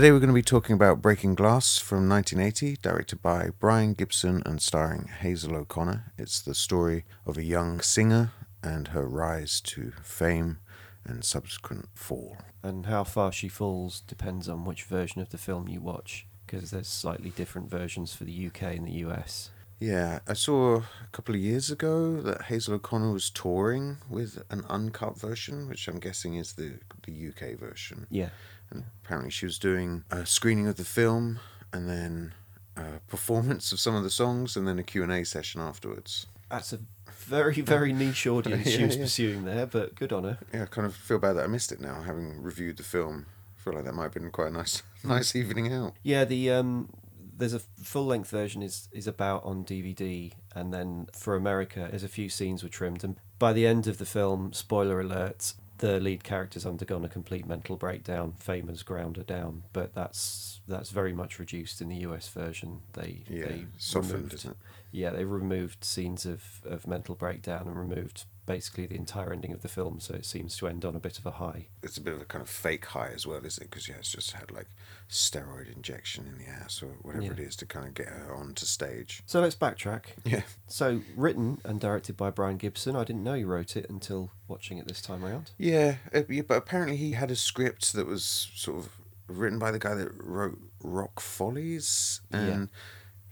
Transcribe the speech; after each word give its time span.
Today 0.00 0.12
we're 0.12 0.18
going 0.18 0.28
to 0.28 0.34
be 0.34 0.40
talking 0.40 0.72
about 0.72 1.02
Breaking 1.02 1.34
Glass 1.34 1.76
from 1.76 2.08
1980, 2.08 2.78
directed 2.80 3.20
by 3.20 3.50
Brian 3.60 3.92
Gibson 3.92 4.42
and 4.46 4.62
starring 4.62 5.08
Hazel 5.20 5.54
O'Connor. 5.54 6.14
It's 6.16 6.40
the 6.40 6.54
story 6.54 7.04
of 7.26 7.36
a 7.36 7.44
young 7.44 7.80
singer 7.80 8.32
and 8.62 8.88
her 8.88 9.06
rise 9.06 9.60
to 9.60 9.92
fame 10.02 10.60
and 11.04 11.22
subsequent 11.22 11.90
fall. 11.92 12.38
And 12.62 12.86
how 12.86 13.04
far 13.04 13.30
she 13.30 13.48
falls 13.48 14.00
depends 14.00 14.48
on 14.48 14.64
which 14.64 14.84
version 14.84 15.20
of 15.20 15.28
the 15.28 15.36
film 15.36 15.68
you 15.68 15.82
watch, 15.82 16.26
because 16.46 16.70
there's 16.70 16.88
slightly 16.88 17.28
different 17.28 17.68
versions 17.68 18.14
for 18.14 18.24
the 18.24 18.46
UK 18.46 18.62
and 18.76 18.86
the 18.86 19.04
US. 19.06 19.50
Yeah, 19.80 20.20
I 20.26 20.32
saw 20.32 20.76
a 20.76 20.84
couple 21.12 21.34
of 21.34 21.40
years 21.40 21.70
ago 21.70 22.20
that 22.20 22.42
Hazel 22.42 22.74
O'Connor 22.74 23.12
was 23.12 23.28
touring 23.28 23.98
with 24.08 24.42
an 24.50 24.64
uncut 24.68 25.18
version, 25.18 25.68
which 25.68 25.88
I'm 25.88 25.98
guessing 25.98 26.36
is 26.36 26.54
the 26.54 26.78
the 27.04 27.28
UK 27.28 27.58
version. 27.58 28.06
Yeah. 28.10 28.30
And 28.70 28.84
apparently 29.04 29.30
she 29.30 29.46
was 29.46 29.58
doing 29.58 30.04
a 30.10 30.24
screening 30.26 30.66
of 30.66 30.76
the 30.76 30.84
film 30.84 31.40
and 31.72 31.88
then 31.88 32.32
a 32.76 33.00
performance 33.08 33.72
of 33.72 33.80
some 33.80 33.94
of 33.94 34.02
the 34.02 34.10
songs 34.10 34.56
and 34.56 34.66
then 34.66 34.78
a 34.78 34.82
Q&A 34.82 35.24
session 35.24 35.60
afterwards. 35.60 36.26
That's 36.50 36.72
a 36.72 36.80
very, 37.08 37.60
very 37.60 37.92
niche 37.92 38.26
audience 38.26 38.68
she 38.68 38.84
was 38.84 38.96
yeah. 38.96 39.02
pursuing 39.02 39.44
there, 39.44 39.66
but 39.66 39.94
good 39.94 40.12
on 40.12 40.24
her. 40.24 40.38
Yeah, 40.52 40.62
I 40.62 40.66
kind 40.66 40.86
of 40.86 40.94
feel 40.94 41.18
bad 41.18 41.34
that 41.34 41.44
I 41.44 41.46
missed 41.46 41.72
it 41.72 41.80
now, 41.80 42.02
having 42.02 42.42
reviewed 42.42 42.76
the 42.76 42.82
film. 42.82 43.26
I 43.56 43.62
feel 43.62 43.74
like 43.74 43.84
that 43.84 43.94
might 43.94 44.04
have 44.04 44.14
been 44.14 44.30
quite 44.30 44.48
a 44.48 44.52
nice, 44.52 44.82
nice 45.04 45.36
evening 45.36 45.72
out. 45.72 45.94
Yeah, 46.02 46.24
the 46.24 46.50
um, 46.50 46.88
there's 47.36 47.54
a 47.54 47.60
full 47.82 48.06
length 48.06 48.30
version 48.30 48.62
is 48.62 48.88
is 48.92 49.06
about 49.06 49.44
on 49.44 49.64
DVD, 49.64 50.32
and 50.54 50.72
then 50.72 51.08
for 51.12 51.36
America, 51.36 51.86
there's 51.90 52.04
a 52.04 52.08
few 52.08 52.28
scenes 52.28 52.62
were 52.62 52.68
trimmed, 52.68 53.04
and 53.04 53.16
by 53.38 53.52
the 53.52 53.66
end 53.66 53.86
of 53.86 53.98
the 53.98 54.06
film, 54.06 54.52
spoiler 54.52 55.00
alert, 55.00 55.54
the 55.80 55.98
lead 55.98 56.22
character's 56.22 56.66
undergone 56.66 57.04
a 57.04 57.08
complete 57.08 57.46
mental 57.46 57.76
breakdown. 57.76 58.34
Fame 58.38 58.68
has 58.68 58.82
ground 58.82 59.16
her 59.16 59.22
down, 59.22 59.64
but 59.72 59.94
that's 59.94 60.60
that's 60.68 60.90
very 60.90 61.12
much 61.12 61.38
reduced 61.38 61.80
in 61.80 61.88
the 61.88 61.96
US 61.96 62.28
version. 62.28 62.82
They 62.92 63.24
Yeah, 63.28 63.46
they 63.46 63.66
softened, 63.78 64.12
removed-? 64.12 64.54
Yeah, 64.92 65.10
they 65.10 65.24
removed 65.24 65.84
scenes 65.84 66.26
of, 66.26 66.60
of 66.64 66.86
mental 66.86 67.14
breakdown 67.14 67.66
and 67.66 67.76
removed 67.78 68.24
basically 68.50 68.84
the 68.84 68.96
entire 68.96 69.32
ending 69.32 69.52
of 69.52 69.62
the 69.62 69.68
film, 69.68 70.00
so 70.00 70.12
it 70.12 70.26
seems 70.26 70.56
to 70.56 70.66
end 70.66 70.84
on 70.84 70.96
a 70.96 70.98
bit 70.98 71.18
of 71.20 71.24
a 71.26 71.30
high. 71.32 71.66
It's 71.84 71.96
a 71.96 72.00
bit 72.00 72.14
of 72.14 72.20
a 72.20 72.24
kind 72.24 72.42
of 72.42 72.48
fake 72.48 72.84
high 72.86 73.10
as 73.14 73.24
well, 73.24 73.44
isn't 73.44 73.62
it? 73.62 73.70
Because 73.70 73.88
yeah, 73.88 73.94
it's 73.98 74.10
just 74.10 74.32
had 74.32 74.50
like 74.50 74.66
steroid 75.08 75.72
injection 75.74 76.26
in 76.26 76.36
the 76.36 76.50
ass 76.50 76.82
or 76.82 76.88
whatever 77.02 77.26
Yeah. 77.26 77.32
it 77.32 77.38
is 77.38 77.54
to 77.56 77.66
kind 77.66 77.86
of 77.86 77.94
get 77.94 78.08
her 78.08 78.34
onto 78.34 78.66
stage. 78.66 79.22
So 79.26 79.40
let's 79.40 79.54
backtrack. 79.54 80.02
Yeah. 80.24 80.42
So, 80.66 81.02
written 81.16 81.60
and 81.64 81.80
directed 81.80 82.16
by 82.16 82.30
Brian 82.30 82.56
Gibson. 82.56 82.96
I 82.96 83.04
didn't 83.04 83.22
know 83.22 83.34
he 83.34 83.44
wrote 83.44 83.76
it 83.76 83.88
until 83.88 84.30
watching 84.48 84.78
it 84.78 84.88
this 84.88 85.00
time 85.00 85.24
around. 85.24 85.52
Yeah, 85.56 85.96
yeah, 86.28 86.42
but 86.42 86.56
apparently 86.56 86.96
he 86.96 87.12
had 87.12 87.30
a 87.30 87.36
script 87.36 87.92
that 87.92 88.06
was 88.06 88.50
sort 88.54 88.78
of 88.78 88.88
written 89.28 89.60
by 89.60 89.70
the 89.70 89.78
guy 89.78 89.94
that 89.94 90.10
wrote 90.22 90.58
Rock 90.82 91.20
Follies, 91.20 92.20
Yeah. 92.32 92.66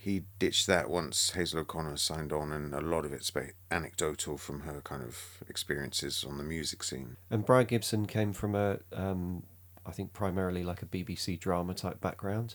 He 0.08 0.22
ditched 0.38 0.66
that 0.66 0.88
once 0.88 1.32
Hazel 1.32 1.60
O'Connor 1.60 1.98
signed 1.98 2.32
on, 2.32 2.50
and 2.50 2.74
a 2.74 2.80
lot 2.80 3.04
of 3.04 3.12
it's 3.12 3.30
anecdotal 3.70 4.38
from 4.38 4.60
her 4.60 4.80
kind 4.80 5.02
of 5.02 5.42
experiences 5.48 6.24
on 6.26 6.38
the 6.38 6.44
music 6.44 6.82
scene. 6.82 7.16
And 7.30 7.44
Brian 7.44 7.66
Gibson 7.66 8.06
came 8.06 8.32
from 8.32 8.54
a, 8.54 8.78
um, 8.92 9.42
I 9.84 9.92
think, 9.92 10.14
primarily 10.14 10.64
like 10.64 10.82
a 10.82 10.86
BBC 10.86 11.38
drama 11.38 11.74
type 11.74 12.00
background. 12.00 12.54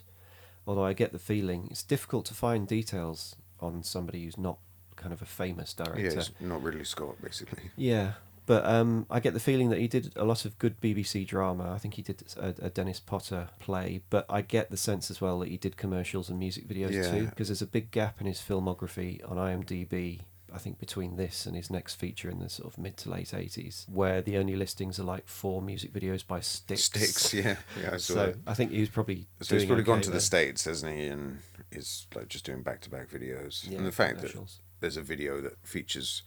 Although 0.66 0.85
I 0.85 0.94
get 0.94 1.11
the 1.11 1.19
feeling 1.19 1.67
it's 1.69 1.83
difficult 1.83 2.25
to 2.28 2.33
find 2.33 2.67
details 2.67 3.35
on 3.59 3.83
somebody 3.83 4.23
who's 4.23 4.38
not 4.38 4.57
kind 4.95 5.13
of 5.13 5.22
a 5.22 5.25
famous 5.25 5.73
director. 5.73 6.01
Yeah, 6.01 6.11
it's 6.11 6.31
not 6.39 6.63
Ridley 6.63 6.85
Scott, 6.85 7.22
basically. 7.22 7.69
Yeah, 7.75 8.13
but 8.45 8.65
um, 8.65 9.05
I 9.09 9.19
get 9.19 9.33
the 9.33 9.39
feeling 9.39 9.69
that 9.69 9.79
he 9.79 9.87
did 9.87 10.13
a 10.15 10.25
lot 10.25 10.45
of 10.45 10.57
good 10.59 10.79
BBC 10.81 11.25
drama. 11.27 11.71
I 11.71 11.77
think 11.77 11.95
he 11.95 12.01
did 12.01 12.23
a, 12.37 12.53
a 12.61 12.69
Dennis 12.69 12.99
Potter 12.99 13.49
play, 13.59 14.01
but 14.09 14.25
I 14.29 14.41
get 14.41 14.69
the 14.69 14.77
sense 14.77 15.09
as 15.11 15.21
well 15.21 15.39
that 15.39 15.49
he 15.49 15.57
did 15.57 15.77
commercials 15.77 16.29
and 16.29 16.39
music 16.39 16.67
videos 16.67 16.91
Yeah. 16.91 17.11
too, 17.11 17.25
because 17.27 17.47
there's 17.47 17.61
a 17.61 17.67
big 17.67 17.91
gap 17.91 18.19
in 18.21 18.27
his 18.27 18.39
filmography 18.39 19.19
on 19.29 19.37
IMDb. 19.37 20.21
I 20.53 20.59
think 20.59 20.77
between 20.77 21.15
this 21.15 21.47
and 21.47 21.55
his 21.55 21.71
next 21.71 21.95
feature 21.95 22.29
in 22.29 22.37
the 22.39 22.47
sort 22.47 22.71
of 22.71 22.77
mid 22.77 22.95
to 22.97 23.09
late 23.09 23.29
80s, 23.29 23.89
where 23.89 24.21
the 24.21 24.37
only 24.37 24.55
listings 24.55 24.99
are 24.99 25.03
like 25.03 25.27
four 25.27 25.63
music 25.63 25.91
videos 25.91 26.25
by 26.25 26.41
Styx. 26.41 26.83
Sticks, 26.83 27.33
yeah, 27.33 27.55
yeah. 27.81 27.93
I 27.93 27.97
So 27.97 28.13
that. 28.13 28.35
I 28.45 28.53
think 28.53 28.71
he 28.71 28.79
was 28.79 28.89
probably. 28.89 29.25
So 29.41 29.55
he's 29.55 29.65
probably 29.65 29.83
gone 29.83 29.95
okay 29.97 30.03
to 30.05 30.11
the 30.11 30.21
states, 30.21 30.65
hasn't 30.65 30.95
he? 30.95 31.07
And 31.07 31.39
is 31.71 32.05
like 32.13 32.27
just 32.27 32.45
doing 32.45 32.61
back-to-back 32.61 33.09
videos. 33.09 33.67
Yeah, 33.67 33.79
and 33.79 33.87
the 33.87 33.91
fact 33.91 34.21
that 34.21 34.35
there's 34.79 34.95
a 34.97 35.01
video 35.01 35.41
that 35.41 35.65
features 35.65 36.21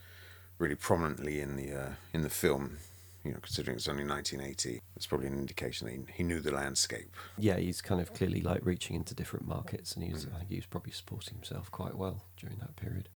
really 0.59 0.75
prominently 0.75 1.41
in 1.41 1.57
the 1.57 1.73
uh, 1.73 1.91
in 2.13 2.23
the 2.23 2.31
film, 2.31 2.79
you 3.25 3.33
know, 3.33 3.39
considering 3.43 3.77
it's 3.77 3.89
only 3.89 4.05
1980, 4.07 4.81
it's 4.97 5.07
probably 5.07 5.27
an 5.27 5.35
indication 5.39 5.87
that 5.87 5.95
he, 5.95 6.01
he 6.19 6.23
knew 6.23 6.41
the 6.41 6.53
landscape. 6.53 7.15
Yeah, 7.39 7.57
he's 7.57 7.81
kind 7.83 8.01
of 8.01 8.15
clearly 8.15 8.41
like 8.41 8.65
reaching 8.65 8.97
into 8.97 9.15
different 9.15 9.47
markets, 9.47 9.95
and 9.95 10.05
he 10.05 10.11
Mm. 10.11 10.15
was, 10.15 10.27
I 10.35 10.39
think 10.39 10.51
he 10.51 10.57
was 10.57 10.67
probably 10.67 10.93
supporting 10.93 11.35
himself 11.35 11.71
quite 11.71 11.97
well 11.97 12.25
during 12.37 12.59
that 12.59 12.77
period. 12.77 13.09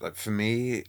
Like 0.00 0.16
for 0.16 0.30
me, 0.30 0.84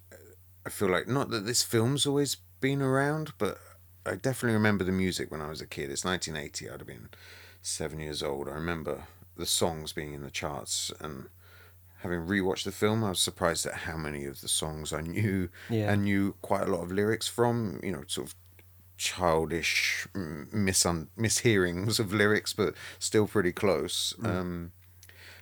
I 0.66 0.70
feel 0.70 0.90
like 0.90 1.08
not 1.08 1.30
that 1.30 1.46
this 1.46 1.62
film's 1.64 2.06
always 2.06 2.38
been 2.60 2.82
around, 2.82 3.34
but 3.38 3.60
I 4.06 4.16
definitely 4.16 4.56
remember 4.56 4.84
the 4.84 4.92
music 4.92 5.32
when 5.32 5.42
I 5.42 5.50
was 5.50 5.62
a 5.62 5.68
kid. 5.68 5.92
It's 5.92 6.04
1980. 6.06 6.70
I'd 6.70 6.80
have 6.80 6.88
been 6.88 7.10
seven 7.62 8.00
years 8.00 8.24
old. 8.24 8.48
I 8.50 8.54
remember 8.54 9.04
the 9.38 9.46
songs 9.46 9.94
being 9.94 10.14
in 10.14 10.24
the 10.24 10.32
charts 10.32 10.92
and. 11.00 11.30
Having 12.06 12.28
rewatched 12.28 12.66
the 12.66 12.72
film, 12.72 13.04
I 13.04 13.10
was 13.10 13.20
surprised 13.20 13.66
at 13.66 13.74
how 13.74 13.98
many 13.98 14.26
of 14.26 14.42
the 14.42 14.48
songs 14.48 14.94
I 14.94 15.02
knew 15.02 15.50
Yeah. 15.72 15.92
and 15.92 16.04
knew 16.04 16.36
quite 16.44 16.62
a 16.68 16.72
lot 16.72 16.84
of 16.84 16.92
lyrics 16.92 17.28
from. 17.28 17.80
You 17.82 17.94
know, 17.94 18.04
sort 18.06 18.28
of 18.28 18.36
childish 18.96 20.08
mm, 20.14 20.48
misun- 20.54 21.08
mishearings 21.18 22.00
of 22.00 22.14
lyrics, 22.14 22.54
but 22.54 22.76
still 23.00 23.26
pretty 23.26 23.52
close. 23.52 24.14
Um, 24.24 24.72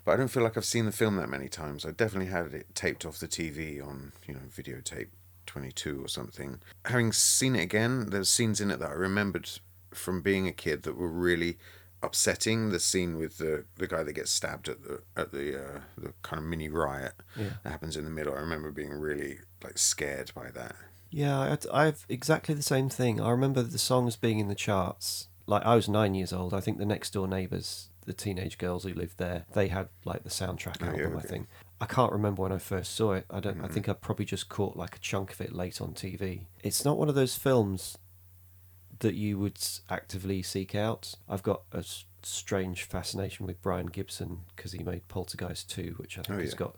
but 0.06 0.14
I 0.14 0.16
don't 0.16 0.30
feel 0.30 0.42
like 0.42 0.56
I've 0.56 0.64
seen 0.64 0.86
the 0.86 0.94
film 0.94 1.18
that 1.18 1.28
many 1.28 1.50
times. 1.50 1.86
I 1.86 1.92
definitely 1.92 2.32
had 2.32 2.54
it 2.54 2.74
taped 2.76 3.06
off 3.06 3.20
the 3.20 3.28
TV 3.28 3.86
on, 3.86 4.14
you 4.26 4.34
know, 4.34 4.40
videotape 4.50 5.10
22 5.46 6.02
or 6.02 6.08
something. 6.08 6.62
Having 6.86 7.12
seen 7.12 7.58
it 7.58 7.64
again, 7.64 8.10
there's 8.10 8.30
scenes 8.30 8.62
in 8.62 8.72
it 8.72 8.80
that 8.80 8.90
I 8.92 8.94
remembered 8.94 9.50
from 9.94 10.22
being 10.22 10.48
a 10.48 10.54
kid 10.54 10.84
that 10.84 10.96
were 10.96 11.10
really 11.10 11.58
upsetting. 12.04 12.70
The 12.70 12.80
scene 12.80 13.18
with 13.18 13.38
the, 13.38 13.66
the 13.78 13.88
guy 13.88 14.04
that 14.04 14.14
gets 14.14 14.32
stabbed 14.32 14.70
at 14.70 14.84
the 14.84 15.02
at 15.16 15.32
the 15.32 15.58
uh, 15.60 15.80
the 15.98 16.14
kind 16.22 16.40
of 16.42 16.46
mini 16.48 16.70
riot 16.70 17.14
Yeah. 17.38 17.50
that 17.64 17.70
happens 17.72 17.98
in 17.98 18.04
the 18.06 18.12
middle. 18.12 18.34
I 18.36 18.40
remember 18.40 18.72
being 18.72 18.92
really 18.92 19.40
like 19.64 19.78
scared 19.78 20.32
by 20.36 20.52
that. 20.52 20.76
Yeah, 21.10 21.40
I 21.72 21.86
I've 21.88 22.06
exactly 22.10 22.56
the 22.56 22.64
same 22.64 22.90
thing. 22.90 23.22
I 23.22 23.30
remember 23.32 23.62
the 23.64 23.78
songs 23.78 24.16
being 24.16 24.40
in 24.40 24.48
the 24.48 24.56
charts. 24.56 25.28
Like 25.46 25.64
I 25.66 25.76
was 25.76 25.88
nine 25.90 26.16
years 26.16 26.34
old. 26.34 26.54
I 26.54 26.60
think 26.60 26.78
the 26.78 26.86
next 26.86 27.12
door 27.14 27.28
neighbours, 27.28 27.90
the 28.06 28.14
teenage 28.14 28.58
girls 28.58 28.84
who 28.84 28.94
lived 28.94 29.18
there, 29.18 29.46
they 29.54 29.68
had 29.68 29.90
like 30.06 30.24
the 30.24 30.30
soundtrack 30.30 30.78
Oh, 30.82 30.86
yeah, 30.98 31.04
album. 31.06 31.18
I 31.18 31.22
think. 31.22 31.48
I 31.82 31.86
can't 31.86 32.14
remember 32.14 32.42
when 32.44 32.54
I 32.54 32.60
first 32.60 32.96
saw 32.96 33.12
it. 33.14 33.26
I 33.30 33.42
don't. 33.42 33.60
I 33.62 33.68
Mhm. 33.68 33.72
think 33.74 33.90
I 33.90 33.94
probably 33.94 34.26
just 34.26 34.48
caught 34.48 34.78
like 34.78 34.96
a 34.96 35.00
chunk 35.00 35.34
of 35.34 35.42
it 35.42 35.52
late 35.52 35.82
on 35.82 35.94
TV. 35.94 36.48
It's 36.64 36.86
not 36.86 36.98
one 36.98 37.10
of 37.10 37.16
those 37.16 37.36
films 37.36 37.98
that 39.04 39.14
you 39.16 39.38
would 39.38 39.60
actively 39.90 40.42
seek 40.42 40.74
out. 40.74 41.14
I've 41.30 41.44
got 41.44 41.62
a 41.72 41.84
strange 42.24 42.84
fascination 42.84 43.46
with 43.46 43.62
Brian 43.62 43.88
Gibson 43.88 44.40
because 44.56 44.72
he 44.72 44.82
made 44.82 45.08
Poltergeist 45.08 45.70
2, 45.70 45.96
which 45.98 46.18
I 46.18 46.24
think 46.24 46.40
Oh, 46.40 46.42
has 46.42 46.54
got 46.54 46.76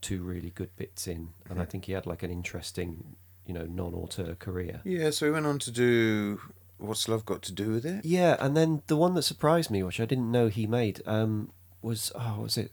two 0.00 0.22
really 0.22 0.50
good 0.50 0.74
bits 0.76 1.06
in, 1.08 1.30
and 1.48 1.60
I 1.60 1.64
think 1.64 1.86
he 1.86 1.92
had 1.92 2.04
like 2.06 2.22
an 2.22 2.30
interesting, 2.30 3.16
you 3.46 3.54
know, 3.54 3.64
non-auteur 3.64 4.34
career. 4.34 4.80
Yeah, 4.84 5.10
so 5.10 5.26
he 5.26 5.32
went 5.32 5.46
on 5.46 5.58
to 5.60 5.70
do 5.70 6.40
What's 6.78 7.08
Love 7.08 7.24
Got 7.24 7.42
to 7.42 7.52
Do 7.52 7.70
with 7.72 7.86
It? 7.86 8.04
Yeah, 8.04 8.36
and 8.40 8.56
then 8.56 8.82
the 8.88 8.96
one 8.96 9.14
that 9.14 9.22
surprised 9.22 9.70
me, 9.70 9.82
which 9.82 10.00
I 10.00 10.04
didn't 10.04 10.30
know 10.30 10.48
he 10.48 10.66
made, 10.66 11.00
um, 11.06 11.52
was 11.80 12.12
oh, 12.14 12.40
was 12.42 12.56
it? 12.56 12.72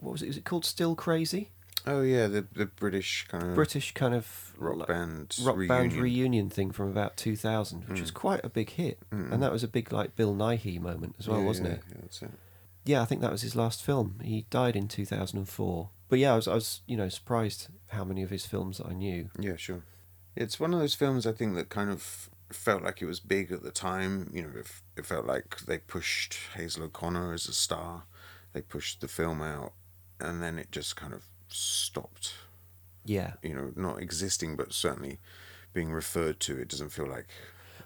What 0.00 0.12
was 0.12 0.22
it? 0.22 0.28
Was 0.28 0.36
it 0.36 0.44
called 0.44 0.64
Still 0.64 0.94
Crazy? 0.94 1.50
Oh 1.90 2.02
yeah, 2.02 2.26
the 2.26 2.46
the 2.52 2.66
British 2.66 3.26
kind 3.28 3.42
of 3.44 3.54
British 3.54 3.92
kind 3.94 4.14
of 4.14 4.52
rock 4.58 4.86
band 4.86 5.36
rock 5.42 5.56
reunion. 5.56 5.68
band 5.88 5.92
reunion 5.94 6.50
thing 6.50 6.70
from 6.70 6.88
about 6.90 7.16
2000, 7.16 7.88
which 7.88 8.00
was 8.00 8.10
Mm. 8.10 8.14
quite 8.14 8.44
a 8.44 8.48
big 8.48 8.70
hit, 8.70 8.98
Mm. 9.10 9.32
and 9.32 9.42
that 9.42 9.52
was 9.52 9.64
a 9.64 9.68
big 9.68 9.92
like 9.92 10.14
Bill 10.16 10.34
Nighy 10.34 10.80
moment 10.80 11.16
as 11.18 11.28
well, 11.28 11.40
Yeah, 11.40 11.46
wasn't 11.46 11.68
yeah, 11.68 11.74
it? 11.74 11.82
Yeah, 11.88 11.96
that's 12.02 12.22
it. 12.22 12.30
Yeah, 12.84 13.02
I 13.02 13.04
think 13.04 13.20
that 13.22 13.32
was 13.32 13.42
his 13.42 13.54
last 13.56 13.82
film. 13.82 14.18
He 14.22 14.46
died 14.50 14.76
in 14.76 14.88
2004. 14.88 15.90
But 16.08 16.18
yeah, 16.18 16.32
I 16.32 16.36
was, 16.36 16.48
I 16.48 16.54
was 16.54 16.80
you 16.86 16.96
know 16.96 17.08
surprised 17.08 17.68
how 17.88 18.04
many 18.04 18.22
of 18.22 18.30
his 18.30 18.44
films 18.46 18.80
I 18.84 18.92
knew. 18.92 19.30
Yeah, 19.38 19.56
sure. 19.56 19.82
It's 20.36 20.60
one 20.60 20.72
of 20.74 20.80
those 20.80 20.94
films 20.94 21.26
I 21.26 21.32
think 21.32 21.54
that 21.56 21.68
kind 21.68 21.90
of 21.90 22.30
felt 22.50 22.82
like 22.82 23.02
it 23.02 23.06
was 23.06 23.20
big 23.20 23.50
at 23.52 23.62
the 23.62 23.70
time. 23.70 24.30
You 24.32 24.42
know, 24.42 24.52
it, 24.60 24.66
it 24.96 25.06
felt 25.06 25.26
like 25.26 25.58
they 25.66 25.78
pushed 25.78 26.38
Hazel 26.54 26.84
O'Connor 26.84 27.32
as 27.34 27.46
a 27.48 27.52
star. 27.52 28.04
They 28.52 28.62
pushed 28.62 29.00
the 29.00 29.08
film 29.08 29.42
out, 29.42 29.72
and 30.20 30.42
then 30.42 30.58
it 30.58 30.70
just 30.72 30.96
kind 30.96 31.12
of 31.12 31.24
stopped. 31.48 32.34
Yeah. 33.04 33.34
You 33.42 33.54
know, 33.54 33.72
not 33.74 34.00
existing, 34.02 34.56
but 34.56 34.72
certainly 34.72 35.18
being 35.72 35.92
referred 35.92 36.40
to. 36.40 36.58
It 36.58 36.68
doesn't 36.68 36.90
feel 36.90 37.08
like 37.08 37.26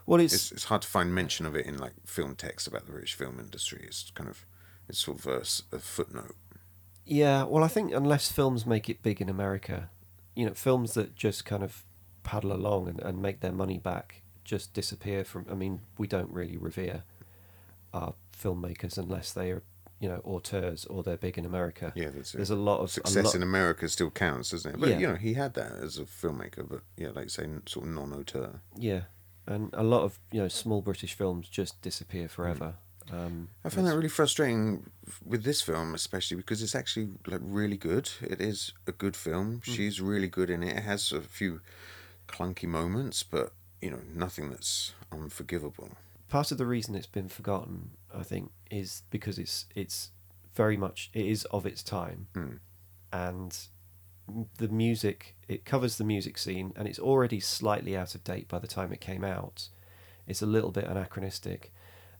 Well, 0.06 0.20
it's, 0.20 0.34
it's 0.34 0.52
it's 0.52 0.64
hard 0.64 0.82
to 0.82 0.88
find 0.88 1.14
mention 1.14 1.46
of 1.46 1.54
it 1.54 1.66
in 1.66 1.78
like 1.78 1.94
film 2.06 2.34
text 2.34 2.66
about 2.66 2.86
the 2.86 2.92
British 2.92 3.14
film 3.14 3.38
industry. 3.38 3.84
It's 3.86 4.10
kind 4.14 4.28
of 4.28 4.44
it's 4.88 4.98
sort 4.98 5.18
of 5.18 5.26
a, 5.26 5.76
a 5.76 5.78
footnote. 5.78 6.36
Yeah, 7.04 7.44
well, 7.44 7.64
I 7.64 7.68
think 7.68 7.92
unless 7.92 8.30
films 8.30 8.64
make 8.66 8.88
it 8.88 9.02
big 9.02 9.20
in 9.20 9.28
America, 9.28 9.90
you 10.36 10.46
know, 10.46 10.54
films 10.54 10.94
that 10.94 11.16
just 11.16 11.44
kind 11.44 11.62
of 11.62 11.84
paddle 12.22 12.52
along 12.52 12.88
and, 12.88 13.00
and 13.00 13.20
make 13.20 13.40
their 13.40 13.52
money 13.52 13.78
back 13.78 14.22
just 14.44 14.72
disappear 14.72 15.24
from. 15.24 15.46
I 15.50 15.54
mean, 15.54 15.80
we 15.98 16.06
don't 16.06 16.30
really 16.30 16.56
revere 16.56 17.02
our 17.92 18.14
filmmakers 18.36 18.96
unless 18.98 19.32
they 19.32 19.50
are 19.50 19.62
you 20.02 20.08
know 20.08 20.20
auteurs 20.24 20.84
or 20.86 21.02
they're 21.04 21.16
big 21.16 21.38
in 21.38 21.46
America. 21.46 21.92
Yeah, 21.94 22.10
that's 22.14 22.34
it. 22.34 22.38
There's 22.38 22.50
a 22.50 22.56
lot 22.70 22.80
of 22.80 22.90
Success 22.90 23.24
lot- 23.26 23.34
in 23.36 23.42
America 23.42 23.88
still 23.88 24.10
counts, 24.10 24.50
doesn't 24.50 24.74
it? 24.74 24.80
But 24.80 24.88
Yeah. 24.90 24.98
you 24.98 25.06
know, 25.08 25.14
he 25.26 25.34
had 25.34 25.54
that 25.54 25.72
as 25.86 25.96
a 25.98 26.04
filmmaker, 26.04 26.68
but 26.68 26.82
yeah, 26.96 27.10
like 27.16 27.24
you 27.26 27.28
say, 27.30 27.46
sort 27.66 27.86
of 27.86 27.92
non-auteur. 27.92 28.60
Yeah, 28.76 29.02
and 29.46 29.70
a 29.72 29.84
lot 29.84 30.02
of 30.02 30.18
you 30.32 30.40
know 30.42 30.48
small 30.48 30.82
British 30.82 31.14
films 31.14 31.48
just 31.48 31.80
disappear 31.82 32.28
forever. 32.28 32.74
Um, 33.10 33.48
I 33.64 33.68
find 33.68 33.86
that 33.86 33.96
really 33.96 34.08
frustrating 34.08 34.90
with 35.24 35.42
this 35.44 35.60
film, 35.62 35.94
especially 35.94 36.36
because 36.36 36.62
it's 36.62 36.74
actually 36.74 37.08
like 37.26 37.40
really 37.42 37.76
good. 37.76 38.10
It 38.22 38.40
is 38.40 38.72
a 38.86 38.92
good 38.92 39.16
film. 39.16 39.60
She's 39.64 40.00
really 40.00 40.28
good 40.28 40.50
in 40.50 40.62
it. 40.62 40.76
It 40.78 40.82
has 40.84 41.12
a 41.12 41.20
few 41.20 41.60
clunky 42.28 42.68
moments, 42.68 43.22
but 43.24 43.52
you 43.80 43.90
know, 43.90 44.00
nothing 44.14 44.50
that's 44.50 44.94
unforgivable. 45.10 45.90
Part 46.32 46.50
of 46.50 46.56
the 46.58 46.66
reason 46.66 46.94
it's 46.94 47.06
been 47.18 47.28
forgotten, 47.28 47.90
I 48.14 48.22
think, 48.22 48.50
is 48.70 49.02
because 49.10 49.38
it's 49.38 49.66
it's 49.74 50.10
very 50.54 50.76
much 50.76 51.10
it 51.12 51.26
is 51.26 51.44
of 51.46 51.66
its 51.66 51.82
time, 51.82 52.26
Mm. 52.34 52.58
and 53.12 53.58
the 54.56 54.68
music 54.68 55.36
it 55.48 55.64
covers 55.64 55.98
the 55.98 56.04
music 56.04 56.38
scene, 56.38 56.72
and 56.76 56.88
it's 56.88 56.98
already 56.98 57.38
slightly 57.40 57.94
out 57.96 58.14
of 58.14 58.24
date 58.24 58.48
by 58.48 58.58
the 58.58 58.66
time 58.66 58.92
it 58.92 59.00
came 59.00 59.24
out. 59.24 59.68
It's 60.26 60.40
a 60.42 60.46
little 60.46 60.70
bit 60.70 60.84
anachronistic, 60.84 61.70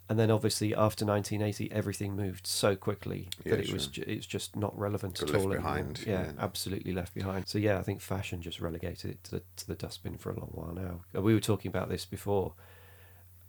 and 0.09 0.19
then 0.19 0.31
obviously 0.31 0.75
after 0.75 1.05
1980, 1.07 1.73
everything 1.73 2.15
moved 2.15 2.47
so 2.47 2.77
quickly 2.77 3.29
Yeah, 3.45 3.53
that 3.57 3.61
it 3.65 3.73
was 3.73 3.87
ju- 3.87 4.05
it's 4.07 4.27
just 4.27 4.57
not 4.57 4.77
relevant 4.79 5.21
Got 5.21 5.31
at 5.31 5.37
all 5.41 5.49
behind, 5.49 6.01
Yeah, 6.07 6.25
yeah. 6.25 6.33
absolutely 6.39 6.93
left 6.93 7.15
behind. 7.15 7.49
So 7.49 7.57
yeah, 7.59 7.79
I 7.79 7.83
think 7.83 8.01
fashion 8.03 8.43
just 8.43 8.61
relegated 8.61 9.11
it 9.13 9.25
to 9.25 9.31
the 9.37 9.43
to 9.57 9.67
the 9.67 9.75
dustbin 9.85 10.19
for 10.19 10.31
a 10.33 10.39
long 10.39 10.51
while 10.53 10.75
now. 10.75 10.95
Uh, 11.17 11.23
We 11.23 11.33
were 11.35 11.41
talking 11.53 11.71
about 11.71 11.89
this 11.89 12.05
before 12.05 12.53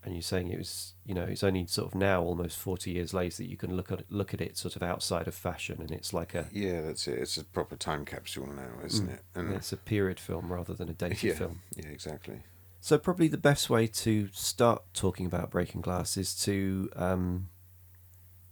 and 0.05 0.13
you're 0.15 0.21
saying 0.21 0.49
it 0.49 0.57
was 0.57 0.93
you 1.05 1.13
know 1.13 1.23
it's 1.23 1.43
only 1.43 1.65
sort 1.67 1.87
of 1.87 1.95
now 1.95 2.21
almost 2.21 2.57
40 2.57 2.91
years 2.91 3.13
later 3.13 3.37
that 3.37 3.49
you 3.49 3.57
can 3.57 3.75
look 3.75 3.91
at 3.91 4.03
look 4.11 4.33
at 4.33 4.41
it 4.41 4.57
sort 4.57 4.75
of 4.75 4.83
outside 4.83 5.27
of 5.27 5.35
fashion 5.35 5.81
and 5.81 5.91
it's 5.91 6.13
like 6.13 6.33
a 6.35 6.47
Yeah, 6.51 6.81
that's 6.81 7.07
it. 7.07 7.19
It's 7.19 7.37
a 7.37 7.43
proper 7.43 7.75
time 7.75 8.05
capsule 8.05 8.47
now, 8.47 8.71
isn't 8.85 9.07
Mm. 9.09 9.13
it? 9.13 9.21
And 9.35 9.53
it's 9.53 9.71
a 9.71 9.77
period 9.77 10.19
film 10.19 10.51
rather 10.51 10.73
than 10.73 10.89
a 10.89 10.93
dated 10.93 11.23
yeah, 11.23 11.33
film 11.35 11.61
yeah, 11.75 11.87
exactly. 11.87 12.41
so 12.81 12.97
probably 12.97 13.27
the 13.27 13.37
best 13.37 13.69
way 13.69 13.87
to 13.87 14.29
start 14.33 14.83
talking 14.93 15.25
about 15.25 15.49
breaking 15.51 15.81
glass 15.81 16.17
is 16.17 16.35
to 16.43 16.89
um, 16.95 17.49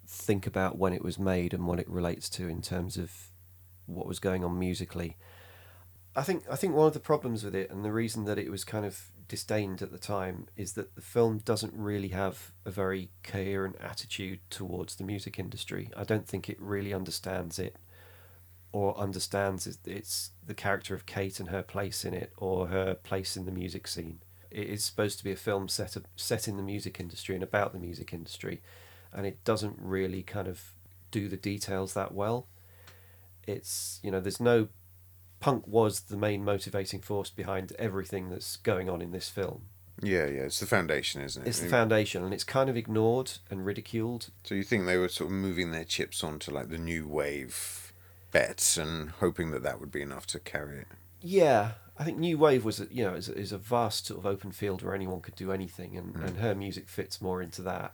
think 0.07 0.45
about 0.47 0.77
when 0.77 0.93
it 0.93 1.03
was 1.03 1.17
made 1.17 1.53
and 1.53 1.67
what 1.67 1.79
it 1.79 1.89
relates 1.89 2.29
to 2.29 2.47
in 2.47 2.61
terms 2.61 2.97
of 2.97 3.11
what 3.85 4.05
was 4.07 4.19
going 4.19 4.43
on 4.43 4.57
musically 4.57 5.17
I 6.15 6.23
think 6.23 6.43
I 6.51 6.57
think 6.57 6.75
one 6.75 6.87
of 6.87 6.93
the 6.93 6.99
problems 6.99 7.43
with 7.45 7.55
it 7.55 7.69
and 7.71 7.85
the 7.85 7.91
reason 7.93 8.25
that 8.25 8.37
it 8.37 8.51
was 8.51 8.65
kind 8.65 8.85
of 8.85 9.10
disdained 9.31 9.81
at 9.81 9.93
the 9.93 9.97
time 9.97 10.45
is 10.57 10.73
that 10.73 10.93
the 10.93 11.01
film 11.01 11.37
doesn't 11.37 11.73
really 11.73 12.09
have 12.09 12.51
a 12.65 12.69
very 12.69 13.09
coherent 13.23 13.77
attitude 13.79 14.41
towards 14.49 14.95
the 14.95 15.05
music 15.05 15.39
industry. 15.39 15.89
I 15.95 16.03
don't 16.03 16.27
think 16.27 16.49
it 16.49 16.59
really 16.59 16.93
understands 16.93 17.57
it 17.57 17.77
or 18.73 18.97
understands 18.97 19.65
its, 19.67 19.79
its 19.85 20.31
the 20.45 20.53
character 20.53 20.93
of 20.93 21.05
Kate 21.05 21.39
and 21.39 21.47
her 21.47 21.63
place 21.63 22.03
in 22.03 22.13
it 22.13 22.33
or 22.35 22.67
her 22.67 22.93
place 22.93 23.37
in 23.37 23.45
the 23.45 23.53
music 23.53 23.87
scene. 23.87 24.19
It 24.49 24.67
is 24.67 24.83
supposed 24.83 25.17
to 25.19 25.23
be 25.23 25.31
a 25.31 25.37
film 25.37 25.69
set 25.69 25.95
set 26.17 26.49
in 26.49 26.57
the 26.57 26.63
music 26.63 26.99
industry 26.99 27.33
and 27.33 27.43
about 27.43 27.71
the 27.71 27.79
music 27.79 28.13
industry, 28.13 28.61
and 29.13 29.25
it 29.25 29.41
doesn't 29.45 29.77
really 29.79 30.23
kind 30.23 30.49
of 30.49 30.73
do 31.09 31.29
the 31.29 31.37
details 31.37 31.93
that 31.93 32.13
well. 32.13 32.47
It's 33.47 34.01
you 34.03 34.11
know 34.11 34.19
there's 34.19 34.41
no 34.41 34.67
punk 35.41 35.67
was 35.67 36.01
the 36.01 36.15
main 36.15 36.45
motivating 36.45 37.01
force 37.01 37.29
behind 37.29 37.73
everything 37.77 38.29
that's 38.29 38.55
going 38.55 38.89
on 38.89 39.01
in 39.01 39.11
this 39.11 39.27
film. 39.27 39.63
Yeah, 40.01 40.27
yeah. 40.27 40.43
It's 40.43 40.59
the 40.59 40.65
foundation, 40.65 41.21
isn't 41.21 41.43
it? 41.43 41.49
It's 41.49 41.59
the 41.59 41.67
foundation, 41.67 42.23
and 42.23 42.33
it's 42.33 42.43
kind 42.43 42.69
of 42.69 42.77
ignored 42.77 43.33
and 43.49 43.65
ridiculed. 43.65 44.29
So 44.43 44.55
you 44.55 44.63
think 44.63 44.85
they 44.85 44.97
were 44.97 45.09
sort 45.09 45.29
of 45.29 45.35
moving 45.35 45.71
their 45.71 45.83
chips 45.83 46.23
onto 46.23 46.51
like 46.51 46.69
the 46.69 46.77
new 46.77 47.07
wave 47.07 47.93
bets 48.31 48.77
and 48.77 49.09
hoping 49.09 49.51
that 49.51 49.63
that 49.63 49.79
would 49.79 49.91
be 49.91 50.01
enough 50.01 50.25
to 50.27 50.39
carry 50.39 50.79
it? 50.79 50.87
Yeah, 51.21 51.73
I 51.99 52.03
think 52.03 52.17
new 52.17 52.37
wave 52.37 52.65
was 52.65 52.83
you 52.89 53.03
know 53.03 53.13
is, 53.13 53.29
is 53.29 53.51
a 53.51 53.57
vast 53.57 54.07
sort 54.07 54.19
of 54.19 54.25
open 54.25 54.51
field 54.51 54.81
where 54.81 54.95
anyone 54.95 55.21
could 55.21 55.35
do 55.35 55.51
anything, 55.51 55.97
and, 55.97 56.15
hmm. 56.15 56.23
and 56.23 56.37
her 56.37 56.55
music 56.55 56.87
fits 56.87 57.21
more 57.21 57.41
into 57.41 57.61
that. 57.63 57.93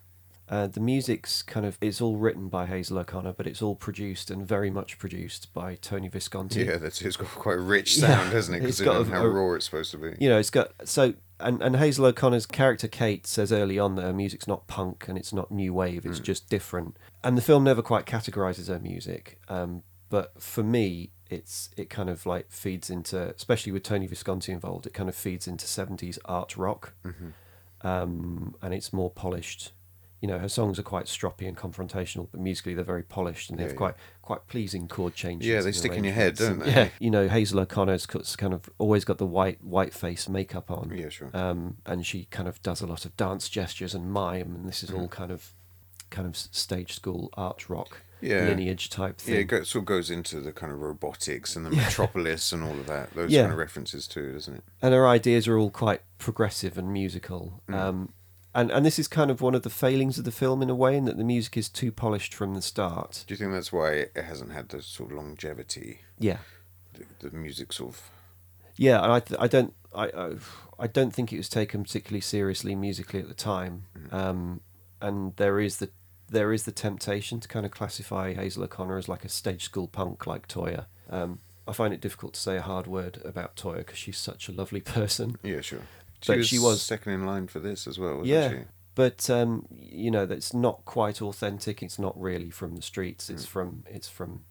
Uh, 0.50 0.66
the 0.68 0.80
music's 0.80 1.42
kind 1.42 1.66
of 1.66 1.78
it's 1.82 2.00
all 2.00 2.16
written 2.16 2.48
by 2.48 2.66
Hazel 2.66 2.98
O'Connor, 3.00 3.34
but 3.34 3.48
it's 3.48 3.62
all 3.62 3.76
produced 3.76 4.32
and 4.32 4.48
very 4.48 4.70
much 4.70 4.98
produced 4.98 5.54
by 5.54 5.76
Tony 5.76 6.08
Visconti. 6.08 6.64
Yeah, 6.64 6.78
that's 6.78 7.02
it's 7.02 7.18
got 7.18 7.28
quite 7.28 7.58
a 7.58 7.62
rich 7.62 7.98
Yeah, 7.98 8.08
sound, 8.08 8.32
hasn't 8.32 8.64
it? 8.64 8.68
it's 8.68 8.80
got 8.80 9.08
how 9.08 9.24
a- 9.26 9.30
raw 9.30 9.56
it's 9.56 9.66
supposed 9.66 9.92
to 9.92 9.98
be. 9.98 10.16
you 10.20 10.30
know, 10.30 10.38
it's 10.40 10.50
got 10.50 10.72
so 10.86 11.16
and 11.42 11.62
and 11.62 11.76
Hazel 11.76 12.06
O'Connor's 12.06 12.46
character 12.46 12.88
Kate 12.88 13.28
says 13.28 13.52
early 13.52 13.78
on 13.78 13.96
that 13.96 14.04
her 14.04 14.14
music's 14.14 14.48
not 14.48 14.68
punk 14.68 15.08
and 15.10 15.18
it's 15.18 15.34
not 15.34 15.52
new 15.52 15.74
wave, 15.74 16.06
it's 16.06 16.20
just 16.22 16.50
different. 16.50 16.96
And 17.26 17.38
the 17.38 17.42
film 17.42 17.66
never 17.66 17.82
quite 17.82 18.06
categorizes 18.06 18.70
her 18.70 18.80
music, 18.80 19.40
um, 19.50 19.84
but 20.10 20.42
for 20.42 20.64
me, 20.64 21.12
it's 21.30 21.70
it 21.76 21.90
kind 21.90 22.10
of 22.10 22.26
like 22.26 22.50
feeds 22.50 22.90
into, 22.90 23.20
especially 23.36 23.74
with 23.74 23.84
Tony 23.84 24.08
Visconti 24.08 24.54
involved, 24.54 24.88
it 24.88 24.94
kind 24.94 25.10
of 25.10 25.16
feeds 25.16 25.46
into 25.46 25.68
seventies 25.68 26.18
art 26.24 26.56
rock, 26.56 26.94
um, 27.82 28.56
and 28.62 28.74
it's 28.74 28.94
more 28.94 29.10
polished. 29.12 29.74
You 30.20 30.28
know, 30.28 30.40
her 30.40 30.50
songs 30.50 30.80
are 30.80 30.84
quite 30.84 31.06
stroppy 31.06 31.48
and 31.48 31.56
confrontational, 31.56 32.28
but 32.32 32.40
musically 32.42 32.74
they're 32.74 32.84
very 32.84 33.04
polished 33.04 33.50
and 33.52 33.60
they 33.60 33.64
Yeah, 33.64 33.68
have 33.68 33.74
yeah. 33.76 33.78
quite 33.78 33.96
quite 34.24 34.48
pleasing 34.48 34.88
chord 34.88 35.14
changes. 35.14 35.48
Yeah, 35.48 35.62
they 35.62 35.72
stick 35.72 35.92
in 35.94 36.04
your 36.04 36.14
head, 36.14 36.36
don't 36.36 36.60
they? 36.60 36.72
Yeah, 36.72 36.90
you 37.00 37.12
know, 37.12 37.28
Hazel 37.30 37.60
O'Connor's 37.60 38.06
kind 38.08 38.54
of 38.54 38.70
always 38.80 39.06
got 39.06 39.20
the 39.20 39.26
white 39.28 39.64
white 39.64 39.94
face 39.94 40.28
makeup 40.28 40.72
on. 40.72 40.92
Yeah, 40.96 41.10
sure. 41.10 41.30
Um, 41.36 41.78
and 41.86 42.06
she 42.06 42.26
kind 42.32 42.48
of 42.50 42.62
does 42.64 42.82
a 42.82 42.88
lot 42.88 43.06
of 43.06 43.16
dance 43.16 43.48
gestures 43.48 43.94
and 43.94 44.12
mime, 44.12 44.56
and 44.56 44.68
this 44.68 44.84
is 44.84 44.90
Mm. 44.90 45.00
all 45.00 45.08
kind 45.08 45.32
of 45.32 45.54
kind 46.10 46.26
of 46.28 46.36
stage 46.38 46.94
school 46.94 47.30
art 47.34 47.70
rock 47.70 48.02
Yeah. 48.22 48.46
lineage 48.46 48.90
type 48.90 49.20
thing. 49.20 49.36
Yeah, 49.36 49.58
it 49.60 49.68
sort 49.68 49.82
of 49.84 49.86
goes 49.86 50.10
into 50.10 50.40
the 50.40 50.52
kind 50.54 50.72
of 50.74 50.80
robotics 50.82 51.56
and 51.56 51.66
the 51.66 51.70
metropolis 51.70 52.52
and 52.54 52.64
all 52.64 52.72
of 52.80 52.88
that. 52.88 53.14
Those 53.14 53.30
Yeah. 53.30 53.42
kind 53.42 53.52
of 53.54 53.60
references 53.60 54.08
too, 54.08 54.32
doesn't 54.34 54.56
it? 54.56 54.64
and 54.82 54.94
her 54.94 55.08
ideas 55.08 55.48
are 55.48 55.58
all 55.58 55.70
quite 55.70 56.02
progressive 56.18 56.78
and 56.78 56.92
musical. 56.92 57.62
Mm. 57.70 57.76
Um, 57.76 58.14
and 58.56 58.72
and 58.72 58.86
this 58.86 58.98
is 59.00 59.08
kind 59.08 59.30
of 59.32 59.42
one 59.42 59.56
of 59.56 59.62
the 59.64 59.70
failings 59.70 60.18
of 60.18 60.26
the 60.26 60.32
film 60.32 60.62
in 60.62 60.70
a 60.70 60.76
way, 60.76 60.98
in 60.98 61.06
that 61.06 61.18
the 61.18 61.24
music 61.24 61.58
is 61.58 61.70
too 61.70 61.92
polished 61.92 62.34
from 62.34 62.54
the 62.56 62.62
start. 62.62 63.24
Do 63.28 63.34
you 63.34 63.38
think 63.38 63.52
that's 63.52 63.72
why 63.74 63.92
it 63.94 64.18
hasn't 64.18 64.52
had 64.52 64.70
the 64.70 64.82
sort 64.82 65.12
of 65.12 65.18
longevity? 65.18 66.02
Yeah, 66.20 66.38
The, 66.94 67.30
the 67.30 67.36
music 67.38 67.72
sort 67.74 67.90
of. 67.96 68.02
yeah, 68.76 69.04
and 69.04 69.12
I 69.12 69.20
th- 69.20 69.40
I 69.40 69.48
don't 69.48 69.74
I, 69.96 70.06
I 70.08 70.36
I 70.80 70.88
don't 70.88 71.12
think 71.14 71.32
it 71.34 71.38
was 71.38 71.50
taken 71.50 71.84
particularly 71.84 72.22
seriously 72.22 72.76
musically 72.76 73.20
at 73.20 73.28
the 73.28 73.34
time. 73.34 73.84
Um, 74.12 74.62
and 75.02 75.36
there 75.36 75.60
is 75.60 75.78
the 75.78 75.90
there 76.30 76.52
is 76.52 76.64
the 76.64 76.72
temptation 76.72 77.40
to 77.40 77.48
kind 77.48 77.66
of 77.66 77.72
classify 77.72 78.34
Hazel 78.34 78.64
O'Connor 78.64 78.98
as 78.98 79.08
like 79.08 79.24
a 79.24 79.30
stage 79.30 79.64
school 79.64 79.88
punk 79.88 80.28
like 80.28 80.48
Toyah. 80.48 80.86
Um, 81.10 81.40
I 81.68 81.74
find 81.74 81.94
it 81.94 82.02
difficult 82.02 82.34
to 82.34 82.40
say 82.40 82.58
a 82.58 82.62
hard 82.62 82.86
word 82.88 83.22
about 83.24 83.56
Toyah 83.56 83.78
because 83.78 83.98
she's 83.98 84.18
such 84.18 84.48
a 84.50 84.52
lovely 84.52 84.82
person. 84.82 85.38
Yeah, 85.44 85.62
sure. 85.62 85.82
She 86.22 86.32
But 86.32 86.38
was, 86.40 86.48
she 86.48 86.60
was- 86.60 86.82
second 86.82 87.14
in 87.14 87.26
line 87.26 87.48
for 87.48 87.60
this 87.60 87.88
as 87.88 88.00
well, 88.00 88.12
wasn't 88.18 88.28
yeah, 88.28 88.50
she? 88.50 88.58
but 88.96 89.30
um, 89.30 89.68
you 89.72 90.10
know 90.12 90.26
that's 90.26 90.54
not 90.54 90.84
quite 90.86 91.22
authentic. 91.22 91.84
It's 91.84 92.00
not 92.00 92.20
really 92.20 92.50
from 92.50 92.76
the 92.76 92.82
streets. 92.82 93.30
It's 93.30 93.46
from 93.46 93.84
it's 93.88 94.08
from 94.10 94.44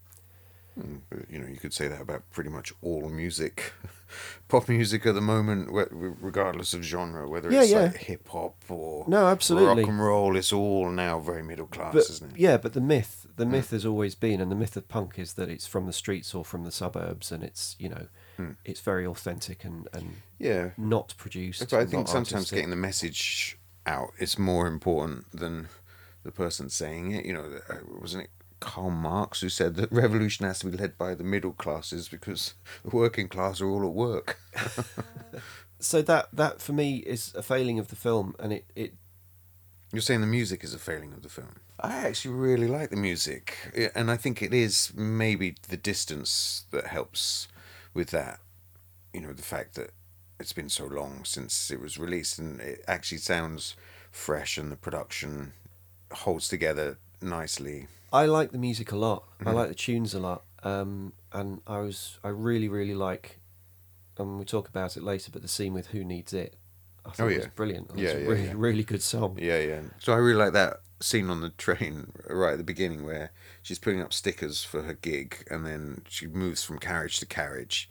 Mm, 0.78 1.00
but, 1.08 1.20
you 1.30 1.38
know, 1.38 1.46
you 1.46 1.56
could 1.56 1.72
say 1.72 1.88
that 1.88 2.02
about 2.02 2.28
pretty 2.30 2.50
much 2.50 2.70
all 2.82 3.08
music, 3.08 3.72
pop 4.48 4.68
music 4.68 5.06
at 5.06 5.14
the 5.14 5.22
moment, 5.22 5.70
regardless 5.72 6.74
of 6.74 6.82
genre, 6.82 7.26
whether 7.26 7.50
Yeah, 7.50 7.62
it's 7.62 7.70
yeah. 7.70 7.80
like 7.84 7.96
hip 7.96 8.28
hop 8.28 8.56
or 8.68 9.06
No, 9.08 9.26
absolutely. 9.26 9.84
rock 9.84 9.88
and 9.90 9.98
roll. 10.04 10.36
It's 10.36 10.52
all 10.52 10.90
now 10.90 11.18
very 11.18 11.42
middle 11.42 11.66
class, 11.66 11.94
but 11.94 12.02
isn't 12.10 12.32
it? 12.34 12.38
yeah, 12.38 12.58
but 12.58 12.74
the 12.74 12.82
myth, 12.82 13.26
the 13.36 13.46
myth 13.46 13.70
has 13.70 13.86
always 13.86 14.14
been, 14.14 14.38
and 14.38 14.50
the 14.50 14.54
myth 14.54 14.76
of 14.76 14.86
punk 14.86 15.18
is 15.18 15.32
that 15.32 15.48
it's 15.48 15.66
from 15.66 15.86
the 15.86 15.94
streets 15.94 16.34
or 16.34 16.44
from 16.44 16.64
the 16.64 16.70
suburbs, 16.70 17.32
and 17.32 17.42
it's 17.42 17.74
you 17.78 17.88
know, 17.88 18.08
it's 18.66 18.80
very 18.80 19.06
authentic 19.06 19.64
and 19.64 19.88
and 19.94 20.16
Yeah, 20.38 20.70
not 20.76 21.14
produced. 21.16 21.60
But 21.60 21.72
I 21.72 21.86
think 21.86 22.08
sometimes 22.08 22.32
artistic. 22.34 22.56
getting 22.56 22.70
the 22.70 22.76
message 22.76 23.58
out 23.86 24.10
is 24.18 24.38
more 24.38 24.66
important 24.66 25.30
than 25.32 25.68
the 26.24 26.32
person 26.32 26.68
saying 26.68 27.12
it. 27.12 27.24
You 27.24 27.32
know, 27.32 27.60
uh, 27.70 27.76
wasn't 28.00 28.24
it 28.24 28.30
Karl 28.60 28.90
Marx 28.90 29.40
who 29.40 29.48
said 29.48 29.76
that 29.76 29.90
revolution 29.92 30.46
has 30.46 30.58
to 30.60 30.66
be 30.66 30.76
led 30.76 30.98
by 30.98 31.14
the 31.14 31.24
middle 31.24 31.52
classes 31.52 32.08
because 32.08 32.54
the 32.84 32.94
working 32.94 33.28
class 33.28 33.60
are 33.60 33.68
all 33.68 33.86
at 33.86 33.94
work? 33.94 34.38
so 35.78 36.02
that 36.02 36.28
that 36.32 36.60
for 36.60 36.72
me 36.72 36.98
is 36.98 37.34
a 37.34 37.42
failing 37.42 37.78
of 37.78 37.88
the 37.88 37.96
film, 37.96 38.34
and 38.38 38.52
it 38.52 38.64
it 38.74 38.94
You're 39.92 40.02
saying 40.02 40.20
the 40.20 40.26
music 40.26 40.64
is 40.64 40.74
a 40.74 40.78
failing 40.78 41.12
of 41.12 41.22
the 41.22 41.28
film. 41.28 41.60
I 41.78 42.06
actually 42.06 42.34
really 42.34 42.68
like 42.68 42.90
the 42.90 42.96
music, 42.96 43.90
and 43.94 44.10
I 44.10 44.16
think 44.16 44.42
it 44.42 44.54
is 44.54 44.92
maybe 44.94 45.56
the 45.68 45.76
distance 45.76 46.64
that 46.70 46.88
helps 46.88 47.48
with 47.94 48.10
that. 48.10 48.40
You 49.12 49.20
know, 49.20 49.32
the 49.32 49.42
fact 49.42 49.74
that 49.76 49.90
it's 50.38 50.52
been 50.52 50.68
so 50.68 50.86
long 50.86 51.24
since 51.24 51.70
it 51.70 51.80
was 51.80 51.98
released, 51.98 52.38
and 52.38 52.60
it 52.60 52.84
actually 52.86 53.18
sounds 53.18 53.74
fresh, 54.10 54.56
and 54.58 54.70
the 54.72 54.76
production 54.76 55.52
holds 56.12 56.48
together 56.48 56.98
nicely. 57.20 57.88
I 58.12 58.26
like 58.26 58.52
the 58.52 58.58
music 58.58 58.92
a 58.92 58.96
lot. 58.96 59.24
I 59.40 59.44
Mm-hmm. 59.44 59.54
like 59.56 59.68
the 59.68 59.74
tunes 59.74 60.14
a 60.14 60.20
lot, 60.20 60.42
um, 60.62 61.12
and 61.32 61.60
I 61.66 61.78
was 61.78 62.18
I 62.24 62.28
really 62.28 62.68
really 62.68 62.94
like, 62.94 63.38
and 64.18 64.36
we'll 64.36 64.44
talk 64.44 64.68
about 64.68 64.96
it 64.96 65.02
later. 65.02 65.30
But 65.32 65.42
the 65.42 65.48
scene 65.48 65.74
with 65.74 65.88
"Who 65.88 66.04
Needs 66.04 66.32
It," 66.32 66.54
I 67.04 67.10
thought 67.10 67.24
Oh, 67.24 67.28
it 67.28 67.36
was 67.36 67.44
yeah. 67.46 67.50
brilliant. 67.54 67.90
Yeah, 67.96 68.10
a 68.10 68.20
yeah, 68.20 68.26
really 68.26 68.44
yeah. 68.46 68.52
really 68.56 68.84
good 68.84 69.02
song. 69.02 69.38
Yeah, 69.40 69.58
yeah. 69.58 69.80
So 69.98 70.12
I 70.12 70.16
really 70.16 70.38
like 70.38 70.52
that 70.52 70.80
scene 71.00 71.28
on 71.28 71.40
the 71.42 71.50
train 71.50 72.12
right 72.30 72.52
at 72.52 72.58
the 72.58 72.64
beginning 72.64 73.04
where 73.04 73.30
she's 73.62 73.78
putting 73.78 74.00
up 74.00 74.14
stickers 74.14 74.64
for 74.64 74.82
her 74.82 74.94
gig 74.94 75.44
and 75.50 75.66
then 75.66 76.02
she 76.08 76.26
moves 76.26 76.64
from 76.64 76.78
carriage 76.78 77.18
to 77.18 77.26
carriage 77.26 77.90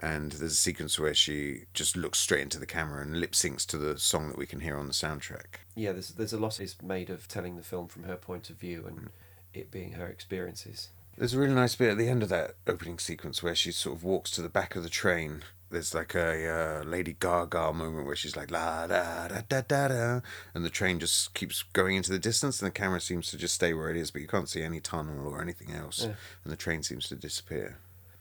and 0.00 0.32
there's 0.32 0.52
a 0.52 0.56
sequence 0.56 0.98
where 0.98 1.14
she 1.14 1.64
just 1.74 1.96
looks 1.96 2.18
straight 2.18 2.42
into 2.42 2.58
the 2.58 2.66
camera 2.66 3.02
and 3.02 3.18
lip 3.20 3.32
syncs 3.32 3.64
to 3.66 3.78
the 3.78 3.98
song 3.98 4.28
that 4.28 4.38
we 4.38 4.46
can 4.46 4.60
hear 4.60 4.76
on 4.76 4.86
the 4.86 4.92
soundtrack. 4.92 5.60
Yeah, 5.74 5.92
there's 5.92 6.10
there's 6.10 6.32
a 6.32 6.38
lot 6.38 6.60
is 6.60 6.76
made 6.82 7.10
of 7.10 7.28
telling 7.28 7.56
the 7.56 7.62
film 7.62 7.88
from 7.88 8.04
her 8.04 8.16
point 8.16 8.50
of 8.50 8.56
view 8.56 8.84
and 8.86 9.10
it 9.54 9.70
being 9.70 9.92
her 9.92 10.06
experiences. 10.06 10.88
There's 11.16 11.32
a 11.32 11.38
really 11.38 11.54
nice 11.54 11.74
bit 11.76 11.90
at 11.90 11.96
the 11.98 12.08
end 12.10 12.22
of 12.22 12.28
that 12.28 12.56
opening 12.66 12.98
sequence 12.98 13.42
where 13.42 13.54
she 13.54 13.72
sort 13.72 13.96
of 13.96 14.04
walks 14.04 14.30
to 14.32 14.42
the 14.42 14.50
back 14.50 14.76
of 14.76 14.82
the 14.82 14.90
train. 14.90 15.42
There's 15.70 15.94
like 15.94 16.14
a 16.14 16.80
uh, 16.80 16.84
Lady 16.84 17.16
Gaga 17.18 17.72
moment 17.72 18.06
where 18.06 18.14
she's 18.14 18.36
like 18.36 18.50
la 18.50 18.86
da 18.86 19.26
da 19.28 19.40
da 19.48 19.62
da 19.66 19.88
da, 19.88 20.20
and 20.54 20.64
the 20.64 20.70
train 20.70 21.00
just 21.00 21.34
keeps 21.34 21.62
going 21.72 21.96
into 21.96 22.12
the 22.12 22.18
distance, 22.20 22.60
and 22.60 22.66
the 22.68 22.70
camera 22.70 23.00
seems 23.00 23.30
to 23.30 23.36
just 23.38 23.54
stay 23.54 23.72
where 23.72 23.90
it 23.90 23.96
is, 23.96 24.10
but 24.12 24.20
you 24.20 24.28
can't 24.28 24.48
see 24.48 24.62
any 24.62 24.78
tunnel 24.78 25.26
or 25.26 25.40
anything 25.42 25.72
else, 25.72 26.02
Yeah. 26.04 26.14
and 26.44 26.52
the 26.52 26.56
train 26.56 26.82
seems 26.84 27.08
to 27.08 27.16
disappear. 27.16 27.78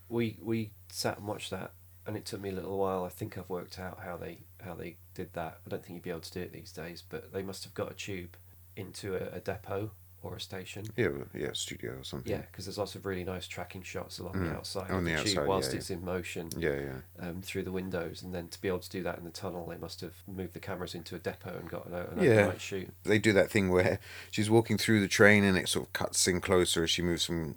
We 0.09 0.37
we 0.41 0.71
sat 0.91 1.17
and 1.17 1.27
watched 1.27 1.49
that 1.51 1.73
and 2.07 2.15
it 2.15 2.25
took 2.25 2.41
me 2.41 2.49
a 2.49 2.53
little 2.53 2.77
while. 2.77 3.03
I 3.03 3.09
think 3.09 3.37
I've 3.37 3.49
worked 3.49 3.79
out 3.79 3.99
how 4.03 4.17
they 4.17 4.39
how 4.63 4.75
they 4.75 4.97
did 5.13 5.33
that. 5.33 5.59
I 5.65 5.69
don't 5.69 5.83
think 5.83 5.95
you'd 5.95 6.03
be 6.03 6.09
able 6.11 6.19
to 6.21 6.31
do 6.31 6.41
it 6.41 6.53
these 6.53 6.71
days, 6.71 7.03
but 7.07 7.33
they 7.33 7.41
must 7.41 7.63
have 7.63 7.73
got 7.73 7.91
a 7.91 7.95
tube 7.95 8.35
into 8.75 9.15
a, 9.15 9.37
a 9.37 9.39
depot 9.39 9.91
or 10.21 10.35
a 10.35 10.41
station. 10.41 10.83
Yeah, 10.97 11.09
well, 11.09 11.25
yeah, 11.35 11.49
studio 11.53 11.91
or 11.99 12.03
something. 12.03 12.31
Yeah, 12.31 12.41
because 12.49 12.65
there's 12.65 12.79
lots 12.79 12.95
of 12.95 13.05
really 13.05 13.23
nice 13.23 13.47
tracking 13.47 13.83
shots 13.83 14.17
along 14.17 14.33
Mm. 14.33 14.49
the 14.49 14.55
outside 14.55 14.89
On 14.91 15.03
the 15.03 15.15
the, 15.15 15.23
tube 15.23 15.47
whilst 15.47 15.71
yeah, 15.71 15.77
it's 15.77 15.89
in 15.91 16.03
motion 16.03 16.49
yeah, 16.57 16.79
yeah. 17.19 17.27
um, 17.29 17.41
through 17.43 17.61
the 17.63 17.71
windows, 17.71 18.23
and 18.23 18.33
then 18.33 18.47
to 18.47 18.59
be 18.59 18.67
able 18.67 18.79
to 18.79 18.89
do 18.89 19.03
that 19.03 19.19
in 19.19 19.23
the 19.23 19.29
tunnel, 19.29 19.67
they 19.67 19.77
must 19.77 20.01
have 20.01 20.15
moved 20.27 20.53
the 20.53 20.59
cameras 20.59 20.95
into 20.95 21.15
a 21.15 21.19
depot 21.19 21.55
and 21.59 21.69
got 21.69 21.85
an, 21.85 21.93
an 21.93 22.23
Yeah. 22.23 22.57
shoot. 22.57 22.89
They 23.03 23.19
do 23.19 23.33
that 23.33 23.51
thing 23.51 23.69
where 23.69 23.99
she's 24.31 24.49
walking 24.49 24.77
through 24.79 25.01
the 25.01 25.07
train 25.07 25.43
and 25.43 25.57
it 25.59 25.69
sort 25.69 25.85
of 25.87 25.93
cuts 25.93 26.27
in 26.27 26.41
closer 26.41 26.83
as 26.83 26.89
she 26.89 27.03
moves 27.03 27.23
from 27.25 27.55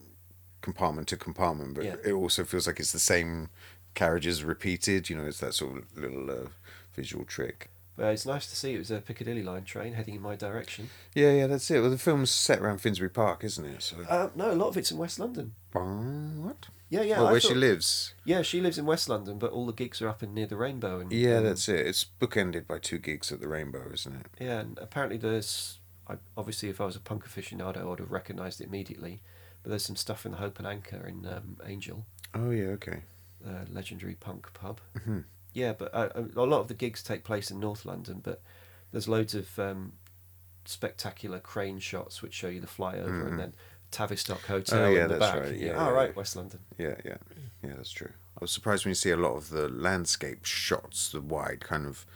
compartment 0.61 1.09
to 1.09 1.17
compartment, 1.17 1.75
but 1.75 1.85
Yeah. 1.85 1.97
it 2.05 2.13
also 2.13 2.45
feels 2.45 2.67
like 2.67 2.81
it's 2.81 2.93
the 2.93 2.99
same 2.99 3.49
carriages 3.95 4.45
repeated. 4.45 5.09
You 5.11 5.17
know, 5.17 5.27
it's 5.27 5.41
that 5.41 5.55
sort 5.55 5.79
of 5.79 5.97
little 5.97 6.31
uh, 6.31 6.49
visual 6.95 7.25
trick. 7.25 7.71
But 7.97 8.13
it's 8.13 8.25
nice 8.27 8.47
to 8.49 8.55
see 8.55 8.75
it 8.75 8.79
was 8.79 8.93
a 8.93 9.01
Piccadilly 9.01 9.43
line 9.43 9.65
train 9.65 9.95
heading 9.95 10.15
in 10.15 10.23
my 10.23 10.37
direction. 10.37 10.89
Yeah, 11.15 11.33
yeah, 11.33 11.47
that's 11.49 11.69
it. 11.69 11.81
Well, 11.81 11.91
the 11.91 11.99
film's 11.99 12.31
set 12.31 12.61
around 12.61 12.79
Finsbury 12.81 13.11
Park, 13.11 13.43
isn't 13.43 13.65
it? 13.65 13.83
So, 13.83 13.97
Uh, 14.09 14.31
no, 14.37 14.53
a 14.53 14.55
lot 14.55 14.69
of 14.69 14.77
it's 14.77 14.93
in 14.93 14.99
West 14.99 15.19
London. 15.19 15.55
What? 15.73 16.69
Yeah, 16.91 17.03
yeah. 17.03 17.21
I 17.23 17.31
where 17.33 17.41
she 17.41 17.55
lives. 17.55 18.15
Yeah, 18.25 18.43
she 18.43 18.61
lives 18.61 18.79
in 18.79 18.87
West 18.87 19.09
London, 19.09 19.39
but 19.39 19.51
all 19.51 19.67
the 19.67 19.73
gigs 19.73 20.01
are 20.01 20.09
up 20.09 20.23
in 20.23 20.33
near 20.33 20.47
the 20.47 20.57
Rainbow. 20.57 21.01
And 21.01 21.13
Yeah, 21.13 21.39
um, 21.39 21.45
that's 21.45 21.69
it. 21.69 21.87
It's 21.87 22.07
bookended 22.21 22.67
by 22.69 22.79
two 22.79 22.99
gigs 22.99 23.33
at 23.33 23.41
the 23.41 23.49
Rainbow, 23.49 23.91
isn't 23.93 24.15
it? 24.15 24.27
Yeah, 24.41 24.61
and 24.61 24.79
apparently 24.79 25.19
there's. 25.19 25.81
I, 26.07 26.15
obviously, 26.37 26.71
if 26.71 26.81
I 26.81 26.87
was 26.87 26.97
a 26.97 27.01
punk 27.01 27.25
aficionado, 27.27 27.79
I 27.79 27.85
would 27.85 27.99
have 27.99 28.11
recognised 28.13 28.61
it 28.61 28.69
immediately. 28.69 29.21
But 29.69 29.73
there's 29.73 29.85
some 29.85 29.97
stuff 29.97 30.25
in 30.25 30.33
the 30.33 30.39
Hope 30.39 30.59
and 30.59 30.67
Anchor 30.67 31.07
in 31.07 31.27
um, 31.27 31.59
Angel, 31.67 32.07
Oh 32.35 32.49
yeah, 32.49 32.69
okay. 32.69 33.03
uh, 33.47 33.67
legendary 33.71 34.15
punk 34.15 34.51
pub. 34.55 34.81
Mhm. 34.99 35.25
Yeah, 35.53 35.75
but 35.75 35.95
uh, 35.95 36.09
a 36.15 36.41
lot 36.47 36.61
of 36.61 36.69
the 36.69 36.75
gigs 36.75 37.03
take 37.03 37.23
place 37.23 37.51
in 37.51 37.61
North 37.61 37.85
London, 37.85 38.21
but 38.25 38.41
there's 38.93 39.09
loads 39.09 39.35
of 39.35 39.59
um, 39.59 39.93
spectacular 40.65 41.39
crane 41.39 41.81
shots 41.81 42.23
which 42.23 42.33
show 42.33 42.49
you 42.49 42.63
the 42.63 42.67
flyover 42.67 43.11
Mhm. 43.23 43.27
and 43.29 43.39
then 43.39 43.55
Tavistock 43.91 44.41
Hotel 44.47 44.87
Oh, 44.87 44.91
yeah, 44.91 45.03
in 45.03 45.09
the 45.11 45.19
that's 45.19 45.33
back. 45.33 45.43
right. 45.43 45.55
Yeah, 45.55 45.67
yeah, 45.67 45.87
oh, 45.89 45.93
right, 45.93 46.09
yeah. 46.11 46.17
West 46.17 46.35
London. 46.37 46.61
Yeah, 46.79 46.95
yeah, 47.05 47.17
yeah. 47.63 47.75
That's 47.77 47.91
true. 47.91 48.13
I 48.37 48.39
was 48.41 48.51
surprised 48.51 48.87
when 48.87 48.91
you 48.93 48.95
see 48.95 49.11
a 49.11 49.19
lot 49.19 49.35
of 49.37 49.51
the 49.51 49.69
landscape 49.69 50.47
shots, 50.47 51.11
the 51.13 51.21
wide 51.21 51.61
kind 51.61 51.85
of 51.85 52.07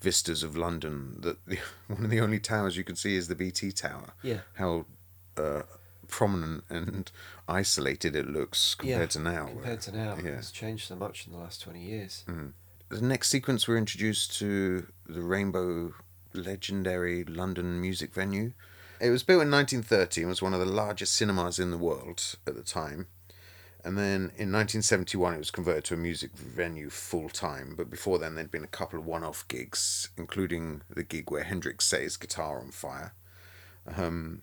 vistas 0.00 0.42
of 0.42 0.56
London. 0.56 1.20
That 1.20 1.44
the, 1.46 1.58
one 1.86 2.02
of 2.04 2.10
the 2.10 2.20
only 2.20 2.40
towers 2.40 2.76
you 2.76 2.82
can 2.82 2.96
see 2.96 3.14
is 3.14 3.28
the 3.28 3.36
BT 3.36 3.70
Tower. 3.70 4.14
Yeah. 4.24 4.40
How 4.54 4.86
uh, 5.36 5.62
prominent 6.08 6.64
and 6.70 7.10
isolated 7.48 8.14
it 8.16 8.28
looks 8.28 8.74
compared 8.74 9.00
Yeah, 9.00 9.06
to 9.06 9.18
now. 9.20 9.46
Compared 9.46 9.80
to 9.82 9.92
now, 9.96 10.16
Yeah. 10.16 10.30
it's 10.38 10.50
changed 10.50 10.88
so 10.88 10.96
much 10.96 11.26
in 11.26 11.32
the 11.32 11.38
last 11.38 11.62
20 11.62 11.82
years. 11.82 12.24
Mm. 12.28 12.52
The 12.88 13.00
next 13.00 13.28
sequence, 13.30 13.66
we're 13.66 13.76
introduced 13.78 14.38
to 14.38 14.86
the 15.06 15.20
Rainbow 15.22 15.94
legendary 16.32 17.24
London 17.24 17.80
music 17.80 18.12
venue. 18.14 18.52
It 19.00 19.10
was 19.10 19.22
built 19.22 19.42
in 19.42 19.50
1930 19.50 20.22
and 20.22 20.28
was 20.30 20.40
one 20.42 20.54
of 20.54 20.60
the 20.60 20.66
largest 20.66 21.14
cinemas 21.14 21.58
in 21.58 21.70
the 21.70 21.78
world 21.78 22.36
at 22.46 22.54
the 22.54 22.62
time. 22.62 23.08
And 23.84 23.96
then 23.96 24.32
in 24.36 24.50
1971, 24.50 25.34
it 25.34 25.38
was 25.38 25.50
converted 25.52 25.84
to 25.84 25.94
a 25.94 25.96
music 25.98 26.32
venue 26.36 26.90
full 26.90 27.28
time. 27.28 27.74
But 27.76 27.88
before 27.90 28.18
then, 28.18 28.34
there'd 28.34 28.50
been 28.50 28.64
a 28.64 28.68
couple 28.68 28.98
of 28.98 29.06
one 29.06 29.22
off 29.22 29.46
gigs, 29.46 30.08
including 30.16 30.82
the 30.90 31.04
gig 31.04 31.30
where 31.30 31.44
Hendrix 31.44 31.84
set 31.84 32.02
his 32.02 32.16
guitar 32.16 32.58
on 32.58 32.72
fire. 32.72 33.12
Um, 33.96 34.42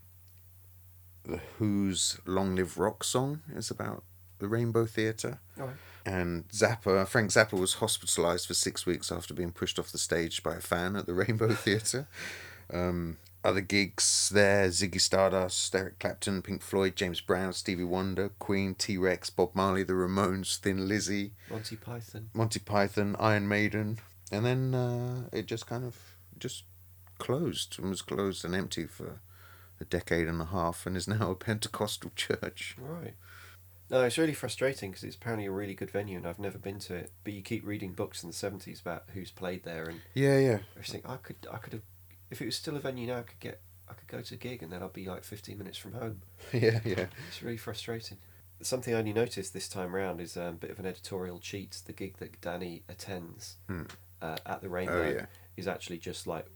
the 1.24 1.39
Who's 1.58 2.20
Long 2.25 2.56
Live 2.56 2.77
Rock 2.77 3.03
song 3.03 3.42
is 3.56 3.72
about 3.72 4.03
the 4.39 4.48
Rainbow 4.48 4.86
Theatre. 4.86 5.39
Right. 5.58 5.75
And 6.06 6.48
Zappa, 6.50 7.08
Frank 7.08 7.32
Zappa 7.32 7.58
was 7.58 7.75
hospitalised 7.75 8.48
for 8.48 8.53
six 8.53 8.86
weeks 8.86 9.12
after 9.12 9.34
being 9.34 9.51
pushed 9.51 9.80
off 9.80 9.92
the 9.92 9.98
stage 9.98 10.44
by 10.44 10.56
a 10.56 10.60
fan 10.62 10.96
at 10.96 11.06
the 11.06 11.13
Rainbow 11.13 11.53
Theatre. 11.53 12.08
Um, 12.72 13.18
other 13.44 13.62
gigs 13.62 14.30
there 14.30 14.68
Ziggy 14.68 15.00
Stardust, 15.00 15.74
Eric 15.75 16.00
Clapton, 16.00 16.42
Pink 16.42 16.62
Floyd, 16.62 16.96
James 16.96 17.22
Brown, 17.22 17.53
Stevie 17.53 17.84
Wonder, 17.84 18.30
Queen, 18.39 18.74
T 18.75 18.98
Rex, 18.98 19.30
Bob 19.30 19.51
Marley, 19.53 19.84
The 19.84 19.94
Ramones, 19.94 20.58
Thin 20.58 20.88
Lizzy, 20.88 21.34
Monty 21.50 21.75
Python. 21.75 22.30
Monty 22.34 22.60
Python, 22.60 23.15
Iron 23.20 23.48
Maiden. 23.48 24.00
And 24.32 24.46
then 24.46 24.74
uh, 24.74 25.30
it 25.32 25.46
just 25.46 25.68
kind 25.68 25.84
of 25.84 25.98
just 26.39 26.63
closed 27.18 27.77
and 27.80 27.89
was 27.89 28.01
closed 28.01 28.44
and 28.44 28.56
empty 28.56 28.86
for 28.86 29.20
a 29.84 29.86
decade 29.86 30.28
and 30.28 30.42
a 30.42 30.46
half 30.46 30.86
and 30.88 30.98
is 30.98 31.08
now 31.08 31.30
a 31.32 31.36
Pentecostal 31.50 32.12
church. 32.16 32.75
Right. 32.80 33.13
No, 33.90 34.02
it's 34.04 34.18
really 34.18 34.34
frustrating 34.34 34.90
because 34.90 35.04
it's 35.04 35.16
apparently 35.16 35.46
a 35.46 35.52
really 35.52 35.75
good 35.75 35.92
venue 35.92 36.18
and 36.18 36.25
I've 36.25 36.40
never 36.40 36.58
been 36.58 36.80
to 36.80 36.96
it. 36.96 37.12
But 37.24 37.34
you 37.34 37.42
keep 37.44 37.63
reading 37.66 37.92
books 37.94 38.24
in 38.24 38.30
the 38.30 38.34
seventies 38.36 38.80
about 38.82 39.04
who's 39.13 39.30
played 39.30 39.63
there, 39.63 39.84
and 39.84 40.02
Yeah, 40.16 40.40
yeah. 40.40 40.60
I 40.75 40.80
just 40.80 40.92
think 40.92 41.08
I 41.08 41.18
could, 41.18 41.36
I 41.52 41.58
could 41.58 41.74
have, 41.74 41.82
if 42.32 42.42
it 42.42 42.46
was 42.46 42.56
still 42.56 42.75
a 42.75 42.80
venue 42.80 43.06
now, 43.08 43.20
I 43.20 43.24
could 43.24 43.40
get, 43.40 43.62
I 43.88 43.94
could 43.94 44.08
go 44.08 44.22
to 44.22 44.34
a 44.34 44.38
gig 44.38 44.63
and 44.63 44.72
then 44.72 44.82
I'd 44.82 44.94
be 44.94 45.06
like 45.06 45.24
fifteen 45.24 45.58
minutes 45.60 45.78
from 45.78 45.94
home. 45.94 46.22
Yeah, 46.54 46.80
yeah. 46.86 47.06
It's 47.28 47.44
really 47.44 47.58
frustrating. 47.58 48.18
Something 48.62 48.96
I 48.96 49.00
only 49.00 49.13
noticed 49.13 49.54
this 49.54 49.68
time 49.68 49.94
round 49.94 50.22
is 50.22 50.38
um, 50.38 50.44
a 50.48 50.52
bit 50.54 50.72
of 50.72 50.80
an 50.80 50.86
editorial 50.86 51.38
cheat. 51.40 51.82
The 51.86 51.92
gig 51.94 52.18
that 52.18 52.40
Danny 52.42 52.84
attends 52.88 53.58
Hmm. 53.68 53.84
uh, 54.22 54.38
at 54.46 54.62
the 54.62 54.70
Rainbow 54.70 55.10
yeah. 55.13 55.25
is 55.58 55.68
actually 55.68 55.98
just 55.98 56.25
like 56.25 56.48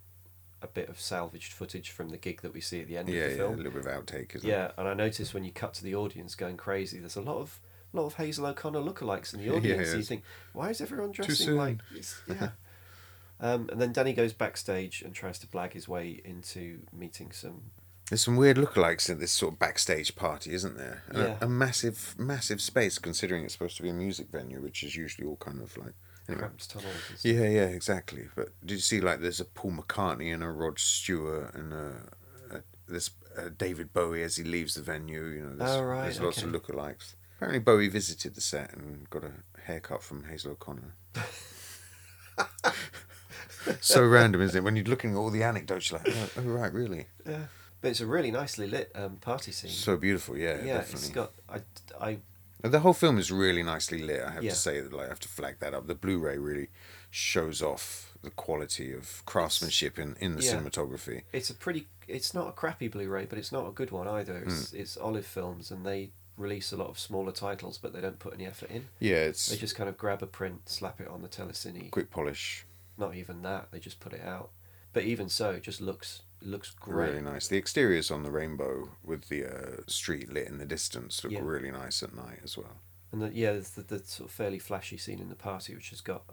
a 0.61 0.67
bit 0.67 0.89
of 0.89 0.99
salvaged 0.99 1.53
footage 1.53 1.91
from 1.91 2.09
the 2.09 2.17
gig 2.17 2.41
that 2.41 2.53
we 2.53 2.61
see 2.61 2.81
at 2.81 2.87
the 2.87 2.97
end 2.97 3.09
Yeah, 3.09 3.21
of 3.25 3.29
the 3.31 3.35
film. 3.37 3.49
yeah, 3.51 3.55
a 3.55 3.63
little 3.63 3.71
bit 3.81 3.85
of 3.85 4.05
outtake, 4.05 4.35
isn't 4.35 4.49
it? 4.49 4.51
Yeah, 4.51 4.71
and 4.77 4.87
I 4.87 4.93
noticed 4.93 5.33
when 5.33 5.43
you 5.43 5.51
cut 5.51 5.73
to 5.75 5.83
the 5.83 5.95
audience 5.95 6.35
going 6.35 6.57
crazy, 6.57 6.99
there's 6.99 7.15
a 7.15 7.21
lot 7.21 7.37
of 7.37 7.59
lot 7.93 8.05
of 8.05 8.15
Hazel 8.15 8.45
O'Connor 8.45 8.79
lookalikes 8.81 9.33
in 9.33 9.39
the 9.39 9.45
Yeah, 9.51 9.53
audience. 9.53 9.89
yeah, 9.91 9.95
you 9.97 10.03
think, 10.03 10.23
why 10.53 10.69
is 10.69 10.81
everyone 10.81 11.11
dressing 11.11 11.55
like? 11.55 11.77
It's, 11.95 12.21
yeah. 12.27 12.49
um, 13.39 13.69
and 13.71 13.79
then 13.81 13.93
Danny 13.93 14.13
goes 14.13 14.33
backstage 14.33 15.01
and 15.01 15.13
tries 15.13 15.39
to 15.39 15.47
blag 15.47 15.73
his 15.73 15.87
way 15.87 16.21
into 16.25 16.79
meeting 16.91 17.31
some. 17.31 17.61
There's 18.09 18.23
some 18.23 18.35
weird 18.37 18.57
lookalikes 18.57 19.09
at 19.09 19.19
this 19.19 19.31
sort 19.31 19.53
of 19.53 19.59
backstage 19.59 20.15
party, 20.15 20.53
isn't 20.53 20.77
there? 20.77 21.03
Yeah. 21.13 21.37
A, 21.41 21.45
a 21.45 21.49
massive, 21.49 22.15
massive 22.17 22.61
space, 22.61 22.99
considering 22.99 23.43
it's 23.43 23.53
supposed 23.53 23.77
to 23.77 23.83
be 23.83 23.89
a 23.89 23.93
music 23.93 24.27
venue, 24.31 24.61
which 24.61 24.81
is 24.83 24.95
usually 24.95 25.27
all 25.27 25.35
kind 25.37 25.61
of 25.61 25.75
like. 25.77 25.93
Anyway. 26.29 26.47
tunnels. 26.67 26.93
Yeah, 27.23 27.47
yeah, 27.47 27.67
exactly. 27.67 28.27
But 28.35 28.49
did 28.61 28.75
you 28.75 28.79
see 28.79 28.99
like 28.99 29.21
there's 29.21 29.39
a 29.39 29.45
Paul 29.45 29.71
McCartney 29.71 30.33
and 30.33 30.43
a 30.43 30.49
Rod 30.49 30.77
Stewart 30.77 31.53
and 31.55 31.73
a, 31.73 31.93
a 32.51 32.61
this 32.87 33.11
uh, 33.37 33.49
David 33.57 33.93
Bowie 33.93 34.23
as 34.23 34.35
he 34.35 34.43
leaves 34.43 34.75
the 34.75 34.81
venue. 34.81 35.25
You 35.25 35.41
know, 35.43 35.55
there's, 35.55 35.71
Oh, 35.71 35.83
right, 35.83 36.03
there's 36.03 36.21
lots 36.21 36.43
of 36.43 36.49
lookalikes. 36.49 37.15
Apparently, 37.37 37.59
Bowie 37.59 37.87
visited 37.87 38.35
the 38.35 38.41
set 38.41 38.73
and 38.73 39.09
got 39.09 39.23
a 39.23 39.31
haircut 39.61 40.01
from 40.01 40.23
Hazel 40.23 40.53
O'Connor. 40.53 40.95
so 43.79 44.03
random, 44.05 44.41
isn't 44.41 44.57
it? 44.57 44.63
When 44.63 44.75
you're 44.75 44.85
looking 44.85 45.11
at 45.11 45.17
all 45.17 45.29
the 45.29 45.43
anecdotes, 45.43 45.91
you're 45.91 45.99
like, 45.99 46.09
oh, 46.15 46.29
oh 46.37 46.41
right, 46.41 46.73
really? 46.73 47.05
Yeah. 47.27 47.45
But 47.79 47.89
it's 47.89 48.01
a 48.01 48.07
really 48.07 48.31
nicely 48.31 48.65
lit 48.65 48.91
um, 48.95 49.17
party 49.17 49.51
scene. 49.51 49.69
So 49.69 49.97
beautiful, 49.97 50.35
yeah, 50.35 50.57
yeah, 50.63 50.77
definitely. 50.77 50.93
it's 50.93 51.09
got. 51.09 51.31
I, 51.47 51.61
I 52.01 52.17
The 52.61 52.79
whole 52.79 52.93
film 52.93 53.17
is 53.19 53.31
really 53.31 53.63
nicely 53.63 53.99
lit. 53.99 54.21
I 54.23 54.31
have 54.31 54.43
Yeah. 54.43 54.49
to 54.51 54.55
say 54.55 54.81
that. 54.81 54.91
Like, 54.91 55.05
I 55.05 55.09
have 55.09 55.19
to 55.21 55.27
flag 55.27 55.59
that 55.59 55.73
up. 55.73 55.87
The 55.87 55.95
Blu-ray 55.95 56.37
really 56.37 56.69
shows 57.11 57.61
off 57.61 58.13
the 58.23 58.31
quality 58.31 58.91
of 58.93 59.23
craftsmanship 59.25 59.99
in, 59.99 60.15
in 60.19 60.35
the 60.35 60.43
Yeah. 60.43 60.55
cinematography. 60.55 61.23
it's 61.31 61.49
a 61.49 61.53
pretty. 61.53 61.87
It's 62.07 62.33
not 62.33 62.47
a 62.47 62.51
crappy 62.53 62.87
Blu-ray, 62.87 63.25
but 63.25 63.37
it's 63.37 63.51
not 63.51 63.67
a 63.67 63.71
good 63.71 63.91
one 63.91 64.07
either. 64.07 64.37
It's 64.39 64.71
Hmm. 64.71 64.77
it's 64.77 64.97
Olive 64.97 65.25
Films, 65.25 65.71
and 65.71 65.85
they 65.85 66.11
release 66.37 66.71
a 66.71 66.77
lot 66.77 66.87
of 66.89 66.99
smaller 66.99 67.31
titles, 67.31 67.77
but 67.77 67.93
they 67.93 68.01
don't 68.01 68.19
put 68.19 68.33
any 68.33 68.45
effort 68.45 68.69
in. 68.69 68.87
Yeah, 68.99 69.17
it's 69.17 69.47
They 69.47 69.57
just 69.57 69.75
kind 69.75 69.89
of 69.89 69.97
grab 69.97 70.21
a 70.23 70.27
print, 70.27 70.69
slap 70.69 71.01
it 71.01 71.07
on 71.07 71.21
the 71.21 71.27
telecine. 71.29 71.89
quick 71.91 72.09
polish, 72.11 72.65
Not 72.99 73.13
even 73.15 73.41
that. 73.43 73.71
They 73.71 73.79
just 73.79 73.99
put 73.99 74.13
it 74.13 74.21
out. 74.21 74.49
But 74.93 75.03
even 75.03 75.29
so, 75.29 75.51
it 75.51 75.61
just 75.63 75.81
looks 75.81 76.21
looks 76.41 76.71
great. 76.71 77.09
really 77.09 77.21
nice. 77.21 77.47
The 77.47 77.57
exteriors 77.57 78.11
on 78.11 78.23
the 78.23 78.31
rainbow 78.31 78.89
with 79.03 79.27
the 79.29 79.45
uh, 79.45 79.81
street 79.87 80.31
lit 80.31 80.47
in 80.47 80.57
the 80.57 80.65
distance 80.65 81.23
look 81.23 81.33
Yeah. 81.33 81.41
really 81.43 81.71
nice 81.71 82.03
at 82.03 82.15
night 82.15 82.39
as 82.43 82.57
well. 82.57 82.77
And 83.11 83.21
the, 83.21 83.31
yeah, 83.33 83.53
there's 83.53 83.69
the, 83.71 83.83
the 83.83 83.99
sort 84.03 84.29
of 84.29 84.35
fairly 84.35 84.59
flashy 84.59 84.97
scene 84.97 85.19
in 85.19 85.29
the 85.29 85.35
party, 85.35 85.73
which 85.75 85.89
has 85.91 86.01
got 86.01 86.23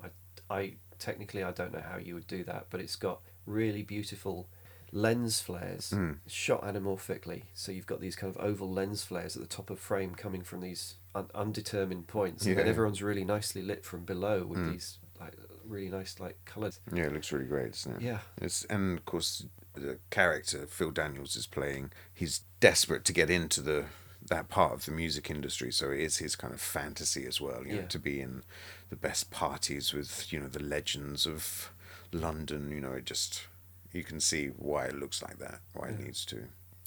I, 0.51 0.55
I 0.55 0.73
technically 0.99 1.43
I 1.43 1.53
don't 1.53 1.73
know 1.73 1.83
how 1.89 1.97
you 1.99 2.15
would 2.15 2.27
do 2.27 2.45
that, 2.45 2.67
but 2.71 2.81
it's 2.81 2.97
got 2.97 3.21
really 3.47 3.83
beautiful 3.83 4.49
lens 4.93 5.41
flares 5.41 5.93
Mm. 5.95 6.19
shot 6.27 6.63
anamorphically. 6.63 7.45
So 7.55 7.73
you've 7.73 7.87
got 7.87 8.01
these 8.01 8.15
kind 8.17 8.35
of 8.35 8.41
oval 8.43 8.71
lens 8.71 9.03
flares 9.05 9.37
at 9.37 9.43
the 9.43 9.49
top 9.49 9.71
of 9.71 9.79
frame 9.81 10.15
coming 10.15 10.43
from 10.43 10.61
these 10.61 10.95
un- 11.15 11.31
undetermined 11.35 12.07
points, 12.07 12.45
and 12.47 12.57
then 12.57 12.67
Yeah. 12.67 12.71
everyone's 12.71 13.03
really 13.03 13.25
nicely 13.25 13.63
lit 13.63 13.85
from 13.85 14.05
below 14.05 14.45
with 14.45 14.59
Mm. 14.61 14.73
these 14.73 14.99
like 15.21 15.35
really 15.65 15.89
nice 15.89 16.21
like 16.21 16.37
colours. 16.45 16.79
Yeah, 16.93 17.05
it 17.05 17.13
looks 17.13 17.33
really 17.33 17.47
great, 17.47 17.73
doesn't 17.73 17.97
it? 17.97 18.03
Yeah. 18.03 18.19
It's 18.41 18.65
and 18.67 18.99
of 18.99 19.05
course 19.05 19.47
the 19.75 19.99
character 20.11 20.67
Phil 20.67 20.91
Daniels 20.91 21.37
is 21.37 21.47
playing. 21.47 21.91
He's 22.13 22.41
desperate 22.61 23.05
to 23.07 23.13
get 23.13 23.31
into 23.31 23.61
the 23.61 23.87
that 24.27 24.49
part 24.49 24.73
of 24.73 24.85
the 24.87 24.91
music 24.93 25.29
industry, 25.31 25.71
so 25.71 25.91
it 25.91 26.01
is 26.01 26.17
his 26.17 26.35
kind 26.35 26.55
of 26.55 26.61
fantasy 26.61 27.27
as 27.27 27.41
well. 27.41 27.67
You 27.67 27.77
know, 27.77 27.87
to 27.89 27.99
be 27.99 28.21
in 28.21 28.43
the 28.89 28.97
best 28.97 29.31
parties 29.31 29.93
with 29.93 30.33
you 30.33 30.41
know 30.41 30.49
the 30.49 30.63
legends 30.63 31.27
of 31.27 31.71
London. 32.13 32.71
You 32.71 32.81
know, 32.81 32.93
it 32.93 33.05
just 33.05 33.47
you 33.93 34.03
can 34.03 34.21
see 34.21 34.47
why 34.49 34.87
it 34.87 34.99
looks 34.99 35.23
like 35.23 35.39
that. 35.39 35.61
Why 35.75 35.89
it 35.89 36.01
needs 36.01 36.25
to. 36.27 36.45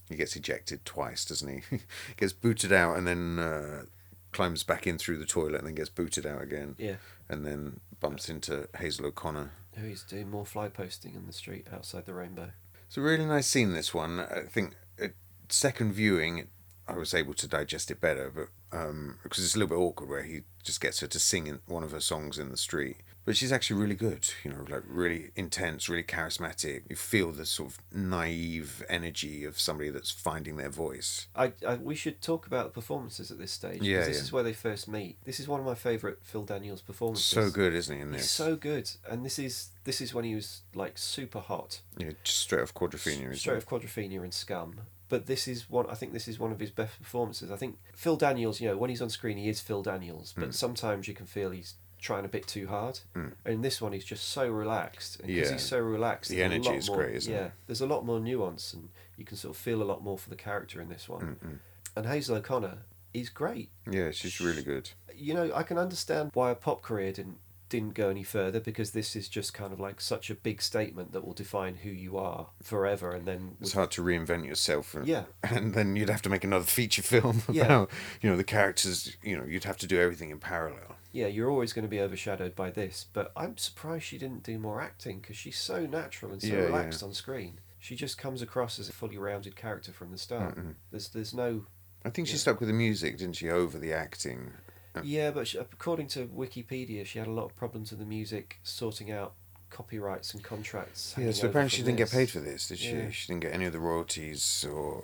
He 0.10 0.16
gets 0.16 0.36
ejected 0.36 0.86
twice, 0.86 1.26
doesn't 1.26 1.64
he? 1.70 1.80
gets 2.18 2.32
booted 2.34 2.72
out 2.72 2.98
and 2.98 3.06
then 3.06 3.40
uh, 3.40 3.84
climbs 4.32 4.64
back 4.64 4.88
in 4.88 4.98
through 4.98 5.18
the 5.18 5.26
toilet 5.26 5.56
and 5.60 5.68
then 5.68 5.76
gets 5.76 5.90
booted 5.90 6.26
out 6.26 6.42
again, 6.42 6.76
Yeah. 6.78 6.96
and 7.28 7.46
then 7.46 7.82
bumps 8.00 8.30
into 8.30 8.70
Hazel 8.78 9.06
O'Connor. 9.08 9.52
Who 9.76 9.86
is 9.88 10.04
doing 10.04 10.30
more 10.32 10.46
fly 10.46 10.70
posting 10.70 11.14
in 11.14 11.28
the 11.28 11.34
street 11.34 11.68
outside 11.74 12.06
the 12.06 12.14
rainbow. 12.14 12.52
It's 12.88 12.98
a 12.98 13.02
really 13.02 13.26
nice 13.26 13.48
scene. 13.48 13.74
This 13.74 13.94
one, 13.94 14.22
I 14.22 14.42
think, 14.42 14.76
at 15.00 15.12
second 15.50 15.94
viewing, 15.94 16.48
I 16.88 16.98
was 16.98 17.14
able 17.14 17.34
to 17.34 17.48
digest 17.48 17.92
it 17.92 18.00
better, 18.00 18.32
but 18.34 18.48
um, 18.78 19.20
because 19.24 19.44
it's 19.44 19.56
a 19.56 19.60
little 19.60 19.76
bit 19.76 19.82
awkward 19.82 20.10
where 20.10 20.24
he 20.24 20.42
just 20.64 20.80
gets 20.80 21.02
her 21.02 21.08
to 21.08 21.20
sing 21.20 21.48
in 21.48 21.60
one 21.66 21.84
of 21.84 21.92
her 21.92 22.00
songs 22.00 22.40
in 22.40 22.50
the 22.50 22.58
street. 22.58 22.98
But 23.28 23.36
she's 23.36 23.52
actually 23.52 23.82
really 23.82 23.94
good. 23.96 24.30
You 24.46 24.52
know, 24.52 24.66
like 24.70 24.84
really 24.88 25.32
intense, 25.36 25.90
really 25.90 26.02
charismatic. 26.02 26.84
You 26.90 26.96
feel 26.96 27.34
the 27.34 27.46
sort 27.46 27.72
of 27.72 27.78
naive 27.94 28.82
energy 28.88 29.44
of 29.44 29.60
somebody 29.60 29.90
that's 29.90 30.10
finding 30.10 30.56
their 30.56 30.70
voice. 30.70 31.28
I, 31.36 31.52
I 31.68 31.76
we 31.76 31.94
should 31.94 32.22
talk 32.22 32.48
about 32.48 32.64
the 32.68 32.72
performances 32.72 33.30
at 33.30 33.38
this 33.38 33.52
stage. 33.52 33.82
Yeah, 33.82 34.06
this 34.06 34.16
yeah. 34.16 34.24
is 34.24 34.32
where 34.32 34.44
they 34.44 34.54
first 34.54 34.88
meet. 34.88 35.18
This 35.26 35.42
is 35.42 35.48
one 35.50 35.60
of 35.60 35.66
my 35.66 35.76
favourite 35.76 36.20
Phil 36.22 36.44
Daniels 36.46 36.82
performances. 36.82 37.26
So 37.26 37.50
good, 37.50 37.74
isn't 37.74 37.94
he? 37.94 38.02
In 38.02 38.14
He's 38.14 38.22
this, 38.22 38.32
so 38.32 38.56
good, 38.56 38.90
and 39.10 39.26
this 39.26 39.38
is 39.38 39.72
this 39.84 40.00
is 40.00 40.14
when 40.14 40.24
he 40.24 40.34
was 40.34 40.62
like 40.74 40.98
super 40.98 41.42
hot. 41.42 41.82
yeah, 41.98 42.12
just 42.24 42.40
straight 42.40 42.62
off 42.62 42.74
Quadrophenia. 42.74 43.36
straight 43.36 43.56
it? 43.56 43.58
off 43.58 43.66
Quadrophenia 43.66 44.24
and 44.24 44.34
Scum. 44.34 44.80
But 45.10 45.26
this 45.26 45.50
is 45.50 45.70
one. 45.70 45.86
I 45.90 45.96
think 45.96 46.14
this 46.14 46.30
is 46.30 46.40
one 46.40 46.54
of 46.54 46.60
his 46.62 46.72
best 46.72 46.98
performances. 47.02 47.52
I 47.52 47.58
think 47.58 47.78
Phil 47.94 48.16
Daniels. 48.16 48.62
You 48.62 48.70
know, 48.70 48.78
when 48.78 48.90
he's 48.90 49.02
on 49.02 49.10
screen, 49.10 49.36
he 49.38 49.50
is 49.50 49.60
Phil 49.60 49.84
Daniels. 49.84 50.34
But 50.38 50.50
Mm. 50.50 50.54
sometimes 50.54 51.08
you 51.10 51.14
can 51.14 51.26
feel 51.26 51.52
he's 51.52 51.76
trying 52.00 52.26
a 52.26 52.28
bit 52.28 52.48
too 52.48 52.68
hard. 52.68 53.00
Mm. 53.16 53.34
And 53.46 53.54
in 53.56 53.62
this 53.62 53.82
one, 53.82 53.92
he's 53.94 54.06
just 54.06 54.30
so 54.30 54.48
relaxed. 54.50 55.20
And 55.20 55.28
because 55.28 55.50
Yeah. 55.50 55.54
he's 55.54 55.66
so 55.66 55.80
relaxed, 55.80 56.30
The 56.32 56.44
energy 56.44 56.70
is 56.70 56.88
more, 56.88 56.98
great, 56.98 57.16
isn't 57.16 57.34
it? 57.34 57.36
yeah, 57.36 57.46
it? 57.48 57.52
there's 57.66 57.82
a 57.82 57.88
lot 57.88 58.06
more 58.06 58.20
nuance, 58.20 58.74
and 58.74 58.90
you 59.18 59.26
can 59.26 59.38
sort 59.38 59.56
of 59.56 59.62
feel 59.62 59.82
a 59.82 59.86
lot 59.86 60.04
more 60.04 60.18
for 60.18 60.30
the 60.30 60.36
character 60.36 60.80
in 60.82 60.90
this 60.90 61.10
one. 61.10 61.38
Mm-mm. 61.44 61.60
And 61.96 62.06
Hazel 62.06 62.36
O'Connor 62.38 62.80
is 63.14 63.30
great. 63.30 63.70
Yeah, 63.90 64.12
she's 64.12 64.40
really 64.40 64.62
good. 64.64 64.92
You 65.16 65.34
know, 65.34 65.52
I 65.56 65.64
can 65.64 65.78
understand 65.80 66.30
why 66.34 66.52
a 66.52 66.56
pop 66.56 66.82
career 66.84 67.12
didn't 67.12 67.40
didn't 67.70 67.96
go 67.96 68.08
any 68.10 68.24
further 68.24 68.62
because 68.62 68.92
this 68.92 69.14
is 69.14 69.28
just 69.28 69.54
kind 69.54 69.74
of 69.74 69.80
like 69.80 70.00
such 70.00 70.30
a 70.30 70.36
big 70.36 70.62
statement 70.62 71.12
that 71.12 71.26
will 71.26 71.34
define 71.34 71.76
who 71.76 71.90
you 71.90 72.16
are 72.18 72.48
forever 72.64 73.12
and 73.12 73.26
then 73.28 73.58
It's 73.60 73.74
hard 73.74 73.92
to 73.92 74.02
reinvent 74.02 74.46
yourself. 74.46 74.96
And, 74.96 75.06
Yeah. 75.06 75.26
And 75.44 75.74
then 75.74 75.98
you'd 75.98 76.08
have 76.10 76.22
to 76.22 76.30
make 76.30 76.46
another 76.46 76.64
feature 76.66 77.02
film 77.02 77.42
Yeah. 77.52 77.66
about, 77.66 77.92
you 78.22 78.30
know, 78.30 78.38
the 78.38 78.46
characters, 78.46 79.18
you 79.22 79.36
know, 79.38 79.44
you'd 79.44 79.66
have 79.66 79.76
to 79.80 79.88
do 79.88 80.00
everything 80.00 80.30
in 80.30 80.40
parallel. 80.40 80.96
Yeah, 81.18 81.26
you're 81.28 81.50
always 81.50 81.74
going 81.74 81.84
to 81.84 81.90
be 81.90 82.00
overshadowed 82.00 82.56
by 82.56 82.70
this. 82.70 83.08
But 83.12 83.32
I'm 83.36 83.58
surprised 83.58 84.06
she 84.06 84.20
didn't 84.20 84.44
do 84.44 84.60
more 84.60 84.80
acting 84.82 85.20
because 85.20 85.36
she's 85.36 85.58
so 85.58 85.86
natural 85.88 86.32
and 86.32 86.42
so 86.42 86.50
Yeah, 86.50 86.66
relaxed 86.66 87.02
on 87.02 87.12
screen. 87.14 87.60
She 87.80 87.96
just 87.96 88.18
comes 88.20 88.42
across 88.44 88.78
as 88.80 88.88
a 88.90 88.94
fully 88.94 89.18
rounded 89.18 89.56
character 89.56 89.92
from 89.92 90.12
the 90.12 90.18
start. 90.18 90.56
Mm-mm. 90.58 90.76
There's 90.92 91.10
there's 91.10 91.34
no 91.34 91.66
I 92.06 92.12
think 92.12 92.28
she 92.28 92.34
Yeah. 92.34 92.40
stuck 92.40 92.60
with 92.60 92.70
the 92.70 92.74
music, 92.74 93.18
didn't 93.18 93.36
she, 93.36 93.50
over 93.50 93.80
the 93.80 93.94
acting? 93.94 94.52
Yeah. 94.96 95.02
yeah, 95.04 95.32
but 95.32 95.48
she, 95.48 95.58
according 95.58 96.08
to 96.10 96.28
Wikipedia, 96.28 97.06
she 97.06 97.18
had 97.20 97.28
a 97.28 97.32
lot 97.32 97.46
of 97.46 97.56
problems 97.56 97.90
with 97.92 98.00
the 98.00 98.06
music, 98.06 98.60
sorting 98.64 99.12
out 99.12 99.34
copyrights 99.70 100.34
and 100.34 100.44
contracts. 100.44 101.14
Yeah, 101.18 101.32
so 101.32 101.48
apparently 101.48 101.76
she 101.78 101.84
didn't 101.84 101.98
get 101.98 102.12
paid 102.12 102.30
for 102.30 102.40
this, 102.40 102.68
did 102.68 102.80
she? 102.80 102.92
Yeah. 102.92 103.10
She 103.12 103.28
didn't 103.28 103.42
get 103.42 103.54
any 103.54 103.66
of 103.66 103.74
the 103.74 103.80
royalties, 103.80 104.66
or 104.72 105.04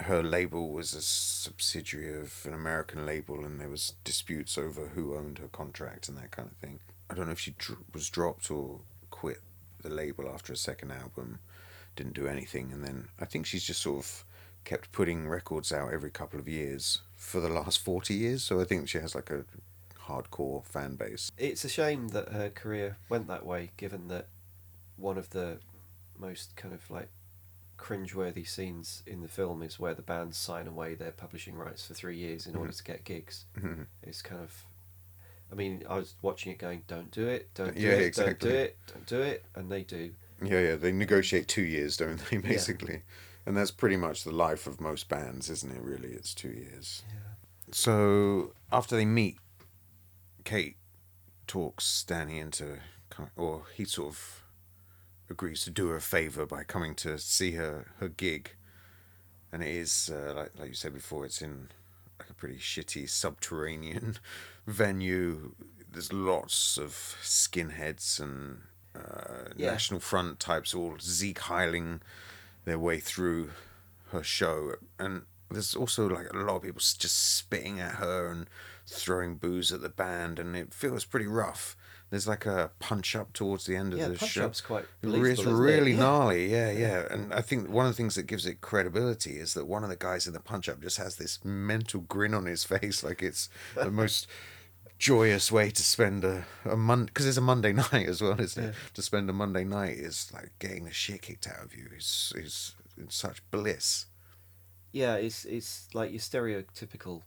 her 0.00 0.22
label 0.22 0.70
was 0.70 0.94
a 0.94 1.02
subsidiary 1.02 2.18
of 2.20 2.44
an 2.44 2.54
American 2.54 3.04
label, 3.04 3.44
and 3.44 3.60
there 3.60 3.68
was 3.68 3.94
disputes 4.04 4.56
over 4.56 4.88
who 4.88 5.16
owned 5.16 5.38
her 5.38 5.48
contract 5.48 6.08
and 6.08 6.16
that 6.18 6.30
kind 6.30 6.48
of 6.50 6.56
thing. 6.56 6.80
I 7.10 7.14
don't 7.14 7.26
know 7.26 7.32
if 7.32 7.40
she 7.40 7.54
dr- 7.58 7.78
was 7.92 8.10
dropped 8.10 8.50
or 8.50 8.80
quit 9.10 9.40
the 9.82 9.90
label 9.90 10.28
after 10.28 10.52
a 10.52 10.56
second 10.56 10.92
album, 10.92 11.38
didn't 11.94 12.14
do 12.14 12.26
anything, 12.26 12.72
and 12.72 12.84
then 12.84 13.08
I 13.20 13.24
think 13.24 13.46
she's 13.46 13.64
just 13.64 13.82
sort 13.82 14.04
of 14.04 14.24
kept 14.64 14.90
putting 14.90 15.28
records 15.28 15.72
out 15.72 15.92
every 15.92 16.10
couple 16.10 16.40
of 16.40 16.48
years 16.48 17.02
for 17.14 17.40
the 17.40 17.48
last 17.48 17.78
forty 17.78 18.14
years. 18.14 18.42
So 18.42 18.60
I 18.60 18.64
think 18.64 18.88
she 18.88 18.98
has 18.98 19.14
like 19.14 19.30
a 19.30 19.44
hardcore 20.08 20.64
fan 20.64 20.96
base. 20.96 21.30
It's 21.36 21.64
a 21.64 21.68
shame 21.68 22.08
that 22.08 22.30
her 22.30 22.50
career 22.50 22.96
went 23.08 23.28
that 23.28 23.44
way, 23.44 23.70
given 23.76 24.08
that 24.08 24.28
one 24.96 25.18
of 25.18 25.30
the 25.30 25.58
most 26.18 26.56
kind 26.56 26.74
of 26.74 26.90
like 26.90 27.08
cringeworthy 27.78 28.46
scenes 28.46 29.02
in 29.06 29.20
the 29.20 29.28
film 29.28 29.62
is 29.62 29.78
where 29.78 29.94
the 29.94 30.02
bands 30.02 30.36
sign 30.36 30.66
away 30.66 30.94
their 30.94 31.10
publishing 31.10 31.54
rights 31.54 31.86
for 31.86 31.94
three 31.94 32.16
years 32.16 32.46
in 32.46 32.56
order 32.56 32.70
mm-hmm. 32.70 32.76
to 32.76 32.84
get 32.84 33.04
gigs. 33.04 33.44
Mm-hmm. 33.58 33.82
It's 34.02 34.22
kind 34.22 34.40
of, 34.40 34.64
I 35.52 35.54
mean, 35.54 35.84
I 35.88 35.96
was 35.96 36.14
watching 36.22 36.52
it 36.52 36.58
going, 36.58 36.82
"Don't 36.86 37.10
do 37.10 37.26
it, 37.26 37.50
don't 37.54 37.74
do 37.74 37.80
Yeah, 37.80 37.92
it, 37.92 38.02
exactly. 38.02 38.34
don't 38.34 38.50
do 38.50 38.56
it, 38.56 38.76
don't 38.92 39.06
do 39.06 39.20
it," 39.20 39.44
and 39.54 39.70
they 39.70 39.82
do. 39.82 40.12
Yeah, 40.42 40.60
yeah, 40.60 40.76
they 40.76 40.92
negotiate 40.92 41.48
two 41.48 41.62
years, 41.62 41.96
don't 41.96 42.18
they? 42.30 42.36
Yeah. 42.42 42.42
Basically, 42.42 43.02
and 43.44 43.56
that's 43.56 43.70
pretty 43.70 43.96
much 43.96 44.24
the 44.24 44.32
life 44.32 44.66
of 44.66 44.80
most 44.80 45.08
bands, 45.08 45.48
isn't 45.50 45.72
it? 45.72 45.80
Really, 45.80 46.08
it's 46.08 46.34
two 46.34 46.50
years. 46.50 47.02
Yeah. 47.08 47.14
So 47.72 48.52
after 48.72 48.96
they 48.96 49.04
meet, 49.04 49.38
Kate 50.46 50.76
talks 51.48 52.04
Danny 52.04 52.38
into, 52.38 52.78
or 53.36 53.64
he 53.74 53.84
sort 53.84 54.08
of 54.10 54.42
agrees 55.28 55.64
to 55.64 55.70
do 55.70 55.88
her 55.88 55.96
a 55.96 56.00
favor 56.00 56.46
by 56.46 56.62
coming 56.62 56.94
to 56.94 57.18
see 57.18 57.52
her 57.52 57.88
her 57.98 58.08
gig, 58.08 58.52
and 59.52 59.60
it 59.62 59.68
is 59.68 60.08
uh, 60.10 60.32
like 60.34 60.52
like 60.56 60.68
you 60.68 60.74
said 60.74 60.94
before, 60.94 61.26
it's 61.26 61.42
in 61.42 61.68
like 62.20 62.30
a 62.30 62.34
pretty 62.34 62.58
shitty 62.58 63.10
subterranean 63.10 64.18
venue. 64.66 65.52
There's 65.90 66.12
lots 66.12 66.78
of 66.78 66.92
skinheads 67.22 68.20
and 68.20 68.60
uh, 68.94 69.50
Yeah. 69.56 69.72
National 69.72 69.98
Front 69.98 70.38
types 70.38 70.74
all 70.74 70.96
Sieg 71.00 71.38
Heiling 71.38 72.00
their 72.64 72.78
way 72.78 73.00
through 73.00 73.50
her 74.12 74.22
show, 74.22 74.74
and 74.98 75.22
there's 75.50 75.74
also 75.74 76.06
like 76.08 76.32
a 76.32 76.36
lot 76.36 76.56
of 76.56 76.62
people 76.62 76.78
just 76.80 77.34
spitting 77.36 77.80
at 77.80 77.96
her 77.96 78.28
and 78.30 78.46
throwing 78.86 79.36
booze 79.36 79.72
at 79.72 79.80
the 79.82 79.88
band, 79.88 80.38
and 80.38 80.56
it 80.56 80.72
feels 80.72 81.04
pretty 81.04 81.26
rough. 81.26 81.76
There's 82.10 82.28
like 82.28 82.46
a 82.46 82.70
punch 82.78 83.16
up 83.16 83.32
towards 83.32 83.66
the 83.66 83.74
end 83.74 83.92
of 83.92 83.98
Yeah, 83.98 84.08
the 84.08 84.14
punch 84.18 84.30
show. 84.32 84.44
up's 84.46 84.60
quite 84.60 84.84
It 84.84 84.88
believable, 85.02 85.26
is 85.32 85.38
isn't 85.40 85.52
it? 85.52 85.56
really 85.56 85.90
Yeah. 85.92 85.98
gnarly, 85.98 86.50
yeah, 86.52 86.70
yeah. 86.70 87.06
And 87.10 87.34
I 87.34 87.40
think 87.40 87.68
one 87.68 87.84
of 87.86 87.92
the 87.92 87.96
things 87.96 88.14
that 88.14 88.24
gives 88.28 88.46
it 88.46 88.60
credibility 88.60 89.38
is 89.40 89.54
that 89.54 89.66
one 89.66 89.82
of 89.82 89.90
the 89.90 89.96
guys 89.96 90.26
in 90.28 90.32
the 90.32 90.38
punch 90.40 90.68
up 90.68 90.80
just 90.80 90.98
has 90.98 91.16
this 91.16 91.44
mental 91.44 92.02
grin 92.02 92.32
on 92.32 92.46
his 92.46 92.62
face, 92.72 93.02
like 93.02 93.22
it's 93.22 93.48
the 93.74 93.90
most 93.90 94.28
joyous 94.98 95.50
way 95.52 95.68
to 95.70 95.82
spend 95.82 96.24
a, 96.24 96.46
a 96.64 96.76
month 96.76 97.06
because 97.08 97.26
it's 97.26 97.36
a 97.36 97.40
Monday 97.42 97.72
night 97.92 98.06
as 98.08 98.22
well, 98.22 98.40
isn't 98.40 98.62
it? 98.62 98.66
Yeah. 98.68 98.72
To 98.94 99.02
spend 99.02 99.28
a 99.28 99.32
Monday 99.32 99.64
night 99.64 99.98
is 99.98 100.30
like 100.32 100.52
getting 100.60 100.84
the 100.84 100.92
shit 100.92 101.22
kicked 101.22 101.48
out 101.48 101.64
of 101.64 101.74
you. 101.74 101.88
Is 101.96 102.32
is 102.36 102.74
in 102.96 103.10
such 103.10 103.42
bliss. 103.50 104.06
Yeah, 104.92 105.16
it's 105.16 105.44
it's 105.44 105.88
like 105.92 106.12
your 106.12 106.20
stereotypical 106.20 107.22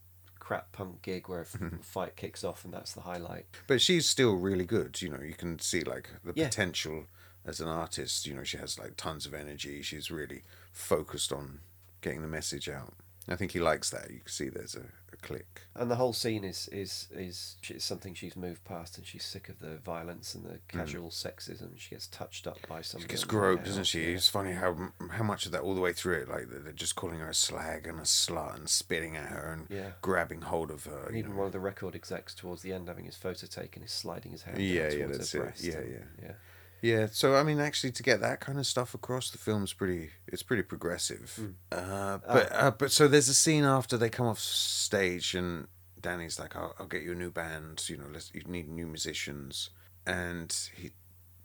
crap 0.50 0.72
punk 0.72 1.00
gig 1.02 1.28
where 1.28 1.42
a 1.42 1.44
Mm-hmm. 1.44 1.76
fight 1.76 2.16
kicks 2.16 2.42
off 2.42 2.64
and 2.64 2.74
that's 2.74 2.92
the 2.92 3.02
highlight. 3.02 3.46
But 3.68 3.80
she's 3.80 4.06
still 4.08 4.34
really 4.34 4.64
good. 4.64 5.00
You 5.00 5.10
know, 5.10 5.20
you 5.20 5.34
can 5.34 5.60
see 5.60 5.82
like 5.82 6.08
the 6.24 6.32
Yeah. 6.34 6.46
potential 6.46 7.04
as 7.46 7.60
an 7.60 7.68
artist. 7.68 8.26
You 8.26 8.34
know, 8.34 8.42
she 8.42 8.56
has 8.56 8.76
like 8.76 8.96
tons 8.96 9.26
of 9.26 9.32
energy. 9.32 9.80
She's 9.82 10.10
really 10.10 10.42
focused 10.72 11.32
on 11.32 11.60
getting 12.00 12.22
the 12.22 12.26
message 12.28 12.68
out. 12.68 12.94
I 13.28 13.36
think 13.36 13.52
he 13.52 13.60
likes 13.60 13.90
that. 13.90 14.10
You 14.10 14.18
can 14.20 14.28
see 14.28 14.48
there's 14.48 14.74
a, 14.74 14.86
a 15.12 15.16
click. 15.22 15.62
And 15.76 15.90
the 15.90 15.96
whole 15.96 16.12
scene 16.12 16.42
is 16.42 16.68
is 16.72 17.08
is 17.12 17.56
something 17.78 18.14
she's 18.14 18.34
moved 18.34 18.64
past, 18.64 18.96
and 18.98 19.06
she's 19.06 19.24
sick 19.24 19.48
of 19.48 19.60
the 19.60 19.76
violence 19.76 20.34
and 20.34 20.44
the 20.44 20.58
casual 20.68 21.10
sexism. 21.10 21.70
She 21.78 21.90
gets 21.90 22.06
touched 22.06 22.46
up 22.46 22.58
by 22.68 22.80
Mm. 22.80 23.00
She 23.02 23.06
gets 23.06 23.22
on 23.22 23.28
the 23.28 23.34
way 23.34 23.40
groped, 23.40 23.64
doesn't 23.66 23.84
she? 23.84 24.00
yeah. 24.02 24.16
It's 24.16 24.28
funny 24.28 24.52
how 24.52 24.92
how 25.10 25.22
much 25.22 25.46
of 25.46 25.52
that 25.52 25.60
all 25.62 25.74
the 25.74 25.80
way 25.80 25.92
through 25.92 26.22
it, 26.22 26.28
like 26.28 26.46
they're 26.48 26.72
just 26.72 26.96
calling 26.96 27.20
her 27.20 27.28
a 27.28 27.34
slag 27.34 27.86
and 27.86 27.98
a 27.98 28.02
slut 28.04 28.56
and 28.56 28.68
spitting 28.68 29.16
at 29.16 29.28
her 29.28 29.52
and 29.52 29.66
Yeah. 29.68 29.90
grabbing 30.00 30.40
hold 30.42 30.70
of 30.70 30.84
her. 30.86 31.12
Even 31.14 31.32
know. 31.32 31.36
one 31.38 31.46
of 31.46 31.52
the 31.52 31.60
record 31.60 31.94
execs 31.94 32.34
towards 32.34 32.62
the 32.62 32.72
end 32.72 32.88
having 32.88 33.04
his 33.04 33.16
photo 33.16 33.46
taken 33.46 33.82
is 33.82 33.92
sliding 33.92 34.32
his 34.32 34.42
hand 34.42 34.58
Yeah, 34.60 34.88
yeah, 34.88 35.04
towards 35.04 35.18
that's 35.18 35.32
her 35.32 35.38
it. 35.40 35.42
breast. 35.42 35.64
Yeah, 35.64 35.80
yeah. 35.80 36.04
yeah. 36.22 36.32
Yeah, 36.82 37.08
so 37.10 37.36
I 37.36 37.42
mean, 37.42 37.60
actually, 37.60 37.92
to 37.92 38.02
get 38.02 38.20
that 38.20 38.40
kind 38.40 38.58
of 38.58 38.66
stuff 38.66 38.94
across, 38.94 39.30
the 39.30 39.38
film's 39.38 39.72
pretty. 39.72 40.10
It's 40.26 40.42
pretty 40.42 40.62
progressive. 40.62 41.38
Mm. 41.40 41.54
Uh, 41.72 42.18
but 42.26 42.52
uh, 42.52 42.70
but 42.70 42.90
so 42.90 43.08
there's 43.08 43.28
a 43.28 43.34
scene 43.34 43.64
after 43.64 43.96
they 43.96 44.08
come 44.08 44.26
off 44.26 44.38
stage, 44.38 45.34
and 45.34 45.66
Danny's 46.00 46.38
like, 46.38 46.56
"I'll, 46.56 46.74
I'll 46.78 46.86
get 46.86 47.02
you 47.02 47.12
a 47.12 47.16
new 47.16 47.30
band. 47.30 47.84
You 47.88 47.98
know, 47.98 48.06
let's 48.12 48.30
you 48.34 48.42
need 48.46 48.68
new 48.68 48.86
musicians," 48.86 49.70
and 50.06 50.54
he 50.74 50.90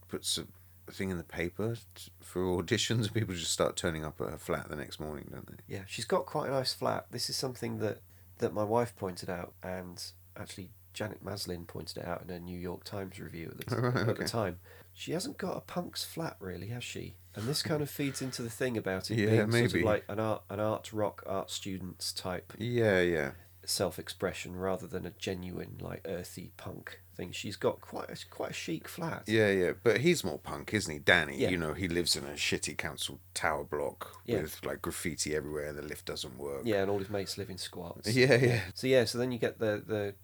puts 0.07 0.37
a 0.37 0.45
thing 0.91 1.09
in 1.09 1.17
the 1.17 1.23
paper 1.23 1.75
t- 1.95 2.11
for 2.21 2.41
auditions. 2.41 3.11
People 3.13 3.33
just 3.35 3.51
start 3.51 3.75
turning 3.75 4.05
up 4.05 4.21
at 4.21 4.29
her 4.29 4.37
flat 4.37 4.69
the 4.69 4.75
next 4.75 4.99
morning, 4.99 5.27
don't 5.31 5.47
they? 5.47 5.57
Yeah, 5.67 5.83
she's 5.87 6.05
got 6.05 6.25
quite 6.25 6.49
a 6.49 6.51
nice 6.51 6.73
flat. 6.73 7.07
This 7.11 7.29
is 7.29 7.35
something 7.35 7.79
that 7.79 7.99
that 8.37 8.53
my 8.53 8.63
wife 8.63 8.95
pointed 8.95 9.29
out, 9.29 9.53
and 9.63 10.01
actually 10.37 10.69
Janet 10.93 11.23
Maslin 11.23 11.67
pointed 11.67 11.97
it 11.97 12.05
out 12.05 12.23
in 12.23 12.29
a 12.29 12.39
New 12.39 12.57
York 12.57 12.83
Times 12.83 13.19
review 13.19 13.51
at 13.51 13.65
the, 13.65 13.75
Right, 13.81 14.09
at 14.09 14.17
the 14.17 14.25
time. 14.25 14.59
She 14.97 15.11
hasn't 15.11 15.37
got 15.37 15.57
a 15.57 15.61
punk's 15.61 16.03
flat, 16.05 16.37
really, 16.39 16.67
has 16.69 16.83
she? 16.83 17.15
And 17.35 17.45
this 17.47 17.61
kind 17.61 17.81
of 17.81 17.89
feeds 17.89 18.21
into 18.21 18.41
the 18.41 18.49
thing 18.49 18.77
about 18.77 19.11
it 19.11 19.17
Yeah, 19.19 19.43
being 19.45 19.67
sort 19.69 19.81
of 19.81 19.81
like 19.85 20.05
an 20.07 20.19
art, 20.21 20.43
an 20.49 20.61
art 20.61 20.93
rock, 20.93 21.21
art 21.27 21.51
students 21.51 22.13
type 22.13 22.53
Yeah, 22.57 23.01
yeah. 23.01 23.31
self-expression 23.65 24.55
rather 24.55 24.87
than 24.87 25.05
a 25.05 25.11
genuine 25.11 25.77
like 25.81 26.01
earthy 26.07 26.51
punk 26.55 27.01
thing. 27.15 27.31
She's 27.33 27.55
got 27.57 27.81
quite 27.81 28.09
a, 28.09 28.17
quite 28.29 28.51
a 28.51 28.53
chic 28.53 28.87
flat. 28.87 29.23
Yeah, 29.27 29.49
yeah, 29.51 29.71
but 29.83 29.99
he's 30.01 30.23
more 30.23 30.37
punk, 30.39 30.73
isn't 30.73 30.91
he? 30.91 30.99
Danny, 30.99 31.37
Yeah. 31.39 31.49
you 31.49 31.57
know, 31.57 31.73
he 31.73 31.87
lives 31.89 32.15
in 32.15 32.23
a 32.23 32.31
shitty 32.33 32.77
council 32.77 33.19
tower 33.33 33.63
block 33.65 34.15
Yeah. 34.25 34.41
with 34.41 34.63
like 34.65 34.81
graffiti 34.81 35.35
everywhere 35.35 35.67
and 35.67 35.77
the 35.77 35.81
lift 35.81 36.05
doesn't 36.05 36.37
work. 36.37 36.61
Yeah, 36.63 36.81
and 36.81 36.89
all 36.89 36.99
his 36.99 37.09
mates 37.09 37.37
live 37.37 37.49
in 37.49 37.57
squats. 37.57 38.13
Yeah, 38.15 38.35
yeah. 38.35 38.61
So 38.73 38.87
yeah, 38.87 39.03
so 39.05 39.17
then 39.17 39.31
you 39.33 39.39
get 39.39 39.59
the 39.59 39.83
the 39.85 40.15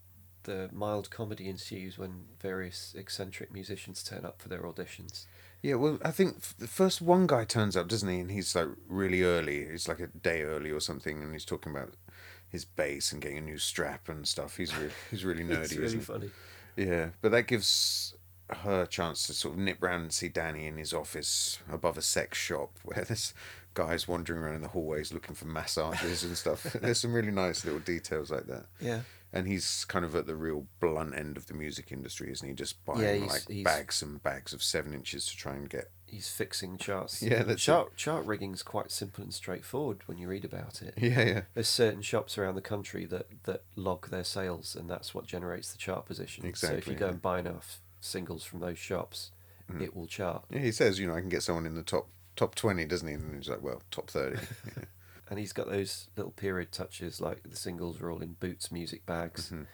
the 0.44 0.70
mild 0.72 1.10
comedy 1.10 1.50
ensues 1.50 1.98
when 1.98 2.26
various 2.40 2.94
eccentric 2.98 3.54
musicians 3.54 4.04
turn 4.04 4.26
up 4.26 4.42
for 4.42 4.50
their 4.50 4.62
auditions. 4.62 5.26
Yeah, 5.62 5.76
well, 5.76 6.00
I 6.04 6.12
think 6.12 6.42
the 6.58 6.68
first 6.68 7.02
one 7.02 7.28
guy 7.28 7.46
turns 7.46 7.78
up, 7.78 7.88
doesn't 7.88 8.10
he? 8.10 8.20
And 8.20 8.32
he's 8.32 8.56
like 8.56 8.68
really 8.88 9.24
early. 9.24 9.70
He's 9.70 9.88
like 9.88 10.00
a 10.00 10.08
day 10.08 10.42
early 10.42 10.72
or 10.72 10.80
something, 10.80 11.22
and 11.22 11.34
he's 11.34 11.46
talking 11.46 11.72
about 11.72 11.94
his 12.50 12.66
bass 12.66 13.12
and 13.12 13.22
getting 13.22 13.38
a 13.38 13.42
new 13.42 13.58
strap 13.58 14.10
and 14.10 14.28
stuff. 14.28 14.58
He's 14.58 14.76
really, 14.76 14.94
he's 15.12 15.24
really 15.24 15.44
nerdy, 15.46 15.64
it's 15.64 15.76
really 15.76 16.00
funny. 16.00 16.30
he? 16.76 16.86
Yeah, 16.86 17.10
but 17.22 17.32
that 17.32 17.48
gives 17.48 18.16
her 18.50 18.82
a 18.84 18.88
chance 18.88 19.28
to 19.28 19.34
sort 19.34 19.54
of 19.54 19.60
nip 19.60 19.78
round 19.82 20.04
and 20.04 20.14
see 20.14 20.28
Danny 20.28 20.68
in 20.68 20.78
his 20.78 20.94
office 20.94 21.60
above 21.72 21.98
a 21.98 22.02
sex 22.02 22.38
shop 22.38 22.72
where 22.84 23.06
there's 23.06 23.34
guys 23.74 24.08
wandering 24.08 24.42
around 24.42 24.56
in 24.56 24.62
the 24.62 24.68
hallways 24.68 25.14
looking 25.14 25.36
for 25.36 25.46
massages 25.46 26.24
and 26.24 26.38
stuff. 26.38 26.64
There's 26.82 27.00
some 27.00 27.14
really 27.14 27.32
nice 27.32 27.64
little 27.64 27.80
details 27.80 28.30
like 28.30 28.46
that. 28.48 28.66
Yeah. 28.82 29.02
And 29.34 29.48
he's 29.48 29.86
kind 29.86 30.04
of 30.04 30.14
at 30.14 30.28
the 30.28 30.36
real 30.36 30.68
blunt 30.82 31.16
end 31.16 31.38
of 31.38 31.48
the 31.48 31.54
music 31.54 31.90
industry, 31.92 32.30
isn't 32.32 32.46
he? 32.46 32.54
Just 32.54 32.84
buying 32.84 33.00
Yeah, 33.02 33.14
he's- 33.14 33.30
like 33.32 33.48
he's- 33.48 33.64
bags 33.64 34.02
and 34.02 34.22
bags 34.22 34.52
of 34.52 34.62
seven 34.62 34.94
inches 34.94 35.26
to 35.28 35.38
try 35.38 35.54
and 35.56 35.70
get 35.70 35.90
He's 36.06 36.28
fixing 36.30 36.78
charts. 36.78 37.22
Yeah, 37.22 37.44
that's 37.44 37.64
chart 37.64 37.96
chart 37.96 38.26
rigging's 38.26 38.62
quite 38.64 38.92
simple 38.92 39.24
and 39.24 39.34
straightforward 39.34 40.00
when 40.08 40.18
you 40.18 40.28
read 40.28 40.44
about 40.44 40.82
it. 40.82 40.96
Yeah, 40.98 41.22
yeah. 41.22 41.42
There's 41.54 41.70
certain 41.70 42.02
shops 42.02 42.38
around 42.38 42.56
the 42.56 42.62
country 42.62 43.06
that, 43.06 43.28
that 43.44 43.64
log 43.78 44.10
their 44.10 44.26
sales, 44.26 44.76
and 44.76 44.90
that's 44.90 45.16
what 45.16 45.26
generates 45.26 45.72
the 45.72 45.78
chart 45.78 46.06
position. 46.06 46.46
Exactly. 46.46 46.76
So 46.76 46.80
if 46.80 46.88
you 46.88 46.96
go 46.96 47.06
yeah. 47.06 47.12
and 47.14 47.22
buy 47.22 47.40
enough 47.40 47.80
singles 48.02 48.44
from 48.44 48.60
those 48.60 48.78
shops, 48.80 49.32
Mm. 49.72 49.82
it 49.82 49.96
will 49.96 50.08
chart. 50.08 50.44
Yeah, 50.50 50.60
he 50.60 50.74
says, 50.74 51.00
you 51.00 51.08
know, 51.08 51.14
I 51.16 51.22
can 51.22 51.30
get 51.30 51.44
someone 51.44 51.66
in 51.66 51.76
the 51.76 51.84
top 51.84 52.10
top 52.36 52.56
twenty, 52.56 52.84
doesn't 52.84 53.08
he? 53.08 53.14
And 53.14 53.36
he's 53.38 53.48
like, 53.48 53.62
well, 53.62 53.82
top 53.92 54.10
thirty. 54.10 54.38
Yeah. 54.66 54.84
And 55.32 55.40
he's 55.40 55.54
got 55.54 55.70
those 55.70 56.10
little 56.18 56.34
period 56.34 56.74
touches, 56.74 57.22
like 57.22 57.42
the 57.50 57.56
singles 57.56 58.02
are 58.02 58.12
all 58.12 58.22
in 58.22 58.34
Boots 58.34 58.70
music 58.70 59.06
bags 59.06 59.50
Mhm. 59.50 59.66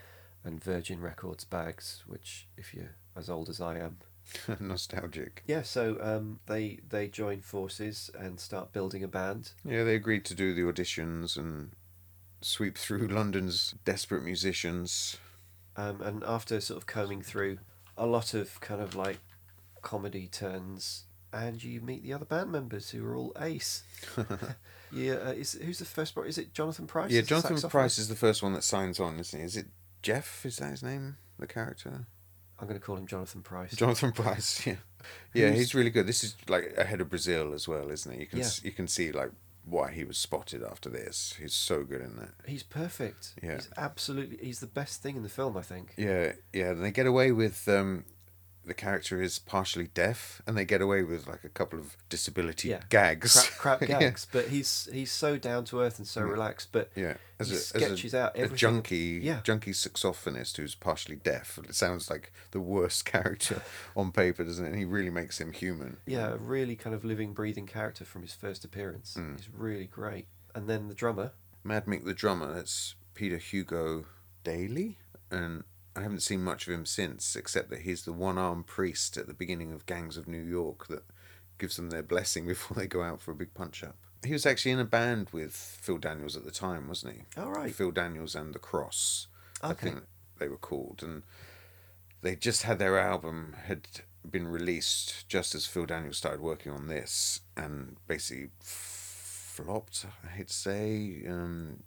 and 0.44 0.64
Virgin 0.64 1.02
Records 1.02 1.46
bags, 1.46 2.04
which, 2.06 2.48
if 2.56 2.76
you're 2.76 2.96
as 3.16 3.28
old 3.28 3.50
as 3.50 3.60
I 3.60 3.80
am, 3.80 3.98
Nostalgic. 4.60 5.42
yeah. 5.48 5.64
So 5.64 5.98
um, 6.00 6.40
they 6.46 6.80
they 6.88 7.08
join 7.08 7.42
forces 7.42 8.12
and 8.20 8.40
start 8.40 8.72
building 8.72 9.04
a 9.04 9.08
band. 9.08 9.54
Yeah, 9.66 9.84
they 9.84 9.96
agreed 9.96 10.26
to 10.26 10.36
do 10.36 10.54
the 10.54 10.62
auditions 10.62 11.38
and 11.38 11.72
sweep 12.42 12.78
through 12.78 13.08
London's 13.20 13.74
desperate 13.84 14.24
musicians. 14.24 15.18
Um, 15.76 16.02
and 16.04 16.24
after 16.24 16.62
sort 16.62 16.78
of 16.78 16.86
combing 16.86 17.24
through 17.24 17.58
a 17.98 18.06
lot 18.06 18.36
of 18.36 18.60
kind 18.62 18.80
of 18.82 18.94
like 18.94 19.20
comedy 19.82 20.28
turns, 20.28 21.06
and 21.34 21.64
you 21.64 21.82
meet 21.82 22.04
the 22.04 22.14
other 22.14 22.26
band 22.26 22.52
members 22.52 22.90
who 22.90 23.06
are 23.06 23.16
all 23.16 23.34
ace. 23.40 23.84
yeah, 24.92 25.14
uh, 25.14 25.32
is 25.32 25.54
who's 25.54 25.80
the 25.80 25.86
first? 25.86 26.16
part? 26.16 26.28
Is 26.28 26.38
it 26.38 26.54
Jonathan 26.54 26.88
Pryce? 26.88 27.12
yeah, 27.12 27.22
Jonathan? 27.22 27.58
Pryce 27.70 27.98
is 27.98 28.08
the 28.08 28.16
first 28.16 28.42
one 28.44 28.54
that 28.54 28.64
signs 28.64 29.00
on, 29.00 29.20
isn't 29.20 29.40
he? 29.40 29.46
Is 29.46 29.58
it 29.58 29.68
Jeff? 30.02 30.46
Is 30.46 30.58
that 30.58 30.72
his 30.72 30.84
name? 30.84 31.18
The 31.40 31.48
character? 31.48 32.08
I'm 32.60 32.68
going 32.68 32.80
to 32.80 32.84
call 32.86 32.98
him 32.98 33.06
Jonathan 33.06 33.42
Pryce. 33.44 33.76
Jonathan 33.76 34.12
Pryce, 34.12 34.66
yeah. 34.68 34.76
Yeah, 35.34 35.48
Who's- 35.50 35.58
he's 35.60 35.76
really 35.76 35.92
good. 35.92 36.08
This 36.08 36.24
is 36.24 36.36
like 36.48 36.74
ahead 36.78 37.02
of 37.02 37.10
Brazil 37.10 37.54
as 37.54 37.68
well, 37.68 37.92
isn't 37.92 38.12
it? 38.12 38.20
You 38.20 38.26
can 38.28 38.40
Yeah. 38.40 38.50
you 38.64 38.72
can 38.72 38.88
see 38.88 39.12
like 39.12 39.32
why 39.64 39.92
he 39.92 40.04
was 40.06 40.18
spotted 40.18 40.64
after 40.64 40.90
this. 40.90 41.36
He's 41.40 41.54
so 41.54 41.84
good 41.84 42.02
in 42.02 42.16
that. 42.16 42.30
He's 42.48 42.64
perfect. 42.64 43.34
Yeah. 43.44 43.56
He's 43.56 43.70
absolutely. 43.78 44.38
He's 44.42 44.60
the 44.62 44.66
best 44.68 45.04
thing 45.04 45.16
in 45.18 45.24
the 45.24 45.30
film, 45.30 45.56
I 45.58 45.62
think. 45.62 45.94
Yeah, 45.98 46.32
yeah. 46.54 46.70
And 46.72 46.84
they 46.84 46.92
get 46.92 47.06
away 47.06 47.32
with 47.32 47.68
um, 47.68 48.06
the 48.68 48.74
character 48.74 49.22
is 49.22 49.40
partially 49.40 49.88
deaf, 49.94 50.42
and 50.46 50.58
they 50.58 50.66
get 50.66 50.82
away 50.82 51.04
with 51.04 51.28
like 51.28 51.44
a 51.44 51.50
couple 51.50 51.80
of 51.80 51.98
disability 52.10 52.70
Yeah. 52.70 52.82
gags. 52.90 53.34
Crap, 53.58 53.80
crap 53.80 53.82
Yeah. 53.90 54.00
gags, 54.00 54.28
but 54.32 54.50
he's 54.50 54.88
he's 54.92 55.12
so 55.12 55.38
down 55.38 55.66
to 55.66 55.80
earth 55.82 55.98
and 55.98 56.08
so 56.08 56.22
Mm. 56.22 56.32
relaxed. 56.32 56.70
But 56.72 56.92
Yeah, 56.96 57.16
as 57.40 57.50
he 57.50 57.56
a, 57.56 57.60
sketches 57.60 58.06
as 58.06 58.14
a, 58.14 58.20
out 58.22 58.36
a 58.36 58.40
everything. 58.40 58.58
junkie, 58.58 59.20
Yeah. 59.24 59.42
junkie 59.44 59.72
saxophonist 59.72 60.58
who's 60.58 60.76
partially 60.76 61.16
deaf. 61.16 61.58
It 61.68 61.76
sounds 61.76 62.10
like 62.10 62.32
the 62.52 62.60
worst 62.62 63.06
character 63.14 63.62
on 63.96 64.12
paper, 64.12 64.44
doesn't 64.44 64.64
it? 64.66 64.70
And 64.70 64.78
he 64.78 64.86
really 64.86 65.10
makes 65.10 65.40
him 65.40 65.54
human. 65.54 65.98
Yeah, 66.06 66.34
a 66.34 66.38
really 66.38 66.76
kind 66.76 66.96
of 66.96 67.04
living, 67.06 67.34
breathing 67.34 67.66
character 67.68 68.06
from 68.06 68.22
his 68.22 68.34
first 68.34 68.64
appearance. 68.66 69.16
Mm. 69.18 69.38
He's 69.38 69.50
really 69.50 69.88
great. 69.88 70.28
And 70.54 70.68
then 70.70 70.88
the 70.88 70.96
drummer, 70.96 71.32
Mad 71.64 71.86
Mick 71.86 72.06
the 72.06 72.14
drummer, 72.14 72.54
that's 72.54 72.96
Peter 73.14 73.38
Hugo 73.38 74.06
Daly, 74.44 74.98
and 75.30 75.64
I 75.98 76.02
haven't 76.02 76.22
seen 76.22 76.44
much 76.44 76.68
of 76.68 76.74
him 76.74 76.86
since, 76.86 77.36
except 77.36 77.70
that 77.72 77.82
he's 77.82 78.04
the 78.06 78.14
one-armed 78.14 78.68
priest 78.68 79.18
at 79.18 79.26
the 79.28 79.34
beginning 79.34 79.74
of 79.74 79.86
Gangs 79.88 80.16
of 80.16 80.28
New 80.28 80.42
York 80.42 80.88
that 80.88 81.04
gives 81.58 81.76
them 81.76 81.90
their 81.90 82.04
blessing 82.04 82.46
before 82.54 82.78
they 82.78 82.88
go 82.88 83.02
out 83.02 83.20
for 83.22 83.32
a 83.32 83.36
big 83.36 83.54
punch-up. 83.56 83.96
He 84.24 84.34
was 84.34 84.46
actually 84.46 84.72
in 84.72 84.80
a 84.80 84.86
band 84.86 85.30
with 85.32 85.54
Phil 85.56 85.98
Daniels 85.98 86.38
at 86.38 86.44
the 86.46 86.52
time, 86.52 86.88
wasn't 86.88 87.16
he? 87.16 87.42
all 87.42 87.52
right, 87.52 87.74
Phil 87.74 87.92
Daniels 87.92 88.36
and 88.36 88.54
the 88.54 88.60
Cross, 88.60 89.28
I 89.62 89.72
Okay. 89.72 89.90
think 89.92 90.04
they 90.38 90.48
were 90.48 90.58
called, 90.58 91.02
and 91.04 91.24
they 92.22 92.36
just 92.36 92.64
had 92.64 92.78
their 92.80 92.98
album 93.00 93.56
had 93.66 93.88
been 94.30 94.48
released 94.48 95.28
just 95.28 95.56
as 95.56 95.66
Phil 95.66 95.86
Daniels 95.86 96.18
started 96.18 96.42
working 96.42 96.72
on 96.72 96.88
this, 96.88 97.42
and 97.56 97.98
basically 98.08 98.50
flopped. 98.60 100.06
I 100.24 100.30
hate 100.30 100.48
to 100.50 100.54
say, 100.54 101.24
um, 101.28 101.84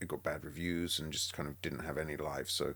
it 0.00 0.08
got 0.08 0.22
bad 0.22 0.44
reviews 0.44 0.98
and 0.98 1.12
just 1.12 1.32
kind 1.32 1.48
of 1.48 1.60
didn't 1.62 1.80
have 1.84 1.98
any 1.98 2.16
life. 2.16 2.48
So. 2.50 2.74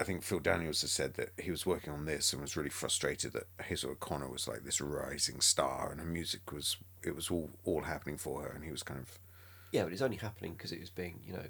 I 0.00 0.04
think 0.04 0.22
Phil 0.22 0.38
Daniels 0.38 0.80
has 0.82 0.92
said 0.92 1.14
that 1.14 1.30
he 1.38 1.50
was 1.50 1.66
working 1.66 1.92
on 1.92 2.04
this 2.04 2.32
and 2.32 2.40
was 2.40 2.56
really 2.56 2.70
frustrated 2.70 3.32
that 3.32 3.48
Hazel 3.64 3.90
O'Connor 3.90 4.28
was 4.28 4.46
like 4.46 4.64
this 4.64 4.80
rising 4.80 5.40
star 5.40 5.90
and 5.90 6.00
her 6.00 6.06
music 6.06 6.52
was 6.52 6.76
it 7.02 7.14
was 7.16 7.30
all 7.30 7.50
all 7.64 7.82
happening 7.82 8.16
for 8.16 8.42
her 8.42 8.48
and 8.50 8.64
he 8.64 8.70
was 8.70 8.82
kind 8.82 9.00
of 9.00 9.18
yeah, 9.72 9.82
but 9.84 9.92
it's 9.92 10.00
only 10.02 10.16
happening 10.16 10.52
because 10.54 10.72
it 10.72 10.80
was 10.80 10.88
being, 10.90 11.20
you 11.26 11.34
know, 11.34 11.42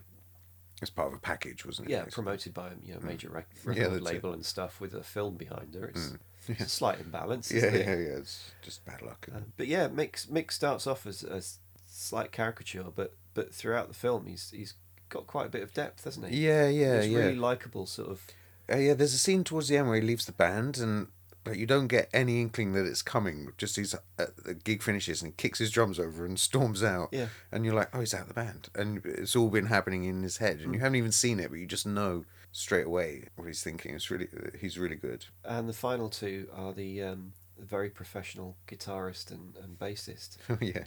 as 0.82 0.90
part 0.90 1.06
of 1.08 1.14
a 1.14 1.18
package, 1.20 1.64
wasn't 1.64 1.88
it? 1.88 1.92
yeah, 1.92 2.04
promoted 2.10 2.52
by 2.54 2.68
a 2.68 2.72
you 2.84 2.94
know 2.94 3.00
major 3.00 3.28
rec- 3.30 3.48
Mm. 3.64 3.76
Yeah, 3.76 3.82
record 3.84 3.96
it. 3.98 4.02
label 4.02 4.32
and 4.32 4.44
stuff 4.46 4.80
with 4.80 4.94
a 4.94 5.02
film 5.02 5.36
behind 5.36 5.74
her. 5.74 5.86
It's, 5.86 6.08
Mm. 6.08 6.18
it's 6.48 6.60
a 6.62 6.68
slight 6.68 7.00
imbalance. 7.00 7.50
Yeah, 7.52 7.58
isn't 7.66 7.74
yeah, 7.74 7.80
it? 7.92 8.08
yeah. 8.08 8.16
It's 8.18 8.50
just 8.62 8.84
bad 8.86 9.02
luck. 9.02 9.26
Um, 9.34 9.52
but 9.56 9.66
yeah, 9.66 9.88
Mick 9.88 10.26
Mick 10.28 10.50
starts 10.52 10.86
off 10.86 11.06
as 11.06 11.22
a 11.22 11.42
slight 11.86 12.32
caricature, 12.32 12.84
but 12.94 13.14
but 13.34 13.52
throughout 13.54 13.88
the 13.88 13.94
film, 13.94 14.26
he's 14.26 14.50
he's 14.56 14.74
got 15.10 15.26
quite 15.26 15.46
a 15.46 15.50
bit 15.50 15.62
of 15.62 15.72
depth, 15.72 16.04
hasn't 16.04 16.26
he? 16.28 16.44
yeah, 16.46 16.68
yeah, 16.68 17.02
He's 17.02 17.12
yeah. 17.12 17.18
really 17.18 17.36
likable, 17.36 17.86
sort 17.86 18.10
of. 18.10 18.22
Uh, 18.70 18.76
yeah, 18.76 18.94
there's 18.94 19.14
a 19.14 19.18
scene 19.18 19.44
towards 19.44 19.68
the 19.68 19.76
end 19.76 19.88
where 19.88 19.96
he 20.00 20.06
leaves 20.06 20.26
the 20.26 20.32
band 20.32 20.78
and 20.78 21.08
like, 21.46 21.56
you 21.56 21.66
don't 21.66 21.86
get 21.88 22.10
any 22.12 22.40
inkling 22.42 22.72
that 22.74 22.84
it's 22.86 23.00
coming. 23.02 23.48
Just 23.56 23.76
he's 23.76 23.94
uh, 23.94 24.26
the 24.44 24.54
gig 24.54 24.82
finishes 24.82 25.22
and 25.22 25.32
he 25.32 25.34
kicks 25.36 25.58
his 25.58 25.70
drums 25.70 25.98
over 25.98 26.26
and 26.26 26.38
storms 26.48 26.82
out. 26.82 27.08
Yeah. 27.12 27.28
And 27.50 27.64
you're 27.64 27.74
like, 27.74 27.88
oh, 27.94 28.00
he's 28.00 28.12
out 28.14 28.22
of 28.22 28.28
the 28.28 28.34
band. 28.34 28.68
And 28.74 29.00
it's 29.04 29.34
all 29.34 29.48
been 29.48 29.66
happening 29.66 30.04
in 30.04 30.22
his 30.22 30.36
head. 30.38 30.60
And 30.60 30.74
you 30.74 30.80
haven't 30.80 30.96
even 30.96 31.12
seen 31.12 31.40
it, 31.40 31.50
but 31.50 31.58
you 31.58 31.66
just 31.66 31.86
know 31.86 32.24
straight 32.52 32.86
away 32.86 33.28
what 33.36 33.46
he's 33.46 33.62
thinking. 33.62 33.94
It's 33.94 34.10
really, 34.10 34.28
he's 34.60 34.78
really 34.78 34.96
good. 34.96 35.24
And 35.44 35.68
the 35.68 35.72
final 35.72 36.08
two 36.10 36.48
are 36.54 36.72
the 36.72 37.02
um, 37.02 37.32
very 37.58 37.88
professional 37.88 38.56
guitarist 38.66 39.30
and, 39.30 39.56
and 39.62 39.78
bassist. 39.78 40.36
yeah. 40.60 40.84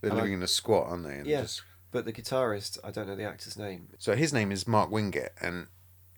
They're 0.00 0.10
And 0.10 0.12
I- 0.12 0.16
living 0.16 0.34
in 0.34 0.42
a 0.42 0.48
squat, 0.48 0.88
aren't 0.88 1.04
they? 1.04 1.16
And 1.18 1.26
Yeah. 1.26 1.42
Just... 1.42 1.62
But 1.92 2.04
the 2.04 2.12
guitarist, 2.12 2.78
I 2.84 2.90
don't 2.90 3.06
know 3.06 3.16
the 3.16 3.24
actor's 3.24 3.56
name. 3.56 3.88
So 3.98 4.14
his 4.14 4.32
name 4.32 4.52
is 4.52 4.68
Mark 4.68 4.90
Wingett 4.90 5.30
and 5.40 5.68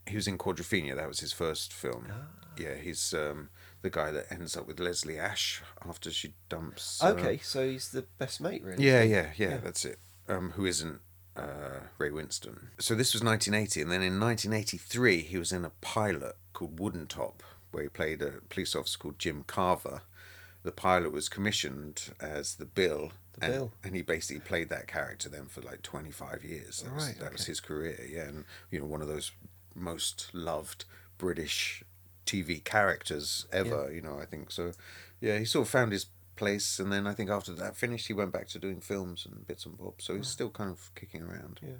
he 0.08 0.16
was 0.16 0.26
in 0.28 0.38
Quadrophenia. 0.38 0.96
That 0.96 1.08
was 1.08 1.20
his 1.20 1.32
first 1.32 1.72
film. 1.72 2.06
Ah. 2.10 2.26
Yeah, 2.58 2.74
he's 2.74 3.14
um, 3.14 3.50
the 3.82 3.90
guy 3.90 4.10
that 4.10 4.32
ends 4.32 4.56
up 4.56 4.66
with 4.66 4.80
Leslie 4.80 5.18
Ash 5.18 5.62
after 5.88 6.10
she 6.10 6.34
dumps. 6.48 7.02
uh, 7.02 7.08
Okay, 7.16 7.38
so 7.38 7.64
he's 7.68 7.90
the 7.90 8.02
best 8.18 8.40
mate, 8.40 8.64
really. 8.64 8.84
Yeah, 8.84 9.02
yeah, 9.02 9.30
yeah, 9.36 9.50
Yeah. 9.50 9.56
that's 9.58 9.84
it. 9.84 9.98
Um, 10.28 10.50
who 10.52 10.66
isn't 10.66 11.00
uh, 11.36 11.80
Ray 11.98 12.10
Winstone? 12.10 12.68
So 12.80 12.94
this 12.96 13.14
was 13.14 13.22
1980, 13.22 13.80
and 13.82 13.90
then 13.92 14.02
in 14.02 14.18
1983 14.18 15.20
he 15.22 15.38
was 15.38 15.52
in 15.52 15.64
a 15.64 15.70
pilot 15.80 16.36
called 16.52 16.80
Woodentop, 16.80 17.40
where 17.70 17.84
he 17.84 17.88
played 17.88 18.22
a 18.22 18.40
police 18.48 18.74
officer 18.74 18.98
called 18.98 19.18
Jim 19.20 19.44
Carver. 19.46 20.02
The 20.64 20.72
pilot 20.72 21.12
was 21.12 21.28
commissioned 21.28 22.12
as 22.20 22.56
the 22.56 22.64
Bill, 22.66 23.12
The 23.38 23.44
and, 23.44 23.54
Bill. 23.54 23.72
and 23.84 23.94
he 23.94 24.02
basically 24.02 24.40
played 24.40 24.68
that 24.70 24.88
character 24.88 25.28
then 25.28 25.46
for 25.46 25.60
like 25.62 25.82
25 25.82 26.44
years. 26.44 26.82
That, 26.82 26.92
was, 26.94 27.06
Right, 27.06 27.18
that 27.20 27.32
was 27.32 27.46
his 27.46 27.60
career, 27.60 28.04
yeah, 28.10 28.22
and 28.24 28.44
you 28.72 28.80
know 28.80 28.86
one 28.86 29.00
of 29.00 29.06
those 29.08 29.30
most 29.74 30.30
loved 30.32 30.84
British 31.18 31.82
TV 32.26 32.62
characters 32.62 33.46
ever. 33.52 33.90
You 33.92 34.00
know, 34.02 34.18
I 34.18 34.26
think 34.26 34.50
so. 34.50 34.72
Yeah, 35.20 35.38
he 35.38 35.44
sort 35.44 35.66
of 35.66 35.70
found 35.70 35.92
his 35.92 36.06
place, 36.36 36.78
and 36.78 36.92
then 36.92 37.06
I 37.06 37.14
think 37.14 37.30
after 37.30 37.52
that 37.52 37.76
finished, 37.76 38.06
he 38.06 38.12
went 38.12 38.32
back 38.32 38.48
to 38.48 38.58
doing 38.58 38.80
films 38.80 39.26
and 39.26 39.46
bits 39.46 39.66
and 39.66 39.76
bobs. 39.76 40.04
So 40.04 40.14
he's 40.16 40.28
still 40.28 40.50
kind 40.50 40.70
of 40.70 40.90
kicking 40.94 41.22
around. 41.22 41.60
Yeah. 41.62 41.78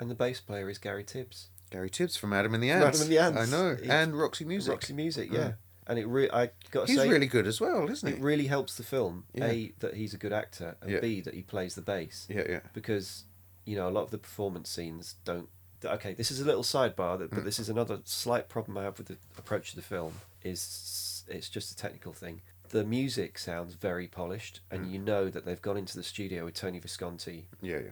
And 0.00 0.10
the 0.10 0.14
bass 0.14 0.40
player 0.40 0.68
is 0.70 0.78
Gary 0.78 1.04
Tibbs. 1.04 1.48
Gary 1.70 1.90
Tibbs 1.90 2.16
from 2.16 2.32
Adam 2.32 2.54
and 2.54 2.62
the 2.62 2.70
Ants. 2.70 2.86
Adam 2.86 3.00
and 3.02 3.10
the 3.10 3.18
Ants. 3.18 3.38
I 3.52 3.56
know, 3.56 3.76
He- 3.76 3.88
and 3.90 4.18
Roxy 4.18 4.44
Music. 4.44 4.70
Roxy 4.72 4.92
Music, 4.92 5.30
yeah. 5.30 5.38
Yeah. 5.38 5.52
And 5.86 5.98
it 5.98 6.06
really, 6.06 6.30
I 6.30 6.46
got 6.70 6.86
to 6.86 6.92
He's 6.92 7.00
say, 7.02 7.08
really 7.10 7.26
good 7.26 7.46
as 7.46 7.60
well, 7.60 7.90
isn't 7.90 8.08
it 8.08 8.18
really 8.18 8.46
helps 8.46 8.76
the 8.76 8.82
film. 8.82 9.24
Yeah. 9.34 9.44
A 9.46 9.72
that 9.80 9.94
he's 9.94 10.14
a 10.14 10.16
good 10.16 10.32
actor, 10.32 10.76
and 10.80 10.90
Yeah. 10.90 11.00
B 11.00 11.20
that 11.20 11.34
he 11.34 11.42
plays 11.42 11.74
the 11.74 11.82
bass. 11.82 12.26
yeah, 12.30 12.44
yeah. 12.48 12.60
Because 12.72 13.24
you 13.66 13.76
know 13.76 13.86
a 13.88 13.90
lot 13.90 14.02
of 14.04 14.10
the 14.10 14.16
performance 14.18 14.70
scenes 14.70 15.16
don't. 15.26 15.48
Okay, 15.84 16.14
this 16.14 16.30
is 16.30 16.40
a 16.40 16.44
little 16.44 16.62
sidebar, 16.62 17.18
that- 17.18 17.30
but 17.30 17.40
Mm. 17.40 17.44
this 17.44 17.58
is 17.58 17.68
another 17.68 18.00
slight 18.04 18.48
problem 18.48 18.76
I 18.78 18.84
have 18.84 18.98
with 18.98 19.08
the 19.08 19.16
approach 19.38 19.70
to 19.70 19.76
the 19.76 19.82
film. 19.82 20.20
Is 20.42 21.24
it's 21.28 21.48
just 21.48 21.70
a 21.72 21.76
technical 21.76 22.12
thing. 22.12 22.42
The 22.70 22.84
music 22.84 23.38
sounds 23.38 23.74
very 23.74 24.08
polished, 24.08 24.60
and 24.70 24.86
Mm. 24.86 24.90
you 24.92 24.98
know 24.98 25.30
that 25.30 25.44
they've 25.44 25.60
gone 25.62 25.76
into 25.76 25.96
the 25.96 26.02
studio 26.02 26.44
with 26.44 26.54
Tony 26.54 26.78
Visconti, 26.78 27.48
Yeah, 27.62 27.78
yeah. 27.78 27.90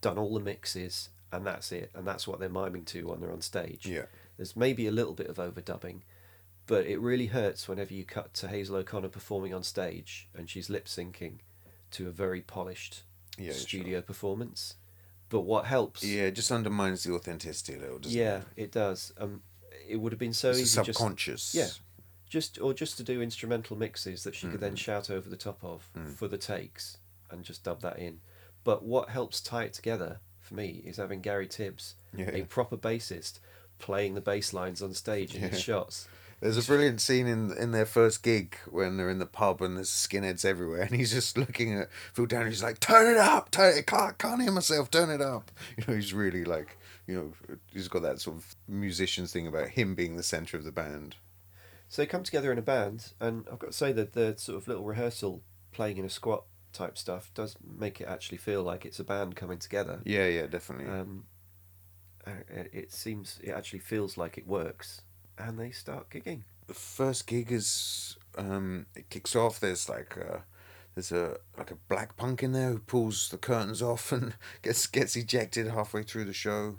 done 0.00 0.18
all 0.18 0.34
the 0.34 0.40
mixes, 0.40 1.08
and 1.32 1.46
that's 1.46 1.72
it, 1.72 1.90
and 1.94 2.06
that's 2.06 2.26
what 2.28 2.38
they're 2.38 2.48
miming 2.48 2.84
to 2.86 3.06
when 3.08 3.20
they're 3.20 3.32
on 3.32 3.42
stage. 3.42 3.86
Yeah. 3.86 4.06
There's 4.36 4.56
maybe 4.56 4.86
a 4.86 4.90
little 4.92 5.14
bit 5.14 5.26
of 5.28 5.36
overdubbing, 5.36 6.02
but 6.66 6.86
it 6.86 6.98
really 6.98 7.26
hurts 7.26 7.66
whenever 7.68 7.92
you 7.94 8.04
cut 8.04 8.34
to 8.34 8.48
Hazel 8.48 8.76
O'Connor 8.76 9.08
performing 9.08 9.52
on 9.54 9.62
stage 9.64 10.28
and 10.34 10.48
she's 10.48 10.70
lip 10.70 10.86
syncing 10.86 11.38
to 11.92 12.08
a 12.08 12.12
very 12.12 12.40
polished 12.40 13.02
Yeah, 13.38 13.52
studio 13.52 14.00
performance. 14.02 14.74
But 15.30 15.40
what 15.42 15.64
helps, 15.64 16.04
Yeah, 16.04 16.24
it 16.24 16.32
just 16.32 16.50
undermines 16.52 17.04
the 17.04 17.14
authenticity 17.14 17.74
a 17.76 17.78
little, 17.78 17.98
doesn't 18.00 18.18
yeah, 18.18 18.38
it? 18.56 18.64
it 18.64 18.72
does. 18.72 19.12
Um, 19.16 19.42
it 19.88 19.96
would 19.96 20.12
have 20.12 20.18
been 20.18 20.32
so 20.34 20.50
It's 20.50 20.58
easy 20.60 20.76
just 20.84 20.98
subconscious. 20.98 21.54
yeah, 21.54 21.68
just 22.28 22.60
or 22.60 22.74
just 22.74 22.96
to 22.98 23.02
do 23.04 23.22
instrumental 23.22 23.76
mixes 23.76 24.24
that 24.24 24.34
she 24.34 24.48
could 24.48 24.60
then 24.60 24.74
Mhm. 24.74 24.78
shout 24.78 25.08
over 25.10 25.28
the 25.30 25.36
top 25.36 25.64
of 25.64 25.88
Mm. 25.96 26.14
for 26.14 26.28
the 26.28 26.36
takes 26.38 26.98
and 27.30 27.44
just 27.44 27.62
dub 27.64 27.80
that 27.82 27.98
in. 27.98 28.20
But 28.64 28.82
what 28.84 29.08
helps 29.08 29.40
tie 29.40 29.64
it 29.64 29.72
together 29.72 30.20
for 30.40 30.54
me 30.54 30.82
is 30.84 30.96
having 30.96 31.20
Gary 31.22 31.46
Tibbs, 31.48 31.94
Yeah, 32.12 32.30
a 32.32 32.42
proper 32.44 32.76
bassist, 32.76 33.38
playing 33.78 34.14
the 34.14 34.20
bass 34.20 34.52
lines 34.52 34.82
on 34.82 34.92
stage 34.94 35.34
in 35.34 35.42
his 35.42 35.60
shots. 35.60 36.08
There's 36.40 36.56
a 36.56 36.66
brilliant 36.66 37.00
scene 37.00 37.26
in 37.26 37.52
in 37.56 37.72
their 37.72 37.86
first 37.86 38.22
gig 38.22 38.56
when 38.68 38.96
they're 38.96 39.10
in 39.10 39.18
the 39.18 39.26
pub 39.26 39.60
and 39.60 39.76
there's 39.76 39.90
skinheads 39.90 40.44
everywhere, 40.44 40.82
and 40.82 40.92
he's 40.92 41.12
just 41.12 41.36
looking 41.38 41.78
at 41.78 41.90
Phil 42.14 42.26
Downing. 42.26 42.48
He's 42.48 42.62
like, 42.62 42.80
"Turn 42.80 43.10
it 43.10 43.18
up! 43.18 43.50
Turn 43.50 43.76
it! 43.76 43.86
Can't 43.86 44.16
can't 44.18 44.42
hear 44.42 44.52
myself. 44.52 44.90
Turn 44.90 45.10
it 45.10 45.20
up!" 45.20 45.50
You 45.76 45.84
know, 45.86 45.94
he's 45.94 46.14
really 46.14 46.44
like, 46.44 46.78
you 47.06 47.14
know, 47.14 47.56
he's 47.72 47.88
got 47.88 48.02
that 48.02 48.20
sort 48.20 48.36
of 48.36 48.56
musicians 48.66 49.32
thing 49.32 49.46
about 49.46 49.68
him 49.68 49.94
being 49.94 50.16
the 50.16 50.22
center 50.22 50.56
of 50.56 50.64
the 50.64 50.72
band. 50.72 51.16
So 51.88 52.02
they 52.02 52.06
come 52.06 52.22
together 52.22 52.52
in 52.52 52.58
a 52.58 52.62
band, 52.62 53.12
and 53.20 53.44
I've 53.50 53.58
got 53.58 53.72
to 53.72 53.76
say 53.76 53.92
that 53.92 54.12
the 54.12 54.34
sort 54.38 54.56
of 54.56 54.68
little 54.68 54.84
rehearsal 54.84 55.42
playing 55.72 55.98
in 55.98 56.04
a 56.04 56.10
squat 56.10 56.44
type 56.72 56.96
stuff 56.96 57.30
does 57.34 57.56
make 57.62 58.00
it 58.00 58.06
actually 58.06 58.38
feel 58.38 58.62
like 58.62 58.86
it's 58.86 59.00
a 59.00 59.04
band 59.04 59.36
coming 59.36 59.58
together. 59.58 60.00
Yeah, 60.04 60.26
yeah, 60.26 60.46
definitely. 60.46 60.86
Um, 60.86 61.24
uh, 62.26 62.30
it 62.72 62.92
seems 62.92 63.40
it 63.42 63.50
actually 63.50 63.78
feels 63.80 64.16
like 64.16 64.38
it 64.38 64.46
works, 64.46 65.02
and 65.46 65.58
they 65.58 65.70
start 65.70 66.10
gigging. 66.10 66.42
the 66.66 66.74
first 66.74 67.26
gig 67.26 67.50
is 67.52 68.16
um 68.38 68.86
it 68.94 69.08
kicks 69.10 69.34
off 69.34 69.58
there's 69.60 69.88
like 69.88 70.16
a 70.16 70.44
there's 70.94 71.12
a 71.12 71.36
like 71.58 71.70
a 71.70 71.76
black 71.88 72.16
punk 72.16 72.42
in 72.42 72.52
there 72.52 72.70
who 72.70 72.78
pulls 72.78 73.28
the 73.30 73.38
curtains 73.38 73.82
off 73.82 74.12
and 74.12 74.34
gets 74.62 74.86
gets 74.86 75.16
ejected 75.16 75.66
halfway 75.68 76.02
through 76.02 76.24
the 76.24 76.32
show 76.32 76.78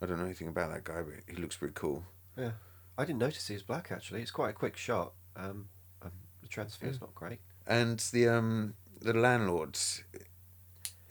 i 0.00 0.06
don't 0.06 0.18
know 0.18 0.24
anything 0.24 0.48
about 0.48 0.70
that 0.72 0.84
guy 0.84 1.02
but 1.02 1.14
he 1.28 1.40
looks 1.40 1.56
pretty 1.56 1.74
cool 1.74 2.04
Yeah, 2.36 2.52
I 2.98 3.04
didn't 3.04 3.18
notice 3.20 3.46
he 3.48 3.54
was 3.54 3.62
black 3.62 3.90
actually. 3.90 4.22
It's 4.22 4.30
quite 4.30 4.50
a 4.50 4.52
quick 4.52 4.76
shot. 4.76 5.12
Um, 5.36 5.68
um 6.02 6.12
the 6.42 6.48
transfer's 6.48 7.00
not 7.00 7.14
great. 7.14 7.40
and 7.66 7.98
the 8.12 8.28
um 8.28 8.74
the 9.00 9.12
landlord 9.14 9.76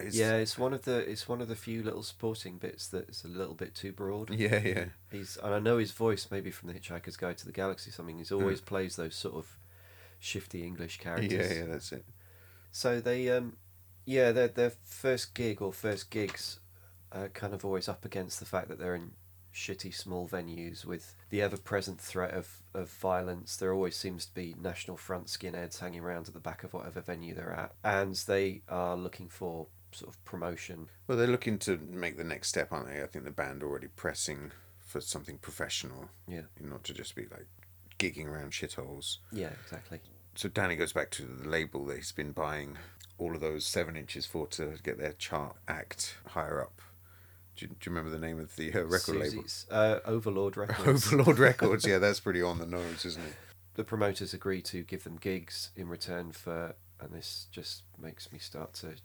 is 0.03 0.17
yeah, 0.17 0.35
it's 0.35 0.57
one 0.57 0.73
of 0.73 0.83
the 0.83 0.97
it's 0.97 1.27
one 1.27 1.41
of 1.41 1.47
the 1.47 1.55
few 1.55 1.83
little 1.83 2.03
sporting 2.03 2.57
bits 2.57 2.87
that's 2.87 3.23
a 3.23 3.27
little 3.27 3.53
bit 3.55 3.75
too 3.75 3.91
broad. 3.91 4.29
yeah 4.33 4.59
yeah 4.63 4.85
He's 5.11 5.37
and 5.43 5.53
I 5.53 5.59
know 5.59 5.77
his 5.77 5.91
voice 5.91 6.27
maybe 6.31 6.51
from 6.51 6.69
the 6.69 6.75
Hitchhiker's 6.79 7.17
Guide 7.17 7.37
to 7.39 7.45
the 7.45 7.51
Galaxy 7.51 7.89
or 7.89 7.93
something. 7.93 8.17
He's 8.17 8.31
always 8.31 8.61
plays 8.61 8.95
those 8.95 9.15
sort 9.15 9.35
of 9.35 9.57
shifty 10.19 10.63
English 10.63 10.99
characters. 10.99 11.31
yeah 11.31 11.59
yeah 11.61 11.65
that's 11.65 11.91
it 11.91 12.05
So 12.71 12.99
they 12.99 13.29
um 13.29 13.57
yeah 14.05 14.31
their 14.31 14.47
their 14.47 14.71
first 14.83 15.33
gig 15.33 15.61
or 15.61 15.73
first 15.73 16.09
gigs 16.09 16.59
are 17.11 17.27
kind 17.29 17.53
of 17.53 17.65
always 17.65 17.89
up 17.89 18.05
against 18.05 18.39
the 18.39 18.45
fact 18.45 18.67
that 18.69 18.79
they're 18.79 18.95
in 18.95 19.11
shitty 19.53 19.93
small 19.93 20.29
venues 20.29 20.85
with 20.85 21.13
the 21.29 21.41
ever 21.41 21.57
present 21.57 21.99
threat 21.99 22.33
of, 22.33 22.63
of 22.73 22.89
violence. 22.89 23.57
There 23.57 23.73
always 23.73 23.97
seems 23.97 24.25
to 24.25 24.33
be 24.33 24.55
National 24.57 24.95
Front 24.95 25.25
skinheads 25.27 25.79
hanging 25.79 25.99
around 25.99 26.29
at 26.29 26.33
the 26.33 26.39
back 26.39 26.63
of 26.63 26.73
whatever 26.73 27.01
venue 27.01 27.35
they're 27.35 27.51
at. 27.51 27.73
And 27.83 28.15
they 28.15 28.61
are 28.69 28.95
looking 28.95 29.27
for 29.27 29.67
sort 29.93 30.13
of 30.13 30.23
promotion. 30.25 30.87
well 31.07 31.17
they're 31.17 31.27
looking 31.27 31.57
to 31.59 31.77
make 31.77 32.17
the 32.17 32.23
next 32.23 32.47
step 32.49 32.71
aren't 32.71 32.87
they 32.87 33.01
i 33.01 33.05
think 33.07 33.25
the 33.25 33.31
band 33.31 33.63
already 33.63 33.87
pressing 33.87 34.51
for 34.79 34.99
something 35.01 35.37
professional 35.37 36.09
Yeah. 36.27 36.41
not 36.59 36.83
to 36.85 36.93
just 36.93 37.15
be 37.15 37.23
like 37.23 37.47
gigging 37.99 38.27
around 38.27 38.51
shitholes 38.51 39.17
Yeah, 39.31 39.51
exactly. 39.63 39.99
so 40.35 40.49
Danny 40.49 40.75
goes 40.75 40.91
back 40.93 41.11
to 41.11 41.23
the 41.23 41.47
label 41.47 41.85
that 41.85 41.97
he's 41.97 42.11
been 42.11 42.31
buying 42.31 42.77
all 43.17 43.35
of 43.35 43.41
those 43.41 43.65
seven 43.65 43.95
inches 43.95 44.25
for 44.25 44.47
to 44.47 44.73
get 44.83 44.97
their 44.97 45.13
chart 45.13 45.55
act 45.67 46.15
higher 46.29 46.59
up. 46.59 46.81
Do 47.55 47.65
you, 47.65 47.67
do 47.67 47.75
you 47.89 47.95
remember 47.95 48.09
the 48.09 48.25
name 48.25 48.39
of 48.39 48.55
the 48.55 48.73
uh, 48.73 48.81
record 48.85 49.17
label? 49.17 49.43
Uh, 49.69 49.99
Overlord 50.05 50.57
Records. 50.65 51.13
Overlord 51.13 51.37
Records. 51.49 51.85
Yeah, 51.85 51.99
that's 51.99 52.19
pretty 52.19 52.41
on 52.41 52.57
the 52.57 52.65
nose, 52.65 53.05
isn't 53.05 53.21
it? 53.23 53.33
the 53.75 53.83
promoters 53.83 54.33
agree 54.33 54.61
to 54.63 54.81
give 54.83 55.03
them 55.03 55.17
gigs 55.17 55.69
in 55.75 55.87
return 55.87 56.31
for, 56.31 56.73
and 56.99 57.13
this 57.13 57.45
just 57.51 57.83
makes 58.01 58.31
me 58.31 58.39
start 58.39 58.73
to 58.75 58.95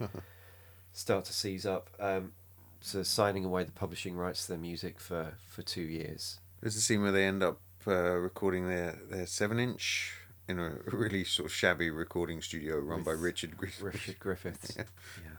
start 0.92 1.24
to 1.26 1.32
seize 1.32 1.66
up. 1.66 1.90
Um, 1.98 2.32
so 2.80 3.02
signing 3.02 3.44
away 3.44 3.64
the 3.64 3.72
publishing 3.72 4.16
rights 4.16 4.42
to 4.46 4.52
their 4.52 4.58
music 4.58 5.00
for 5.00 5.34
for 5.48 5.62
two 5.62 5.82
years. 5.82 6.38
There's 6.60 6.76
a 6.76 6.80
scene 6.80 7.02
where 7.02 7.12
they 7.12 7.24
end 7.24 7.42
up 7.42 7.60
uh, 7.86 8.16
recording 8.16 8.68
their, 8.68 8.98
their 9.10 9.26
seven 9.26 9.58
inch 9.58 10.14
in 10.48 10.58
a 10.58 10.72
really 10.86 11.24
sort 11.24 11.46
of 11.46 11.52
shabby 11.52 11.90
recording 11.90 12.42
studio 12.42 12.78
run 12.78 13.02
by 13.02 13.12
Richard 13.12 13.56
Griffith. 13.56 13.82
Richard 13.82 14.18
Griffiths. 14.20 14.76
Yeah. 14.76 14.84
yeah. 15.24 15.30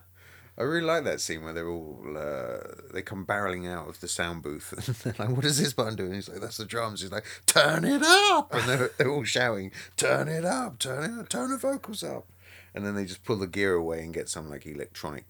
I 0.58 0.64
really 0.64 0.86
like 0.86 1.06
that 1.06 1.22
scene 1.22 1.44
where 1.44 1.54
they're 1.54 1.70
all 1.70 2.18
uh, 2.18 2.58
they 2.94 3.02
come 3.02 3.26
barreling 3.26 3.66
out 3.66 3.88
of 3.88 4.02
the 4.02 4.10
sound 4.10 4.44
booth 4.44 4.74
and 4.74 4.96
they're 4.96 5.28
like, 5.28 5.36
"What 5.36 5.46
is 5.46 5.58
this 5.58 5.72
button 5.72 5.96
doing?" 5.96 6.14
He's 6.14 6.28
like, 6.28 6.42
"That's 6.42 6.58
the 6.58 6.66
drums." 6.66 7.02
He's 7.02 7.14
like, 7.14 7.26
"Turn 7.46 7.86
it 7.86 8.02
up!" 8.04 8.54
And 8.54 8.64
they're 8.68 8.92
they're 8.98 9.10
all 9.10 9.24
shouting, 9.24 9.72
"Turn 9.96 10.28
it 10.28 10.44
up! 10.44 10.78
Turn 10.80 11.14
it! 11.14 11.20
Up, 11.20 11.30
turn 11.30 11.52
the 11.52 11.58
vocals 11.58 12.04
up!" 12.04 12.26
And 12.74 12.86
then 12.86 12.96
they 12.96 13.06
just 13.06 13.24
pull 13.24 13.38
the 13.38 13.48
gear 13.48 13.74
away 13.74 14.02
and 14.04 14.14
get 14.14 14.30
some 14.30 14.50
like 14.50 14.66
electronic 14.66 15.26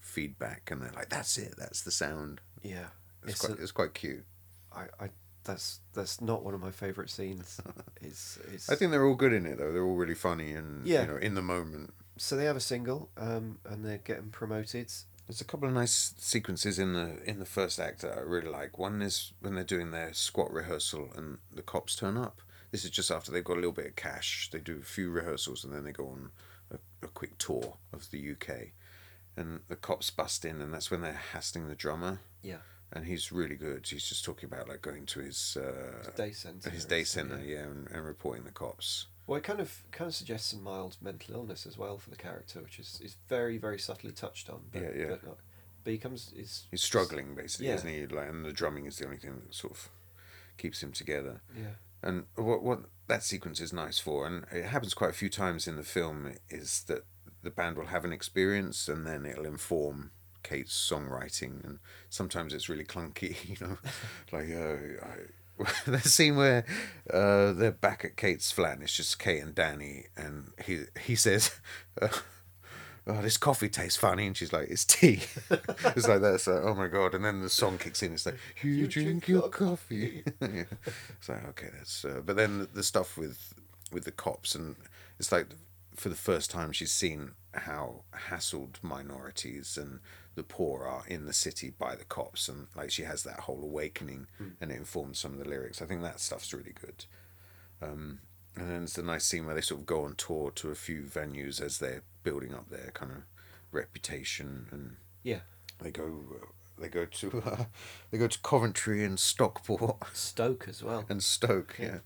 feedback, 0.00 0.70
and 0.70 0.82
they're 0.82 0.92
like, 0.92 1.08
"That's 1.08 1.36
it! 1.38 1.54
That's 1.58 1.82
the 1.82 1.90
sound." 1.90 2.40
Yeah. 2.62 2.88
It's, 3.22 3.32
It's 3.32 3.40
quite 3.40 3.58
a- 3.58 3.62
it's 3.62 3.72
quite 3.72 3.94
cute. 3.94 4.24
I, 4.72 4.84
I 5.00 5.10
that's 5.44 5.80
that's 5.94 6.20
not 6.20 6.44
one 6.44 6.54
of 6.54 6.60
my 6.60 6.70
favourite 6.70 7.10
scenes. 7.10 7.60
It's 8.00 8.38
it's 8.52 8.70
I 8.70 8.74
think 8.76 8.90
they're 8.92 9.04
all 9.04 9.14
good 9.16 9.32
in 9.32 9.44
it 9.46 9.58
though. 9.58 9.72
They're 9.72 9.84
all 9.84 9.96
really 9.96 10.14
funny 10.14 10.52
and 10.52 10.86
Yeah. 10.86 11.02
you 11.02 11.06
know 11.08 11.16
in 11.16 11.34
the 11.34 11.42
moment. 11.42 11.92
so 12.16 12.36
they 12.36 12.44
have 12.44 12.56
a 12.56 12.60
single, 12.60 13.10
um, 13.16 13.58
and 13.64 13.84
they're 13.84 13.98
getting 13.98 14.30
promoted. 14.30 14.92
There's 15.26 15.40
a 15.40 15.44
couple 15.44 15.68
of 15.68 15.74
nice 15.74 16.14
sequences 16.18 16.78
in 16.78 16.92
the 16.94 17.22
in 17.28 17.38
the 17.38 17.44
first 17.44 17.78
act 17.80 18.00
that 18.02 18.16
I 18.16 18.20
really 18.20 18.48
like. 18.50 18.78
One 18.78 19.02
is 19.02 19.32
when 19.40 19.54
they're 19.54 19.64
doing 19.64 19.90
their 19.90 20.12
squat 20.14 20.52
rehearsal 20.52 21.10
and 21.16 21.38
the 21.54 21.62
cops 21.62 21.94
turn 21.96 22.16
up. 22.16 22.40
This 22.70 22.84
is 22.84 22.90
just 22.90 23.10
after 23.10 23.30
they've 23.32 23.44
got 23.44 23.54
a 23.54 23.60
little 23.62 23.72
bit 23.72 23.86
of 23.86 23.96
cash. 23.96 24.48
They 24.52 24.58
do 24.60 24.78
a 24.80 24.84
few 24.84 25.10
rehearsals 25.10 25.64
and 25.64 25.72
then 25.72 25.84
they 25.84 25.92
go 25.92 26.08
on 26.08 26.30
a, 26.70 26.76
a 27.02 27.08
quick 27.08 27.38
tour 27.38 27.76
of 27.92 28.10
the 28.10 28.32
UK. 28.32 28.68
And 29.36 29.60
the 29.68 29.76
cops 29.76 30.10
bust 30.10 30.44
in 30.44 30.60
and 30.60 30.74
that's 30.74 30.90
when 30.90 31.00
they're 31.00 31.12
hassling 31.32 31.68
the 31.68 31.74
drummer. 31.76 32.18
Yeah. 32.42 32.56
And 32.92 33.04
he's 33.04 33.30
really 33.30 33.54
good. 33.54 33.86
He's 33.86 34.08
just 34.08 34.24
talking 34.24 34.48
about 34.48 34.68
like 34.68 34.82
going 34.82 35.06
to 35.06 35.20
his 35.20 35.56
uh, 35.60 36.10
Day 36.16 36.32
centre. 36.32 36.70
his 36.70 36.84
day 36.86 37.04
stuff, 37.04 37.28
centre, 37.28 37.44
yeah, 37.44 37.58
and, 37.64 37.88
and 37.90 38.04
reporting 38.04 38.44
the 38.44 38.50
cops. 38.50 39.06
Well, 39.26 39.36
it 39.36 39.44
kind 39.44 39.60
of 39.60 39.82
kind 39.92 40.08
of 40.08 40.14
suggests 40.14 40.50
some 40.52 40.62
mild 40.62 40.96
mental 41.02 41.34
illness 41.34 41.66
as 41.66 41.76
well 41.76 41.98
for 41.98 42.08
the 42.08 42.16
character, 42.16 42.60
which 42.62 42.78
is, 42.78 42.98
is 43.04 43.16
very 43.28 43.58
very 43.58 43.78
subtly 43.78 44.10
touched 44.10 44.48
on. 44.48 44.62
But, 44.72 44.82
Yeah, 44.82 44.88
yeah. 44.96 45.06
But, 45.10 45.24
not- 45.26 45.38
but 45.84 45.90
he 45.92 45.98
comes 45.98 46.32
is 46.34 46.64
He's 46.70 46.82
struggling 46.82 47.34
basically, 47.34 47.66
Yeah. 47.68 47.74
isn't 47.74 47.88
he? 47.90 48.06
Like, 48.06 48.28
and 48.30 48.42
the 48.44 48.52
drumming 48.52 48.86
is 48.86 48.96
the 48.98 49.04
only 49.04 49.18
thing 49.18 49.34
that 49.38 49.54
sort 49.54 49.74
of 49.74 49.90
keeps 50.56 50.82
him 50.82 50.92
together. 50.92 51.42
Yeah. 51.56 51.74
And 52.02 52.24
what 52.36 52.62
what 52.62 52.80
that 53.08 53.22
sequence 53.22 53.60
is 53.60 53.72
nice 53.72 53.98
for, 53.98 54.26
and 54.26 54.44
it 54.52 54.66
happens 54.66 54.94
quite 54.94 55.10
a 55.10 55.14
few 55.14 55.28
times 55.28 55.66
in 55.66 55.76
the 55.76 55.82
film, 55.82 56.34
is 56.48 56.84
that 56.88 57.04
the 57.42 57.50
band 57.50 57.76
will 57.76 57.86
have 57.86 58.04
an 58.04 58.12
experience 58.12 58.88
and 58.88 59.06
then 59.06 59.24
it'll 59.24 59.46
inform 59.46 60.10
Kate's 60.42 60.90
songwriting, 60.90 61.64
and 61.64 61.78
sometimes 62.08 62.54
it's 62.54 62.68
really 62.68 62.84
clunky, 62.84 63.36
you 63.48 63.66
know, 63.66 63.78
like 64.32 64.50
uh, 64.50 65.04
I, 65.06 65.70
the 65.90 66.00
scene 66.00 66.36
where 66.36 66.64
uh, 67.12 67.52
they're 67.52 67.72
back 67.72 68.04
at 68.04 68.16
Kate's 68.16 68.52
flat 68.52 68.74
and 68.74 68.82
it's 68.84 68.96
just 68.96 69.18
Kate 69.18 69.42
and 69.42 69.54
Danny, 69.54 70.06
and 70.16 70.52
he 70.64 70.84
he 71.00 71.14
says. 71.14 71.58
Uh, 72.00 72.08
Oh, 73.08 73.22
this 73.22 73.38
coffee 73.38 73.70
tastes 73.70 73.96
funny, 73.96 74.26
and 74.26 74.36
she's 74.36 74.52
like, 74.52 74.68
"It's 74.68 74.84
tea." 74.84 75.22
it's 75.50 76.06
like 76.06 76.20
that. 76.20 76.40
So, 76.42 76.62
oh 76.64 76.74
my 76.74 76.88
god! 76.88 77.14
And 77.14 77.24
then 77.24 77.40
the 77.40 77.48
song 77.48 77.78
kicks 77.78 78.02
in. 78.02 78.12
It's 78.12 78.26
like, 78.26 78.36
"You, 78.62 78.86
drink, 78.86 79.26
your 79.26 79.48
coffee." 79.48 80.24
yeah. 80.42 80.64
It's 81.18 81.28
like, 81.28 81.48
okay, 81.48 81.68
that's. 81.74 82.04
Uh, 82.04 82.20
but 82.24 82.36
then 82.36 82.68
the 82.74 82.82
stuff 82.82 83.16
with 83.16 83.54
with 83.90 84.04
the 84.04 84.12
cops, 84.12 84.54
and 84.54 84.76
it's 85.18 85.32
like 85.32 85.46
for 85.96 86.10
the 86.10 86.14
first 86.14 86.50
time 86.50 86.70
she's 86.70 86.92
seen 86.92 87.32
how 87.54 88.02
hassled 88.28 88.76
minorities 88.82 89.76
and 89.76 89.98
the 90.36 90.42
poor 90.44 90.84
are 90.84 91.02
in 91.08 91.24
the 91.24 91.32
city 91.32 91.70
by 91.70 91.96
the 91.96 92.04
cops, 92.04 92.46
and 92.46 92.66
like 92.76 92.90
she 92.90 93.02
has 93.04 93.22
that 93.22 93.40
whole 93.40 93.62
awakening, 93.62 94.26
and 94.60 94.70
it 94.70 94.76
informs 94.76 95.18
some 95.18 95.32
of 95.32 95.38
the 95.38 95.48
lyrics. 95.48 95.80
I 95.80 95.86
think 95.86 96.02
that 96.02 96.20
stuff's 96.20 96.52
really 96.52 96.74
good. 96.78 97.06
Um, 97.80 98.20
and 98.54 98.70
then 98.70 98.82
it's 98.84 98.98
a 98.98 99.02
nice 99.02 99.24
scene 99.24 99.46
where 99.46 99.54
they 99.54 99.60
sort 99.60 99.80
of 99.80 99.86
go 99.86 100.04
on 100.04 100.14
tour 100.16 100.50
to 100.50 100.70
a 100.70 100.74
few 100.74 101.02
venues 101.02 101.60
as 101.60 101.78
they're 101.78 102.02
building 102.28 102.54
up 102.54 102.68
their 102.70 102.90
kind 102.94 103.12
of 103.12 103.22
reputation, 103.72 104.66
and 104.70 104.96
Yeah. 105.22 105.40
they 105.80 105.90
go 105.90 106.24
they 106.78 106.88
go 106.88 107.04
to 107.06 107.42
uh, 107.46 107.64
they 108.10 108.18
go 108.18 108.28
to 108.28 108.38
Coventry 108.40 109.04
and 109.04 109.18
Stockport 109.18 109.96
Stoke 110.14 110.66
as 110.68 110.82
well. 110.82 111.04
and 111.08 111.22
Stoke. 111.22 111.76
Yeah, 111.78 111.98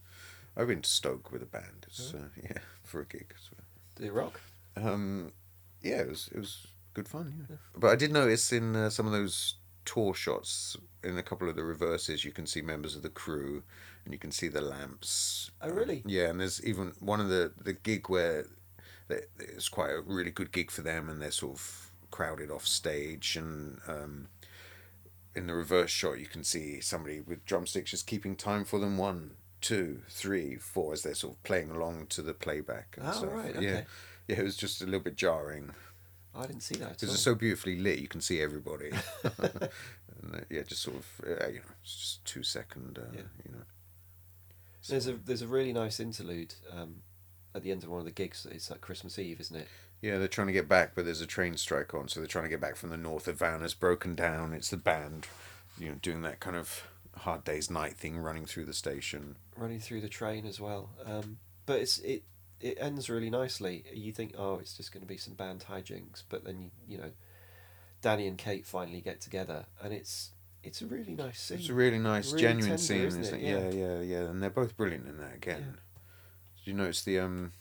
I've 0.56 0.68
been 0.68 0.82
to 0.82 0.88
Stoke 0.90 1.30
with 1.32 1.42
a 1.42 1.46
band. 1.46 1.86
It's 1.88 2.14
uh, 2.14 2.28
yeah 2.42 2.58
for 2.84 3.00
a 3.00 3.06
gig. 3.06 3.34
as 3.38 3.50
well. 3.50 3.66
The 3.96 4.10
Rock. 4.12 4.40
Um, 4.76 5.32
yeah, 5.82 6.00
it 6.02 6.08
was 6.08 6.28
it 6.34 6.38
was 6.38 6.66
good 6.94 7.08
fun. 7.08 7.46
Yeah, 7.50 7.56
but 7.76 7.90
I 7.90 7.96
did 7.96 8.12
notice 8.12 8.52
in 8.52 8.76
uh, 8.76 8.90
some 8.90 9.06
of 9.06 9.12
those 9.12 9.56
tour 9.84 10.14
shots, 10.14 10.76
in 11.02 11.18
a 11.18 11.22
couple 11.22 11.48
of 11.48 11.56
the 11.56 11.64
reverses, 11.64 12.24
you 12.24 12.30
can 12.32 12.46
see 12.46 12.62
members 12.62 12.94
of 12.96 13.02
the 13.02 13.10
crew, 13.10 13.62
and 14.04 14.14
you 14.14 14.18
can 14.18 14.30
see 14.30 14.48
the 14.48 14.60
lamps. 14.62 15.50
Oh, 15.60 15.70
really? 15.70 16.02
Yeah, 16.06 16.28
and 16.30 16.38
there's 16.40 16.64
even 16.64 16.92
one 17.00 17.20
of 17.20 17.28
the 17.28 17.52
the 17.62 17.72
gig 17.74 18.08
where 18.08 18.46
it's 19.38 19.68
quite 19.68 19.90
a 19.90 20.00
really 20.00 20.30
good 20.30 20.52
gig 20.52 20.70
for 20.70 20.82
them, 20.82 21.08
and 21.08 21.20
they're 21.20 21.30
sort 21.30 21.54
of 21.54 21.90
crowded 22.10 22.50
off 22.50 22.66
stage, 22.66 23.36
and 23.36 23.78
um, 23.88 24.28
in 25.34 25.46
the 25.46 25.54
reverse 25.54 25.90
shot, 25.90 26.18
you 26.18 26.26
can 26.26 26.44
see 26.44 26.80
somebody 26.80 27.20
with 27.20 27.44
drumsticks 27.46 27.90
just 27.90 28.06
keeping 28.06 28.36
time 28.36 28.64
for 28.64 28.78
them. 28.78 28.96
One, 28.98 29.32
two, 29.60 30.02
three, 30.08 30.56
four, 30.56 30.92
as 30.92 31.02
they're 31.02 31.14
sort 31.14 31.34
of 31.34 31.42
playing 31.42 31.70
along 31.70 32.06
to 32.08 32.22
the 32.22 32.34
playback. 32.34 32.96
And 32.98 33.08
Oh, 33.08 33.12
stuff. 33.12 33.32
right, 33.32 33.54
Yeah, 33.54 33.70
okay. 33.70 33.86
yeah, 34.28 34.40
it 34.40 34.44
was 34.44 34.56
just 34.56 34.82
a 34.82 34.84
little 34.84 35.00
bit 35.00 35.16
jarring 35.16 35.72
I 36.34 36.46
didn't 36.46 36.62
see 36.62 36.76
that 36.76 36.94
because 36.94 37.12
it's 37.12 37.22
so 37.22 37.34
beautifully 37.34 37.78
lit. 37.78 37.98
You 37.98 38.08
can 38.08 38.22
see 38.22 38.40
everybody. 38.40 38.90
and, 39.22 40.34
uh, 40.34 40.40
yeah, 40.48 40.62
just 40.62 40.80
sort 40.82 40.96
of 40.96 41.06
uh, 41.26 41.46
you 41.48 41.56
know, 41.56 41.64
it's 41.82 41.94
just 41.94 42.24
two 42.24 42.42
second. 42.42 42.98
Uh, 42.98 43.12
Yeah. 43.14 43.20
You 43.44 43.52
know. 43.52 43.64
There's 44.88 45.06
a 45.08 45.12
there's 45.12 45.42
a 45.42 45.46
really 45.46 45.72
nice 45.72 46.00
interlude 46.00 46.54
um, 46.72 47.02
at 47.54 47.62
the 47.62 47.70
end 47.70 47.82
of 47.84 47.90
one 47.90 48.00
of 48.00 48.04
the 48.04 48.10
gigs. 48.12 48.46
It's 48.50 48.70
like 48.70 48.80
Christmas 48.80 49.18
Eve, 49.18 49.40
isn't 49.40 49.56
it? 49.56 49.68
Yeah, 50.00 50.18
they're 50.18 50.28
trying 50.28 50.48
to 50.48 50.52
get 50.52 50.68
back, 50.68 50.92
but 50.94 51.04
there's 51.04 51.20
a 51.20 51.26
train 51.26 51.56
strike 51.56 51.94
on, 51.94 52.08
so 52.08 52.20
they're 52.20 52.26
trying 52.26 52.44
to 52.44 52.50
get 52.50 52.60
back 52.60 52.76
from 52.76 52.90
the 52.90 52.96
north. 52.96 53.24
The 53.24 53.32
van 53.32 53.60
has 53.60 53.74
broken 53.74 54.14
down. 54.14 54.52
It's 54.52 54.70
the 54.70 54.76
band, 54.76 55.28
you 55.78 55.88
know, 55.90 55.94
doing 56.02 56.22
that 56.22 56.40
kind 56.40 56.56
of 56.56 56.88
hard 57.18 57.44
day's 57.44 57.70
night 57.70 57.96
thing, 57.96 58.18
running 58.18 58.46
through 58.46 58.64
the 58.64 58.72
station. 58.72 59.36
Running 59.56 59.78
through 59.78 60.00
the 60.00 60.08
train 60.08 60.44
as 60.46 60.60
well. 60.60 60.90
Um, 61.06 61.38
but 61.66 61.80
it's 61.80 61.98
it 61.98 62.24
it 62.60 62.78
ends 62.80 63.08
really 63.08 63.30
nicely. 63.30 63.84
You 63.92 64.12
think, 64.12 64.34
oh, 64.36 64.56
it's 64.56 64.76
just 64.76 64.92
going 64.92 65.02
to 65.02 65.06
be 65.08 65.16
some 65.16 65.34
band 65.34 65.64
hijinks, 65.68 66.22
but 66.28 66.44
then 66.44 66.58
you 66.60 66.70
you 66.88 66.98
know, 66.98 67.12
Danny 68.00 68.26
and 68.26 68.36
Kate 68.36 68.66
finally 68.66 69.00
get 69.00 69.20
together, 69.20 69.66
and 69.80 69.92
it's 69.92 70.32
it's 70.64 70.82
a 70.82 70.86
really 70.86 71.14
nice 71.14 71.40
scene. 71.40 71.58
It's 71.58 71.68
a 71.68 71.74
really 71.74 71.98
nice, 71.98 72.32
Really 72.32 72.42
genuine 72.42 72.66
tender, 72.76 72.82
scene, 72.82 73.02
isn't 73.02 73.20
isn't, 73.20 73.40
it? 73.40 73.44
it? 73.44 73.74
Yeah. 73.74 73.86
yeah, 73.86 74.00
yeah, 74.00 74.28
and 74.30 74.42
they're 74.42 74.50
both 74.50 74.76
brilliant 74.76 75.06
in 75.06 75.18
that 75.18 75.34
again. 75.34 75.64
Yeah. 75.74 75.80
Did 76.64 76.70
you 76.70 76.76
notice 76.76 77.02
the 77.02 77.18
um, 77.18 77.52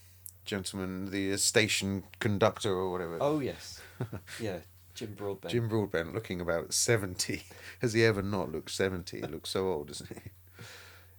gentleman, 0.45 1.11
the 1.11 1.37
station 1.37 2.03
conductor 2.19 2.71
or 2.71 2.91
whatever? 2.91 3.17
Oh 3.19 3.39
yes, 3.39 3.81
yeah, 4.39 4.57
Jim 4.93 5.13
Broadbent. 5.15 5.51
Jim 5.51 5.67
Broadbent 5.67 6.13
looking 6.13 6.41
about 6.41 6.73
70. 6.73 7.43
Has 7.81 7.93
he 7.93 8.05
ever 8.05 8.21
not 8.21 8.51
looked 8.51 8.71
70? 8.71 9.21
He 9.21 9.27
looks 9.27 9.49
so 9.49 9.67
old, 9.69 9.87
doesn't 9.87 10.09
he? 10.13 10.29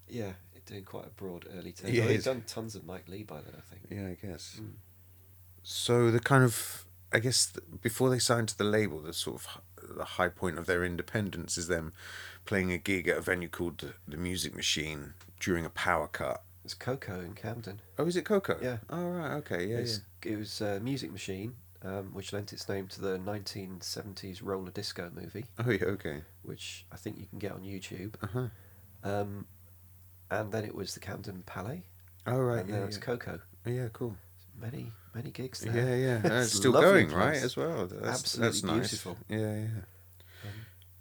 Yeah, 0.08 0.32
doing 0.66 0.84
quite 0.84 1.06
a 1.06 1.10
broad 1.10 1.46
early 1.56 1.72
turn. 1.72 1.92
Yeah, 1.92 2.04
Yeah, 2.04 2.10
he's 2.10 2.24
done 2.24 2.44
tons 2.46 2.74
of 2.74 2.86
Mike 2.86 3.08
Leigh 3.08 3.22
by 3.24 3.40
then, 3.40 3.54
I 3.56 3.60
think. 3.60 3.82
Yeah, 3.90 4.08
I 4.08 4.26
guess. 4.26 4.58
Mm. 4.60 4.74
So 5.62 6.10
the 6.10 6.20
kind 6.20 6.44
of, 6.44 6.84
I 7.12 7.18
guess, 7.18 7.46
th- 7.46 7.64
before 7.80 8.10
they 8.10 8.18
signed 8.18 8.48
to 8.48 8.58
the 8.58 8.64
label, 8.64 9.00
the 9.00 9.12
sort 9.12 9.36
of 9.42 9.96
the 9.96 10.04
high 10.04 10.28
point 10.28 10.58
of 10.58 10.66
their 10.66 10.84
independence 10.84 11.58
is 11.58 11.68
them 11.68 11.92
playing 12.44 12.72
a 12.72 12.78
gig 12.78 13.08
at 13.08 13.18
a 13.18 13.20
venue 13.20 13.48
called 13.48 13.78
the, 13.78 13.94
the 14.06 14.16
Music 14.16 14.54
Machine 14.54 15.14
during 15.40 15.64
a 15.64 15.70
power 15.70 16.08
cut. 16.08 16.42
It's 16.64 16.74
Koko 16.74 17.20
in 17.20 17.34
Camden. 17.34 17.80
Oh, 17.98 18.06
is 18.06 18.16
it 18.16 18.24
Koko? 18.24 18.56
Yeah. 18.62 18.78
Oh, 18.88 19.04
right. 19.04 19.32
Okay. 19.38 19.66
Yeah. 19.66 19.78
It's- 19.78 20.00
It 20.24 20.36
was 20.36 20.60
a 20.60 20.78
music 20.80 21.10
machine, 21.10 21.56
um, 21.82 22.12
which 22.14 22.32
lent 22.32 22.52
its 22.52 22.68
name 22.68 22.86
to 22.88 23.00
the 23.00 23.18
1970s 23.18 24.42
roller 24.42 24.70
disco 24.70 25.10
movie. 25.14 25.46
Oh, 25.58 25.70
yeah. 25.70 25.84
Okay. 25.84 26.22
which 26.42 26.86
I 26.92 26.96
think 26.96 27.18
you 27.18 27.26
can 27.26 27.38
get 27.38 27.52
on 27.52 27.62
YouTube. 27.62 28.14
Uh 28.22 28.26
huh. 28.32 28.48
Um, 29.04 29.46
and 30.30 30.50
then 30.52 30.64
it 30.64 30.74
was 30.74 30.94
the 30.94 31.00
Camden 31.00 31.42
Palais, 31.46 31.82
Oh, 32.26 32.38
right. 32.38 32.60
and 32.60 32.68
Yeah. 32.68 32.78
now 32.80 32.84
it's 32.84 32.98
Koko. 32.98 33.40
Oh, 33.66 33.70
yeah. 33.70 33.88
Cool. 33.92 34.16
Many, 34.60 34.92
many 35.14 35.30
gigs 35.30 35.60
there. 35.60 35.74
Yeah, 35.74 35.94
yeah. 35.96 36.20
It's 36.38 36.46
It's 36.48 36.56
still 36.56 36.72
going, 36.72 37.08
place. 37.08 37.16
right? 37.16 37.42
As 37.42 37.56
well. 37.56 37.86
That's, 37.86 38.02
Absolutely 38.22 38.46
that's 38.48 38.62
nice. 38.62 38.78
beautiful. 38.90 39.16
Yeah, 39.28 39.38
yeah. 39.56 39.68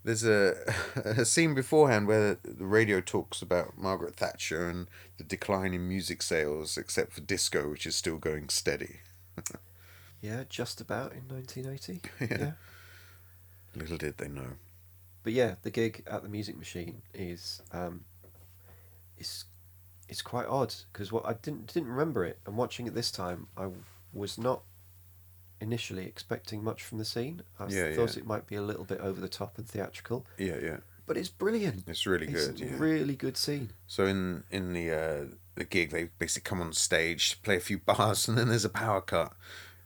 There's 0.03 0.25
a, 0.25 0.55
a 0.95 1.25
scene 1.25 1.53
beforehand 1.53 2.07
where 2.07 2.37
the 2.43 2.65
radio 2.65 3.01
talks 3.01 3.41
about 3.41 3.77
Margaret 3.77 4.15
Thatcher 4.15 4.67
and 4.67 4.87
the 5.17 5.23
decline 5.23 5.73
in 5.73 5.87
music 5.87 6.21
sales, 6.21 6.77
except 6.77 7.13
for 7.13 7.21
disco, 7.21 7.69
which 7.69 7.85
is 7.85 7.95
still 7.95 8.17
going 8.17 8.49
steady. 8.49 9.01
yeah, 10.21 10.43
just 10.49 10.81
about 10.81 11.13
in 11.13 11.27
1980. 11.27 12.01
Yeah. 12.19 12.27
yeah. 12.39 12.51
Little 13.75 13.97
did 13.97 14.17
they 14.17 14.27
know. 14.27 14.53
But 15.23 15.33
yeah, 15.33 15.55
the 15.61 15.69
gig 15.69 16.03
at 16.07 16.23
the 16.23 16.29
Music 16.29 16.57
Machine 16.57 17.03
is 17.13 17.61
um, 17.71 18.03
is 19.17 19.45
it's 20.09 20.21
quite 20.21 20.47
odd 20.47 20.73
because 20.91 21.11
what 21.11 21.25
I 21.25 21.33
didn't 21.33 21.73
didn't 21.73 21.87
remember 21.87 22.25
it, 22.25 22.39
and 22.45 22.57
watching 22.57 22.85
it 22.85 22.95
this 22.95 23.11
time, 23.11 23.47
I 23.55 23.69
was 24.11 24.37
not 24.37 24.63
initially 25.61 26.05
expecting 26.05 26.63
much 26.63 26.83
from 26.83 26.97
the 26.97 27.05
scene. 27.05 27.43
I 27.59 27.67
Yeah, 27.67 27.93
thought 27.95 28.15
yeah. 28.15 28.21
it 28.21 28.25
might 28.25 28.47
be 28.47 28.55
a 28.55 28.61
little 28.61 28.83
bit 28.83 28.99
over 28.99 29.21
the 29.21 29.29
top 29.29 29.57
and 29.57 29.67
theatrical, 29.67 30.25
Yeah, 30.37 30.57
yeah. 30.61 30.77
but 31.05 31.15
it's 31.17 31.29
brilliant. 31.29 31.83
It's 31.87 32.05
really 32.05 32.27
It's 32.27 32.47
good. 32.47 32.59
Yeah. 32.59 32.75
really 32.77 33.15
good 33.15 33.37
scene. 33.37 33.71
So 33.87 34.05
in 34.05 34.43
in 34.51 34.73
the 34.73 34.91
uh, 34.91 35.25
the 35.55 35.63
gig, 35.65 35.91
they 35.91 36.05
basically 36.19 36.49
come 36.49 36.61
on 36.61 36.73
stage, 36.73 37.41
play 37.43 37.55
a 37.57 37.61
few 37.61 37.77
bars, 37.77 38.27
and 38.27 38.37
then 38.37 38.49
there's 38.49 38.65
a 38.65 38.69
power 38.69 39.01
cut, 39.01 39.33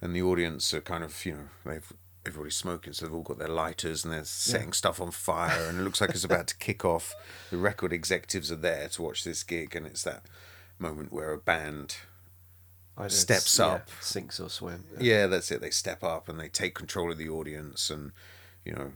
and 0.02 0.16
the 0.16 0.22
audience 0.24 0.74
are 0.74 0.82
kind 0.82 1.04
of 1.04 1.26
you 1.26 1.34
know 1.34 1.48
they've 1.66 1.94
everybody's 2.26 2.58
smoking, 2.58 2.92
so 2.92 3.06
they've 3.06 3.14
all 3.14 3.22
got 3.22 3.38
their 3.38 3.48
lighters 3.48 4.04
and 4.04 4.12
they're 4.12 4.24
setting 4.26 4.74
stuff 4.74 5.00
on 5.00 5.12
fire, 5.12 5.68
and 5.68 5.80
it 5.80 5.84
looks 5.84 6.02
like 6.02 6.10
it's 6.10 6.24
about 6.24 6.48
to 6.48 6.58
kick 6.58 6.84
off. 6.84 7.14
The 7.52 7.58
record 7.58 7.94
executives 7.94 8.52
are 8.52 8.56
there 8.56 8.88
to 8.90 9.02
watch 9.04 9.24
this 9.24 9.44
gig, 9.44 9.76
and 9.76 9.86
it's 9.86 10.02
that 10.04 10.26
moment 10.80 11.12
where 11.14 11.32
a 11.32 11.38
band 11.38 11.98
Either 12.98 13.10
Steps 13.10 13.60
yeah, 13.60 13.66
up. 13.66 13.90
sinks 14.02 14.40
or 14.40 14.50
swim. 14.50 14.86
yeah, 15.00 15.28
that's 15.28 15.52
it. 15.52 15.60
They 15.62 15.70
step 15.70 16.04
up 16.04 16.30
and 16.30 16.40
they 16.40 16.48
take 16.50 16.76
control 16.76 17.12
of 17.12 17.18
the 17.18 17.28
audience, 17.30 17.90
and 17.90 18.12
you 18.64 18.72
know, 18.74 18.92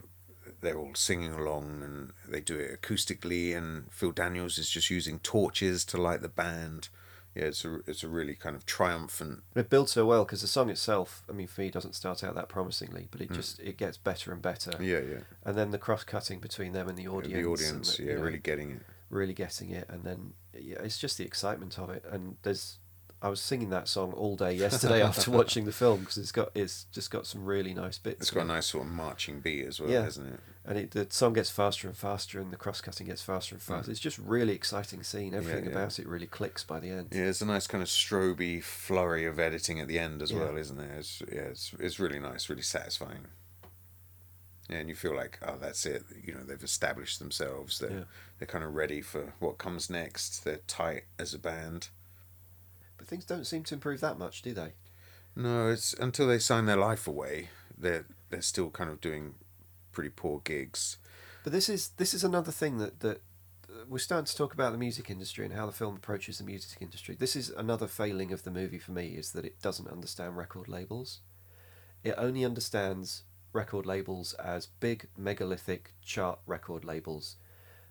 they're 0.62 0.77
all 0.79 0.95
singing 0.95 1.33
along, 1.33 1.81
and 1.83 2.12
they 2.27 2.39
do 2.41 2.57
it 2.57 2.81
acoustically. 2.81 3.55
And 3.55 3.91
Phil 3.91 4.12
Daniels 4.12 4.57
is 4.57 4.69
just 4.69 4.89
using 4.89 5.19
torches 5.19 5.83
to 5.85 5.97
light 5.97 6.21
the 6.21 6.29
band. 6.29 6.88
Yeah, 7.35 7.43
it's 7.43 7.63
a 7.65 7.79
it's 7.85 8.03
a 8.03 8.07
really 8.07 8.35
kind 8.35 8.55
of 8.55 8.65
triumphant. 8.65 9.43
It 9.55 9.69
builds 9.69 9.91
so 9.91 10.05
well 10.05 10.23
because 10.25 10.41
the 10.41 10.47
song 10.47 10.69
itself, 10.69 11.23
I 11.29 11.33
mean, 11.33 11.47
for 11.47 11.62
me, 11.62 11.69
doesn't 11.69 11.93
start 11.93 12.23
out 12.23 12.35
that 12.35 12.50
promisingly, 12.50 13.08
but 13.12 13.21
it 13.21 13.29
Mm. 13.29 13.35
just 13.35 13.60
it 13.60 13.77
gets 13.77 13.97
better 13.97 14.31
and 14.31 14.41
better. 14.41 14.71
Yeah, 14.81 15.00
yeah. 15.00 15.19
And 15.43 15.58
then 15.58 15.71
the 15.71 15.77
cross 15.77 16.04
cutting 16.04 16.39
between 16.39 16.71
them 16.71 16.87
and 16.87 16.97
the 16.97 17.08
audience. 17.08 17.33
the 17.33 17.39
and 17.39 17.47
audience, 17.47 17.97
the- 17.97 18.04
yeah, 18.04 18.10
you 18.12 18.15
know, 18.17 18.23
really 18.23 18.39
getting 18.39 18.71
it. 18.71 18.81
really 19.10 19.33
getting 19.33 19.69
it, 19.71 19.87
and 19.89 20.04
then 20.04 20.33
yeah, 20.58 20.79
it's 20.81 20.97
just 20.97 21.17
the 21.17 21.23
excitement 21.25 21.77
of 21.77 21.89
it. 21.91 22.04
And 22.10 22.37
there's, 22.41 22.79
I 23.21 23.27
was 23.27 23.41
singing 23.41 23.69
that 23.71 23.87
song 23.89 24.13
all 24.13 24.37
day 24.37 24.53
yesterday 24.53 25.01
after 25.01 25.29
watching 25.39 25.65
the 25.65 25.73
film 25.73 25.99
because 26.01 26.17
it's 26.17 26.31
got 26.31 26.51
it's 26.55 26.85
just 26.85 27.11
got 27.11 27.27
some 27.27 27.43
really 27.43 27.73
nice 27.73 27.97
bits. 27.97 28.21
It's 28.21 28.31
got 28.31 28.43
a 28.43 28.47
nice 28.47 28.67
sort 28.67 28.85
of 28.85 28.91
marching 28.91 29.41
beat 29.41 29.65
as 29.65 29.79
well, 29.79 29.89
Yeah. 29.89 30.03
hasn't 30.03 30.33
it? 30.33 30.39
and 30.65 30.77
it, 30.77 30.91
the 30.91 31.07
song 31.09 31.33
gets 31.33 31.49
faster 31.49 31.87
and 31.87 31.97
faster, 31.97 32.39
and 32.39 32.51
the 32.53 32.57
cross 32.57 32.79
cutting 32.79 33.07
gets 33.07 33.21
faster 33.23 33.55
and 33.55 33.61
faster. 33.61 33.89
Mm. 33.89 33.91
It's 33.91 33.99
just 33.99 34.19
really 34.19 34.53
exciting 34.53 35.01
scene. 35.03 35.33
Everything 35.33 35.65
yeah. 35.65 35.71
about 35.71 35.97
it 35.99 36.07
really 36.07 36.27
clicks 36.27 36.63
by 36.63 36.79
the 36.79 36.89
end. 36.91 37.07
Yeah, 37.11 37.23
it's 37.23 37.41
a 37.41 37.45
nice 37.45 37.65
kind 37.67 37.81
of 37.81 37.89
stroby 37.89 38.63
flurry 38.63 39.25
of 39.25 39.39
editing 39.39 39.79
at 39.79 39.87
the 39.87 39.97
end 39.99 40.21
as 40.21 40.31
Yeah. 40.31 40.39
well, 40.39 40.57
isn't 40.57 40.77
there? 40.77 40.95
It's, 40.99 41.21
yeah, 41.31 41.41
it's 41.41 41.73
it's 41.79 41.99
really 41.99 42.19
nice, 42.19 42.49
really 42.49 42.61
satisfying. 42.61 43.25
Yeah, 44.69 44.77
and 44.77 44.89
you 44.89 44.95
feel 44.95 45.15
like, 45.15 45.39
oh, 45.45 45.57
that's 45.59 45.85
it. 45.87 46.03
You 46.23 46.35
know, 46.35 46.43
they've 46.43 46.63
established 46.63 47.17
themselves. 47.19 47.79
They're 47.79 47.89
Yeah. 47.91 48.03
they're 48.37 48.47
kind 48.47 48.63
of 48.63 48.75
ready 48.75 49.01
for 49.01 49.33
what 49.39 49.57
comes 49.57 49.89
next. 49.89 50.43
They're 50.45 50.61
tight 50.67 51.05
as 51.17 51.33
a 51.33 51.39
band. 51.39 51.89
But 53.00 53.08
things 53.08 53.25
don't 53.25 53.47
seem 53.47 53.63
to 53.63 53.73
improve 53.73 54.02
that 54.02 54.19
much, 54.19 54.43
do 54.43 54.54
they? 54.54 54.73
No, 55.35 55.69
it's 55.69 55.93
until 55.93 56.27
they 56.27 56.37
sign 56.37 56.65
their 56.65 56.77
life 56.77 57.08
away. 57.08 57.50
They're 57.75 58.06
they're 58.29 58.41
still 58.41 58.69
kind 58.69 58.89
of 58.89 59.02
doing 59.02 59.35
pretty 59.91 60.10
poor 60.10 60.41
gigs. 60.43 60.97
But 61.43 61.54
this 61.54 61.69
is 61.69 61.89
this 61.97 62.13
is 62.13 62.23
another 62.23 62.52
thing 62.52 62.77
that 62.77 63.00
that 63.00 63.21
uh, 63.69 63.85
we're 63.87 64.00
starting 64.00 64.25
to 64.25 64.35
talk 64.35 64.54
about 64.54 64.73
the 64.73 64.77
music 64.77 65.10
industry 65.10 65.45
and 65.45 65.54
how 65.54 65.65
the 65.65 65.71
film 65.71 65.95
approaches 65.95 66.39
the 66.39 66.43
music 66.43 66.81
industry. 66.81 67.15
This 67.17 67.37
is 67.37 67.50
another 67.50 67.87
failing 67.87 68.33
of 68.33 68.43
the 68.43 68.52
movie 68.52 68.79
for 68.79 68.91
me 68.91 69.15
is 69.15 69.31
that 69.31 69.45
it 69.45 69.62
doesn't 69.62 69.89
understand 69.89 70.35
record 70.35 70.67
labels. 70.67 71.21
It 72.04 72.15
only 72.17 72.43
understands 72.43 73.23
record 73.54 73.85
labels 73.85 74.33
as 74.33 74.67
big 74.67 75.08
megalithic 75.17 75.93
chart 76.02 76.39
record 76.45 76.83
labels. 76.83 77.37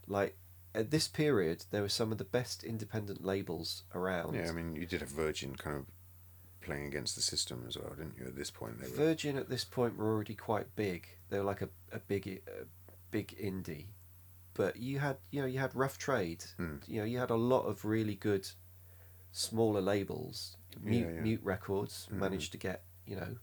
Like 0.07 0.37
at 0.75 0.91
this 0.91 1.09
period 1.09 1.65
there 1.71 1.83
were 1.83 1.89
some 1.89 2.13
of 2.13 2.19
the 2.19 2.25
best 2.25 2.63
independent 2.65 3.25
labels 3.25 3.85
around. 3.95 4.35
Yeah, 4.35 4.49
I 4.49 4.53
mean, 4.53 4.77
you 4.77 4.87
did 4.87 5.01
have 5.01 5.11
Virgin 5.11 5.55
kind 5.57 5.77
of 5.77 5.87
playing 6.61 6.87
against 6.87 7.17
the 7.17 7.23
system 7.23 7.65
as 7.67 7.79
well, 7.79 7.91
didn't 7.97 8.17
you? 8.19 8.27
At 8.27 8.37
this 8.37 8.51
point, 8.51 8.79
they 8.81 8.89
were. 8.89 8.97
Virgin 8.97 9.37
at 9.39 9.49
this 9.49 9.65
point 9.65 9.97
were 9.97 10.07
already 10.13 10.35
quite 10.35 10.75
big. 10.77 11.09
They 11.31 11.39
were 11.39 11.45
like 11.45 11.63
a, 11.63 11.69
a 11.93 11.99
big 12.01 12.27
a 12.47 12.65
big 13.11 13.35
indie, 13.39 13.87
but 14.55 14.77
you 14.77 14.99
had 14.99 15.17
you 15.31 15.41
know 15.41 15.47
you 15.47 15.59
had 15.59 15.75
Rough 15.75 15.99
Trade. 15.99 16.45
Hmm. 16.57 16.77
You 16.87 17.01
know 17.01 17.07
you 17.07 17.19
had 17.19 17.31
a 17.31 17.37
lot 17.37 17.63
of 17.63 17.85
really 17.85 18.15
good 18.15 18.49
smaller 19.33 19.81
labels. 19.81 20.57
Mute, 20.81 21.07
Yeah, 21.09 21.15
yeah. 21.15 21.21
Mute 21.23 21.41
Records 21.43 22.09
Mhm. 22.11 22.19
managed 22.19 22.53
to 22.53 22.59
get 22.59 22.85
you 23.07 23.17
know 23.17 23.37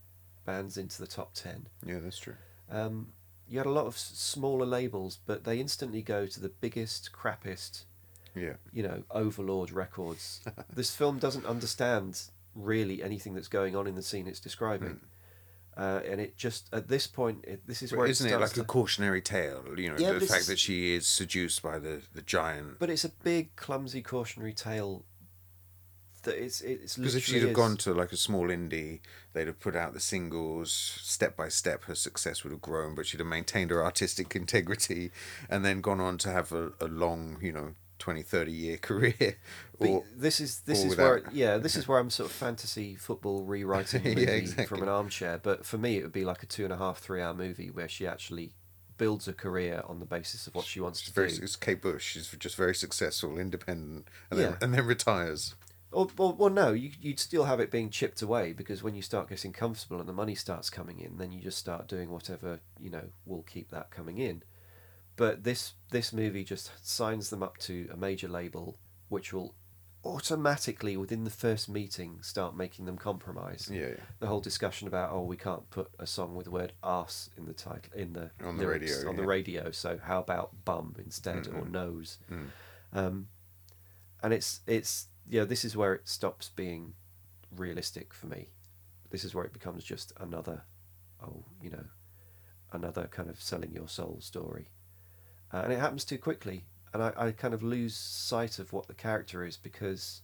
bands 0.44 0.76
into 0.76 0.98
the 1.00 1.06
top 1.08 1.34
ten. 1.34 1.66
Yeah, 1.84 1.98
that's 1.98 2.18
true. 2.18 2.36
Um, 2.70 3.12
you 3.48 3.58
had 3.58 3.66
a 3.66 3.70
lot 3.70 3.86
of 3.86 3.96
smaller 3.96 4.66
labels, 4.66 5.18
but 5.26 5.44
they 5.44 5.60
instantly 5.60 6.02
go 6.02 6.26
to 6.26 6.40
the 6.40 6.48
biggest, 6.48 7.10
crappiest, 7.12 7.84
Yeah, 8.34 8.54
you 8.72 8.82
know, 8.82 9.04
Overlord 9.10 9.70
Records. 9.70 10.40
this 10.74 10.94
film 10.94 11.18
doesn't 11.18 11.46
understand 11.46 12.22
really 12.54 13.02
anything 13.02 13.34
that's 13.34 13.48
going 13.48 13.76
on 13.76 13.86
in 13.86 13.94
the 13.94 14.02
scene 14.02 14.26
it's 14.26 14.40
describing. 14.40 15.00
Uh, 15.76 16.00
and 16.08 16.22
it 16.22 16.38
just 16.38 16.70
at 16.72 16.88
this 16.88 17.06
point, 17.06 17.44
it, 17.46 17.66
this 17.66 17.82
is 17.82 17.90
but 17.90 17.98
where 17.98 18.06
isn't 18.08 18.26
it 18.26 18.32
it 18.32 18.40
like 18.40 18.52
to, 18.54 18.62
a 18.62 18.64
cautionary 18.64 19.20
tale? 19.20 19.62
You 19.76 19.90
know, 19.90 19.98
Yeah, 19.98 20.12
the 20.12 20.20
fact 20.20 20.40
is- 20.42 20.46
that 20.46 20.58
she 20.58 20.94
is 20.94 21.06
seduced 21.06 21.62
by 21.62 21.78
the 21.78 22.00
the 22.14 22.22
giant. 22.22 22.78
But 22.78 22.88
it's 22.88 23.04
a 23.04 23.10
big, 23.10 23.54
clumsy 23.56 24.00
cautionary 24.00 24.54
tale. 24.54 25.04
That 26.26 26.36
it's 26.42 26.60
it's 26.60 26.96
Because 26.96 27.14
if 27.14 27.24
she'd 27.24 27.42
have 27.42 27.54
gone 27.54 27.76
to 27.78 27.94
like 27.94 28.12
a 28.12 28.16
small 28.16 28.48
indie, 28.48 29.00
they'd 29.32 29.46
have 29.46 29.58
put 29.58 29.74
out 29.74 29.94
the 29.94 30.00
singles 30.00 30.70
step 31.02 31.36
by 31.36 31.48
step. 31.48 31.84
Her 31.84 31.94
success 31.94 32.44
would 32.44 32.52
have 32.52 32.60
grown, 32.60 32.94
but 32.94 33.06
she'd 33.06 33.20
have 33.20 33.26
maintained 33.26 33.70
her 33.70 33.82
artistic 33.82 34.36
integrity, 34.42 35.10
and 35.48 35.64
then 35.64 35.80
gone 35.80 36.00
on 36.00 36.18
to 36.18 36.30
have 36.30 36.52
a, 36.52 36.72
a 36.80 36.86
long, 36.86 37.38
you 37.40 37.52
know, 37.52 37.74
20, 37.98 38.22
30 38.22 38.52
year 38.52 38.76
career. 38.88 39.36
Or 39.78 40.04
this 40.16 40.40
is 40.40 40.60
this 40.60 40.84
is 40.84 40.96
where 40.96 41.22
yeah 41.32 41.58
this 41.58 41.76
is 41.76 41.86
where 41.88 41.98
I'm 41.98 42.10
sort 42.10 42.30
of 42.30 42.36
fantasy 42.36 42.94
football 42.94 43.42
rewriting 43.44 44.06
a 44.06 44.08
Yeah, 44.10 44.14
movie 44.14 44.32
exactly. 44.32 44.66
from 44.66 44.82
an 44.82 44.88
armchair. 44.88 45.38
But 45.42 45.64
for 45.64 45.78
me, 45.78 45.96
it 45.98 46.02
would 46.02 46.12
be 46.12 46.24
like 46.24 46.42
a 46.42 46.46
two 46.46 46.64
and 46.64 46.72
a 46.72 46.76
half 46.78 46.98
three 46.98 47.20
hour 47.22 47.34
movie 47.34 47.70
where 47.70 47.88
she 47.88 48.06
actually 48.06 48.52
builds 48.98 49.28
a 49.28 49.32
career 49.34 49.82
on 49.86 50.00
the 50.00 50.06
basis 50.06 50.46
of 50.46 50.54
what 50.54 50.64
she 50.64 50.80
wants 50.80 51.00
she's 51.00 51.10
to 51.10 51.14
very, 51.14 51.28
do. 51.30 51.42
it's 51.42 51.54
Kate 51.56 51.82
Bush. 51.82 52.12
She's 52.12 52.30
just 52.38 52.56
very 52.56 52.74
successful, 52.74 53.38
independent, 53.38 54.08
and 54.30 54.40
Yeah. 54.40 54.46
then 54.52 54.56
and 54.62 54.74
then 54.74 54.86
retires. 54.86 55.54
Or, 55.92 56.08
well, 56.18 56.34
well, 56.34 56.50
no, 56.50 56.72
you, 56.72 56.90
you'd 57.00 57.20
still 57.20 57.44
have 57.44 57.60
it 57.60 57.70
being 57.70 57.90
chipped 57.90 58.20
away 58.20 58.52
because 58.52 58.82
when 58.82 58.94
you 58.94 59.02
start 59.02 59.28
getting 59.28 59.52
comfortable 59.52 60.00
and 60.00 60.08
the 60.08 60.12
money 60.12 60.34
starts 60.34 60.68
coming 60.68 60.98
in, 60.98 61.16
then 61.16 61.32
you 61.32 61.40
just 61.40 61.58
start 61.58 61.86
doing 61.88 62.10
whatever 62.10 62.60
you 62.78 62.90
know 62.90 63.04
will 63.24 63.42
keep 63.42 63.70
that 63.70 63.90
coming 63.90 64.18
in. 64.18 64.42
But 65.16 65.44
this 65.44 65.74
this 65.90 66.12
movie 66.12 66.44
just 66.44 66.70
signs 66.86 67.30
them 67.30 67.42
up 67.42 67.56
to 67.58 67.88
a 67.92 67.96
major 67.96 68.28
label, 68.28 68.76
which 69.08 69.32
will 69.32 69.54
automatically 70.04 70.96
within 70.96 71.24
the 71.24 71.30
first 71.30 71.68
meeting 71.68 72.18
start 72.22 72.56
making 72.56 72.84
them 72.84 72.96
compromise. 72.96 73.68
Yeah, 73.72 73.88
yeah. 73.88 73.94
The 74.20 74.26
whole 74.26 74.40
discussion 74.40 74.86
about 74.88 75.10
oh 75.12 75.22
we 75.22 75.36
can't 75.36 75.68
put 75.70 75.88
a 75.98 76.06
song 76.06 76.34
with 76.34 76.44
the 76.44 76.50
word 76.52 76.72
ass 76.82 77.30
in 77.36 77.46
the 77.46 77.52
title 77.54 77.92
in 77.94 78.12
the 78.12 78.30
On 78.44 78.56
the 78.56 78.64
lyrics 78.64 78.92
radio, 78.96 79.08
on 79.10 79.16
the 79.16 79.26
radio, 79.26 79.70
so 79.70 79.98
how 80.02 80.20
about 80.20 80.64
bum 80.64 80.94
instead 80.98 81.46
or 81.48 81.62
Mhm. 81.62 81.70
nose? 81.70 82.18
Mm. 82.30 82.48
Um, 82.92 83.28
and 84.22 84.32
it's 84.32 84.60
it's 84.66 85.08
yeah 85.28 85.44
this 85.44 85.64
is 85.64 85.76
where 85.76 85.94
it 85.94 86.08
stops 86.08 86.50
being 86.54 86.94
realistic 87.54 88.12
for 88.12 88.26
me. 88.26 88.48
This 89.10 89.24
is 89.24 89.34
where 89.34 89.44
it 89.44 89.52
becomes 89.52 89.84
just 89.84 90.12
another 90.18 90.62
oh 91.22 91.44
you 91.62 91.70
know 91.70 91.84
another 92.72 93.08
kind 93.10 93.30
of 93.30 93.40
selling 93.40 93.72
your 93.72 93.88
soul 93.88 94.18
story. 94.20 94.68
Uh, 95.52 95.58
and 95.58 95.72
it 95.72 95.78
happens 95.78 96.04
too 96.04 96.18
quickly 96.18 96.64
and 96.92 97.02
I, 97.02 97.12
I 97.16 97.30
kind 97.30 97.54
of 97.54 97.62
lose 97.62 97.94
sight 97.96 98.58
of 98.58 98.72
what 98.72 98.88
the 98.88 98.94
character 98.94 99.44
is 99.44 99.56
because 99.56 100.22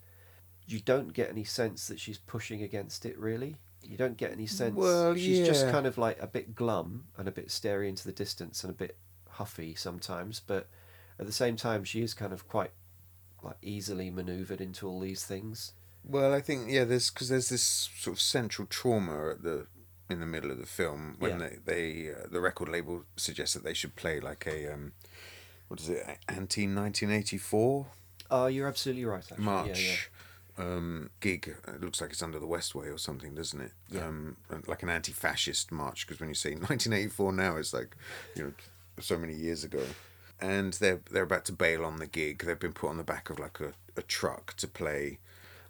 you 0.66 0.80
don't 0.80 1.12
get 1.12 1.30
any 1.30 1.44
sense 1.44 1.86
that 1.88 2.00
she's 2.00 2.18
pushing 2.18 2.62
against 2.62 3.06
it 3.06 3.18
really. 3.18 3.56
You 3.82 3.96
don't 3.96 4.16
get 4.16 4.30
any 4.30 4.46
sense. 4.46 4.76
Well, 4.76 5.16
she's 5.16 5.46
just 5.46 5.68
kind 5.70 5.86
of 5.86 5.98
like 5.98 6.22
a 6.22 6.26
bit 6.26 6.54
glum 6.54 7.06
and 7.18 7.26
a 7.26 7.32
bit 7.32 7.50
starey 7.50 7.88
into 7.88 8.04
the 8.04 8.12
distance 8.12 8.62
and 8.62 8.70
a 8.70 8.76
bit 8.76 8.96
huffy 9.32 9.74
sometimes 9.74 10.40
but 10.46 10.68
at 11.18 11.26
the 11.26 11.32
same 11.32 11.56
time 11.56 11.84
she 11.84 12.02
is 12.02 12.14
kind 12.14 12.32
of 12.32 12.46
quite 12.48 12.70
like 13.42 13.56
easily 13.62 14.10
maneuvered 14.10 14.60
into 14.60 14.86
all 14.88 15.00
these 15.00 15.24
things 15.24 15.72
Well, 16.04 16.32
I 16.34 16.40
think 16.40 16.70
yeah, 16.70 16.84
there's 16.84 17.10
because 17.10 17.28
there's 17.28 17.48
this 17.48 17.62
sort 17.62 18.16
of 18.16 18.20
central 18.20 18.66
trauma 18.68 19.30
at 19.30 19.42
the 19.42 19.66
in 20.10 20.20
the 20.20 20.26
middle 20.26 20.50
of 20.50 20.58
the 20.58 20.66
film 20.66 21.16
when 21.18 21.40
Yeah. 21.40 21.48
they, 21.48 21.58
they 21.64 22.10
uh, 22.12 22.26
the 22.30 22.40
record 22.40 22.68
label 22.68 23.04
suggests 23.16 23.54
that 23.54 23.64
they 23.64 23.74
should 23.74 23.94
play 23.96 24.20
like 24.20 24.46
a 24.46 24.72
um, 24.74 24.92
what 25.68 25.80
is 25.80 25.88
it 25.88 26.18
anti 26.28 26.66
nineteen 26.66 27.10
eighty 27.10 27.38
four 27.38 27.86
oh 28.30 28.46
you're 28.46 28.68
absolutely 28.68 29.04
right 29.04 29.24
actually. 29.30 29.44
march 29.44 30.10
yeah, 30.58 30.64
yeah. 30.64 30.64
um 30.76 31.10
gig. 31.20 31.54
It 31.68 31.80
looks 31.80 32.00
like 32.00 32.10
it's 32.10 32.22
under 32.22 32.38
the 32.38 32.46
Westway 32.46 32.92
or 32.92 32.98
something, 32.98 33.34
doesn't 33.34 33.60
it? 33.60 33.72
Yeah. 33.90 34.06
Um, 34.06 34.36
like 34.66 34.82
an 34.82 34.90
anti 34.90 35.12
fascist 35.12 35.72
march 35.72 36.06
because 36.06 36.20
when 36.20 36.28
you 36.28 36.34
say 36.34 36.54
nineteen 36.68 36.92
eighty 36.92 37.08
four 37.08 37.32
now, 37.32 37.56
it's 37.56 37.72
like 37.72 37.96
you 38.36 38.42
know 38.44 38.52
so 39.00 39.16
many 39.16 39.34
years 39.34 39.64
ago. 39.64 39.82
And 40.42 40.74
they're 40.74 41.00
they're 41.10 41.22
about 41.22 41.44
to 41.46 41.52
bail 41.52 41.84
on 41.84 41.96
the 41.98 42.06
gig. 42.06 42.44
They've 42.44 42.58
been 42.58 42.72
put 42.74 42.90
on 42.90 42.96
the 42.98 43.04
back 43.04 43.30
of 43.30 43.38
like 43.38 43.60
a, 43.60 43.72
a 43.96 44.02
truck 44.02 44.54
to 44.58 44.66
play 44.68 45.18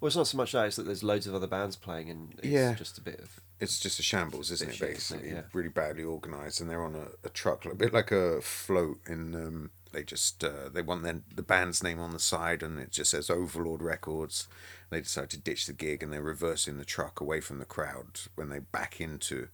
well 0.01 0.09
it's 0.09 0.17
not 0.17 0.27
so 0.27 0.37
much 0.37 0.51
that 0.51 0.67
it's 0.67 0.75
that 0.77 0.83
there's 0.83 1.05
loads 1.05 1.29
of 1.29 1.35
other 1.35 1.47
bands 1.47 1.77
playing 1.77 2.11
and 2.11 2.35
it's 2.39 2.47
Yeah. 2.49 2.75
just 2.75 2.99
a 2.99 3.01
bit 3.01 3.21
of 3.21 3.39
it's 3.61 3.79
just 3.79 4.01
a 4.01 4.03
shambles, 4.03 4.51
isn't 4.51 4.71
it? 4.71 4.75
shit, 4.75 4.89
isn't 4.91 4.91
it? 4.91 5.21
Basically, 5.21 5.31
Yeah. 5.37 5.43
really 5.53 5.69
badly 5.69 6.03
organised, 6.03 6.61
and 6.61 6.69
they're 6.69 6.83
on 6.83 6.97
a, 6.97 7.07
a 7.25 7.29
truck, 7.31 7.65
a 7.65 7.73
bit 7.77 7.93
like 7.93 8.11
a 8.11 8.41
float. 8.41 8.99
In 9.07 9.37
um, 9.37 9.71
they 9.93 10.03
just 10.03 10.43
uh, 10.43 10.69
they 10.73 10.83
want 10.83 11.05
their, 11.05 11.21
the 11.33 11.43
band's 11.45 11.81
name 11.81 12.01
on 12.01 12.11
the 12.11 12.19
side, 12.19 12.65
and 12.65 12.81
it 12.81 12.91
just 12.91 13.13
says 13.13 13.31
Overlord 13.31 13.81
Records. 13.81 14.49
They 14.91 15.01
decide 15.03 15.31
to 15.31 15.39
ditch 15.39 15.67
the 15.67 15.73
gig, 15.73 16.03
and 16.03 16.13
they're 16.13 16.21
reversing 16.23 16.79
the 16.79 16.85
truck 16.85 17.21
away 17.21 17.41
from 17.41 17.61
the 17.61 17.65
crowd 17.65 18.23
when 18.35 18.49
they 18.49 18.59
back 18.59 19.01
into 19.01 19.47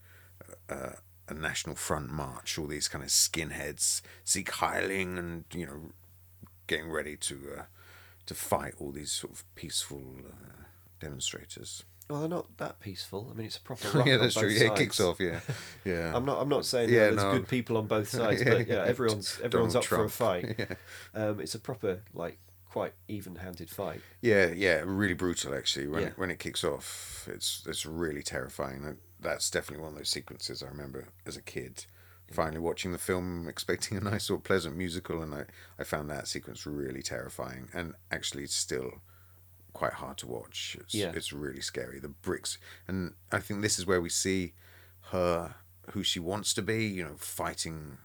uh, 0.67 0.93
a 1.29 1.33
National 1.33 1.75
Front 1.75 2.09
march. 2.11 2.57
All 2.57 2.67
these 2.67 2.87
kind 2.87 3.03
of 3.03 3.09
skinheads, 3.09 4.01
Sieg 4.23 4.47
Heiling, 4.47 5.17
and 5.17 5.45
you 5.53 5.65
know, 5.65 5.79
getting 6.67 6.89
ready 6.89 7.15
to 7.17 7.39
uh, 7.59 7.61
to 8.25 8.33
fight 8.33 8.73
all 8.79 8.91
these 8.91 9.11
sort 9.11 9.33
of 9.33 9.43
peaceful 9.55 10.01
uh, 10.27 10.63
demonstrators. 10.99 11.83
well 12.09 12.19
they're 12.19 12.29
not 12.29 12.57
that 12.57 12.79
peaceful 12.79 13.27
i 13.31 13.33
mean 13.35 13.45
it's 13.47 13.57
a 13.57 13.61
proper 13.61 13.87
rock 13.97 14.07
yeah, 14.07 14.17
that's 14.17 14.35
true. 14.35 14.49
Yeah, 14.49 14.71
it 14.71 14.75
kicks 14.75 14.99
off. 14.99 15.19
Yeah, 15.19 15.39
yeah. 15.85 16.11
I'm 16.15 16.25
not. 16.25 16.41
I'm 16.41 16.49
not 16.49 16.65
saying 16.65 16.89
Yeah, 16.89 17.09
that 17.09 17.15
there's 17.15 17.23
no. 17.23 17.31
good 17.33 17.47
people 17.47 17.77
on 17.77 17.87
both 17.87 18.09
sides, 18.19 18.41
Yeah, 18.43 18.49
but 18.49 18.67
yeah, 18.67 18.83
everyone's 18.85 19.39
everyone's 19.43 19.73
Donald 19.73 19.75
up 19.75 19.85
for 19.85 20.03
a 20.03 20.09
fight. 20.09 20.55
Yeah. 20.59 20.75
Um, 21.15 21.39
it's 21.39 21.55
a 21.55 21.59
proper 21.59 22.01
like 22.13 22.37
quite 22.69 22.93
even-handed 23.07 23.69
fight. 23.69 24.01
Yeah, 24.21 24.47
yeah, 24.47 24.81
really 24.85 25.13
brutal 25.15 25.53
actually. 25.55 25.87
When 25.87 26.01
Yeah. 26.01 26.07
it, 26.09 26.17
when 26.17 26.31
it 26.31 26.39
kicks 26.39 26.63
off, 26.63 27.27
it's 27.31 27.63
it's 27.67 27.85
really 27.85 28.23
terrifying. 28.23 28.83
That- 28.83 28.97
That's 29.21 29.49
definitely 29.49 29.83
one 29.83 29.91
of 29.93 29.97
those 29.97 30.09
sequences 30.09 30.63
I 30.63 30.67
remember 30.67 31.09
as 31.25 31.35
a 31.35 31.41
kid. 31.41 31.85
Finally 32.31 32.59
watching 32.59 32.91
the 32.93 32.97
film, 32.97 33.47
expecting 33.49 33.97
a 33.97 34.01
nice 34.01 34.29
or 34.29 34.39
pleasant 34.39 34.77
musical, 34.77 35.21
and 35.21 35.33
I, 35.33 35.43
I 35.77 35.83
found 35.83 36.09
that 36.09 36.27
sequence 36.27 36.65
really 36.65 37.01
terrifying 37.01 37.67
and 37.73 37.95
actually 38.11 38.45
still 38.47 39.01
quite 39.73 39.93
hard 39.93 40.17
to 40.19 40.27
watch. 40.27 40.77
It's, 40.79 40.93
Yeah. 40.93 41.11
it's 41.13 41.33
really 41.33 41.59
scary. 41.61 41.99
The 41.99 42.07
bricks, 42.07 42.57
and 42.87 43.13
I 43.31 43.39
think 43.39 43.61
this 43.61 43.77
is 43.79 43.85
where 43.85 43.99
we 43.99 44.09
see 44.09 44.53
her 45.11 45.55
who 45.91 46.03
she 46.03 46.19
wants 46.19 46.53
to 46.53 46.61
be. 46.61 46.85
You 46.85 47.03
know, 47.03 47.15
fighting 47.17 47.97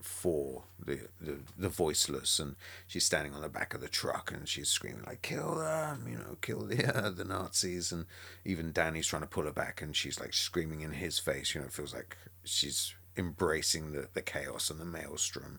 for 0.00 0.64
the, 0.84 1.00
the 1.20 1.36
the 1.58 1.68
voiceless 1.68 2.38
and 2.38 2.56
she's 2.86 3.04
standing 3.04 3.34
on 3.34 3.42
the 3.42 3.48
back 3.48 3.74
of 3.74 3.80
the 3.80 3.88
truck 3.88 4.32
and 4.32 4.48
she's 4.48 4.68
screaming 4.68 5.02
like 5.06 5.22
kill 5.22 5.56
them 5.56 6.06
you 6.08 6.16
know 6.16 6.36
kill 6.40 6.60
the 6.60 6.84
uh, 6.96 7.10
the 7.20 7.24
nazis 7.24 7.92
and 7.92 8.06
even 8.44 8.72
danny's 8.72 9.06
trying 9.06 9.22
to 9.22 9.28
pull 9.28 9.44
her 9.44 9.52
back 9.52 9.82
and 9.82 9.94
she's 9.94 10.18
like 10.18 10.32
screaming 10.32 10.80
in 10.80 10.92
his 10.92 11.18
face 11.18 11.54
you 11.54 11.60
know 11.60 11.66
it 11.66 11.72
feels 11.72 11.94
like 11.94 12.16
she's 12.44 12.94
embracing 13.16 13.92
the, 13.92 14.08
the 14.14 14.22
chaos 14.22 14.70
and 14.70 14.80
the 14.80 14.84
maelstrom 14.84 15.58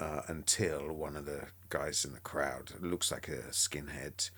uh, 0.00 0.22
until 0.26 0.92
one 0.92 1.14
of 1.16 1.26
the 1.26 1.46
guys 1.68 2.04
in 2.04 2.12
the 2.12 2.20
crowd 2.20 2.72
looks 2.80 3.12
like 3.12 3.28
a 3.28 3.42
skinhead 3.50 4.30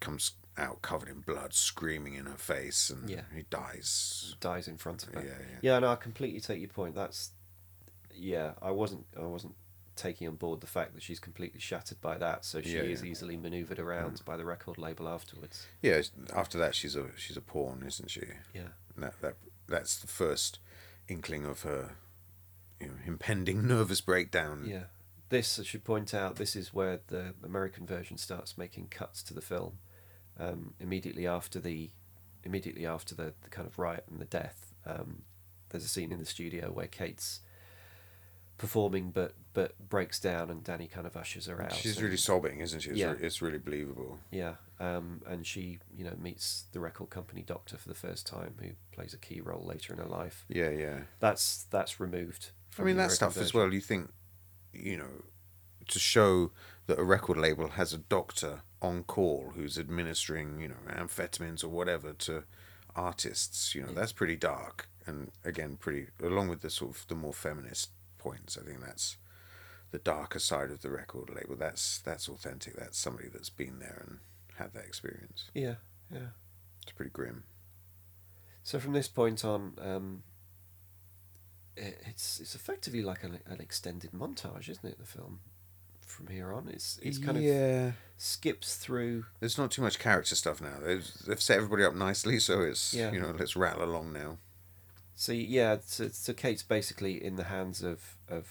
comes 0.00 0.32
out 0.58 0.82
covered 0.82 1.08
in 1.08 1.20
blood 1.20 1.54
screaming 1.54 2.14
in 2.14 2.26
her 2.26 2.36
face 2.36 2.90
and 2.90 3.08
Yeah. 3.08 3.22
he 3.34 3.42
dies 3.50 4.34
Dies 4.40 4.66
in 4.68 4.76
front 4.78 5.04
of 5.04 5.14
her. 5.14 5.20
yeah 5.20 5.28
yeah 5.38 5.58
Yeah, 5.74 5.78
no, 5.78 5.92
I 5.92 5.96
completely 5.96 6.40
take 6.40 6.58
your 6.60 6.68
point. 6.68 6.94
That's 6.94 7.30
yeah, 8.14 8.52
I 8.62 8.70
wasn't 8.70 9.06
I 9.18 9.22
wasn't 9.24 9.54
taking 9.96 10.26
on 10.28 10.36
board 10.36 10.60
the 10.60 10.66
fact 10.66 10.94
that 10.94 11.02
she's 11.02 11.18
completely 11.20 11.60
shattered 11.60 12.00
by 12.00 12.16
that, 12.18 12.44
so 12.44 12.62
she 12.62 12.76
Yeah, 12.76 12.82
is 12.82 13.00
yeah. 13.02 13.08
Mm. 13.08 13.10
easily 13.10 13.36
maneuvered 13.36 13.78
around 13.78 14.22
by 14.24 14.36
the 14.36 14.44
record 14.44 14.78
label 14.78 15.08
afterwards. 15.08 15.66
yeah 15.82 16.00
after 16.34 16.56
that 16.58 16.74
she's 16.74 16.96
a 16.96 17.06
she's 17.16 17.36
a 17.36 17.40
pawn 17.42 17.82
isn't 17.86 18.10
she 18.10 18.22
Yeah. 18.54 18.68
And 18.94 19.04
that 19.04 19.20
that 19.20 19.34
that's 19.68 19.98
the 19.98 20.06
first 20.06 20.58
inkling 21.08 21.44
of 21.44 21.62
her 21.62 21.96
you 22.80 22.86
know 22.88 22.94
impending 23.06 23.66
nervous 23.74 24.00
breakdown 24.00 24.64
Yeah. 24.66 24.84
This 25.28 25.60
I 25.60 25.62
should 25.64 25.84
point 25.84 26.12
out, 26.14 26.36
this 26.36 26.56
is 26.56 26.72
where 26.74 27.00
the 27.06 27.34
American 27.44 27.86
version 27.86 28.16
starts 28.16 28.58
making 28.58 28.88
cuts 28.88 29.22
to 29.24 29.34
the 29.34 29.40
film. 29.40 29.78
Um, 30.38 30.74
immediately 30.80 31.24
after 31.26 31.60
the 31.60 31.90
immediately 32.42 32.84
after 32.86 33.14
the, 33.14 33.34
the 33.42 33.50
kind 33.50 33.68
of 33.68 33.78
riot 33.78 34.04
and 34.10 34.18
the 34.18 34.24
death, 34.24 34.72
um, 34.86 35.22
there's 35.68 35.84
a 35.84 35.88
scene 35.88 36.10
in 36.10 36.18
the 36.18 36.24
studio 36.26 36.72
where 36.72 36.86
Kate's 36.88 37.40
performing 38.60 39.10
but 39.10 39.34
but 39.52 39.72
breaks 39.88 40.20
down, 40.20 40.50
and 40.50 40.62
Danny 40.62 40.86
kind 40.86 41.06
of 41.06 41.16
ushers 41.16 41.46
her 41.46 41.60
out. 41.60 41.72
She's 41.74 41.96
and- 41.96 42.04
really 42.04 42.16
sobbing, 42.16 42.60
isn't 42.60 42.80
she? 42.80 42.90
It's, 42.90 42.98
Yeah. 42.98 43.12
re- 43.12 43.18
it's 43.26 43.42
really 43.42 43.58
believable. 43.58 44.20
Yeah, 44.30 44.56
um, 44.78 45.22
and 45.26 45.44
she, 45.46 45.78
you 45.96 46.04
know, 46.04 46.14
meets 46.20 46.66
the 46.72 46.78
record 46.78 47.10
company 47.10 47.42
doctor 47.42 47.76
for 47.78 47.88
the 47.88 47.94
first 47.94 48.26
time, 48.26 48.54
who 48.60 48.68
plays 48.92 49.12
a 49.14 49.18
key 49.18 49.40
role 49.40 49.64
later 49.64 49.92
in 49.94 49.98
her 49.98 50.04
life. 50.06 50.44
Yeah, 50.48 50.70
yeah. 50.70 51.00
That's 51.18 51.64
that's 51.70 51.98
removed. 51.98 52.50
I 52.78 52.82
mean, 52.82 52.96
that 52.98 53.10
stuff 53.10 53.36
as 53.38 53.52
well. 53.54 53.72
You 53.72 53.80
think, 53.80 54.10
you 54.72 54.96
know, 54.98 55.24
to 55.88 55.98
show 55.98 56.52
that 56.86 56.98
a 56.98 57.02
record 57.04 57.36
label 57.38 57.68
has 57.70 57.92
a 57.92 57.98
doctor 57.98 58.62
on 58.82 59.02
call 59.04 59.52
who's 59.56 59.78
administering, 59.78 60.60
you 60.60 60.68
know, 60.68 60.76
amphetamines 60.88 61.64
or 61.64 61.68
whatever 61.68 62.12
to 62.12 62.44
artists. 62.94 63.74
You 63.74 63.82
know, 63.82 63.88
Yeah. 63.88 63.94
that's 63.94 64.12
pretty 64.12 64.36
dark, 64.36 64.88
and 65.06 65.32
again, 65.44 65.76
pretty 65.76 66.08
along 66.22 66.48
with 66.48 66.60
the 66.60 66.70
sort 66.70 66.94
of 66.96 67.06
the 67.08 67.14
more 67.16 67.32
feminist 67.34 67.90
points. 68.20 68.56
I 68.60 68.64
think 68.64 68.80
that's 68.80 69.16
the 69.90 69.98
darker 69.98 70.38
side 70.38 70.70
of 70.70 70.82
the 70.82 70.90
record 70.90 71.30
label. 71.34 71.56
That's 71.56 71.98
that's 71.98 72.28
authentic. 72.28 72.76
That's 72.76 72.98
somebody 72.98 73.28
that's 73.28 73.50
been 73.50 73.78
there 73.80 74.04
and 74.06 74.18
had 74.56 74.72
that 74.74 74.84
experience. 74.84 75.50
Yeah, 75.54 75.76
yeah. 76.12 76.28
It's 76.82 76.92
pretty 76.92 77.10
grim. 77.10 77.44
So 78.62 78.78
from 78.78 78.92
this 78.92 79.08
point 79.08 79.44
on, 79.44 79.74
um, 79.80 80.22
it, 81.76 82.00
it's 82.06 82.38
it's 82.40 82.54
effectively 82.54 83.02
like 83.02 83.24
an, 83.24 83.40
an 83.46 83.60
extended 83.60 84.12
montage, 84.12 84.68
isn't 84.68 84.84
it? 84.84 84.98
The 84.98 85.06
film 85.06 85.40
from 86.06 86.26
here 86.26 86.52
on, 86.52 86.68
it's 86.68 86.98
it's 87.02 87.18
kind 87.18 87.36
of 87.36 87.42
yeah. 87.42 87.92
skips 88.16 88.76
through. 88.76 89.24
There's 89.38 89.56
not 89.56 89.70
too 89.70 89.82
much 89.82 89.98
character 89.98 90.34
stuff 90.34 90.60
now. 90.60 90.74
They've, 90.82 91.08
they've 91.26 91.40
set 91.40 91.56
everybody 91.56 91.84
up 91.84 91.94
nicely, 91.94 92.38
so 92.38 92.60
it's 92.60 92.92
Yeah. 92.92 93.12
you 93.12 93.20
know 93.20 93.34
let's 93.38 93.56
rattle 93.56 93.84
along 93.84 94.12
now. 94.12 94.38
So 95.20 95.32
yeah, 95.32 95.76
so, 95.84 96.08
so 96.08 96.32
Kate's 96.32 96.62
basically 96.62 97.22
in 97.22 97.36
the 97.36 97.44
hands 97.44 97.82
of 97.82 98.16
of. 98.26 98.48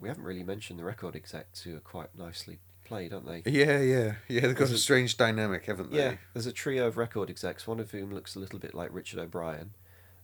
We 0.00 0.08
haven't 0.08 0.22
really 0.22 0.44
mentioned 0.44 0.78
the 0.78 0.84
record 0.84 1.16
execs 1.16 1.62
who 1.62 1.74
are 1.76 1.80
quite 1.80 2.16
nicely 2.16 2.60
played, 2.84 3.12
aren't 3.12 3.26
they? 3.26 3.42
Yeah, 3.50 3.80
yeah, 3.80 4.12
yeah. 4.28 4.42
They've 4.42 4.52
got 4.54 4.58
There's 4.58 4.70
a 4.70 4.74
a- 4.74 4.78
strange 4.78 5.16
dynamic, 5.16 5.64
haven't 5.66 5.90
they? 5.90 5.98
Yeah, 5.98 6.14
there's 6.34 6.46
a 6.46 6.52
trio 6.52 6.86
of 6.86 6.96
record 6.96 7.30
execs, 7.30 7.66
one 7.66 7.80
of 7.80 7.90
whom 7.90 8.14
looks 8.14 8.36
a 8.36 8.38
little 8.38 8.60
bit 8.60 8.74
like 8.74 8.90
Richard 8.92 9.18
O'Brien, 9.18 9.72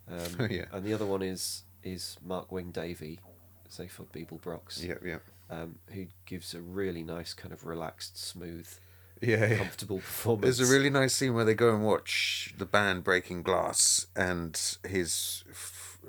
um, 0.08 0.46
Yeah. 0.48 0.66
and 0.70 0.84
the 0.84 0.94
other 0.94 1.06
one 1.06 1.22
is 1.22 1.64
is 1.82 2.18
Mark 2.24 2.52
Wing 2.52 2.70
Davey, 2.70 3.18
Zaphod 3.68 4.06
Beeblebrox, 4.14 4.80
Yeah, 4.80 4.94
yeah, 5.04 5.18
um, 5.50 5.80
who 5.92 6.06
gives 6.24 6.54
a 6.54 6.60
really 6.60 7.02
nice 7.02 7.34
kind 7.34 7.52
of 7.52 7.66
relaxed, 7.66 8.16
smooth, 8.16 8.68
yeah. 9.20 9.56
comfortable 9.56 9.98
performance. 9.98 10.58
There's 10.58 10.68
a 10.68 10.72
really 10.72 10.90
nice 10.90 11.14
scene 11.14 11.34
where 11.34 11.44
they 11.44 11.54
go 11.54 11.74
and 11.74 11.84
watch 11.84 12.54
the 12.56 12.66
band 12.66 13.04
breaking 13.04 13.42
glass, 13.42 14.06
and 14.16 14.60
his 14.86 15.44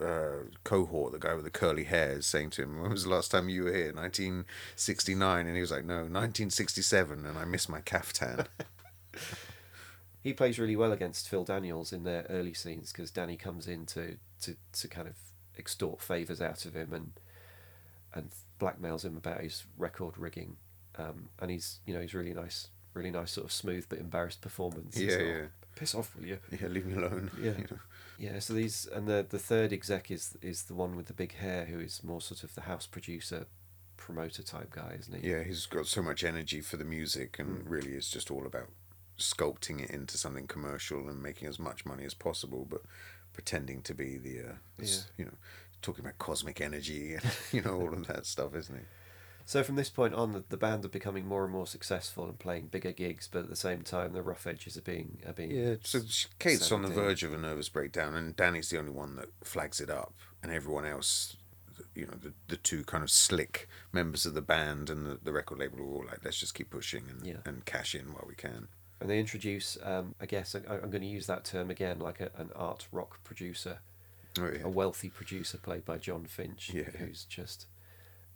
uh, 0.01 0.49
cohort, 0.63 1.13
the 1.13 1.19
guy 1.19 1.33
with 1.33 1.45
the 1.45 1.49
curly 1.49 1.85
hair, 1.85 2.13
is 2.13 2.25
saying 2.25 2.51
to 2.51 2.63
him, 2.63 2.81
"When 2.81 2.91
was 2.91 3.03
the 3.03 3.09
last 3.09 3.31
time 3.31 3.49
you 3.49 3.65
were 3.65 3.73
here? 3.73 3.93
1969." 3.93 5.47
And 5.47 5.55
he 5.55 5.61
was 5.61 5.71
like, 5.71 5.85
"No, 5.85 5.97
1967," 5.97 7.25
and 7.25 7.37
I 7.37 7.45
miss 7.45 7.69
my 7.69 7.81
caftan. 7.81 8.45
he 10.23 10.33
plays 10.33 10.59
really 10.59 10.75
well 10.75 10.91
against 10.91 11.29
Phil 11.29 11.43
Daniels 11.43 11.93
in 11.93 12.03
their 12.03 12.25
early 12.29 12.53
scenes 12.53 12.91
because 12.91 13.11
Danny 13.11 13.37
comes 13.37 13.67
in 13.67 13.85
to, 13.87 14.17
to, 14.41 14.55
to 14.73 14.87
kind 14.87 15.07
of 15.07 15.15
extort 15.57 16.01
favors 16.01 16.41
out 16.41 16.65
of 16.65 16.75
him 16.75 16.93
and 16.93 17.11
and 18.13 18.31
blackmails 18.59 19.03
him 19.03 19.17
about 19.17 19.41
his 19.41 19.65
record 19.77 20.17
rigging, 20.17 20.55
um, 20.97 21.29
and 21.39 21.51
he's 21.51 21.79
you 21.85 21.93
know 21.93 22.01
he's 22.01 22.13
really 22.13 22.33
nice, 22.33 22.69
really 22.95 23.11
nice 23.11 23.31
sort 23.31 23.45
of 23.45 23.51
smooth 23.51 23.85
but 23.89 23.99
embarrassed 23.99 24.41
performance. 24.41 24.97
Yeah, 24.97 25.19
yeah. 25.19 25.41
Piss 25.75 25.93
off, 25.93 26.15
will 26.15 26.25
you? 26.25 26.39
yeah, 26.51 26.67
leave 26.67 26.85
me 26.85 26.95
alone. 26.95 27.29
Yeah. 27.39 27.51
you 27.57 27.67
know. 27.69 27.79
Yeah, 28.17 28.39
so 28.39 28.53
these 28.53 28.87
and 28.93 29.07
the 29.07 29.25
the 29.29 29.37
third 29.39 29.71
exec 29.73 30.09
is 30.09 30.37
is 30.41 30.63
the 30.63 30.73
one 30.73 30.95
with 30.95 31.07
the 31.07 31.13
big 31.13 31.35
hair 31.35 31.65
who 31.65 31.79
is 31.79 32.03
more 32.03 32.21
sort 32.21 32.43
of 32.43 32.55
the 32.55 32.61
house 32.61 32.87
producer, 32.87 33.45
promoter 33.97 34.41
type 34.41 34.71
guy, 34.71 34.95
isn't 34.99 35.21
he? 35.21 35.29
Yeah, 35.29 35.43
he's 35.43 35.65
got 35.65 35.85
so 35.87 36.01
much 36.01 36.23
energy 36.23 36.61
for 36.61 36.77
the 36.77 36.85
music, 36.85 37.37
and 37.39 37.69
really 37.69 37.91
is 37.91 38.09
just 38.09 38.31
all 38.31 38.45
about 38.45 38.69
sculpting 39.19 39.81
it 39.81 39.89
into 39.91 40.17
something 40.17 40.47
commercial 40.47 41.07
and 41.09 41.21
making 41.21 41.47
as 41.47 41.59
much 41.59 41.85
money 41.85 42.03
as 42.05 42.13
possible, 42.13 42.65
but 42.69 42.81
pretending 43.33 43.81
to 43.81 43.93
be 43.93 44.17
the, 44.17 44.39
uh, 44.39 44.53
s- 44.81 45.09
you 45.17 45.23
know, 45.25 45.31
talking 45.81 46.03
about 46.03 46.17
cosmic 46.17 46.59
energy 46.61 47.13
and 47.13 47.23
you 47.51 47.61
know 47.61 47.75
all 47.79 47.93
of 47.93 48.07
that 48.07 48.25
stuff, 48.25 48.55
isn't 48.55 48.75
he? 48.77 48.85
So 49.47 49.63
from 49.63 49.75
this 49.75 49.91
point 49.91 50.15
on, 50.15 50.31
the, 50.33 50.43
the 50.49 50.57
band 50.57 50.83
are 50.85 50.89
becoming 50.89 51.27
more 51.27 51.43
and 51.43 51.53
more 51.53 51.67
successful 51.67 52.25
and 52.25 52.39
playing 52.39 52.67
bigger 52.67 52.91
gigs, 52.91 53.29
but 53.31 53.43
at 53.43 53.49
the 53.49 53.55
same 53.55 53.83
time, 53.83 54.13
the 54.13 54.23
rough 54.23 54.47
edges 54.47 54.75
are 54.75 54.81
being 54.81 55.19
are 55.25 55.33
being 55.33 55.51
Yeah. 55.51 55.75
So 55.83 55.99
Kate's 56.39 56.71
on 56.71 56.81
the 56.81 56.87
verge 56.89 57.23
of 57.23 57.31
a 57.33 57.37
nervous 57.37 57.69
breakdown, 57.69 58.15
and 58.15 58.35
Danny's 58.35 58.69
the 58.71 58.79
only 58.79 58.91
one 58.91 59.15
that 59.17 59.29
flags 59.43 59.79
it 59.79 59.89
up, 59.89 60.13
and 60.41 60.51
everyone 60.51 60.85
else. 60.85 61.37
You 61.93 62.05
know 62.07 62.13
the 62.21 62.33
the 62.47 62.57
two 62.57 62.83
kind 62.85 63.03
of 63.03 63.11
slick 63.11 63.67
members 63.91 64.25
of 64.25 64.33
the 64.33 64.41
band 64.41 64.89
and 64.89 65.05
the, 65.05 65.19
the 65.21 65.31
record 65.33 65.59
label 65.59 65.79
are 65.79 65.85
all 65.85 66.05
like, 66.05 66.23
let's 66.23 66.39
just 66.39 66.53
keep 66.55 66.69
pushing 66.69 67.03
and, 67.09 67.25
Yeah. 67.25 67.37
and 67.45 67.65
cash 67.65 67.93
in 67.95 68.13
while 68.13 68.25
we 68.27 68.33
can. 68.35 68.67
and 69.01 69.09
they 69.09 69.19
introduce. 69.19 69.77
Um, 69.83 70.15
I 70.21 70.25
guess 70.25 70.55
I, 70.55 70.59
I'm 70.75 70.89
going 70.89 71.01
to 71.01 71.07
use 71.07 71.27
that 71.27 71.43
term 71.45 71.69
again, 71.69 71.99
like 71.99 72.19
a, 72.21 72.31
an 72.37 72.49
art 72.55 72.87
rock 72.93 73.19
producer, 73.25 73.79
Oh, 74.39 74.45
yeah. 74.53 74.63
a 74.63 74.69
wealthy 74.69 75.09
producer 75.09 75.57
played 75.57 75.83
by 75.85 75.97
Jon 75.97 76.25
Finch, 76.25 76.71
Yeah. 76.73 76.83
who's 76.97 77.25
just 77.25 77.67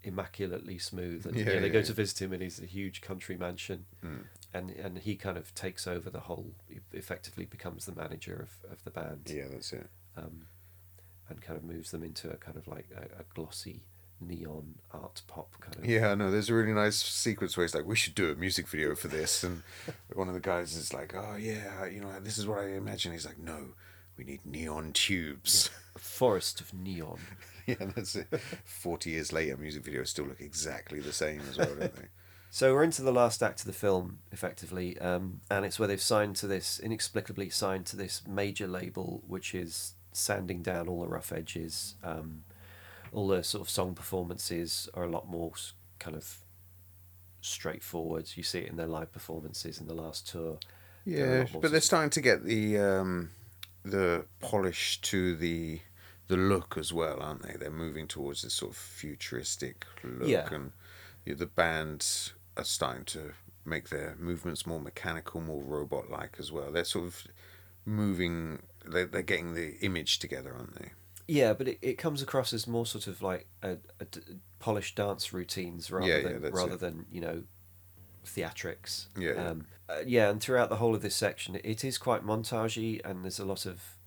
immaculately 0.03 0.77
smooth. 0.77 1.25
And 1.25 1.35
Yeah, 1.35 1.51
yeah, 1.53 1.59
they 1.59 1.69
go 1.69 1.79
yeah. 1.79 1.85
to 1.85 1.93
visit 1.93 2.21
him 2.21 2.33
in 2.33 2.41
his 2.41 2.57
huge 2.59 3.01
country 3.01 3.37
mansion, 3.37 3.85
Mm. 4.03 4.25
and 4.53 4.69
and 4.71 4.97
he 4.99 5.15
kind 5.15 5.37
of 5.37 5.53
takes 5.55 5.87
over 5.87 6.09
the 6.09 6.21
whole. 6.21 6.53
He 6.67 6.79
effectively 6.93 7.45
becomes 7.45 7.85
the 7.85 7.93
manager 7.95 8.47
of, 8.65 8.71
of 8.71 8.83
the 8.83 8.91
band. 8.91 9.29
Yeah, 9.33 9.47
that's 9.51 9.73
it. 9.73 9.89
um, 10.17 10.47
and 11.29 11.41
kind 11.41 11.57
of 11.57 11.63
moves 11.63 11.91
them 11.91 12.03
into 12.03 12.29
a 12.31 12.37
kind 12.37 12.57
of 12.57 12.67
like 12.67 12.87
a, 12.95 13.21
a 13.21 13.23
glossy 13.35 13.83
neon 14.19 14.75
art 14.91 15.21
pop 15.27 15.55
kind 15.61 15.75
of. 15.77 15.85
Yeah, 15.85 16.13
no, 16.15 16.29
there's 16.31 16.49
a 16.49 16.53
really 16.55 16.73
nice 16.73 16.97
sequence 16.97 17.55
where 17.55 17.63
he's 17.65 17.75
like, 17.75 17.85
we 17.85 17.95
should 17.95 18.15
do 18.15 18.31
a 18.31 18.35
music 18.35 18.67
video 18.67 18.95
for 18.95 19.07
this. 19.09 19.43
And 19.43 19.61
one 20.13 20.27
of 20.27 20.33
the 20.33 20.39
guys 20.39 20.75
is 20.75 20.91
like, 20.93 21.13
oh, 21.15 21.35
yeah, 21.39 21.85
you 21.85 22.01
know, 22.01 22.19
this 22.19 22.37
is 22.39 22.47
what 22.47 22.59
I 22.59 22.69
imagine. 22.71 23.11
He's 23.13 23.25
like, 23.27 23.37
no, 23.37 23.67
we 24.17 24.23
need 24.25 24.43
neon 24.45 24.91
tubes. 24.91 25.69
A 25.95 25.99
forest 25.99 26.59
of 26.61 26.73
neon. 26.73 27.19
Yeah, 27.79 27.87
that's 27.95 28.15
it. 28.15 28.27
40 28.65 29.09
years 29.11 29.31
later, 29.31 29.57
music 29.57 29.83
videos 29.83 30.07
still 30.07 30.25
look 30.25 30.41
exactly 30.41 30.99
the 30.99 31.13
same 31.13 31.41
as 31.49 31.57
well, 31.57 31.75
don't 31.75 31.95
they? 31.95 32.07
So 32.51 32.73
we're 32.73 32.83
into 32.83 33.03
the 33.03 33.11
last 33.11 33.43
act 33.43 33.59
of 33.59 33.67
the 33.67 33.73
film, 33.73 34.19
effectively, 34.31 34.97
um, 34.97 35.41
and 35.51 35.65
it's 35.65 35.77
where 35.77 35.87
they've 35.87 36.01
signed 36.01 36.35
to 36.37 36.47
this 36.47 36.79
inexplicably 36.79 37.51
signed 37.51 37.85
to 37.87 37.95
this 37.95 38.23
major 38.27 38.65
label, 38.65 39.21
which 39.27 39.53
is 39.53 39.93
sanding 40.13 40.63
down 40.63 40.87
all 40.87 41.01
the 41.01 41.07
rough 41.07 41.31
edges. 41.31 41.93
Um, 42.03 42.45
all 43.11 43.27
the 43.27 43.43
sort 43.43 43.61
of 43.61 43.69
song 43.69 43.93
performances 43.93 44.89
are 44.95 45.03
a 45.03 45.09
lot 45.09 45.29
more 45.29 45.51
kind 45.99 46.15
of 46.15 46.39
straightforward. 47.41 48.31
You 48.35 48.41
see 48.41 48.59
it 48.59 48.69
in 48.69 48.77
their 48.77 48.87
live 48.87 49.11
performances 49.11 49.79
in 49.79 49.87
the 49.87 49.93
last 49.93 50.27
tour. 50.27 50.57
Yeah, 51.05 51.45
but 51.61 51.71
they're 51.71 51.81
starting 51.81 52.09
to 52.11 52.21
get 52.21 52.43
the 52.45 52.79
um, 52.79 53.31
the 53.83 54.25
polish 54.39 55.01
to 55.01 55.35
the 55.35 55.81
the 56.29 56.37
look 56.37 56.77
as 56.77 56.93
well, 56.93 57.19
aren't 57.21 57.41
they? 57.43 57.55
They're 57.59 57.69
moving 57.69 58.07
towards 58.07 58.43
this 58.43 58.53
sort 58.53 58.71
of 58.71 58.77
futuristic 58.77 59.85
look, 60.03 60.27
Yeah. 60.29 60.47
and 60.53 60.71
yeah, 61.25 61.33
the 61.35 61.45
bands 61.45 62.33
are 62.55 62.63
starting 62.63 63.03
to 63.05 63.33
make 63.65 63.89
their 63.89 64.15
movements 64.17 64.65
more 64.65 64.79
mechanical, 64.79 65.41
more 65.41 65.61
robot 65.61 66.09
like 66.09 66.37
as 66.39 66.51
well. 66.51 66.71
They're 66.71 66.85
sort 66.85 67.05
of 67.07 67.23
moving. 67.85 68.59
They're, 68.85 69.05
they're 69.05 69.21
getting 69.21 69.53
the 69.53 69.77
image 69.81 70.19
together, 70.19 70.53
aren't 70.55 70.75
they? 70.79 70.91
Yeah, 71.27 71.53
but 71.53 71.67
it, 71.67 71.77
it 71.81 71.97
comes 71.97 72.21
across 72.23 72.53
as 72.53 72.65
more 72.65 72.85
sort 72.87 73.05
of 73.05 73.21
like 73.21 73.45
a, 73.61 73.77
a 73.99 74.05
d- 74.05 74.21
polished 74.59 74.95
dance 74.95 75.31
routines 75.33 75.91
rather 75.91 76.07
Yeah, 76.07 76.17
yeah, 76.29 76.37
than 76.39 76.51
rather 76.53 76.73
it. 76.73 76.79
than 76.79 77.05
you 77.11 77.21
know 77.21 77.43
theatrics. 78.25 79.07
Yeah, 79.17 79.33
yeah. 79.33 79.47
Um, 79.49 79.65
uh, 79.87 79.95
yeah, 80.05 80.29
and 80.29 80.41
throughout 80.41 80.69
the 80.69 80.77
whole 80.77 80.95
of 80.95 81.01
this 81.01 81.15
section, 81.15 81.59
it 81.63 81.83
is 81.83 81.97
quite 81.97 82.23
montagey, 82.25 83.01
and 83.03 83.23
there's 83.23 83.39
a 83.39 83.45
lot 83.45 83.65
of 83.65 83.97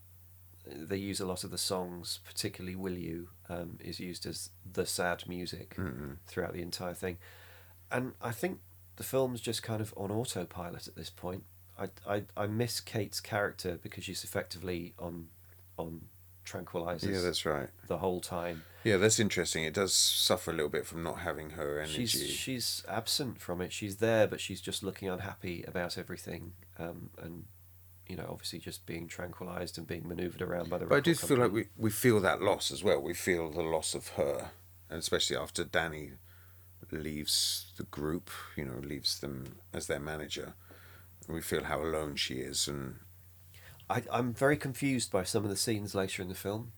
they 0.67 0.97
use 0.97 1.21
a 1.21 1.27
lot 1.27 1.45
of 1.45 1.51
the 1.51 1.59
songs, 1.59 2.21
particularly 2.25 2.77
"Will 2.77 2.97
You" 2.97 3.29
um, 3.49 3.79
is 3.81 3.99
used 4.01 4.27
as 4.27 4.51
the 4.71 4.87
sad 4.87 5.25
music 5.29 5.75
Mm-mm. 5.77 6.17
throughout 6.27 6.53
the 6.53 6.63
entire 6.63 6.95
thing, 6.95 7.19
and 7.91 8.13
I 8.23 8.31
think 8.33 8.61
the 8.97 9.03
film's 9.05 9.41
just 9.41 9.63
kind 9.63 9.81
of 9.81 9.93
on 9.97 10.11
autopilot 10.11 10.87
at 10.87 10.95
this 10.97 11.11
point. 11.11 11.45
I, 11.79 11.89
I, 12.07 12.23
I 12.37 12.47
miss 12.47 12.81
Kate's 12.81 13.21
character 13.21 13.79
because 13.83 14.05
she's 14.05 14.23
effectively 14.25 14.95
on 14.99 15.29
on 15.79 16.03
tranquilizers 16.45 17.13
Yeah, 17.13 17.21
that's 17.21 17.47
right. 17.47 17.69
the 17.87 17.99
whole 17.99 18.21
time. 18.21 18.65
Yeah, 18.85 18.97
that's 18.97 19.19
interesting. 19.21 19.63
It 19.65 19.75
does 19.75 19.95
suffer 19.95 20.51
a 20.51 20.55
little 20.55 20.69
bit 20.69 20.85
from 20.87 21.03
not 21.03 21.21
having 21.21 21.51
her 21.51 21.79
energy. 21.79 22.07
She's 22.07 22.31
she's 22.31 22.85
absent 22.89 23.41
from 23.41 23.61
it. 23.61 23.73
She's 23.73 23.97
there, 23.97 24.27
but 24.27 24.41
she's 24.41 24.61
just 24.61 24.83
looking 24.83 25.09
unhappy 25.09 25.65
about 25.67 25.97
everything, 25.97 26.53
um, 26.79 27.11
and 27.21 27.45
you 28.13 28.19
know, 28.19 28.27
obviously 28.29 28.59
just 28.59 28.85
being 28.85 29.09
tranquilized 29.09 29.79
and 29.79 29.87
being 29.87 30.07
manoeuvred 30.07 30.43
around 30.43 30.69
by 30.69 30.77
the. 30.77 30.85
But 30.85 30.97
I 30.97 31.01
do 31.01 31.13
record 31.13 31.29
feel 31.29 31.39
like 31.39 31.53
we, 31.53 31.65
we 31.79 31.89
feel 31.89 32.21
that 32.21 32.43
loss 32.43 32.71
as 32.71 32.85
well. 32.85 33.01
We 33.01 33.15
feel 33.15 33.51
the 33.51 33.63
loss 33.63 33.95
of 33.95 34.09
her, 34.09 34.51
and 34.91 34.99
especially 34.99 35.39
after 35.39 35.65
Danny 35.65 36.13
leaves 36.91 37.73
the 37.79 37.85
group, 37.85 38.29
you 38.55 38.67
know, 38.67 38.81
leaves 38.87 39.19
them 39.21 39.61
as 39.73 39.87
their 39.87 39.99
manager. 39.99 40.53
We 41.27 41.41
feel 41.41 41.65
how 41.65 41.81
alone 41.81 42.17
she 42.17 42.35
is, 42.35 42.69
and 42.69 42.97
I, 43.89 44.03
I'm 44.13 44.35
very 44.35 44.59
confused 44.59 45.11
by 45.11 45.25
some 45.25 45.43
of 45.43 45.49
the 45.49 45.57
scenes 45.57 45.95
later 45.95 46.21
in 46.21 46.29
the 46.29 46.35
film, 46.35 46.73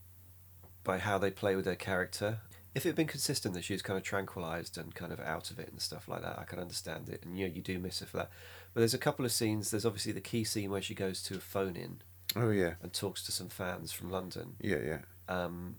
by 0.85 0.99
how 0.99 1.19
they 1.19 1.33
play 1.33 1.57
with 1.57 1.67
her 1.67 1.75
character. 1.75 2.39
if 2.77 2.87
it 2.87 2.91
had 2.91 2.97
been 2.97 3.09
consistent 3.09 3.55
that 3.55 3.65
she 3.65 3.73
was 3.73 3.83
kind 3.83 3.97
of 3.97 4.05
tranquilized 4.05 4.79
and 4.79 4.95
kind 4.95 5.13
of 5.13 5.19
out 5.19 5.51
of 5.51 5.59
it 5.59 5.69
and 5.69 5.81
stuff 5.81 6.07
like 6.07 6.23
that, 6.23 6.39
I 6.39 6.45
can 6.45 6.61
understand 6.61 7.09
it. 7.09 7.25
And 7.25 7.37
you 7.37 7.49
know, 7.49 7.55
you 7.55 7.61
do 7.61 7.81
miss 7.81 7.99
her 7.99 8.07
for 8.07 8.19
that. 8.19 8.31
But 8.75 8.81
there's 8.81 8.95
a 8.95 8.99
couple 8.99 9.25
of 9.25 9.33
scenes. 9.33 9.71
There's 9.71 9.87
obviously 9.87 10.13
the 10.13 10.21
key 10.21 10.45
scene 10.45 10.71
where 10.71 10.83
she 10.83 10.95
goes 10.95 11.23
to 11.25 11.37
a 11.37 11.41
phone 11.41 11.77
in 11.77 12.03
Oh 12.37 12.51
yeah, 12.51 12.75
and 12.83 12.93
talks 12.93 13.25
to 13.27 13.33
some 13.33 13.49
fans 13.49 13.93
from 13.93 14.11
London. 14.11 14.57
yeah, 14.61 14.79
yeah. 14.85 14.99
Um, 15.29 15.77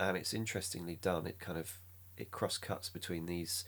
and 0.00 0.16
it's 0.16 0.32
interestingly 0.34 0.96
done. 0.96 1.26
It 1.26 1.38
kind 1.38 1.58
of 1.58 1.78
it 2.16 2.30
cross 2.30 2.56
cuts 2.58 2.88
between 2.88 3.26
these 3.26 3.64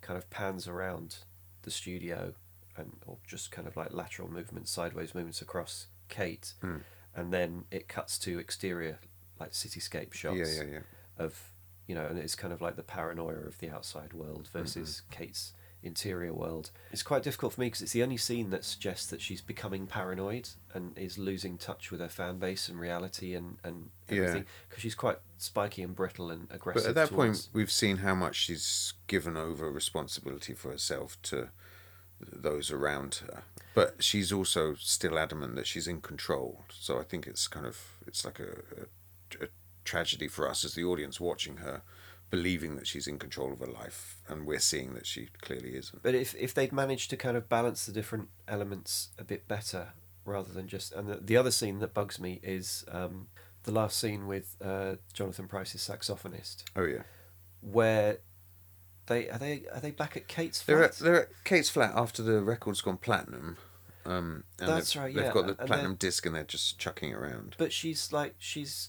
kind 0.00 0.18
of 0.18 0.28
pans 0.30 0.66
around 0.66 1.18
the 1.62 1.70
studio 1.70 2.34
and 2.76 2.92
or 3.06 3.18
just 3.26 3.52
kind 3.52 3.68
of 3.68 3.76
like 3.76 3.92
lateral 3.92 4.28
movements, 4.30 4.70
sideways 4.72 5.14
movements 5.14 5.40
across 5.40 5.86
Kate, 6.08 6.54
Mm. 6.62 6.80
and 7.14 7.32
then 7.32 7.64
it 7.70 7.86
cuts 7.88 8.18
to 8.20 8.38
exterior 8.40 8.98
like 9.38 9.52
cityscape 9.52 10.12
shots 10.12 10.36
Yeah, 10.38 10.46
yeah, 10.64 10.70
yeah. 10.72 10.78
of 11.18 11.50
you 11.86 11.94
know, 11.94 12.06
and 12.06 12.18
it's 12.18 12.34
kind 12.34 12.52
of 12.52 12.60
like 12.60 12.76
the 12.76 12.82
paranoia 12.82 13.40
of 13.46 13.58
the 13.58 13.70
outside 13.70 14.12
world 14.12 14.48
versus 14.52 15.02
Kate's 15.10 15.52
interior 15.82 16.32
world. 16.32 16.70
It's 16.92 17.02
quite 17.02 17.22
difficult 17.22 17.54
for 17.54 17.60
me 17.60 17.66
because 17.66 17.82
it's 17.82 17.92
the 17.92 18.02
only 18.02 18.16
scene 18.16 18.50
that 18.50 18.64
suggests 18.64 19.06
that 19.06 19.20
she's 19.20 19.40
becoming 19.40 19.86
paranoid 19.86 20.50
and 20.74 20.96
is 20.96 21.18
losing 21.18 21.58
touch 21.58 21.90
with 21.90 22.00
her 22.00 22.08
fan 22.08 22.38
base 22.38 22.68
and 22.68 22.78
reality 22.78 23.34
and 23.34 23.56
and 23.64 23.90
everything 24.08 24.46
because 24.68 24.82
she's 24.82 24.94
quite 24.94 25.18
spiky 25.38 25.82
and 25.82 25.94
brittle 25.96 26.30
and 26.30 26.48
aggressive. 26.50 26.82
But 26.84 26.88
at 26.90 26.94
that 26.94 27.08
towards- 27.08 27.46
point, 27.46 27.54
we've 27.54 27.72
seen 27.72 27.98
how 27.98 28.14
much 28.14 28.36
she's 28.36 28.94
given 29.06 29.36
over 29.36 29.70
responsibility 29.70 30.54
for 30.54 30.70
herself 30.70 31.20
to 31.22 31.50
those 32.20 32.70
around 32.70 33.16
her. 33.26 33.42
But 33.74 34.02
she's 34.02 34.32
also 34.32 34.74
still 34.74 35.18
adamant 35.18 35.56
that 35.56 35.66
she's 35.66 35.88
in 35.88 36.00
control. 36.00 36.64
So 36.70 36.98
I 36.98 37.04
think 37.04 37.26
it's 37.26 37.48
kind 37.48 37.66
of 37.66 37.78
it's 38.06 38.24
like 38.24 38.38
a, 38.38 38.62
a, 39.40 39.44
a 39.44 39.48
tragedy 39.84 40.28
for 40.28 40.48
us 40.48 40.64
as 40.64 40.74
the 40.74 40.84
audience 40.84 41.18
watching 41.20 41.58
her, 41.58 41.82
believing 42.32 42.76
that 42.76 42.86
she's 42.86 43.06
in 43.06 43.18
control 43.18 43.52
of 43.52 43.60
her 43.60 43.66
life, 43.66 44.16
and 44.26 44.46
we're 44.46 44.58
seeing 44.58 44.94
that 44.94 45.06
she 45.06 45.28
clearly 45.42 45.76
isn't. 45.76 46.02
But 46.02 46.16
if 46.16 46.34
if 46.34 46.52
they'd 46.54 46.72
managed 46.72 47.10
to 47.10 47.16
kind 47.16 47.36
of 47.36 47.48
balance 47.48 47.86
the 47.86 47.92
different 47.92 48.30
elements 48.48 49.10
a 49.18 49.22
bit 49.22 49.46
better, 49.46 49.88
rather 50.24 50.52
than 50.52 50.66
just 50.66 50.92
and 50.92 51.08
the, 51.08 51.16
the 51.16 51.36
other 51.36 51.50
scene 51.52 51.78
that 51.80 51.94
bugs 51.94 52.18
me 52.18 52.40
is 52.42 52.84
um, 52.90 53.28
the 53.64 53.70
last 53.70 53.98
scene 54.00 54.26
with 54.26 54.56
uh, 54.64 54.94
Jonathan 55.12 55.46
Pryce's 55.46 55.86
saxophonist, 55.86 56.64
Oh 56.74 56.84
yeah, 56.84 57.02
where 57.60 58.18
they 59.06 59.28
are 59.28 59.38
they 59.38 59.64
are 59.72 59.80
they 59.80 59.90
back 59.90 60.16
at 60.16 60.26
Kate's 60.26 60.62
they're 60.62 60.78
flat? 60.78 60.90
at, 60.90 60.96
they're 60.96 61.22
at 61.22 61.44
Kate's 61.44 61.68
flat 61.68 61.92
after 61.94 62.22
the 62.22 62.40
record's 62.40 62.80
gone 62.80 62.96
platinum. 62.96 63.58
Um, 64.04 64.42
and 64.58 64.68
That's 64.68 64.94
they've, 64.94 65.02
right, 65.02 65.14
They've 65.14 65.32
got 65.32 65.46
the 65.46 65.56
and 65.60 65.68
platinum 65.68 65.94
disc 65.94 66.26
and 66.26 66.34
they're 66.34 66.42
just 66.42 66.76
chucking 66.76 67.10
it 67.10 67.14
around. 67.14 67.54
But 67.56 67.72
she's 67.72 68.12
like 68.12 68.34
she's 68.38 68.88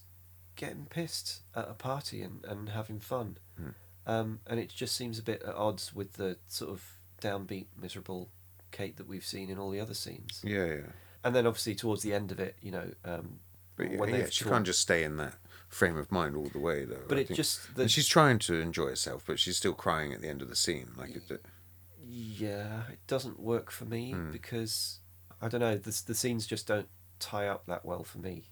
getting 0.55 0.85
pissed 0.85 1.41
at 1.55 1.67
a 1.69 1.73
party 1.73 2.21
and, 2.21 2.43
and 2.45 2.69
having 2.69 2.99
fun, 2.99 3.37
Hmm. 3.57 3.69
um, 4.05 4.39
and 4.47 4.59
it 4.59 4.69
just 4.69 4.95
seems 4.95 5.19
a 5.19 5.23
bit 5.23 5.41
at 5.43 5.55
odds 5.55 5.93
with 5.93 6.13
the 6.13 6.37
sort 6.47 6.71
of 6.71 6.83
downbeat, 7.21 7.67
miserable 7.79 8.29
Kate 8.71 8.97
that 8.97 9.07
we've 9.07 9.25
seen 9.25 9.49
in 9.49 9.57
all 9.57 9.69
the 9.69 9.79
other 9.79 9.93
scenes. 9.93 10.41
Yeah, 10.43 10.65
yeah. 10.65 10.81
And 11.23 11.35
then 11.35 11.45
obviously 11.47 11.75
towards 11.75 12.01
the 12.03 12.13
end 12.13 12.31
of 12.31 12.39
it, 12.39 12.55
you 12.61 12.71
know, 12.71 12.89
um, 13.05 13.39
But 13.75 13.91
yeah, 13.91 13.97
when 13.97 14.09
yeah, 14.13 14.25
she 14.29 14.43
can't 14.45 14.65
just 14.65 14.79
stay 14.81 15.03
in 15.03 15.17
that 15.17 15.35
frame 15.69 15.97
of 15.97 16.11
mind 16.11 16.35
all 16.35 16.47
the 16.51 16.59
way, 16.59 16.83
though. 16.85 17.03
But 17.07 17.17
I 17.17 17.21
it 17.21 17.27
think. 17.27 17.37
just 17.37 17.75
the, 17.75 17.83
and 17.83 17.91
she's 17.91 18.07
trying 18.07 18.39
to 18.39 18.55
enjoy 18.59 18.87
herself, 18.89 19.23
but 19.25 19.39
she's 19.39 19.57
still 19.57 19.73
crying 19.73 20.11
at 20.13 20.21
the 20.21 20.27
end 20.27 20.41
of 20.41 20.49
the 20.49 20.55
scene. 20.55 20.89
Like 20.97 21.15
it, 21.15 21.41
yeah, 22.05 22.81
it 22.91 22.99
doesn't 23.07 23.39
work 23.39 23.71
for 23.71 23.85
me 23.85 24.11
Hmm. 24.11 24.31
because 24.31 24.99
I 25.41 25.47
don't 25.47 25.61
know 25.61 25.75
the 25.77 26.01
the 26.05 26.15
scenes 26.15 26.45
just 26.45 26.67
don't 26.67 26.89
tie 27.19 27.47
up 27.47 27.65
that 27.67 27.85
well 27.85 28.03
for 28.03 28.17
me. 28.19 28.49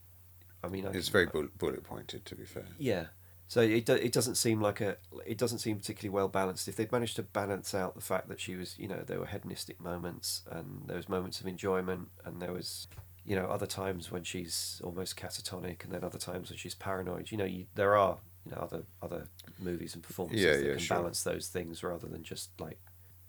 I 0.64 0.68
mean, 0.68 0.86
I 0.86 0.92
it's 0.92 1.08
can- 1.08 1.14
very 1.14 1.26
bullet, 1.28 1.58
bullet 1.58 1.84
pointed, 1.84 2.26
to 2.26 2.36
be 2.36 2.46
fair. 2.46 2.68
Yeah. 2.78 3.06
So 3.48 3.60
it 3.62 3.86
do, 3.86 3.94
it 3.96 4.14
doesn't 4.14 4.36
seem 4.36 4.62
like 4.62 4.80
a 4.80 4.96
it 5.26 5.38
doesn't 5.38 5.60
seem 5.60 5.78
particularly 5.78 6.14
well 6.14 6.30
balanced. 6.30 6.68
If 6.70 6.78
they'd 6.78 6.92
managed 6.92 7.18
to 7.18 7.24
balance 7.24 7.76
out 7.76 7.96
the 7.96 8.02
fact 8.02 8.30
that 8.30 8.40
she 8.40 8.56
was, 8.56 8.80
you 8.80 8.88
know, 8.88 9.02
there 9.06 9.20
were 9.20 9.26
hedonistic 9.26 9.82
moments 9.82 10.44
and 10.50 10.84
there 10.88 10.96
was 10.96 11.10
moments 11.10 11.42
of 11.42 11.48
enjoyment 11.48 12.08
and 12.24 12.42
there 12.42 12.54
was, 12.54 12.88
you 13.26 13.36
know, 13.36 13.48
other 13.48 13.66
times 13.66 14.10
when 14.10 14.24
she's 14.24 14.80
almost 14.86 15.18
catatonic 15.18 15.84
and 15.84 15.92
then 15.94 16.02
other 16.06 16.18
times 16.18 16.50
when 16.50 16.58
she's 16.58 16.76
paranoid. 16.76 17.30
You 17.30 17.38
know, 17.40 17.44
you, 17.46 17.66
there 17.76 17.98
are 17.98 18.20
you 18.46 18.52
know 18.54 18.58
other 18.60 18.84
other 19.02 19.28
movies 19.60 19.96
and 19.96 20.02
performances 20.04 20.46
Yeah, 20.46 20.54
that 20.54 20.64
yeah, 20.66 20.72
can 20.76 20.80
sure. 20.80 20.98
balance 20.98 21.22
those 21.24 21.50
things 21.50 21.84
rather 21.84 22.08
than 22.08 22.24
just 22.24 22.52
like 22.62 22.80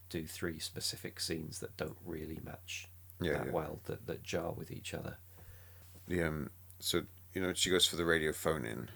do 0.09 0.25
three 0.25 0.61
specific 0.61 1.19
scenes 1.19 1.59
that 1.59 1.77
don't 1.77 1.97
really 2.07 2.39
match 2.45 2.89
Yeah, 3.21 3.33
that 3.39 3.53
well 3.53 3.81
that 3.87 4.07
that 4.07 4.23
jar 4.23 4.53
with 4.53 4.71
each 4.71 4.95
other. 4.95 5.17
The 6.07 6.23
um, 6.23 6.51
so 6.79 7.03
you 7.35 7.41
know, 7.43 7.53
she 7.55 7.71
goes 7.71 7.87
for 7.87 7.97
the 7.97 8.05
radio 8.05 8.33
phone 8.33 8.65
in, 8.65 8.89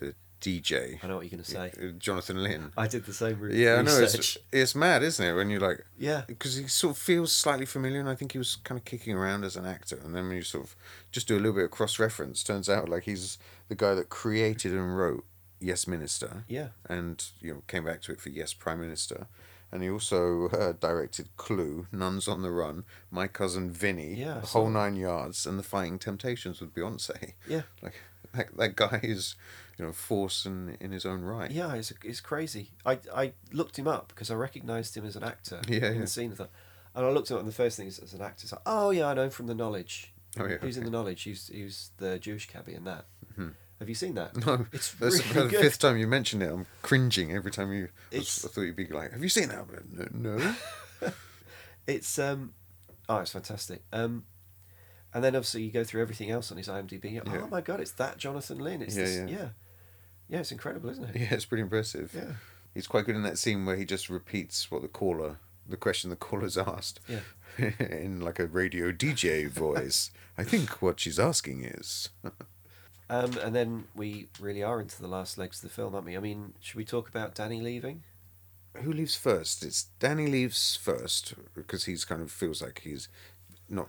the 0.00 0.14
DJ, 0.40 0.98
I 1.02 1.06
know 1.06 1.16
what 1.16 1.22
you're 1.24 1.30
going 1.30 1.42
to 1.42 1.50
say. 1.50 1.92
Jonathan 1.98 2.42
Lynn. 2.42 2.72
I 2.76 2.86
did 2.86 3.06
the 3.06 3.14
same 3.14 3.40
re- 3.40 3.56
Yeah, 3.62 3.76
I 3.76 3.82
know. 3.82 3.98
It's, 3.98 4.36
it's 4.52 4.74
mad, 4.74 5.02
isn't 5.02 5.24
it? 5.24 5.32
When 5.32 5.48
you're 5.50 5.60
like, 5.60 5.84
Yeah. 5.98 6.22
because 6.26 6.56
he 6.56 6.66
sort 6.68 6.96
of 6.96 6.98
feels 7.02 7.32
slightly 7.32 7.66
familiar, 7.66 8.00
and 8.00 8.08
I 8.08 8.14
think 8.14 8.32
he 8.32 8.38
was 8.38 8.56
kind 8.56 8.78
of 8.78 8.84
kicking 8.84 9.14
around 9.16 9.44
as 9.44 9.56
an 9.56 9.64
actor. 9.64 9.98
And 10.04 10.14
then 10.14 10.26
when 10.28 10.36
you 10.36 10.42
sort 10.42 10.64
of 10.64 10.76
just 11.12 11.28
do 11.28 11.36
a 11.36 11.40
little 11.40 11.54
bit 11.54 11.64
of 11.64 11.70
cross 11.70 11.98
reference, 11.98 12.42
turns 12.42 12.68
out 12.68 12.88
like 12.88 13.04
he's 13.04 13.38
the 13.68 13.74
guy 13.74 13.94
that 13.94 14.08
created 14.10 14.72
and 14.72 14.96
wrote 14.98 15.24
Yes 15.60 15.86
Minister, 15.86 16.44
Yeah. 16.48 16.68
and 16.90 17.24
you 17.40 17.54
know 17.54 17.62
came 17.68 17.84
back 17.84 18.02
to 18.02 18.12
it 18.12 18.20
for 18.20 18.28
Yes 18.28 18.52
Prime 18.52 18.80
Minister, 18.80 19.26
and 19.74 19.82
he 19.82 19.90
also 19.90 20.48
uh, 20.48 20.72
directed 20.72 21.28
Clue, 21.36 21.86
Nuns 21.92 22.26
on 22.28 22.40
the 22.40 22.50
Run, 22.50 22.84
My 23.10 23.26
Cousin 23.26 23.70
Vinny, 23.70 24.14
Yeah, 24.14 24.38
the 24.40 24.46
whole 24.46 24.66
that. 24.66 24.70
nine 24.72 24.96
yards, 24.96 25.44
and 25.46 25.58
The 25.58 25.62
Fighting 25.64 25.98
Temptations 25.98 26.60
with 26.62 26.72
Beyonce. 26.72 27.34
Yeah. 27.46 27.62
Like 27.82 27.94
that, 28.32 28.56
that 28.56 28.74
guy 28.76 29.00
is, 29.04 29.36
you 29.78 29.84
know, 29.84 29.92
force 29.92 30.44
in 30.46 30.76
in 30.80 30.90
his 30.90 31.04
own 31.06 31.22
right. 31.22 31.50
Yeah, 31.52 31.74
it's, 31.74 31.92
it's 32.02 32.20
crazy. 32.20 32.70
I, 32.84 32.98
I 33.14 33.32
looked 33.52 33.78
him 33.78 33.86
up 33.86 34.08
because 34.08 34.28
I 34.30 34.34
recognised 34.34 34.96
him 34.96 35.04
as 35.04 35.14
an 35.14 35.22
actor 35.22 35.60
Yeah, 35.68 35.88
in 35.88 35.94
yeah. 35.94 36.00
the 36.00 36.06
scene. 36.08 36.32
Thought, 36.32 36.50
and 36.96 37.06
I 37.06 37.10
looked 37.10 37.30
him 37.30 37.36
up, 37.36 37.40
and 37.42 37.48
the 37.48 37.54
first 37.54 37.76
thing 37.76 37.86
is 37.86 37.98
as 38.00 38.12
an 38.14 38.22
actor, 38.22 38.42
it's 38.44 38.52
like, 38.52 38.62
oh 38.66 38.90
yeah, 38.90 39.06
I 39.08 39.14
know 39.14 39.24
him 39.24 39.30
from 39.30 39.46
The 39.46 39.54
Knowledge. 39.54 40.12
Oh, 40.36 40.46
yeah, 40.46 40.56
Who's 40.56 40.76
in. 40.76 40.82
The 40.84 40.90
Knowledge? 40.90 41.22
He's 41.22 41.46
he's 41.48 41.90
the 41.98 42.18
Jewish 42.18 42.48
cabbie 42.48 42.74
in 42.74 42.82
that. 42.84 43.04
Mhm. 43.38 43.52
Have 43.84 43.88
you 43.90 43.94
seen 43.94 44.14
that? 44.14 44.34
No, 44.46 44.66
It's 44.72 44.92
that's 44.94 45.18
really 45.34 45.48
the 45.48 45.50
good. 45.50 45.60
fifth 45.60 45.78
time 45.78 45.98
you 45.98 46.06
mentioned 46.06 46.42
it. 46.42 46.50
I'm 46.50 46.64
cringing 46.80 47.32
every 47.32 47.50
time 47.50 47.70
you. 47.70 47.88
I, 48.12 48.16
was- 48.16 48.38
It's- 48.38 48.44
I 48.44 48.48
thought 48.48 48.62
you'd 48.62 48.76
be 48.76 48.86
like, 48.86 49.12
"Have 49.12 49.22
you 49.22 49.28
seen 49.28 49.48
that?" 49.48 49.66
No. 50.14 50.36
no. 50.36 50.54
It's 51.86 52.18
um, 52.18 52.54
oh, 53.10 53.18
it's 53.18 53.32
fantastic. 53.32 53.82
Um, 53.92 54.24
and 55.12 55.22
then 55.22 55.36
obviously 55.36 55.62
you 55.64 55.70
go 55.70 55.84
through 55.84 56.00
everything 56.00 56.30
else 56.30 56.50
on 56.50 56.56
his 56.56 56.66
IMDb. 56.68 57.12
Yeah. 57.12 57.42
Oh 57.42 57.46
my 57.46 57.60
god, 57.60 57.80
it's 57.80 57.92
that 57.92 58.16
Jonathan 58.16 58.58
Lynn. 58.58 58.80
It's 58.80 58.96
Yeah, 58.96 59.04
this, 59.04 59.16
yeah. 59.16 59.26
yeah, 59.26 59.48
yeah. 60.28 60.38
It's 60.40 60.50
incredible, 60.52 60.88
isn't 60.90 61.04
it? 61.10 61.16
yeah, 61.20 61.34
it's 61.34 61.44
pretty 61.44 61.62
impressive. 61.62 62.12
Yeah. 62.14 62.32
He's 62.72 62.86
quite 62.86 63.04
good 63.04 63.16
in 63.16 63.22
that 63.24 63.36
scene 63.38 63.66
where 63.66 63.76
he 63.76 63.84
just 63.84 64.08
repeats 64.08 64.70
what 64.70 64.80
the 64.82 64.88
caller, 64.88 65.36
the 65.68 65.76
question 65.76 66.08
the 66.10 66.16
caller's 66.16 66.56
asked, 66.56 67.00
Yeah. 67.06 67.20
in 67.78 68.20
like 68.20 68.38
a 68.38 68.46
radio 68.46 68.90
DJ 68.90 69.48
voice. 69.48 70.10
I 70.38 70.42
think 70.42 70.80
what 70.82 70.98
she's 70.98 71.18
asking 71.20 71.64
is. 71.64 72.08
Um, 73.10 73.36
and 73.38 73.54
then 73.54 73.84
we 73.94 74.28
really 74.40 74.62
are 74.62 74.80
into 74.80 75.00
the 75.00 75.08
last 75.08 75.36
legs 75.36 75.62
of 75.62 75.68
the 75.68 75.74
film, 75.74 75.94
aren't 75.94 76.06
we? 76.06 76.16
I 76.16 76.20
mean, 76.20 76.54
should 76.60 76.76
we 76.76 76.84
talk 76.84 77.08
about 77.08 77.34
Danny 77.34 77.60
leaving? 77.60 78.02
Who 78.82 78.92
leaves 78.92 79.14
first? 79.14 79.62
It's 79.62 79.84
Danny 80.00 80.26
leaves 80.26 80.76
first 80.76 81.34
because 81.54 81.84
he's 81.84 82.04
kind 82.04 82.22
of 82.22 82.30
feels 82.30 82.62
like 82.62 82.80
he's 82.82 83.08
not 83.68 83.88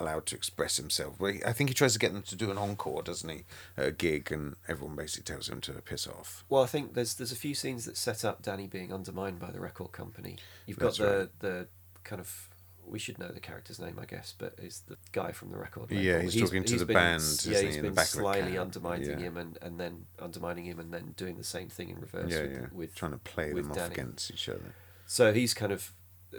allowed 0.00 0.26
to 0.26 0.36
express 0.36 0.76
himself. 0.76 1.16
But 1.18 1.34
he, 1.34 1.44
I 1.44 1.52
think 1.52 1.70
he 1.70 1.74
tries 1.74 1.92
to 1.92 1.98
get 1.98 2.12
them 2.12 2.22
to 2.22 2.36
do 2.36 2.50
an 2.50 2.58
encore, 2.58 3.02
doesn't 3.02 3.28
he? 3.28 3.44
A 3.76 3.90
gig, 3.90 4.32
and 4.32 4.56
everyone 4.68 4.96
basically 4.96 5.32
tells 5.32 5.48
him 5.48 5.60
to 5.62 5.72
piss 5.72 6.06
off. 6.06 6.44
Well, 6.48 6.62
I 6.62 6.66
think 6.66 6.94
there's 6.94 7.14
there's 7.14 7.32
a 7.32 7.36
few 7.36 7.54
scenes 7.54 7.84
that 7.84 7.96
set 7.96 8.24
up 8.24 8.42
Danny 8.42 8.66
being 8.66 8.92
undermined 8.92 9.38
by 9.40 9.50
the 9.50 9.60
record 9.60 9.92
company. 9.92 10.36
You've 10.66 10.78
got 10.78 10.86
That's 10.86 10.98
the 10.98 11.18
right. 11.18 11.38
the 11.40 11.66
kind 12.04 12.20
of 12.20 12.47
we 12.90 12.98
should 12.98 13.18
know 13.18 13.28
the 13.28 13.40
character's 13.40 13.78
name, 13.80 13.98
I 14.00 14.04
guess, 14.04 14.34
but 14.38 14.54
is 14.58 14.80
the 14.86 14.96
guy 15.12 15.32
from 15.32 15.50
the 15.50 15.58
record. 15.58 15.90
Yeah, 15.90 16.14
label. 16.16 16.30
he's 16.30 16.40
talking 16.42 16.64
to 16.64 16.76
the 16.78 16.86
been, 16.86 16.94
band, 16.94 17.22
Yeah, 17.44 17.60
he's 17.60 17.60
he, 17.60 17.66
in 17.66 17.74
been 17.74 17.84
the 17.86 17.90
back 17.92 18.06
slyly 18.06 18.58
undermining 18.58 19.10
Yeah. 19.10 19.16
him 19.18 19.36
and, 19.36 19.58
and 19.62 19.78
then 19.78 20.06
undermining 20.18 20.64
him 20.64 20.78
and 20.80 20.92
then 20.92 21.14
doing 21.16 21.36
the 21.36 21.44
same 21.44 21.68
thing 21.68 21.90
in 21.90 21.98
reverse. 22.00 22.32
yeah, 22.32 22.42
with, 22.42 22.52
yeah. 22.52 22.66
with 22.72 22.94
trying 22.94 23.12
to 23.12 23.18
play 23.18 23.52
them 23.52 23.70
off 23.70 23.90
against 23.90 24.30
each 24.30 24.48
other. 24.48 24.74
So 25.06 25.32
he's 25.32 25.54
kind 25.54 25.72
of 25.72 25.92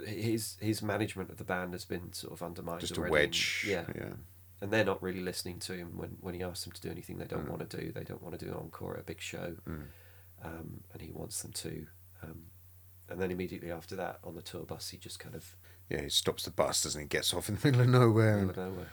his 0.06 0.56
his 0.60 0.82
management 0.82 1.30
of 1.30 1.36
the 1.38 1.44
band 1.44 1.72
has 1.72 1.84
been 1.84 2.12
sort 2.12 2.32
of 2.32 2.42
undermined. 2.42 2.80
Just 2.80 2.96
a 2.96 3.00
wedge. 3.02 3.62
and- 3.64 3.72
yeah, 3.72 3.84
yeah. 3.96 4.12
and 4.60 4.70
they're 4.72 4.84
not 4.84 5.02
really 5.02 5.20
listening 5.20 5.58
to 5.60 5.72
him 5.74 5.96
when, 5.96 6.16
when 6.20 6.34
he 6.34 6.42
asks 6.42 6.64
them 6.64 6.72
to 6.72 6.80
do 6.80 6.90
anything 6.90 7.18
they 7.18 7.24
don't 7.24 7.46
Mm. 7.46 7.50
want 7.50 7.68
to 7.70 7.76
do. 7.80 7.90
They 7.92 8.04
don't 8.04 8.22
want 8.22 8.38
to 8.38 8.44
do 8.44 8.50
an 8.52 8.56
encore 8.58 8.94
at 8.94 9.00
a 9.00 9.04
big 9.04 9.20
show, 9.20 9.56
Mm. 9.68 9.84
um, 10.44 10.84
and 10.92 11.02
he 11.02 11.10
wants 11.10 11.42
them 11.42 11.52
to. 11.52 11.86
Um, 12.22 12.42
and 13.08 13.20
then 13.20 13.32
immediately 13.32 13.72
after 13.72 13.96
that, 13.96 14.20
on 14.22 14.36
the 14.36 14.42
tour 14.42 14.64
bus, 14.64 14.90
he 14.90 14.96
just 14.98 15.18
kind 15.18 15.34
of 15.34 15.56
Yeah, 15.90 16.02
he 16.02 16.08
stops 16.08 16.44
the 16.44 16.50
bus, 16.50 16.82
doesn't 16.84 17.00
he? 17.00 17.06
Gets 17.08 17.34
off 17.34 17.48
in 17.48 17.56
the 17.56 17.60
middle 17.66 17.80
of 17.82 17.88
nowhere. 17.88 18.36
middle 18.38 18.50
of 18.50 18.72
nowhere. 18.72 18.86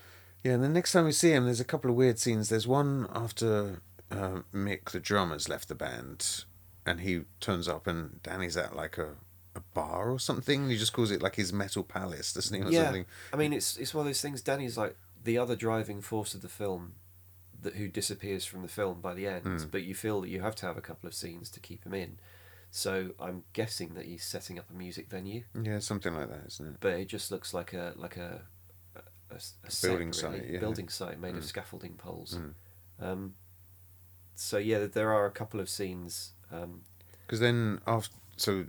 yeah, 0.44 0.54
and 0.54 0.64
the 0.64 0.70
next 0.70 0.92
time 0.94 1.06
we 1.06 1.12
see 1.12 1.32
him, 1.32 1.46
there's 1.46 1.60
a 1.60 1.66
couple 1.66 1.90
of 1.92 1.96
weird 1.96 2.18
scenes. 2.20 2.50
There's 2.50 2.68
one 2.68 3.08
after 3.14 3.82
uh, 4.12 4.40
Mick, 4.54 4.92
the 4.92 5.00
drummer's 5.00 5.48
left 5.48 5.68
the 5.68 5.76
band, 5.76 6.44
and 6.86 7.02
he 7.02 7.22
turns 7.40 7.68
up, 7.68 7.86
and 7.88 8.22
Danny's 8.24 8.58
at 8.58 8.76
like 8.76 8.98
a, 8.98 9.16
a 9.56 9.62
bar 9.74 10.10
or 10.10 10.20
something. 10.20 10.70
He 10.70 10.78
just 10.78 10.94
calls 10.94 11.12
it 11.12 11.22
like 11.22 11.36
his 11.36 11.54
metal 11.54 11.84
palace, 11.84 12.34
doesn't 12.34 12.56
he? 12.56 12.68
Or 12.68 12.72
Yeah, 12.72 12.86
something. 12.86 13.06
I 13.32 13.36
mean, 13.38 13.54
it's 13.54 13.78
it's 13.78 13.94
one 13.94 14.02
of 14.02 14.10
those 14.10 14.22
things. 14.22 14.42
Danny's 14.42 14.78
like 14.78 14.96
the 15.24 15.38
other 15.38 15.56
driving 15.56 16.02
force 16.02 16.34
of 16.34 16.42
the 16.42 16.50
film, 16.50 16.94
that 17.62 17.76
who 17.76 17.88
disappears 17.88 18.46
from 18.46 18.62
the 18.62 18.68
film 18.68 19.02
by 19.02 19.14
the 19.14 19.28
end, 19.28 19.44
Mm. 19.46 19.72
but 19.72 19.84
you 19.84 19.94
feel 19.94 20.22
that 20.22 20.30
you 20.30 20.42
have 20.42 20.56
to 20.56 20.66
have 20.66 20.78
a 20.78 20.82
couple 20.82 21.08
of 21.08 21.14
scenes 21.14 21.50
to 21.52 21.60
keep 21.60 21.84
him 21.86 21.94
in. 21.94 22.18
So 22.78 23.10
I'm 23.20 23.44
guessing 23.54 23.96
that 23.96 24.06
he's 24.06 24.24
setting 24.24 24.60
up 24.60 24.70
a 24.70 24.74
music 24.74 25.10
venue, 25.10 25.42
Yeah, 25.60 25.80
something 25.80 26.14
like 26.14 26.30
that, 26.30 26.44
isn't 26.46 26.68
it? 26.68 26.76
but 26.80 26.94
it 26.94 27.08
just 27.08 27.32
looks 27.32 27.52
like 27.52 27.74
a 27.74 27.94
like 27.96 28.18
a 28.18 28.42
a, 28.96 29.00
a, 29.34 29.38
a 29.38 29.72
set, 29.72 29.90
building 29.90 30.10
really. 30.12 30.40
site, 30.40 30.46
yeah. 30.48 30.60
building 30.60 30.88
site 30.90 31.20
made 31.20 31.36
of 31.36 31.42
Mm. 31.44 31.48
scaffolding 31.48 31.96
poles. 31.96 32.38
Mm. 32.38 32.54
Um, 33.04 33.36
so 34.36 34.58
yeah, 34.60 34.86
there 34.86 35.12
are 35.12 35.26
a 35.26 35.32
couple 35.32 35.60
of 35.60 35.70
scenes. 35.70 36.34
Um, 36.52 36.82
Because 37.26 37.40
then 37.40 37.80
after, 37.88 38.16
so 38.36 38.68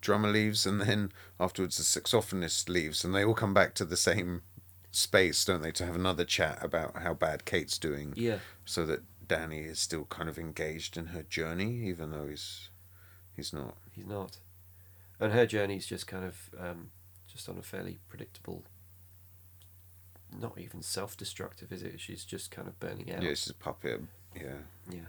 drummer 0.00 0.30
leaves, 0.30 0.64
and 0.64 0.80
then 0.80 1.12
afterwards 1.38 1.76
the 1.76 1.84
saxophonist 1.84 2.70
leaves, 2.70 3.04
and 3.04 3.14
they 3.14 3.22
all 3.24 3.34
come 3.34 3.52
back 3.54 3.74
to 3.74 3.84
the 3.84 3.98
same 3.98 4.40
space, 4.90 5.44
don't 5.44 5.62
they, 5.62 5.72
to 5.72 5.84
have 5.84 5.94
another 5.94 6.24
chat 6.24 6.58
about 6.64 6.96
how 7.02 7.12
bad 7.12 7.44
Kate's 7.44 7.76
doing, 7.78 8.14
yeah, 8.16 8.38
so 8.64 8.86
that 8.86 9.02
Danny 9.28 9.60
is 9.60 9.78
still 9.78 10.06
kind 10.06 10.28
of 10.30 10.38
engaged 10.38 10.96
in 10.96 11.06
her 11.08 11.22
journey, 11.22 11.86
even 11.86 12.10
though 12.12 12.26
he's 12.28 12.70
he's 13.36 13.52
not. 13.52 13.76
he's 13.92 14.06
not, 14.06 14.38
and 15.20 15.32
her 15.32 15.46
journey's 15.46 15.86
just 15.86 16.06
kind 16.06 16.24
of 16.24 16.50
um, 16.58 16.90
just 17.26 17.48
on 17.48 17.58
a 17.58 17.62
fairly 17.62 17.98
predictable. 18.08 18.64
Not 20.38 20.58
even 20.58 20.80
self-destructive, 20.80 21.70
is 21.72 21.82
it? 21.82 22.00
She's 22.00 22.24
just 22.24 22.50
kind 22.50 22.66
of 22.66 22.80
burning 22.80 23.12
out. 23.12 23.22
Yeah, 23.22 23.30
she's 23.30 23.50
a 23.50 23.54
puppet. 23.54 24.00
Yeah. 24.34 24.54
Yeah. 24.90 25.00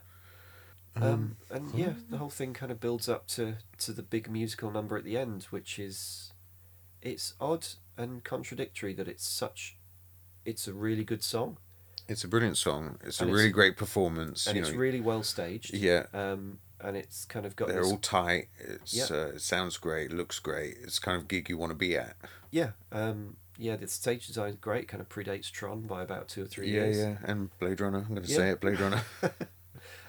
Um, 0.97 1.03
Um, 1.03 1.38
and 1.49 1.74
yeah, 1.74 1.93
the 2.09 2.17
whole 2.17 2.30
thing 2.30 2.53
kind 2.53 2.71
of 2.74 2.82
builds 2.82 3.07
up 3.07 3.26
to, 3.28 3.55
to 3.80 3.93
the 3.93 4.03
big 4.03 4.30
musical 4.30 4.69
number 4.69 4.97
at 4.97 5.05
the 5.05 5.17
end, 5.17 5.43
which 5.45 5.80
is, 5.80 6.34
it's 7.01 7.36
odd 7.39 7.65
and 7.97 8.21
contradictory 8.26 8.93
that 8.95 9.07
it's 9.07 9.26
such, 9.26 9.78
it's 10.45 10.67
a 10.67 10.74
really 10.74 11.05
good 11.05 11.24
song 11.24 11.57
It's 12.09 12.26
a 12.26 12.28
brilliant 12.28 12.57
song. 12.57 12.99
It's 13.03 13.21
And 13.21 13.30
a 13.30 13.32
it's- 13.34 13.39
really 13.43 13.51
great 13.53 13.78
performance. 13.78 14.45
and 14.45 14.57
it's 14.59 14.71
know, 14.71 14.78
really 14.78 14.99
well 14.99 15.24
staged. 15.24 15.74
yeah. 15.74 16.07
Um, 16.13 16.59
and 16.84 16.97
it's 16.97 17.25
kind 17.25 17.45
of 17.45 17.55
got 17.55 17.67
They're 17.69 17.81
this, 17.81 17.91
all 17.91 17.97
tight. 17.97 18.49
It's 18.59 18.93
Yeah. 18.93 19.05
uh, 19.17 19.25
it 19.36 19.41
sounds 19.41 19.77
great. 19.77 20.11
Looks 20.11 20.39
great. 20.39 20.77
It's 20.84 20.99
kind 20.99 21.17
of 21.17 21.27
gig 21.27 21.49
you 21.49 21.57
want 21.57 21.71
to 21.71 21.75
be 21.75 21.95
at. 21.97 22.15
yeah, 22.51 22.71
um, 22.91 23.38
yeah. 23.57 23.75
The 23.75 23.88
stage 23.88 24.27
design's 24.27 24.57
great. 24.57 24.88
Kind 24.88 25.01
of 25.01 25.09
predates 25.09 25.49
Tron 25.51 25.81
by 25.81 26.01
about 26.03 26.27
two 26.27 26.43
or 26.43 26.47
three 26.47 26.67
yeah, 26.69 26.81
years. 26.86 26.97
yeah. 26.97 27.17
And 27.23 27.49
Blade 27.59 27.79
Runner. 27.81 27.99
I'm 27.99 28.07
going 28.15 28.23
to 28.23 28.29
Yeah. 28.29 28.38
say 28.38 28.49
it. 28.51 28.61
Blade 28.61 28.79
Runner. 28.79 29.01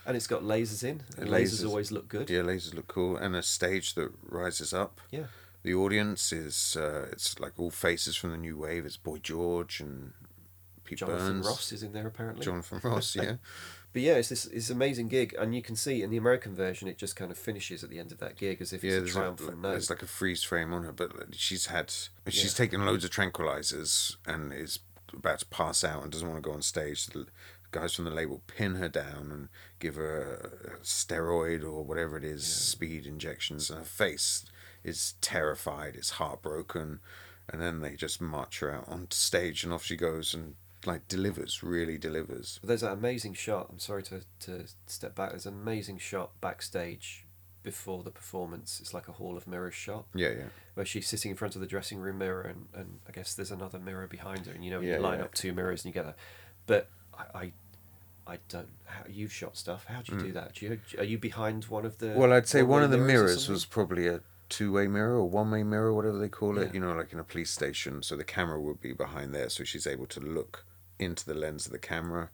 And 0.06 0.18
it's 0.18 0.26
got 0.26 0.42
lasers 0.42 0.84
in. 0.84 1.00
And 1.16 1.30
Lasers. 1.30 1.62
lasers 1.62 1.66
always 1.66 1.90
look 1.90 2.08
good. 2.08 2.28
yeah, 2.28 2.40
lasers 2.42 2.74
look 2.74 2.88
cool, 2.88 3.16
and 3.16 3.34
a 3.34 3.42
stage 3.42 3.94
that 3.94 4.12
rises 4.22 4.74
up. 4.74 5.00
Yeah. 5.10 5.24
The 5.62 5.72
audience 5.74 6.30
is 6.30 6.76
uh, 6.78 7.08
it's 7.10 7.40
like 7.40 7.54
all 7.56 7.70
faces 7.70 8.14
from 8.14 8.30
the 8.32 8.36
new 8.36 8.58
wave. 8.58 8.84
It's 8.84 8.98
Boy 8.98 9.16
George 9.16 9.80
and 9.80 10.12
Pete 10.84 10.98
Jonathan 10.98 11.36
Burns, 11.40 11.46
Ross 11.46 11.72
is 11.72 11.82
in 11.82 11.92
there 11.94 12.06
apparently. 12.06 12.44
Jonathan 12.44 12.80
Ross. 12.84 13.16
Yeah, 13.20 13.36
But 13.94 14.02
yeah, 14.02 14.14
it's 14.14 14.28
this 14.28 14.42
this 14.44 14.68
amazing 14.70 15.06
gig, 15.08 15.34
and 15.38 15.54
you 15.54 15.62
can 15.62 15.76
see 15.76 16.02
in 16.02 16.10
the 16.10 16.16
American 16.16 16.54
version 16.54 16.88
it 16.88 16.98
just 16.98 17.14
kind 17.14 17.30
of 17.30 17.38
finishes 17.38 17.82
at 17.84 17.90
the 17.90 18.00
end 18.00 18.10
of 18.12 18.18
that 18.18 18.36
gig 18.36 18.60
as 18.60 18.72
if 18.72 18.82
yeah. 18.84 18.94
it's 18.96 19.10
a 19.10 19.12
triumphant 19.14 19.62
note. 19.62 19.70
there's 19.70 19.88
like 19.88 20.02
a 20.02 20.06
freeze 20.06 20.42
frame 20.42 20.74
on 20.74 20.82
her, 20.82 20.92
but 20.92 21.12
she's 21.32 21.66
had 21.66 21.90
she's 22.28 22.44
Yeah. 22.44 22.50
taken 22.64 22.84
loads 22.84 23.04
of 23.04 23.10
tranquilizers 23.12 24.16
and 24.26 24.52
is 24.52 24.80
about 25.12 25.38
to 25.38 25.46
pass 25.46 25.84
out 25.84 26.02
and 26.02 26.10
doesn't 26.10 26.28
want 26.28 26.42
to 26.42 26.46
go 26.46 26.54
on 26.54 26.60
stage. 26.62 27.06
The 27.06 27.26
guys 27.70 27.94
from 27.94 28.04
the 28.04 28.10
label 28.10 28.42
pin 28.48 28.74
her 28.76 28.88
down 28.88 29.30
and 29.30 29.48
give 29.78 29.94
her 29.94 30.74
a 30.74 30.84
steroid 30.84 31.62
or 31.62 31.84
whatever 31.84 32.16
it 32.16 32.24
is, 32.24 32.44
speed 32.44 33.06
injections, 33.06 33.70
and 33.70 33.78
her 33.78 33.84
face 33.84 34.44
is 34.82 35.14
terrified. 35.20 35.94
It's 35.94 36.10
heartbroken, 36.10 36.98
and 37.48 37.62
then 37.62 37.80
they 37.80 37.94
just 37.94 38.20
march 38.20 38.58
her 38.58 38.72
out 38.72 38.88
onto 38.88 39.14
stage, 39.14 39.62
and 39.62 39.72
off 39.72 39.84
she 39.84 39.96
goes 39.96 40.34
and 40.34 40.56
like 40.86 41.08
delivers, 41.08 41.62
really 41.62 41.98
delivers. 41.98 42.60
There's 42.62 42.82
that 42.82 42.92
amazing 42.92 43.34
shot. 43.34 43.68
I'm 43.70 43.78
sorry 43.78 44.02
to, 44.04 44.22
to 44.40 44.66
step 44.86 45.14
back. 45.14 45.30
There's 45.30 45.46
an 45.46 45.54
amazing 45.54 45.98
shot 45.98 46.40
backstage 46.40 47.24
before 47.62 48.02
the 48.02 48.10
performance. 48.10 48.78
It's 48.80 48.94
like 48.94 49.08
a 49.08 49.12
hall 49.12 49.36
of 49.36 49.46
mirrors 49.48 49.74
shot 49.74 50.04
Yeah, 50.14 50.28
yeah. 50.28 50.44
where 50.74 50.86
she's 50.86 51.08
sitting 51.08 51.30
in 51.30 51.36
front 51.36 51.54
of 51.54 51.60
the 51.60 51.66
dressing 51.66 51.98
room 51.98 52.18
mirror, 52.18 52.42
and, 52.42 52.66
and 52.74 53.00
I 53.08 53.12
guess 53.12 53.34
there's 53.34 53.50
another 53.50 53.78
mirror 53.78 54.06
behind 54.06 54.46
her, 54.46 54.52
and 54.52 54.64
you 54.64 54.70
know 54.70 54.80
Yeah, 54.80 54.96
you 54.96 55.00
line 55.00 55.18
yeah. 55.18 55.24
up 55.24 55.34
two 55.34 55.52
mirrors 55.52 55.84
and 55.84 55.94
you 55.94 56.00
get 56.00 56.06
that. 56.06 56.16
But 56.66 56.88
I, 57.18 57.38
I, 57.38 57.52
I 58.34 58.38
don't. 58.48 58.68
How, 58.84 59.04
you've 59.08 59.32
shot 59.32 59.56
stuff. 59.56 59.86
How 59.86 60.02
do 60.02 60.12
you 60.14 60.18
do 60.20 60.32
that? 60.32 60.54
Do 60.54 60.66
you 60.66 60.80
are 60.98 61.04
you 61.04 61.18
behind 61.18 61.64
one 61.64 61.84
of 61.84 61.98
the? 61.98 62.06
Mm. 62.06 62.14
Well, 62.16 62.32
I'd 62.32 62.46
say 62.48 62.62
one 62.62 62.82
of 62.82 62.90
the 62.90 63.00
or 63.00 63.04
mirrors 63.06 63.48
was 63.48 63.64
probably 63.64 64.06
a 64.06 64.20
two-way 64.50 64.86
mirror 64.86 65.16
or 65.16 65.28
one-way 65.28 65.62
mirror, 65.62 65.92
whatever 65.92 66.18
they 66.18 66.28
call 66.28 66.58
it. 66.58 66.66
Yeah. 66.66 66.72
You 66.74 66.80
know, 66.80 66.94
like 66.94 67.12
in 67.12 67.18
a 67.18 67.24
police 67.24 67.50
station. 67.50 68.02
So 68.02 68.16
the 68.16 68.24
camera 68.24 68.60
would 68.60 68.80
be 68.80 68.92
behind 68.92 69.34
there, 69.34 69.48
so 69.48 69.64
she's 69.64 69.86
able 69.86 70.06
to 70.06 70.20
look 70.20 70.64
into 70.98 71.24
the 71.26 71.34
lens 71.34 71.66
of 71.66 71.72
the 71.72 71.78
camera, 71.78 72.30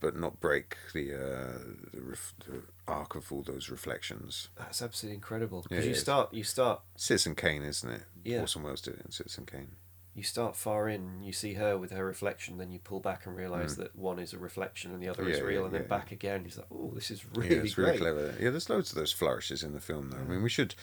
but 0.00 0.16
not 0.16 0.40
break 0.40 0.76
the 0.94 1.14
uh, 1.14 1.58
the, 1.92 2.00
ref- 2.00 2.34
the 2.46 2.62
arc 2.88 3.14
of 3.14 3.30
all 3.32 3.42
those 3.42 3.68
reflections. 3.70 4.48
That's 4.58 4.82
absolutely 4.82 5.16
incredible 5.16 5.62
because 5.68 5.84
it 5.84 5.88
you 5.88 5.94
is. 5.94 6.00
start 6.00 6.32
you 6.34 6.44
start 6.44 6.80
Citizen 6.96 7.34
Kane, 7.34 7.62
isn't 7.62 7.88
it? 7.90 8.02
Yeah. 8.24 8.40
Orson 8.40 8.62
Welles 8.62 8.80
did 8.80 8.94
it 8.94 9.02
in 9.04 9.10
Citizen 9.12 9.46
Kane. 9.46 9.76
you 10.14 10.22
start 10.22 10.56
far 10.56 10.88
in 10.88 11.22
you 11.22 11.32
see 11.32 11.54
her 11.54 11.78
with 11.78 11.90
her 11.90 12.04
reflection 12.04 12.58
then 12.58 12.70
you 12.70 12.78
pull 12.78 13.00
back 13.00 13.24
and 13.26 13.34
realize 13.34 13.76
that 13.76 13.96
one 13.96 14.18
is 14.18 14.32
a 14.34 14.38
reflection 14.38 14.92
and 14.92 15.02
the 15.02 15.08
other 15.08 15.26
is 15.28 15.38
Mm. 15.38 15.46
Real 15.46 15.60
yeah, 15.60 15.64
and 15.66 15.74
then 15.74 15.82
yeah, 15.82 15.88
back 15.88 16.12
again 16.12 16.44
he's 16.44 16.58
like 16.58 16.66
oh 16.70 16.90
this 16.94 17.10
is 17.10 17.24
really 17.34 17.56
yeah, 17.56 17.62
it's 17.62 17.74
great 17.74 17.86
really 17.86 17.98
clever. 17.98 18.34
Yeah, 18.40 18.50
there's 18.50 18.68
loads 18.68 18.90
of 18.90 18.96
those 18.98 19.12
flourishes 19.12 19.62
in 19.62 19.72
the 19.72 19.80
film, 19.80 20.10
though. 20.10 20.18
I 20.18 20.24
mean, 20.24 20.42
we 20.42 20.50
should 20.50 20.74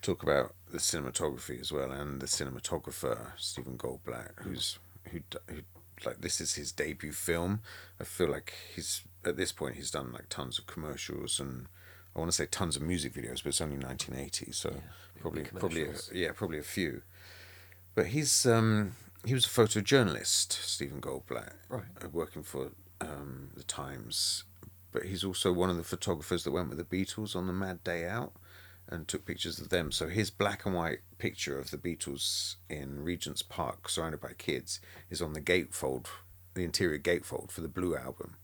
talk 0.00 0.22
about 0.22 0.54
the 0.72 0.78
cinematography 0.78 1.60
as 1.60 1.70
well, 1.72 1.90
and 1.90 2.22
the 2.22 2.26
cinematographer 2.26 3.32
Stephen 3.36 3.76
Goldblatt, 3.76 4.30
who's 4.36 4.78
who, 5.10 5.20
who 5.48 5.60
like 6.06 6.20
this 6.20 6.40
is 6.40 6.54
his 6.54 6.72
debut 6.72 7.12
film. 7.12 7.60
I 8.00 8.04
feel 8.04 8.28
like 8.28 8.54
he's 8.74 9.02
at 9.24 9.36
this 9.36 9.52
point 9.52 9.76
he's 9.76 9.90
done 9.90 10.12
like 10.12 10.28
tons 10.28 10.58
of 10.58 10.66
commercials 10.66 11.38
and 11.40 11.66
I 12.14 12.18
want 12.18 12.30
to 12.30 12.36
say 12.36 12.46
tons 12.46 12.74
of 12.76 12.82
music 12.82 13.12
videos, 13.14 13.42
but 13.42 13.46
it's 13.50 13.60
only 13.60 13.76
1980, 13.76 14.52
so 14.52 14.68
it'll 14.68 14.82
probably 15.20 15.44
probably 15.44 15.82
a, 15.84 15.94
yeah 16.12 16.32
probably 16.34 16.58
a 16.58 16.62
few. 16.62 17.02
But 17.94 18.06
he's 18.06 18.46
um 18.46 18.92
he 19.24 19.34
was 19.34 19.44
a 19.44 19.48
photojournalist, 19.48 20.52
Stephen 20.52 21.00
Goldblatt, 21.00 21.52
Right. 21.68 21.82
uh, 22.02 22.08
working 22.08 22.42
for 22.42 22.70
um, 23.00 23.50
the 23.54 23.62
Times. 23.62 24.44
But 24.92 25.04
he's 25.04 25.22
also 25.22 25.52
one 25.52 25.70
of 25.70 25.76
the 25.76 25.82
photographers 25.84 26.42
that 26.44 26.50
went 26.52 26.68
with 26.70 26.78
the 26.78 26.84
Beatles 26.84 27.36
on 27.36 27.46
the 27.46 27.52
Mad 27.52 27.84
Day 27.84 28.06
Out 28.08 28.32
and 28.90 29.06
took 29.06 29.24
pictures 29.24 29.60
of 29.60 29.68
them. 29.68 29.92
So 29.92 30.08
his 30.08 30.30
black 30.30 30.66
and 30.66 30.74
white 30.74 30.98
picture 31.18 31.58
of 31.58 31.70
the 31.70 31.78
Beatles 31.78 32.56
in 32.68 33.00
Regent's 33.04 33.42
Park, 33.42 33.88
surrounded 33.88 34.20
by 34.20 34.32
kids, 34.36 34.80
is 35.08 35.22
on 35.22 35.32
the 35.32 35.40
gatefold, 35.40 36.06
the 36.54 36.64
interior 36.64 36.98
gatefold 36.98 37.50
for 37.52 37.60
the 37.60 37.68
Blue 37.68 37.96
album. 37.96 38.36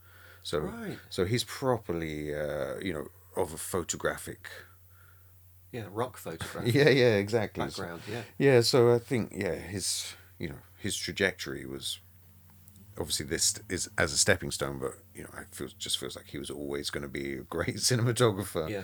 So 0.42 0.61
Right. 0.61 0.99
so 1.11 1.24
he's 1.24 1.42
properly 1.44 2.32
uh, 2.34 2.78
you 2.80 2.92
know 2.92 3.09
of 3.36 3.53
a 3.53 3.57
photographic. 3.59 4.49
yeah 5.72 5.86
rock 5.90 6.16
photograph 6.16 6.66
Yeah, 6.74 6.88
yeah, 6.88 7.16
exactly. 7.16 7.64
Background 7.64 8.03
yeah 8.11 8.22
yeah, 8.38 8.61
so 8.61 8.94
I 8.94 8.99
think 8.99 9.32
yeah, 9.34 9.55
his 9.57 10.14
you 10.38 10.49
know 10.49 10.61
his 10.78 10.97
trajectory 10.97 11.66
was 11.66 11.99
obviously 12.99 13.26
this 13.26 13.61
is 13.68 13.88
as 13.99 14.12
a 14.12 14.18
stepping 14.18 14.51
stone, 14.53 14.78
but 14.78 14.92
you 15.14 15.22
know 15.24 15.30
I 15.36 15.42
feel 15.51 15.68
just 15.78 15.99
feels 15.99 16.16
like 16.16 16.26
he 16.28 16.38
was 16.38 16.51
always 16.51 16.90
going 16.90 17.03
to 17.03 17.09
be 17.09 17.34
a 17.34 17.42
great 17.42 17.76
cinematographer. 17.88 18.70
yeah 18.70 18.82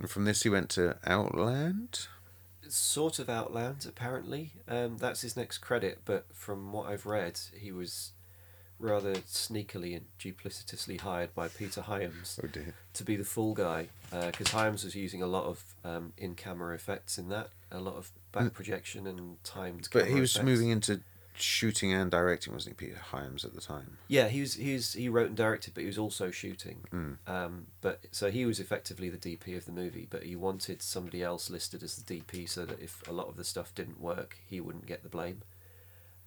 And 0.00 0.10
from 0.10 0.24
this, 0.24 0.42
he 0.42 0.48
went 0.48 0.70
to 0.70 0.96
Outland. 1.06 2.08
sort 2.68 3.18
of 3.18 3.28
outland 3.28 3.84
apparently 3.88 4.52
um, 4.68 4.96
that's 4.98 5.22
his 5.22 5.36
next 5.36 5.58
credit 5.58 5.98
but 6.04 6.24
from 6.32 6.72
what 6.72 6.88
I've 6.88 7.04
read 7.04 7.40
he 7.52 7.72
was 7.72 8.12
rather 8.78 9.14
sneakily 9.14 9.96
and 9.96 10.06
duplicitously 10.20 11.00
hired 11.00 11.34
by 11.34 11.48
Peter 11.48 11.82
Hyams 11.82 12.38
Oh 12.42 12.48
to 12.94 13.04
be 13.04 13.16
the 13.16 13.24
fall 13.24 13.54
guy 13.54 13.88
because 14.10 14.48
Hyams 14.50 14.84
was 14.84 14.94
using 14.94 15.20
a 15.20 15.26
lot 15.26 15.46
of 15.46 15.64
um, 15.84 16.12
in-camera 16.16 16.74
effects 16.74 17.18
in 17.18 17.28
that, 17.28 17.50
a 17.70 17.80
lot 17.80 17.96
of 17.96 18.10
back 18.32 18.52
projection 18.52 19.06
and 19.06 19.42
timed. 19.44 19.88
But 19.92 20.06
he 20.06 20.20
was 20.20 20.34
effects. 20.36 20.44
moving 20.44 20.70
into 20.70 21.00
shooting 21.42 21.92
and 21.92 22.10
directing, 22.10 22.52
wasn't 22.52 22.78
he, 22.78 22.86
Peter 22.86 22.98
Hyams 22.98 23.44
at 23.44 23.54
the 23.54 23.60
time? 23.60 23.98
Yeah, 24.08 24.28
he 24.28 24.40
was. 24.40 24.54
He 24.54 24.74
was. 24.74 24.92
He 24.94 25.08
wrote 25.08 25.28
and 25.28 25.36
directed, 25.36 25.74
but 25.74 25.82
he 25.82 25.86
was 25.86 25.98
also 25.98 26.30
shooting. 26.30 26.84
Mm. 26.92 27.16
Um, 27.26 27.66
but 27.80 28.00
so 28.10 28.30
he 28.30 28.46
was 28.46 28.60
effectively 28.60 29.08
the 29.08 29.18
DP 29.18 29.56
of 29.56 29.64
the 29.64 29.72
movie, 29.72 30.06
but 30.08 30.24
he 30.24 30.36
wanted 30.36 30.82
somebody 30.82 31.22
else 31.22 31.50
listed 31.50 31.82
as 31.82 31.96
the 31.96 32.20
DP 32.20 32.48
so 32.48 32.64
that 32.64 32.80
if 32.80 33.06
a 33.08 33.12
lot 33.12 33.28
of 33.28 33.36
the 33.36 33.44
stuff 33.44 33.74
didn't 33.74 34.00
work, 34.00 34.38
he 34.46 34.60
wouldn't 34.60 34.86
get 34.86 35.02
the 35.02 35.08
blame. 35.08 35.42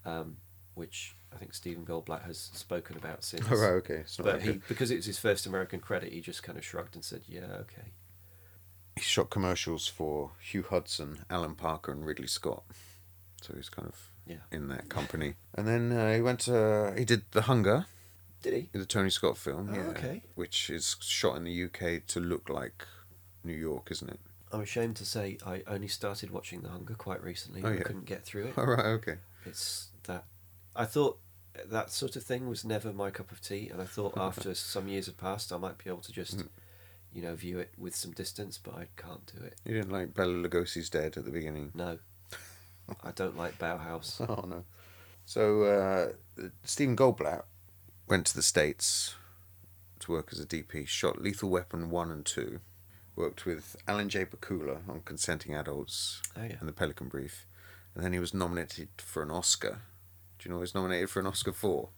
Um, 0.05 0.37
which 0.75 1.15
I 1.33 1.37
think 1.37 1.53
Stephen 1.53 1.85
Goldblatt 1.85 2.25
has 2.25 2.49
spoken 2.53 2.97
about 2.97 3.23
since. 3.23 3.45
Oh, 3.49 3.55
right, 3.55 3.73
okay. 3.73 3.97
It's 4.01 4.17
not 4.19 4.25
But 4.25 4.41
he, 4.41 4.53
because 4.67 4.91
it 4.91 4.97
was 4.97 5.05
his 5.05 5.19
first 5.19 5.45
American 5.45 5.79
credit, 5.79 6.11
he 6.11 6.21
just 6.21 6.43
kind 6.43 6.57
of 6.57 6.65
shrugged 6.65 6.95
and 6.95 7.03
said, 7.03 7.21
"Yeah, 7.27 7.45
okay." 7.61 7.91
he 8.95 9.01
shot 9.01 9.29
commercials 9.29 9.87
for 9.87 10.31
Hugh 10.39 10.65
Hudson, 10.69 11.25
Alan 11.29 11.55
Parker, 11.55 11.91
and 11.91 12.05
Ridley 12.05 12.27
Scott. 12.27 12.63
So 13.43 13.53
he's 13.55 13.69
kind 13.69 13.87
of 13.87 14.09
Yeah. 14.25 14.37
in 14.51 14.67
that 14.69 14.89
company. 14.89 15.35
And 15.55 15.67
then 15.67 15.91
uh, 15.91 16.13
he 16.15 16.21
went 16.21 16.39
to, 16.41 16.93
he 16.97 17.05
did 17.05 17.23
The 17.31 17.43
Hunger, 17.43 17.85
Did 18.41 18.53
he? 18.53 18.69
the 18.79 18.85
Tony 18.85 19.09
Scott 19.09 19.37
film, 19.37 19.69
Oh, 19.71 19.75
yeah, 19.75 19.81
okay. 19.89 20.23
which 20.35 20.69
is 20.69 20.95
shot 21.01 21.35
in 21.37 21.43
the 21.43 21.63
UK 21.65 22.05
to 22.07 22.19
look 22.19 22.49
like 22.49 22.85
New 23.43 23.53
York, 23.55 23.91
isn't 23.91 24.09
it? 24.09 24.19
I'm 24.51 24.61
ashamed 24.61 24.95
to 24.97 25.05
say 25.05 25.37
I 25.45 25.63
only 25.67 25.87
started 25.87 26.29
watching 26.31 26.61
The 26.61 26.69
Hunger 26.69 26.93
quite 26.95 27.21
recently. 27.23 27.61
Oh, 27.63 27.69
yeah. 27.71 27.79
I 27.79 27.83
couldn't 27.83 28.05
get 28.05 28.23
through 28.23 28.45
it. 28.47 28.53
All 28.57 28.65
right, 28.67 28.85
okay. 28.85 29.17
It's 29.45 29.89
that 30.03 30.25
I 30.75 30.85
thought 30.85 31.19
that 31.65 31.91
sort 31.91 32.15
of 32.15 32.23
thing 32.23 32.47
was 32.47 32.63
never 32.65 32.93
my 32.93 33.11
cup 33.11 33.31
of 33.31 33.41
tea, 33.41 33.69
and 33.69 33.81
I 33.81 33.85
thought 33.85 34.13
after 34.17 34.53
some 34.55 34.87
years 34.87 35.05
had 35.07 35.17
passed, 35.17 35.51
I 35.51 35.57
might 35.57 35.77
be 35.77 35.89
able 35.89 36.01
to 36.01 36.11
just, 36.11 36.37
Mm. 36.37 36.49
you 37.13 37.21
know, 37.21 37.35
view 37.35 37.59
it 37.59 37.73
with 37.77 37.95
some 37.95 38.11
distance, 38.11 38.57
but 38.57 38.73
I 38.75 38.87
can't 38.97 39.25
do 39.35 39.43
it. 39.43 39.55
You 39.65 39.73
didn't 39.75 39.91
like 39.91 40.13
Bela 40.13 40.33
Lugosi's 40.33 40.89
dead 40.89 41.17
at 41.17 41.25
the 41.25 41.31
beginning. 41.31 41.71
No, 41.75 41.99
I 43.03 43.11
don't 43.11 43.37
like 43.37 43.57
Bauhaus. 43.59 44.19
Oh 44.29 44.45
no. 44.47 44.63
So 45.25 45.63
uh, 45.63 46.47
Stephen 46.63 46.95
Goldblatt 46.97 47.43
went 48.07 48.25
to 48.27 48.35
the 48.35 48.41
states 48.41 49.15
to 49.99 50.11
work 50.11 50.29
as 50.33 50.39
a 50.39 50.45
DP. 50.45 50.85
Shot 50.87 51.21
Lethal 51.21 51.49
Weapon 51.49 51.89
one 51.89 52.11
and 52.11 52.25
two. 52.25 52.59
Worked 53.15 53.45
with 53.45 53.75
Alan 53.87 54.09
J. 54.09 54.25
Pakula 54.25 54.77
on 54.89 55.01
Consenting 55.05 55.53
Adults 55.53 56.21
Oh 56.37 56.43
yeah. 56.43 56.55
and 56.59 56.67
The 56.67 56.73
Pelican 56.73 57.07
Brief, 57.09 57.45
and 57.95 58.03
then 58.03 58.11
he 58.11 58.19
was 58.19 58.33
nominated 58.33 58.89
for 58.97 59.21
an 59.23 59.29
Oscar. 59.31 59.81
Do 60.39 60.45
you 60.45 60.49
know 60.49 60.55
what 60.57 60.61
he 60.61 60.63
was 60.63 60.75
nominated 60.75 61.09
for 61.11 61.19
an 61.19 61.27
Oscar 61.27 61.53
for? 61.53 61.89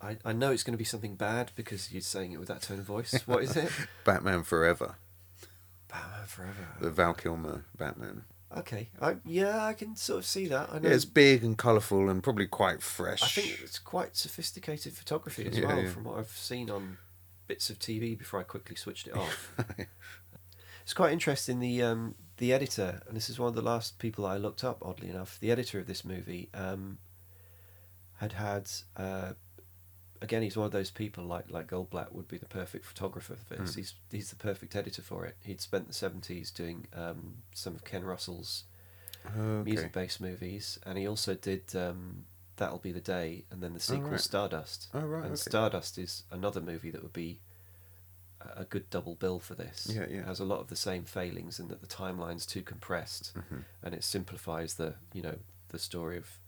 I, 0.00 0.16
I 0.24 0.32
know 0.32 0.50
it's 0.52 0.62
going 0.62 0.72
to 0.72 0.78
be 0.78 0.84
something 0.84 1.14
bad 1.14 1.52
because 1.54 1.92
you're 1.92 2.00
saying 2.02 2.32
it 2.32 2.38
with 2.40 2.48
that 2.48 2.62
tone 2.62 2.78
of 2.78 2.84
voice. 2.86 3.20
What 3.26 3.42
is 3.44 3.54
it? 3.56 3.70
Batman 4.04 4.42
Forever, 4.42 4.96
Batman 5.88 6.26
Forever. 6.26 6.68
the 6.80 6.90
Val 6.90 7.14
Kilmer 7.14 7.64
Batman. 7.76 8.24
Okay. 8.56 8.88
I, 9.00 9.16
yeah, 9.24 9.64
I 9.64 9.72
can 9.74 9.96
sort 9.96 10.20
of 10.20 10.24
see 10.26 10.46
that. 10.48 10.70
I 10.72 10.78
know. 10.78 10.88
Yeah, 10.88 10.94
it's 10.94 11.04
big 11.04 11.42
and 11.42 11.56
colourful 11.58 12.08
and 12.08 12.22
probably 12.22 12.46
quite 12.46 12.82
fresh. 12.82 13.22
I 13.22 13.26
think 13.26 13.60
it's 13.62 13.78
quite 13.78 14.16
sophisticated 14.16 14.92
photography 14.94 15.46
as 15.46 15.58
Yeah, 15.58 15.66
well, 15.66 15.82
yeah. 15.82 15.90
from 15.90 16.04
what 16.04 16.18
I've 16.18 16.28
seen 16.30 16.70
on 16.70 16.98
bits 17.48 17.70
of 17.70 17.78
TV 17.78 18.16
before 18.16 18.40
I 18.40 18.44
quickly 18.44 18.76
switched 18.76 19.06
it 19.08 19.16
off. 19.16 19.52
it's 20.82 20.94
quite 20.94 21.12
interesting. 21.12 21.58
The 21.60 21.82
um, 21.82 22.14
the 22.38 22.52
editor, 22.52 23.02
and 23.08 23.16
this 23.16 23.28
is 23.28 23.38
one 23.38 23.48
of 23.48 23.54
the 23.54 23.62
last 23.62 23.98
people 23.98 24.24
I 24.26 24.36
looked 24.36 24.62
up. 24.62 24.82
Oddly 24.84 25.08
enough, 25.10 25.38
the 25.40 25.50
editor 25.50 25.78
of 25.80 25.86
this 25.86 26.04
movie 26.04 26.48
um, 26.54 26.98
had 28.18 28.32
had. 28.34 28.70
Uh, 28.96 29.32
again, 30.22 30.42
he's 30.42 30.56
one 30.56 30.66
of 30.66 30.72
those 30.72 30.90
people 30.90 31.24
like 31.24 31.50
like 31.50 31.68
Goldblatt 31.68 32.12
would 32.12 32.28
be 32.28 32.38
the 32.38 32.46
perfect 32.46 32.84
photographer 32.84 33.36
for 33.36 33.54
this. 33.56 33.72
Mm. 33.72 33.76
He's 33.76 33.94
he's 34.10 34.30
the 34.30 34.36
perfect 34.36 34.74
editor 34.76 35.02
for 35.02 35.24
it. 35.26 35.36
He'd 35.42 35.60
spent 35.60 35.86
the 35.88 35.94
seventies 35.94 36.50
doing 36.50 36.86
um, 36.94 37.38
some 37.52 37.74
of 37.74 37.84
Ken 37.84 38.04
Russell's 38.04 38.64
okay. 39.26 39.38
music 39.70 39.92
based 39.92 40.20
movies, 40.20 40.78
and 40.86 40.96
he 40.98 41.06
also 41.06 41.34
did 41.34 41.74
um, 41.74 42.24
That'll 42.56 42.78
Be 42.78 42.92
the 42.92 43.00
Day, 43.00 43.44
and 43.50 43.62
then 43.62 43.74
the 43.74 43.80
sequel 43.80 44.10
right. 44.10 44.20
Stardust. 44.20 44.88
Oh 44.94 45.00
right. 45.00 45.22
and 45.24 45.32
okay. 45.32 45.36
Stardust 45.36 45.98
is 45.98 46.22
another 46.30 46.60
movie 46.60 46.90
that 46.90 47.02
would 47.02 47.12
be 47.12 47.40
a- 48.56 48.64
good 48.64 48.88
double 48.90 49.14
bill 49.14 49.38
for 49.40 49.54
this. 49.54 49.90
Yeah, 49.92 50.02
It 50.02 50.10
yeah. 50.10 50.24
has 50.24 50.40
a 50.40 50.44
lot 50.44 50.60
of 50.60 50.68
the 50.68 50.76
same 50.76 51.04
failings 51.04 51.58
in 51.58 51.68
that 51.68 51.80
the 51.80 51.86
timeline's 51.86 52.46
too 52.46 52.62
compressed, 52.62 53.32
Mhm. 53.34 53.64
and 53.82 53.94
it 53.94 54.04
simplifies 54.04 54.74
the 54.74 54.94
you 55.12 55.22
know 55.22 55.38
the 55.68 55.78
story 55.78 56.16
of 56.16 56.38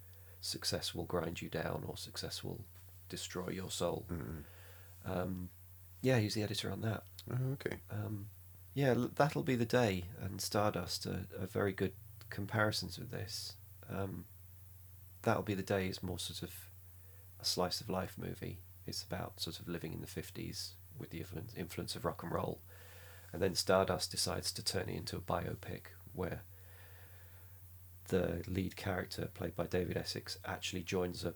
success 0.41 0.95
will 0.95 1.05
grind 1.05 1.43
you 1.43 1.49
down 1.49 1.83
or 1.87 1.97
success 1.97 2.45
will 2.45 2.65
destroy 3.09 3.49
your 3.51 3.71
soul. 3.71 4.07
Um, 5.05 5.51
yeah, 6.01 6.19
he's 6.19 6.35
the 6.35 6.43
editor 6.43 6.71
on 6.71 6.81
that. 6.83 7.03
Oh, 7.31 7.53
okay. 7.55 7.79
Um, 7.91 8.27
yeah, 8.75 8.95
that'll 9.17 9.43
be 9.43 9.57
the 9.57 9.65
day, 9.65 10.05
and 10.23 10.41
Stardust 10.41 11.07
are, 11.07 11.27
are 11.41 11.47
very 11.47 11.73
good 11.73 11.93
comparisons 12.31 12.99
with 12.99 13.11
this. 13.11 13.55
Um, 13.91 14.27
that'll 15.23 15.43
be 15.43 15.55
the 15.55 15.63
day 15.63 15.89
is 15.89 16.03
more 16.03 16.19
sort 16.19 16.43
of 16.43 16.55
a 17.41 17.45
slice 17.45 17.81
of 17.81 17.89
life 17.89 18.15
movie. 18.17 18.61
It's 18.87 19.03
about 19.03 19.41
sort 19.41 19.59
of 19.59 19.69
living 19.69 19.93
in 19.93 20.01
the 20.01 20.07
fifties 20.07 20.75
with 20.99 21.11
the 21.11 21.19
influence, 21.19 21.53
influence 21.57 21.97
of 21.97 22.05
rock 22.05 22.23
and 22.23 22.33
roll, 22.33 22.61
and 23.33 23.43
then 23.43 23.55
Stardust 23.55 24.11
decides 24.11 24.53
to 24.53 24.65
turn 24.65 24.89
it 24.89 24.97
into 24.97 25.17
a 25.17 25.21
biopic 25.21 25.93
where 26.13 26.43
the 28.09 28.43
lead 28.47 28.77
character, 28.77 29.29
played 29.35 29.55
by 29.55 29.67
David 29.67 29.97
Essex, 29.97 30.39
actually 30.45 30.83
joins 30.83 31.25
a 31.25 31.35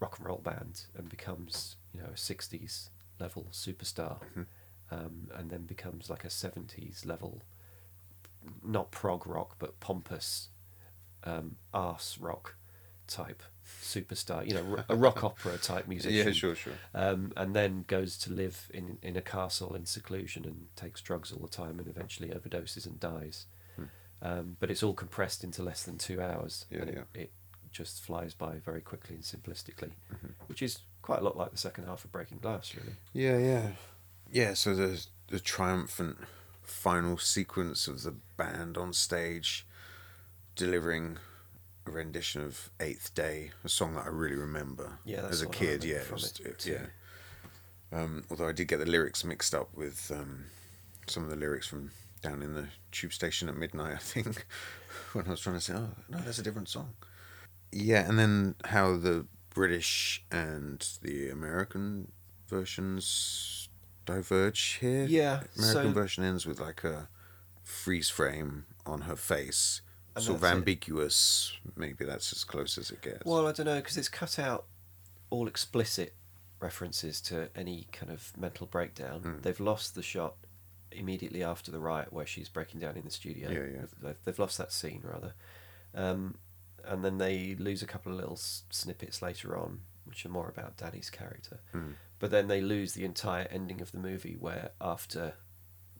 rock 0.00 0.18
and 0.18 0.26
roll 0.26 0.38
band 0.38 0.82
and 0.96 1.08
becomes, 1.08 1.76
you 1.92 2.00
know, 2.00 2.08
a 2.08 2.16
'60s 2.16 2.90
level 3.18 3.48
superstar 3.52 4.20
Mhm. 4.36 4.46
um, 4.90 5.28
and 5.34 5.50
then 5.50 5.64
becomes 5.64 6.08
like 6.08 6.24
a 6.24 6.28
70s 6.30 7.04
level, 7.04 7.42
not 8.62 8.90
prog 8.90 9.26
rock, 9.26 9.56
but 9.58 9.80
pompous 9.80 10.48
um, 11.24 11.56
arse 11.74 12.16
rock 12.18 12.54
type 13.08 13.42
superstar, 13.66 14.46
you 14.46 14.54
know, 14.54 14.84
a 14.88 14.94
rock 14.96 15.24
opera 15.28 15.58
type 15.58 15.88
musician. 15.88 16.26
Yeah, 16.28 16.32
sure, 16.32 16.54
sure. 16.54 16.74
Um, 16.94 17.32
and 17.36 17.54
then 17.54 17.84
goes 17.88 18.16
to 18.18 18.32
live 18.32 18.70
in, 18.72 18.98
in 19.02 19.16
a 19.16 19.22
castle 19.22 19.74
in 19.74 19.84
seclusion 19.86 20.44
and 20.44 20.68
takes 20.76 21.00
drugs 21.00 21.32
all 21.32 21.40
the 21.40 21.48
time 21.48 21.78
and 21.78 21.88
eventually 21.88 22.28
overdoses 22.28 22.86
and 22.86 23.00
dies. 23.00 23.46
Hmm. 23.76 23.84
Um, 24.22 24.56
but 24.60 24.70
it's 24.70 24.82
all 24.82 24.94
compressed 24.94 25.42
into 25.44 25.62
less 25.62 25.82
than 25.82 25.98
two 25.98 26.20
hours. 26.22 26.66
Yeah, 26.70 26.82
and 26.82 26.92
yeah. 26.94 27.00
It, 27.14 27.20
it 27.20 27.32
just 27.72 28.00
flies 28.02 28.34
by 28.34 28.56
very 28.58 28.80
quickly 28.80 29.14
and 29.16 29.24
simplistically, 29.24 29.92
Mhm. 30.12 30.34
which 30.46 30.62
is 30.62 30.80
quite 31.02 31.20
a 31.20 31.22
lot 31.24 31.36
like 31.36 31.50
the 31.50 31.58
second 31.58 31.84
half 31.84 32.04
of 32.04 32.12
Breaking 32.12 32.38
Glass, 32.38 32.74
really. 32.74 32.96
Yeah, 33.12 33.38
yeah, 33.38 33.72
yeah. 34.30 34.54
So 34.54 34.74
the 34.74 35.04
the 35.28 35.40
triumphant 35.40 36.18
final 36.62 37.18
sequence 37.18 37.86
of 37.88 38.02
the 38.02 38.12
band 38.36 38.76
on 38.78 38.92
stage, 38.92 39.66
delivering 40.56 41.18
a 41.86 41.90
rendition 41.90 42.42
of 42.42 42.70
Eighth 42.80 43.14
Day, 43.14 43.52
a 43.64 43.68
song 43.68 43.94
that 43.94 44.04
I 44.04 44.08
really 44.08 44.36
remember 44.36 44.98
Yeah, 45.04 45.26
as 45.26 45.42
a 45.42 45.46
kid. 45.46 45.84
Yeah, 45.84 45.96
it 45.98 46.10
was, 46.12 46.38
it- 46.40 46.66
yeah. 46.66 46.86
Um, 47.90 48.24
although 48.30 48.48
I 48.48 48.52
did 48.52 48.68
get 48.68 48.78
the 48.78 48.86
lyrics 48.86 49.24
mixed 49.24 49.54
up 49.54 49.72
with 49.74 50.10
um, 50.10 50.44
some 51.06 51.24
of 51.24 51.30
the 51.30 51.36
lyrics 51.36 51.66
from 51.66 51.90
down 52.20 52.42
in 52.42 52.52
the 52.52 52.68
tube 52.92 53.12
station 53.14 53.48
at 53.48 53.56
midnight. 53.56 53.94
I 53.94 53.98
think 53.98 54.44
when 55.14 55.26
I 55.26 55.30
was 55.30 55.40
trying 55.40 55.56
to 55.56 55.60
say, 55.60 55.72
"Oh 55.74 55.88
no, 56.10 56.18
that's 56.18 56.38
a 56.38 56.42
different 56.42 56.68
song." 56.68 56.92
Yeah, 57.72 58.08
and 58.08 58.18
then 58.18 58.54
how 58.64 58.96
the 58.96 59.26
British 59.50 60.24
and 60.30 60.86
the 61.02 61.28
American 61.30 62.12
versions 62.48 63.68
diverge 64.06 64.78
here. 64.80 65.04
Yeah, 65.04 65.42
American 65.56 65.82
so- 65.84 65.92
version 65.92 66.24
ends 66.24 66.46
with 66.46 66.60
like 66.60 66.84
a 66.84 67.08
freeze 67.62 68.08
frame 68.08 68.64
on 68.86 69.02
her 69.02 69.16
face, 69.16 69.82
sort 70.16 70.36
of 70.36 70.40
that's 70.40 70.52
it. 70.52 70.56
ambiguous. 70.56 71.52
Maybe 71.76 72.04
that's 72.04 72.32
as 72.32 72.44
close 72.44 72.78
as 72.78 72.90
it 72.90 73.02
gets. 73.02 73.24
Well, 73.24 73.46
I 73.46 73.52
don't 73.52 73.66
know 73.66 73.76
because 73.76 73.96
it's 73.96 74.08
cut 74.08 74.38
out 74.38 74.64
all 75.30 75.46
explicit 75.46 76.14
references 76.60 77.20
to 77.20 77.50
any 77.54 77.86
kind 77.92 78.10
of 78.10 78.32
mental 78.36 78.66
breakdown. 78.66 79.20
Mm. 79.20 79.42
They've 79.42 79.60
lost 79.60 79.94
the 79.94 80.02
shot 80.02 80.34
immediately 80.90 81.44
after 81.44 81.70
the 81.70 81.78
riot 81.78 82.12
where 82.12 82.26
she's 82.26 82.48
breaking 82.48 82.80
down 82.80 82.96
in 82.96 83.04
the 83.04 83.10
studio. 83.10 83.50
Yeah, 83.50 83.58
yeah. 83.58 83.80
They've- 83.80 83.94
They've, 84.00 84.16
they've 84.24 84.38
lost 84.38 84.56
that 84.58 84.72
scene 84.72 85.02
rather, 85.04 85.34
um, 85.94 86.38
and 86.88 87.04
then 87.04 87.18
they 87.18 87.54
lose 87.56 87.82
a 87.82 87.86
couple 87.86 88.12
of 88.12 88.18
little 88.18 88.34
s- 88.34 88.64
snippets 88.70 89.22
later 89.22 89.56
on, 89.56 89.80
which 90.04 90.24
are 90.24 90.30
more 90.30 90.48
about 90.48 90.76
Danny's 90.76 91.10
character. 91.10 91.60
Mm. 91.74 91.94
But 92.18 92.30
then 92.30 92.48
they 92.48 92.60
lose 92.60 92.94
the 92.94 93.04
entire 93.04 93.46
ending 93.50 93.80
of 93.80 93.92
the 93.92 93.98
movie 93.98 94.36
where 94.38 94.70
after 94.80 95.34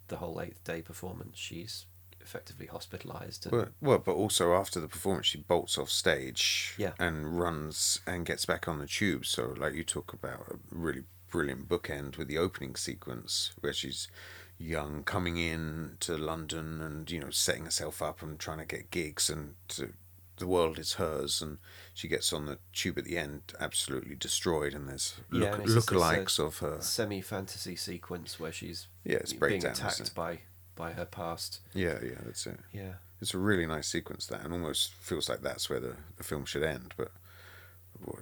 the 0.08 0.16
whole 0.16 0.40
eighth 0.40 0.64
day 0.64 0.82
performance, 0.82 1.38
she's 1.38 1.86
effectively 2.20 2.66
hospitalized. 2.66 3.46
And, 3.46 3.52
Well, 3.52 3.68
well, 3.80 3.98
but 3.98 4.12
also 4.14 4.54
after 4.54 4.80
the 4.80 4.88
performance, 4.88 5.26
she 5.26 5.38
bolts 5.38 5.78
off 5.78 5.90
stage 5.90 6.74
Yeah. 6.76 6.92
and 6.98 7.38
runs 7.38 8.00
and 8.06 8.26
gets 8.26 8.44
back 8.46 8.66
on 8.66 8.78
the 8.78 8.86
tube. 8.86 9.24
So, 9.26 9.54
like 9.56 9.74
you 9.74 9.84
talk 9.84 10.12
about 10.12 10.40
a 10.50 10.58
really 10.70 11.04
brilliant 11.30 11.68
bookend 11.68 12.16
with 12.16 12.26
the 12.28 12.38
opening 12.38 12.74
sequence 12.74 13.52
where 13.60 13.72
she's 13.72 14.08
young, 14.58 15.04
coming 15.04 15.36
in 15.36 15.96
to 16.00 16.16
London 16.18 16.80
and 16.80 17.08
you 17.10 17.20
know 17.20 17.30
setting 17.30 17.64
herself 17.66 18.02
up 18.02 18.22
and 18.22 18.38
trying 18.40 18.58
to 18.58 18.64
get 18.64 18.90
gigs, 18.90 19.30
and 19.30 19.54
to, 19.68 19.92
the 20.38 20.46
world 20.46 20.78
is 20.78 20.94
hers, 20.94 21.42
and 21.42 21.58
she 21.94 22.08
gets 22.08 22.32
on 22.32 22.46
the 22.46 22.58
tube 22.72 22.98
at 22.98 23.04
the 23.04 23.18
end, 23.18 23.42
absolutely 23.60 24.14
destroyed, 24.14 24.74
and 24.74 24.88
there's 24.88 25.14
Yeah, 25.32 25.50
look, 25.50 25.58
and 25.60 25.68
uh, 25.68 25.80
lookalikes 25.80 26.38
of 26.38 26.58
her. 26.58 26.80
semi 26.80 27.20
fantasy 27.20 27.76
sequence 27.76 28.38
where 28.40 28.52
she's 28.52 28.88
Yeah, 29.04 29.16
it's 29.16 29.32
being 29.32 29.64
attacked 29.64 30.14
by 30.14 30.40
by 30.76 30.92
her 30.92 31.04
past. 31.06 31.60
Yeah, 31.74 31.98
yeah, 32.02 32.20
that's 32.24 32.46
it. 32.46 32.60
Yeah. 32.72 32.94
It's 33.20 33.34
a 33.34 33.38
really 33.38 33.66
nice 33.66 33.88
sequence 33.88 34.26
that, 34.26 34.44
and 34.44 34.52
almost 34.52 34.94
feels 34.94 35.28
like 35.28 35.40
that's 35.42 35.68
where 35.68 35.80
the, 35.80 35.96
the 36.16 36.22
film 36.22 36.44
should 36.44 36.62
end. 36.62 36.94
But 36.96 37.10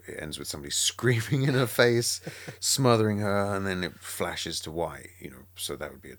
it 0.06 0.16
ends 0.18 0.38
with 0.38 0.48
somebody 0.48 0.70
screaming 0.90 1.42
in 1.42 1.54
her 1.54 1.66
face, 1.66 2.20
smothering 2.60 3.18
her, 3.18 3.54
and 3.54 3.66
then 3.66 3.84
it 3.84 3.98
flashes 4.00 4.58
to 4.60 4.70
white. 4.70 5.10
You 5.20 5.30
know, 5.30 5.42
so 5.54 5.76
that 5.76 5.92
would 5.92 6.02
be 6.02 6.12
a 6.12 6.18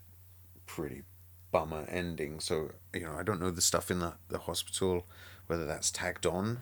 pretty 0.66 1.02
bummer 1.50 1.86
ending. 1.88 2.38
So 2.40 2.70
you 2.94 3.00
know, 3.00 3.14
I 3.18 3.22
don't 3.24 3.40
know 3.40 3.50
the 3.50 3.60
stuff 3.60 3.90
in 3.90 3.98
the 3.98 4.14
the 4.28 4.38
hospital, 4.38 5.06
whether 5.48 5.66
that's 5.66 5.90
tagged 5.90 6.24
on. 6.24 6.60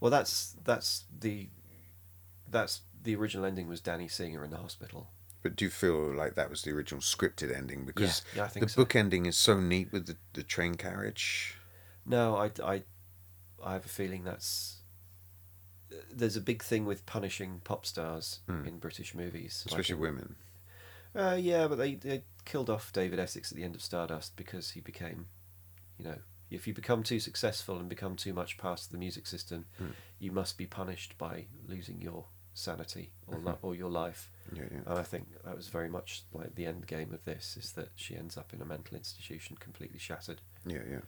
Well, 0.00 0.10
that's 0.10 0.54
that's 0.64 1.04
the 1.20 1.48
that's 2.48 2.82
the 3.02 3.14
original 3.16 3.44
ending 3.44 3.68
was 3.68 3.80
Danny 3.80 4.06
seeing 4.08 4.34
her 4.34 4.44
in 4.44 4.50
the 4.50 4.56
hospital. 4.58 5.08
But 5.42 5.54
do 5.56 5.64
you 5.64 5.70
feel 5.70 6.12
like 6.14 6.34
that 6.34 6.50
was 6.50 6.62
the 6.62 6.70
original 6.72 7.00
scripted 7.00 7.54
ending? 7.54 7.84
Because 7.84 8.22
yeah, 8.34 8.44
I 8.44 8.48
think 8.48 8.66
the 8.66 8.70
so. 8.72 8.82
book 8.82 8.96
ending 8.96 9.26
is 9.26 9.36
so 9.36 9.60
neat 9.60 9.92
with 9.92 10.06
the, 10.06 10.16
the 10.32 10.42
train 10.42 10.74
carriage. 10.76 11.56
No, 12.04 12.36
I, 12.36 12.50
I, 12.64 12.82
I 13.64 13.72
have 13.74 13.84
a 13.84 13.88
feeling 13.88 14.24
that's. 14.24 14.76
There's 16.12 16.36
a 16.36 16.40
big 16.40 16.62
thing 16.64 16.84
with 16.84 17.06
punishing 17.06 17.60
pop 17.64 17.86
stars 17.86 18.40
Hmm. 18.48 18.66
in 18.66 18.78
British 18.78 19.14
movies, 19.14 19.64
like 19.66 19.72
Especially 19.80 19.94
in- 19.94 20.00
women. 20.00 20.36
Uh, 21.14 21.36
yeah, 21.40 21.66
but 21.68 21.76
they, 21.78 21.94
they 21.94 22.24
killed 22.44 22.68
off 22.68 22.92
David 22.92 23.18
Essex 23.18 23.50
at 23.50 23.56
the 23.56 23.64
end 23.64 23.74
of 23.74 23.80
Stardust 23.82 24.36
because 24.36 24.70
he 24.72 24.80
became, 24.80 25.26
you 25.96 26.04
know, 26.04 26.18
If 26.50 26.66
you 26.66 26.74
become 26.74 27.02
too 27.02 27.18
successful 27.20 27.78
and 27.78 27.88
become 27.88 28.14
too 28.16 28.32
much 28.32 28.56
part 28.56 28.80
of 28.82 28.90
the 28.90 28.98
music 28.98 29.26
system, 29.26 29.66
Mm. 29.80 29.92
you 30.18 30.32
must 30.32 30.56
be 30.58 30.66
punished 30.66 31.18
by 31.18 31.46
losing 31.66 32.00
your 32.00 32.26
sanity 32.54 33.12
or 33.26 33.38
Mhm. 33.38 33.44
li- 33.46 33.58
or 33.62 33.74
your 33.74 33.90
life. 33.90 34.30
Yeah, 34.52 34.62
yeah. 34.70 34.78
And 34.86 34.98
I 34.98 35.02
think 35.02 35.28
that 35.44 35.56
was 35.56 35.68
very 35.68 35.88
much 35.88 36.22
like 36.32 36.54
the 36.54 36.66
end 36.66 36.86
game 36.86 37.12
of 37.12 37.24
this 37.24 37.56
is 37.56 37.72
that 37.72 37.90
she 37.96 38.16
ends 38.16 38.36
up 38.36 38.54
in 38.54 38.62
a 38.62 38.64
mental 38.64 38.96
institution 38.96 39.56
completely 39.56 39.98
shattered. 39.98 40.40
Yeah, 40.64 40.82
yeah. 40.88 41.00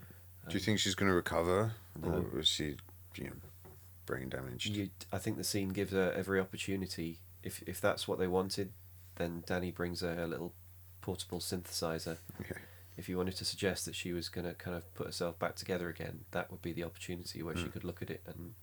Do 0.49 0.55
you 0.55 0.61
Um, 0.61 0.65
think 0.65 0.79
she's 0.81 0.95
going 0.95 1.09
to 1.11 1.15
recover, 1.15 1.75
or 2.03 2.39
is 2.41 2.49
she, 2.49 2.77
you 3.17 3.25
know, 3.25 3.37
brain 4.07 4.29
damaged? 4.29 4.67
you 4.75 4.91
I 5.13 5.19
think 5.19 5.37
the 5.37 5.45
scene 5.45 5.69
gives 5.71 5.93
her 5.93 6.13
every 6.13 6.41
opportunity. 6.41 7.21
If 7.43 7.63
if 7.63 7.81
that's 7.81 8.09
what 8.09 8.19
they 8.19 8.27
wanted, 8.27 8.73
then 9.17 9.43
Danny 9.47 9.71
brings 9.71 10.01
her 10.01 10.21
a 10.23 10.27
little 10.27 10.53
portable 11.01 11.39
synthesizer. 11.41 12.19
Yeah. 12.41 12.59
If 12.99 13.09
you 13.09 13.17
wanted 13.17 13.37
to 13.37 13.45
suggest 13.45 13.85
that 13.87 13.95
she 13.95 14.13
was 14.13 14.29
going 14.29 14.45
to 14.47 14.55
kind 14.55 14.77
of 14.77 14.93
put 14.95 15.07
herself 15.07 15.39
back 15.39 15.55
together 15.55 15.89
again, 15.89 16.25
that 16.33 16.51
would 16.51 16.61
be 16.61 16.73
the 16.73 16.83
opportunity 16.83 17.43
where 17.43 17.57
she 17.57 17.65
Mm. 17.67 17.73
could 17.73 17.85
look 17.85 18.03
at 18.03 18.11
it 18.11 18.23
and, 18.27 18.55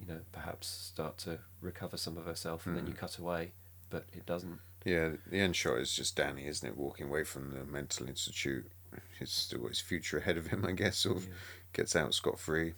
you 0.00 0.06
know, 0.06 0.20
perhaps 0.32 0.66
start 0.66 1.18
to 1.18 1.38
recover 1.60 1.96
some 1.96 2.16
of 2.18 2.24
herself, 2.26 2.66
and 2.66 2.76
then 2.76 2.84
Mm. 2.84 2.88
you 2.88 2.94
cut 2.94 3.16
away. 3.16 3.52
But 3.88 4.06
it 4.12 4.26
doesn't. 4.26 4.60
Yeah, 4.84 5.16
the 5.26 5.38
end 5.38 5.54
shot 5.56 5.78
is 5.78 5.94
just 5.94 6.16
Danny, 6.16 6.46
isn't 6.46 6.68
it? 6.68 6.76
Walking 6.76 7.06
away 7.06 7.22
from 7.22 7.52
the 7.52 7.64
mental 7.64 8.08
institute. 8.08 8.70
He's 9.18 9.30
still 9.30 9.60
got 9.60 9.68
his 9.68 9.80
future 9.80 10.18
ahead 10.18 10.36
of 10.36 10.48
him, 10.48 10.64
I 10.64 10.72
guess. 10.72 10.98
Sort 10.98 11.18
of 11.18 11.26
Yeah. 11.28 11.34
gets 11.72 11.94
out 11.94 12.12
scot 12.12 12.40
free. 12.40 12.74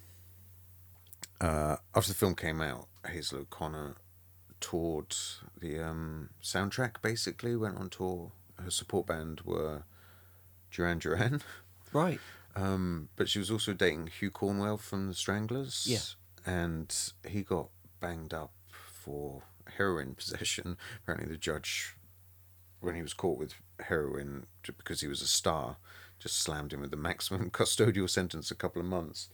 Uh, 1.41 1.77
after 1.95 2.09
the 2.13 2.17
film 2.17 2.35
came 2.35 2.61
out, 2.61 2.87
Hazel 3.05 3.39
O'Connor 3.39 3.95
toured 4.59 5.15
the 5.57 5.79
um, 5.79 6.29
soundtrack. 6.41 7.01
Basically, 7.01 7.55
went 7.55 7.77
on 7.77 7.89
tour. 7.89 8.31
Her 8.59 8.69
support 8.69 9.07
band 9.07 9.41
were 9.41 9.83
Duran 10.73 10.99
Duran, 10.99 11.41
Right. 11.93 12.19
um, 12.55 13.09
but 13.15 13.29
she 13.29 13.39
was 13.39 13.49
also 13.51 13.73
dating 13.73 14.07
Hugh 14.07 14.31
Cornwell 14.31 14.77
from 14.77 15.07
the 15.07 15.13
Stranglers. 15.13 15.85
Yeah. 15.87 15.99
and 16.45 16.93
he 17.25 17.41
got 17.43 17.69
banged 18.01 18.33
up 18.33 18.51
for 18.71 19.43
heroin 19.77 20.13
possession. 20.17 20.77
Apparently, 21.03 21.29
the 21.31 21.37
judge, 21.37 21.95
when 22.81 22.95
he 22.95 23.01
was 23.01 23.13
caught 23.13 23.37
with 23.37 23.53
heroin, 23.79 24.47
because 24.65 24.99
he 25.01 25.07
was 25.07 25.21
a 25.21 25.27
star, 25.27 25.77
just 26.19 26.37
slammed 26.37 26.73
him 26.73 26.81
with 26.81 26.91
the 26.91 26.97
maximum 26.97 27.49
custodial 27.51 28.09
sentence, 28.09 28.51
a 28.51 28.55
couple 28.55 28.81
of 28.81 28.87
months. 28.87 29.29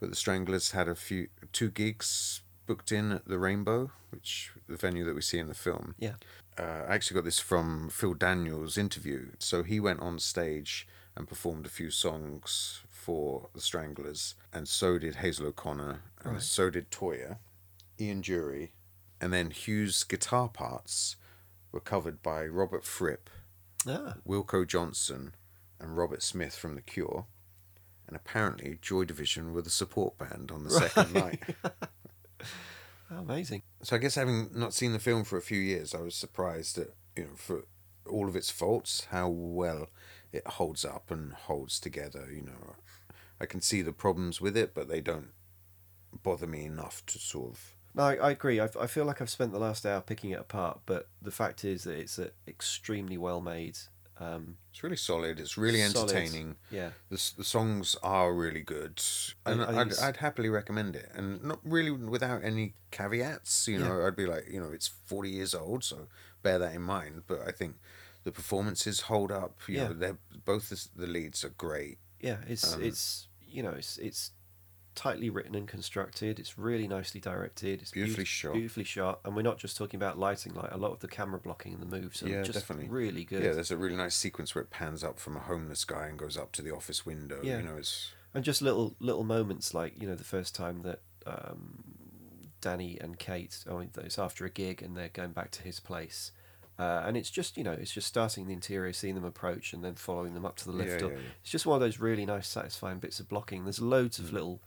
But 0.00 0.08
the 0.10 0.16
Stranglers 0.16 0.70
had 0.70 0.88
a 0.88 0.94
few 0.94 1.28
two 1.52 1.70
gigs 1.70 2.42
booked 2.66 2.92
in 2.92 3.12
at 3.12 3.26
the 3.26 3.38
Rainbow, 3.38 3.90
which 4.10 4.52
the 4.68 4.76
venue 4.76 5.04
that 5.04 5.14
we 5.14 5.22
see 5.22 5.38
in 5.38 5.48
the 5.48 5.54
film. 5.54 5.94
Yeah. 5.98 6.14
Uh, 6.58 6.84
I 6.88 6.94
actually 6.94 7.14
got 7.16 7.24
this 7.24 7.38
from 7.38 7.88
Phil 7.88 8.14
Daniels' 8.14 8.76
interview. 8.76 9.28
So 9.38 9.62
he 9.62 9.78
went 9.78 10.00
on 10.00 10.18
stage 10.18 10.88
and 11.16 11.28
performed 11.28 11.66
a 11.66 11.70
few 11.70 11.90
songs 11.90 12.80
for 12.88 13.48
the 13.54 13.60
Stranglers, 13.60 14.34
and 14.52 14.68
so 14.68 14.98
did 14.98 15.16
Hazel 15.16 15.46
O'Connor, 15.46 16.02
and 16.24 16.32
Right. 16.34 16.42
so 16.42 16.68
did 16.70 16.90
Toyah, 16.90 17.38
Ian 18.00 18.22
Dury, 18.22 18.70
and 19.20 19.32
then 19.32 19.50
Hugh's 19.50 20.04
guitar 20.04 20.48
parts 20.48 21.16
were 21.72 21.80
covered 21.80 22.22
by 22.22 22.44
Robert 22.46 22.84
Fripp, 22.84 23.30
Ah. 23.86 24.16
Wilko 24.26 24.66
Johnson, 24.66 25.34
and 25.80 25.96
Robert 25.96 26.22
Smith 26.22 26.54
from 26.56 26.74
The 26.74 26.82
Cure. 26.82 27.26
And 28.06 28.16
apparently, 28.16 28.78
Joy 28.80 29.04
Division 29.04 29.52
were 29.52 29.62
the 29.62 29.70
support 29.70 30.18
band 30.18 30.50
on 30.50 30.64
the 30.64 30.70
second 30.70 31.12
night. 31.14 31.42
Oh, 33.10 33.18
amazing. 33.18 33.62
So 33.82 33.96
I 33.96 33.98
guess 33.98 34.16
having 34.16 34.50
not 34.54 34.74
seen 34.74 34.92
the 34.92 34.98
film 34.98 35.24
for 35.24 35.36
a 35.36 35.42
few 35.42 35.58
years, 35.58 35.94
I 35.94 36.00
was 36.00 36.14
surprised 36.14 36.76
that 36.76 36.94
you 37.16 37.24
know 37.24 37.30
for 37.36 37.64
all 38.08 38.28
of 38.28 38.36
its 38.36 38.50
faults, 38.50 39.06
how 39.10 39.28
well 39.28 39.88
it 40.32 40.46
holds 40.46 40.84
up 40.84 41.10
and 41.10 41.32
holds 41.32 41.80
together. 41.80 42.28
You 42.32 42.42
know, 42.42 42.76
I 43.40 43.46
can 43.46 43.60
see 43.60 43.82
the 43.82 43.92
problems 43.92 44.40
with 44.40 44.56
it, 44.56 44.74
but 44.74 44.88
they 44.88 45.00
don't 45.00 45.30
bother 46.22 46.46
me 46.46 46.64
enough 46.64 47.04
to 47.06 47.18
sort 47.18 47.52
of. 47.52 47.74
No, 47.94 48.04
I, 48.04 48.14
I 48.16 48.30
agree. 48.32 48.60
I, 48.60 48.68
I 48.78 48.86
feel 48.86 49.04
like 49.04 49.20
I've 49.20 49.30
spent 49.30 49.52
the 49.52 49.58
last 49.58 49.86
hour 49.86 50.00
picking 50.00 50.30
it 50.30 50.40
apart, 50.40 50.80
but 50.86 51.08
the 51.22 51.30
fact 51.30 51.64
is 51.64 51.84
that 51.84 51.98
it's 51.98 52.18
a 52.18 52.30
extremely 52.46 53.16
well 53.16 53.40
made. 53.40 53.78
Um, 54.20 54.56
It's 54.72 54.82
really 54.82 54.96
solid. 54.96 55.38
It's 55.40 55.56
really 55.56 55.80
Solid. 55.82 56.10
entertaining. 56.10 56.56
yeah, 56.70 56.90
The 57.08 57.32
the 57.36 57.44
songs 57.44 57.96
are 58.02 58.32
really 58.34 58.62
good, 58.62 59.00
and 59.46 59.62
I 59.62 59.66
think 59.86 59.98
I'd, 59.98 60.08
I'd 60.08 60.16
happily 60.16 60.48
recommend 60.48 60.96
it. 60.96 61.08
And 61.14 61.42
not 61.42 61.60
really 61.64 61.90
without 61.90 62.42
any 62.44 62.74
caveats. 62.90 63.68
You 63.68 63.78
know, 63.78 64.06
I'd 64.06 64.16
be 64.16 64.26
like, 64.26 64.48
you 64.50 64.60
know, 64.60 64.72
it's 64.72 64.88
forty 64.88 65.30
years 65.30 65.54
old, 65.54 65.84
so 65.84 66.08
bear 66.42 66.58
that 66.58 66.74
in 66.74 66.82
mind. 66.82 67.22
But 67.26 67.40
I 67.46 67.52
think 67.52 67.76
the 68.24 68.32
performances 68.32 69.02
hold 69.02 69.30
up. 69.32 69.54
You 69.68 69.74
Yeah. 69.76 69.88
know, 69.88 69.94
they're 69.94 70.18
both 70.44 70.68
the, 70.70 70.88
the 71.00 71.06
leads 71.06 71.44
are 71.44 71.54
great. 71.56 71.98
yeah. 72.20 72.38
It's 72.48 72.74
Um, 72.74 72.82
it's 72.82 73.28
you 73.50 73.62
know 73.62 73.70
it's 73.78 73.98
it's 73.98 74.32
tightly 74.98 75.30
written 75.30 75.54
and 75.54 75.68
constructed. 75.68 76.40
It's 76.40 76.58
really 76.58 76.88
nicely 76.88 77.20
directed. 77.20 77.80
It's 77.82 77.92
Beautifully 77.92 78.22
beaut- 78.24 78.26
shot. 78.28 78.52
Beautifully 78.54 78.84
shot, 78.84 79.20
and 79.24 79.36
we're 79.36 79.42
not 79.42 79.58
just 79.58 79.76
talking 79.76 79.96
about 79.98 80.18
lighting. 80.18 80.54
Like 80.54 80.72
a 80.72 80.76
lot 80.76 80.90
of 80.92 80.98
the 80.98 81.06
camera 81.08 81.38
blocking 81.38 81.72
and 81.74 81.80
the 81.82 81.86
moves 81.86 82.22
are 82.22 82.28
Yeah, 82.28 82.42
just 82.42 82.58
definitely. 82.58 82.88
really 82.88 83.24
good. 83.24 83.42
Yeah, 83.44 83.52
there's 83.52 83.70
a 83.70 83.76
really 83.76 83.96
nice 83.96 84.16
sequence 84.16 84.54
where 84.54 84.62
it 84.62 84.70
pans 84.70 85.04
up 85.04 85.18
from 85.20 85.36
a 85.36 85.40
homeless 85.40 85.84
guy 85.84 86.06
and 86.08 86.18
goes 86.18 86.36
up 86.36 86.50
to 86.52 86.62
the 86.62 86.74
office 86.74 87.06
window. 87.06 87.40
Yeah. 87.42 87.58
You 87.58 87.62
know, 87.64 87.76
it's 87.76 88.12
and 88.34 88.44
just 88.44 88.60
little 88.60 88.96
little 88.98 89.24
moments 89.24 89.72
like 89.72 90.00
you 90.00 90.08
know 90.08 90.14
the 90.16 90.24
first 90.24 90.54
time 90.54 90.82
that 90.82 91.00
um, 91.26 91.84
Danny 92.60 92.98
and 93.00 93.18
Kate 93.18 93.64
I 93.70 93.74
mean 93.74 93.90
it's 93.98 94.18
after 94.18 94.44
a 94.44 94.50
gig 94.50 94.82
and 94.82 94.96
they're 94.96 95.08
going 95.08 95.32
back 95.32 95.50
to 95.52 95.62
his 95.62 95.80
place 95.80 96.32
uh, 96.78 97.02
and 97.06 97.16
it's 97.16 97.30
just 97.30 97.56
you 97.56 97.64
know 97.64 97.72
it's 97.72 97.92
just 97.92 98.06
starting 98.06 98.46
the 98.46 98.52
interior 98.52 98.92
seeing 98.92 99.14
them 99.14 99.24
approach 99.24 99.72
and 99.72 99.84
then 99.84 99.94
following 99.94 100.34
them 100.34 100.44
up 100.44 100.56
to 100.56 100.64
the 100.64 100.72
lift 100.72 101.00
Yeah, 101.02 101.08
yeah, 101.08 101.14
yeah. 101.14 101.20
it's 101.40 101.50
just 101.50 101.66
one 101.66 101.76
of 101.76 101.80
those 101.80 101.98
really 102.00 102.26
nice 102.26 102.48
satisfying 102.48 102.98
bits 102.98 103.20
of 103.20 103.28
blocking 103.28 103.64
there's 103.64 103.80
loads 103.80 104.18
Mm. 104.18 104.24
of 104.24 104.32
little 104.32 104.60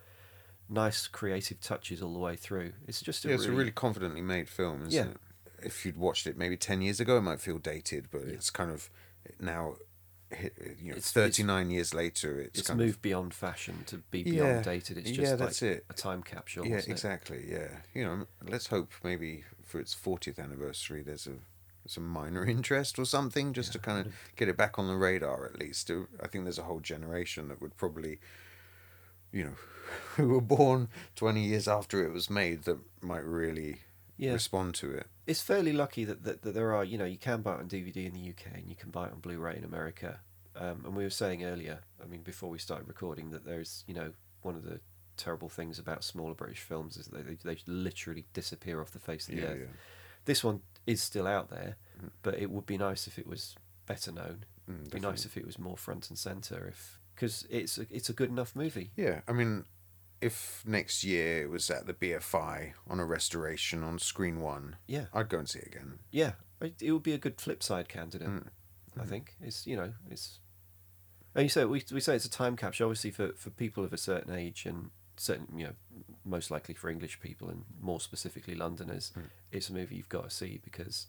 nice 0.71 1.07
creative 1.07 1.59
touches 1.59 2.01
all 2.01 2.13
the 2.13 2.19
way 2.19 2.35
through 2.35 2.71
it's 2.87 3.01
just 3.01 3.25
a 3.25 3.27
yeah, 3.27 3.33
really, 3.33 3.45
it's 3.45 3.53
a 3.53 3.55
really 3.57 3.71
confidently 3.71 4.21
made 4.21 4.47
film, 4.49 4.81
isn't 4.87 4.91
Yeah. 4.93 5.11
it? 5.11 5.17
If 5.63 5.85
you'd 5.85 5.97
watched 5.97 6.25
it 6.27 6.37
maybe 6.37 6.57
ten 6.57 6.81
years 6.81 6.99
ago, 6.99 7.17
it 7.17 7.21
might 7.21 7.39
feel 7.41 7.57
dated, 7.59 8.07
but 8.09 8.21
it's 8.21 8.49
kind 8.49 8.71
of 8.71 8.89
now, 9.39 9.75
you 10.31 10.37
know, 10.37 10.47
It's- 10.47 10.87
it's- 10.97 11.11
thirty 11.11 11.43
nine 11.43 11.69
years 11.69 11.93
later, 11.93 12.39
it's, 12.39 12.59
it's 12.59 12.67
kind 12.69 12.79
moved 12.79 13.01
beyond 13.01 13.33
fashion 13.33 13.83
to 13.87 13.97
be 14.09 14.23
beyond 14.23 14.49
Yeah. 14.57 14.61
dated 14.63 14.97
it's 14.97 15.09
just 15.11 15.19
Yeah, 15.31 15.35
that's 15.35 15.61
like 15.61 15.71
it. 15.71 15.85
a 15.89 15.93
time 15.93 16.23
capsule 16.23 16.65
yeah, 16.65 16.77
isn't 16.77 16.89
it? 16.89 16.93
exactly, 16.93 17.45
yeah. 17.51 17.81
You 17.93 18.03
know, 18.05 18.27
let's 18.47 18.67
hope 18.67 18.91
maybe 19.03 19.43
for 19.63 19.79
its 19.79 19.93
fortieth 19.93 20.39
anniversary, 20.39 21.01
there's 21.03 21.27
a 21.27 21.37
some 21.87 22.07
minor 22.07 22.45
interest 22.57 22.97
or 22.97 23.05
something, 23.05 23.53
just 23.53 23.71
to 23.73 23.79
kind 23.79 24.05
of 24.07 24.13
get 24.35 24.47
it 24.47 24.55
back 24.55 24.79
on 24.79 24.87
the 24.87 24.95
radar 24.95 25.45
at 25.45 25.59
least. 25.59 25.89
I 25.91 26.27
think 26.27 26.45
there's 26.45 26.59
a 26.59 26.63
whole 26.63 26.79
generation 26.79 27.47
that 27.49 27.59
would 27.61 27.75
probably, 27.75 28.19
you 29.31 29.43
know, 29.45 29.55
who 30.15 30.27
were 30.29 30.41
born 30.41 30.89
twenty 31.15 31.43
years 31.45 31.67
after 31.67 32.03
it 32.05 32.11
was 32.11 32.29
made 32.29 32.63
that 32.63 32.77
might 33.01 33.23
really 33.23 33.79
Yeah. 34.17 34.33
respond 34.33 34.75
to 34.75 34.91
it. 34.91 35.07
it's 35.27 35.41
fairly 35.41 35.71
lucky 35.73 36.03
that, 36.05 36.23
that, 36.23 36.41
that 36.41 36.53
there 36.53 36.73
are 36.73 36.83
you 36.83 36.97
know 36.97 37.05
you 37.05 37.17
can 37.17 37.41
buy 37.41 37.55
it 37.55 37.59
on 37.59 37.69
DVD 37.69 38.05
in 38.05 38.13
the 38.13 38.29
UK 38.29 38.53
and 38.55 38.67
you 38.69 38.75
can 38.75 38.89
buy 38.91 39.07
it 39.07 39.13
on 39.13 39.19
Blu-ray 39.19 39.57
in 39.57 39.63
America. 39.63 40.19
Um, 40.55 40.83
and 40.85 40.95
we 40.95 41.03
were 41.03 41.09
saying 41.09 41.45
earlier, 41.45 41.79
I 42.03 42.07
mean, 42.07 42.21
before 42.23 42.49
we 42.49 42.57
started 42.59 42.87
recording, 42.87 43.29
that 43.31 43.45
there's 43.45 43.83
you 43.87 43.93
know 43.93 44.11
one 44.41 44.55
of 44.55 44.63
the 44.63 44.79
terrible 45.17 45.49
things 45.49 45.79
about 45.79 46.03
smaller 46.03 46.33
British 46.33 46.59
films 46.61 46.97
is 46.97 47.07
that 47.07 47.25
they, 47.27 47.35
they 47.53 47.57
literally 47.67 48.25
disappear 48.33 48.81
off 48.81 48.91
the 48.91 48.99
face 48.99 49.29
of 49.29 49.35
the 49.35 49.41
Yeah, 49.41 49.47
earth. 49.49 49.59
yeah. 49.61 49.67
This 50.25 50.43
one 50.43 50.61
is 50.87 51.01
still 51.01 51.27
out 51.27 51.49
there, 51.49 51.77
but 52.21 52.37
it 52.39 52.49
would 52.51 52.65
be 52.65 52.77
nice 52.77 53.07
if 53.07 53.17
it 53.19 53.27
was 53.27 53.55
better 53.85 54.11
known. 54.11 54.45
Mm, 54.69 54.81
It'd 54.81 54.91
be 54.93 54.99
nice 54.99 55.25
if 55.25 55.37
it 55.37 55.45
was 55.45 55.57
more 55.57 55.77
front 55.77 56.09
and 56.09 56.17
center. 56.17 56.67
If 56.67 56.99
because 57.21 57.45
it's 57.51 57.77
a, 57.77 57.85
it's 57.91 58.09
a 58.09 58.13
good 58.13 58.29
enough 58.29 58.55
movie. 58.55 58.89
Yeah, 58.95 59.21
I 59.27 59.31
mean, 59.31 59.65
if 60.21 60.63
next 60.65 61.03
year 61.03 61.43
it 61.43 61.49
was 61.51 61.69
at 61.69 61.85
the 61.85 61.93
BFI 61.93 62.73
on 62.89 62.99
a 62.99 63.05
restoration 63.05 63.83
on 63.83 63.99
screen 63.99 64.41
one, 64.41 64.77
Yeah, 64.87 65.05
I'd 65.13 65.29
go 65.29 65.37
and 65.37 65.47
see 65.47 65.59
it 65.59 65.67
again. 65.67 65.99
yeah, 66.11 66.31
it, 66.59 66.81
it 66.81 66.91
would 66.91 67.03
be 67.03 67.13
a 67.13 67.19
good 67.19 67.39
flip 67.39 67.61
side 67.61 67.87
candidate. 67.89 68.27
Mm. 68.27 68.47
I 68.99 69.05
think 69.05 69.35
it's 69.39 69.65
you 69.67 69.75
know 69.77 69.93
it's. 70.09 70.39
And 71.35 71.43
you 71.43 71.49
say 71.49 71.63
we 71.65 71.83
we 71.93 72.01
say 72.01 72.15
it's 72.15 72.25
a 72.25 72.29
time 72.29 72.57
capsule, 72.57 72.87
obviously 72.87 73.11
for 73.11 73.33
for 73.33 73.51
people 73.51 73.83
of 73.85 73.93
a 73.93 73.97
certain 73.97 74.33
age 74.35 74.65
and 74.65 74.89
certain 75.15 75.47
you 75.59 75.65
know 75.67 75.73
most 76.25 76.49
likely 76.51 76.73
for 76.73 76.89
English 76.89 77.19
people 77.21 77.49
and 77.49 77.63
more 77.79 77.99
specifically 78.01 78.55
Londoners, 78.55 79.11
Mm. 79.15 79.29
it's 79.51 79.69
a 79.69 79.73
movie 79.73 79.95
you've 79.95 80.09
got 80.09 80.23
to 80.25 80.35
see 80.35 80.59
because 80.63 81.07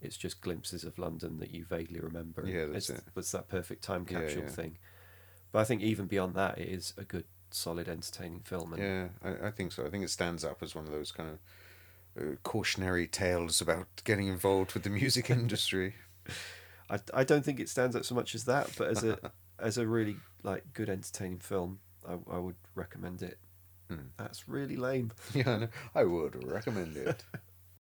it's 0.00 0.16
just 0.16 0.40
glimpses 0.40 0.84
of 0.84 0.96
London 0.98 1.38
that 1.40 1.50
you 1.50 1.64
vaguely 1.64 1.98
remember. 2.00 2.46
Yeah, 2.46 2.66
that's 2.66 2.88
it's, 2.90 3.00
it. 3.00 3.04
It's 3.16 3.32
that 3.32 3.48
perfect 3.48 3.82
time 3.82 4.06
Yeah, 4.08 4.20
capsule 4.20 4.44
yeah. 4.44 4.48
thing. 4.50 4.78
But 5.52 5.60
I 5.60 5.64
think 5.64 5.82
even 5.82 6.06
beyond 6.06 6.34
that, 6.34 6.58
it 6.58 6.68
is 6.68 6.94
a 6.96 7.04
good, 7.04 7.24
solid, 7.50 7.88
entertaining 7.88 8.40
film. 8.40 8.72
And 8.74 8.82
Yeah, 8.82 9.08
I, 9.22 9.48
I 9.48 9.50
think 9.50 9.72
so. 9.72 9.86
I 9.86 9.90
think 9.90 10.04
it 10.04 10.10
stands 10.10 10.44
up 10.44 10.62
as 10.62 10.74
one 10.74 10.84
of 10.84 10.92
those 10.92 11.12
kind 11.12 11.30
of 11.30 11.38
uh, 12.22 12.36
cautionary 12.42 13.06
tales 13.06 13.60
about 13.60 13.86
getting 14.04 14.28
involved 14.28 14.74
with 14.74 14.82
the 14.82 14.90
music 14.90 15.30
industry. 15.30 15.94
I, 16.90 16.98
I 17.14 17.24
don't 17.24 17.44
think 17.44 17.60
it 17.60 17.68
stands 17.68 17.96
out 17.96 18.04
so 18.04 18.14
much 18.14 18.34
as 18.34 18.44
that, 18.44 18.70
but 18.76 18.88
as 18.88 19.04
a 19.04 19.18
as 19.58 19.78
a 19.78 19.86
really 19.86 20.16
like 20.42 20.72
good 20.72 20.88
entertaining 20.88 21.38
film, 21.38 21.80
I, 22.06 22.14
I 22.30 22.38
would 22.38 22.56
recommend 22.74 23.22
it. 23.22 23.38
Mm. 23.90 24.08
That's 24.16 24.48
really 24.48 24.76
lame. 24.76 25.12
yeah, 25.34 25.50
I, 25.50 25.58
know. 25.58 25.68
I 25.94 26.04
would 26.04 26.44
recommend 26.46 26.96
it. 26.96 27.24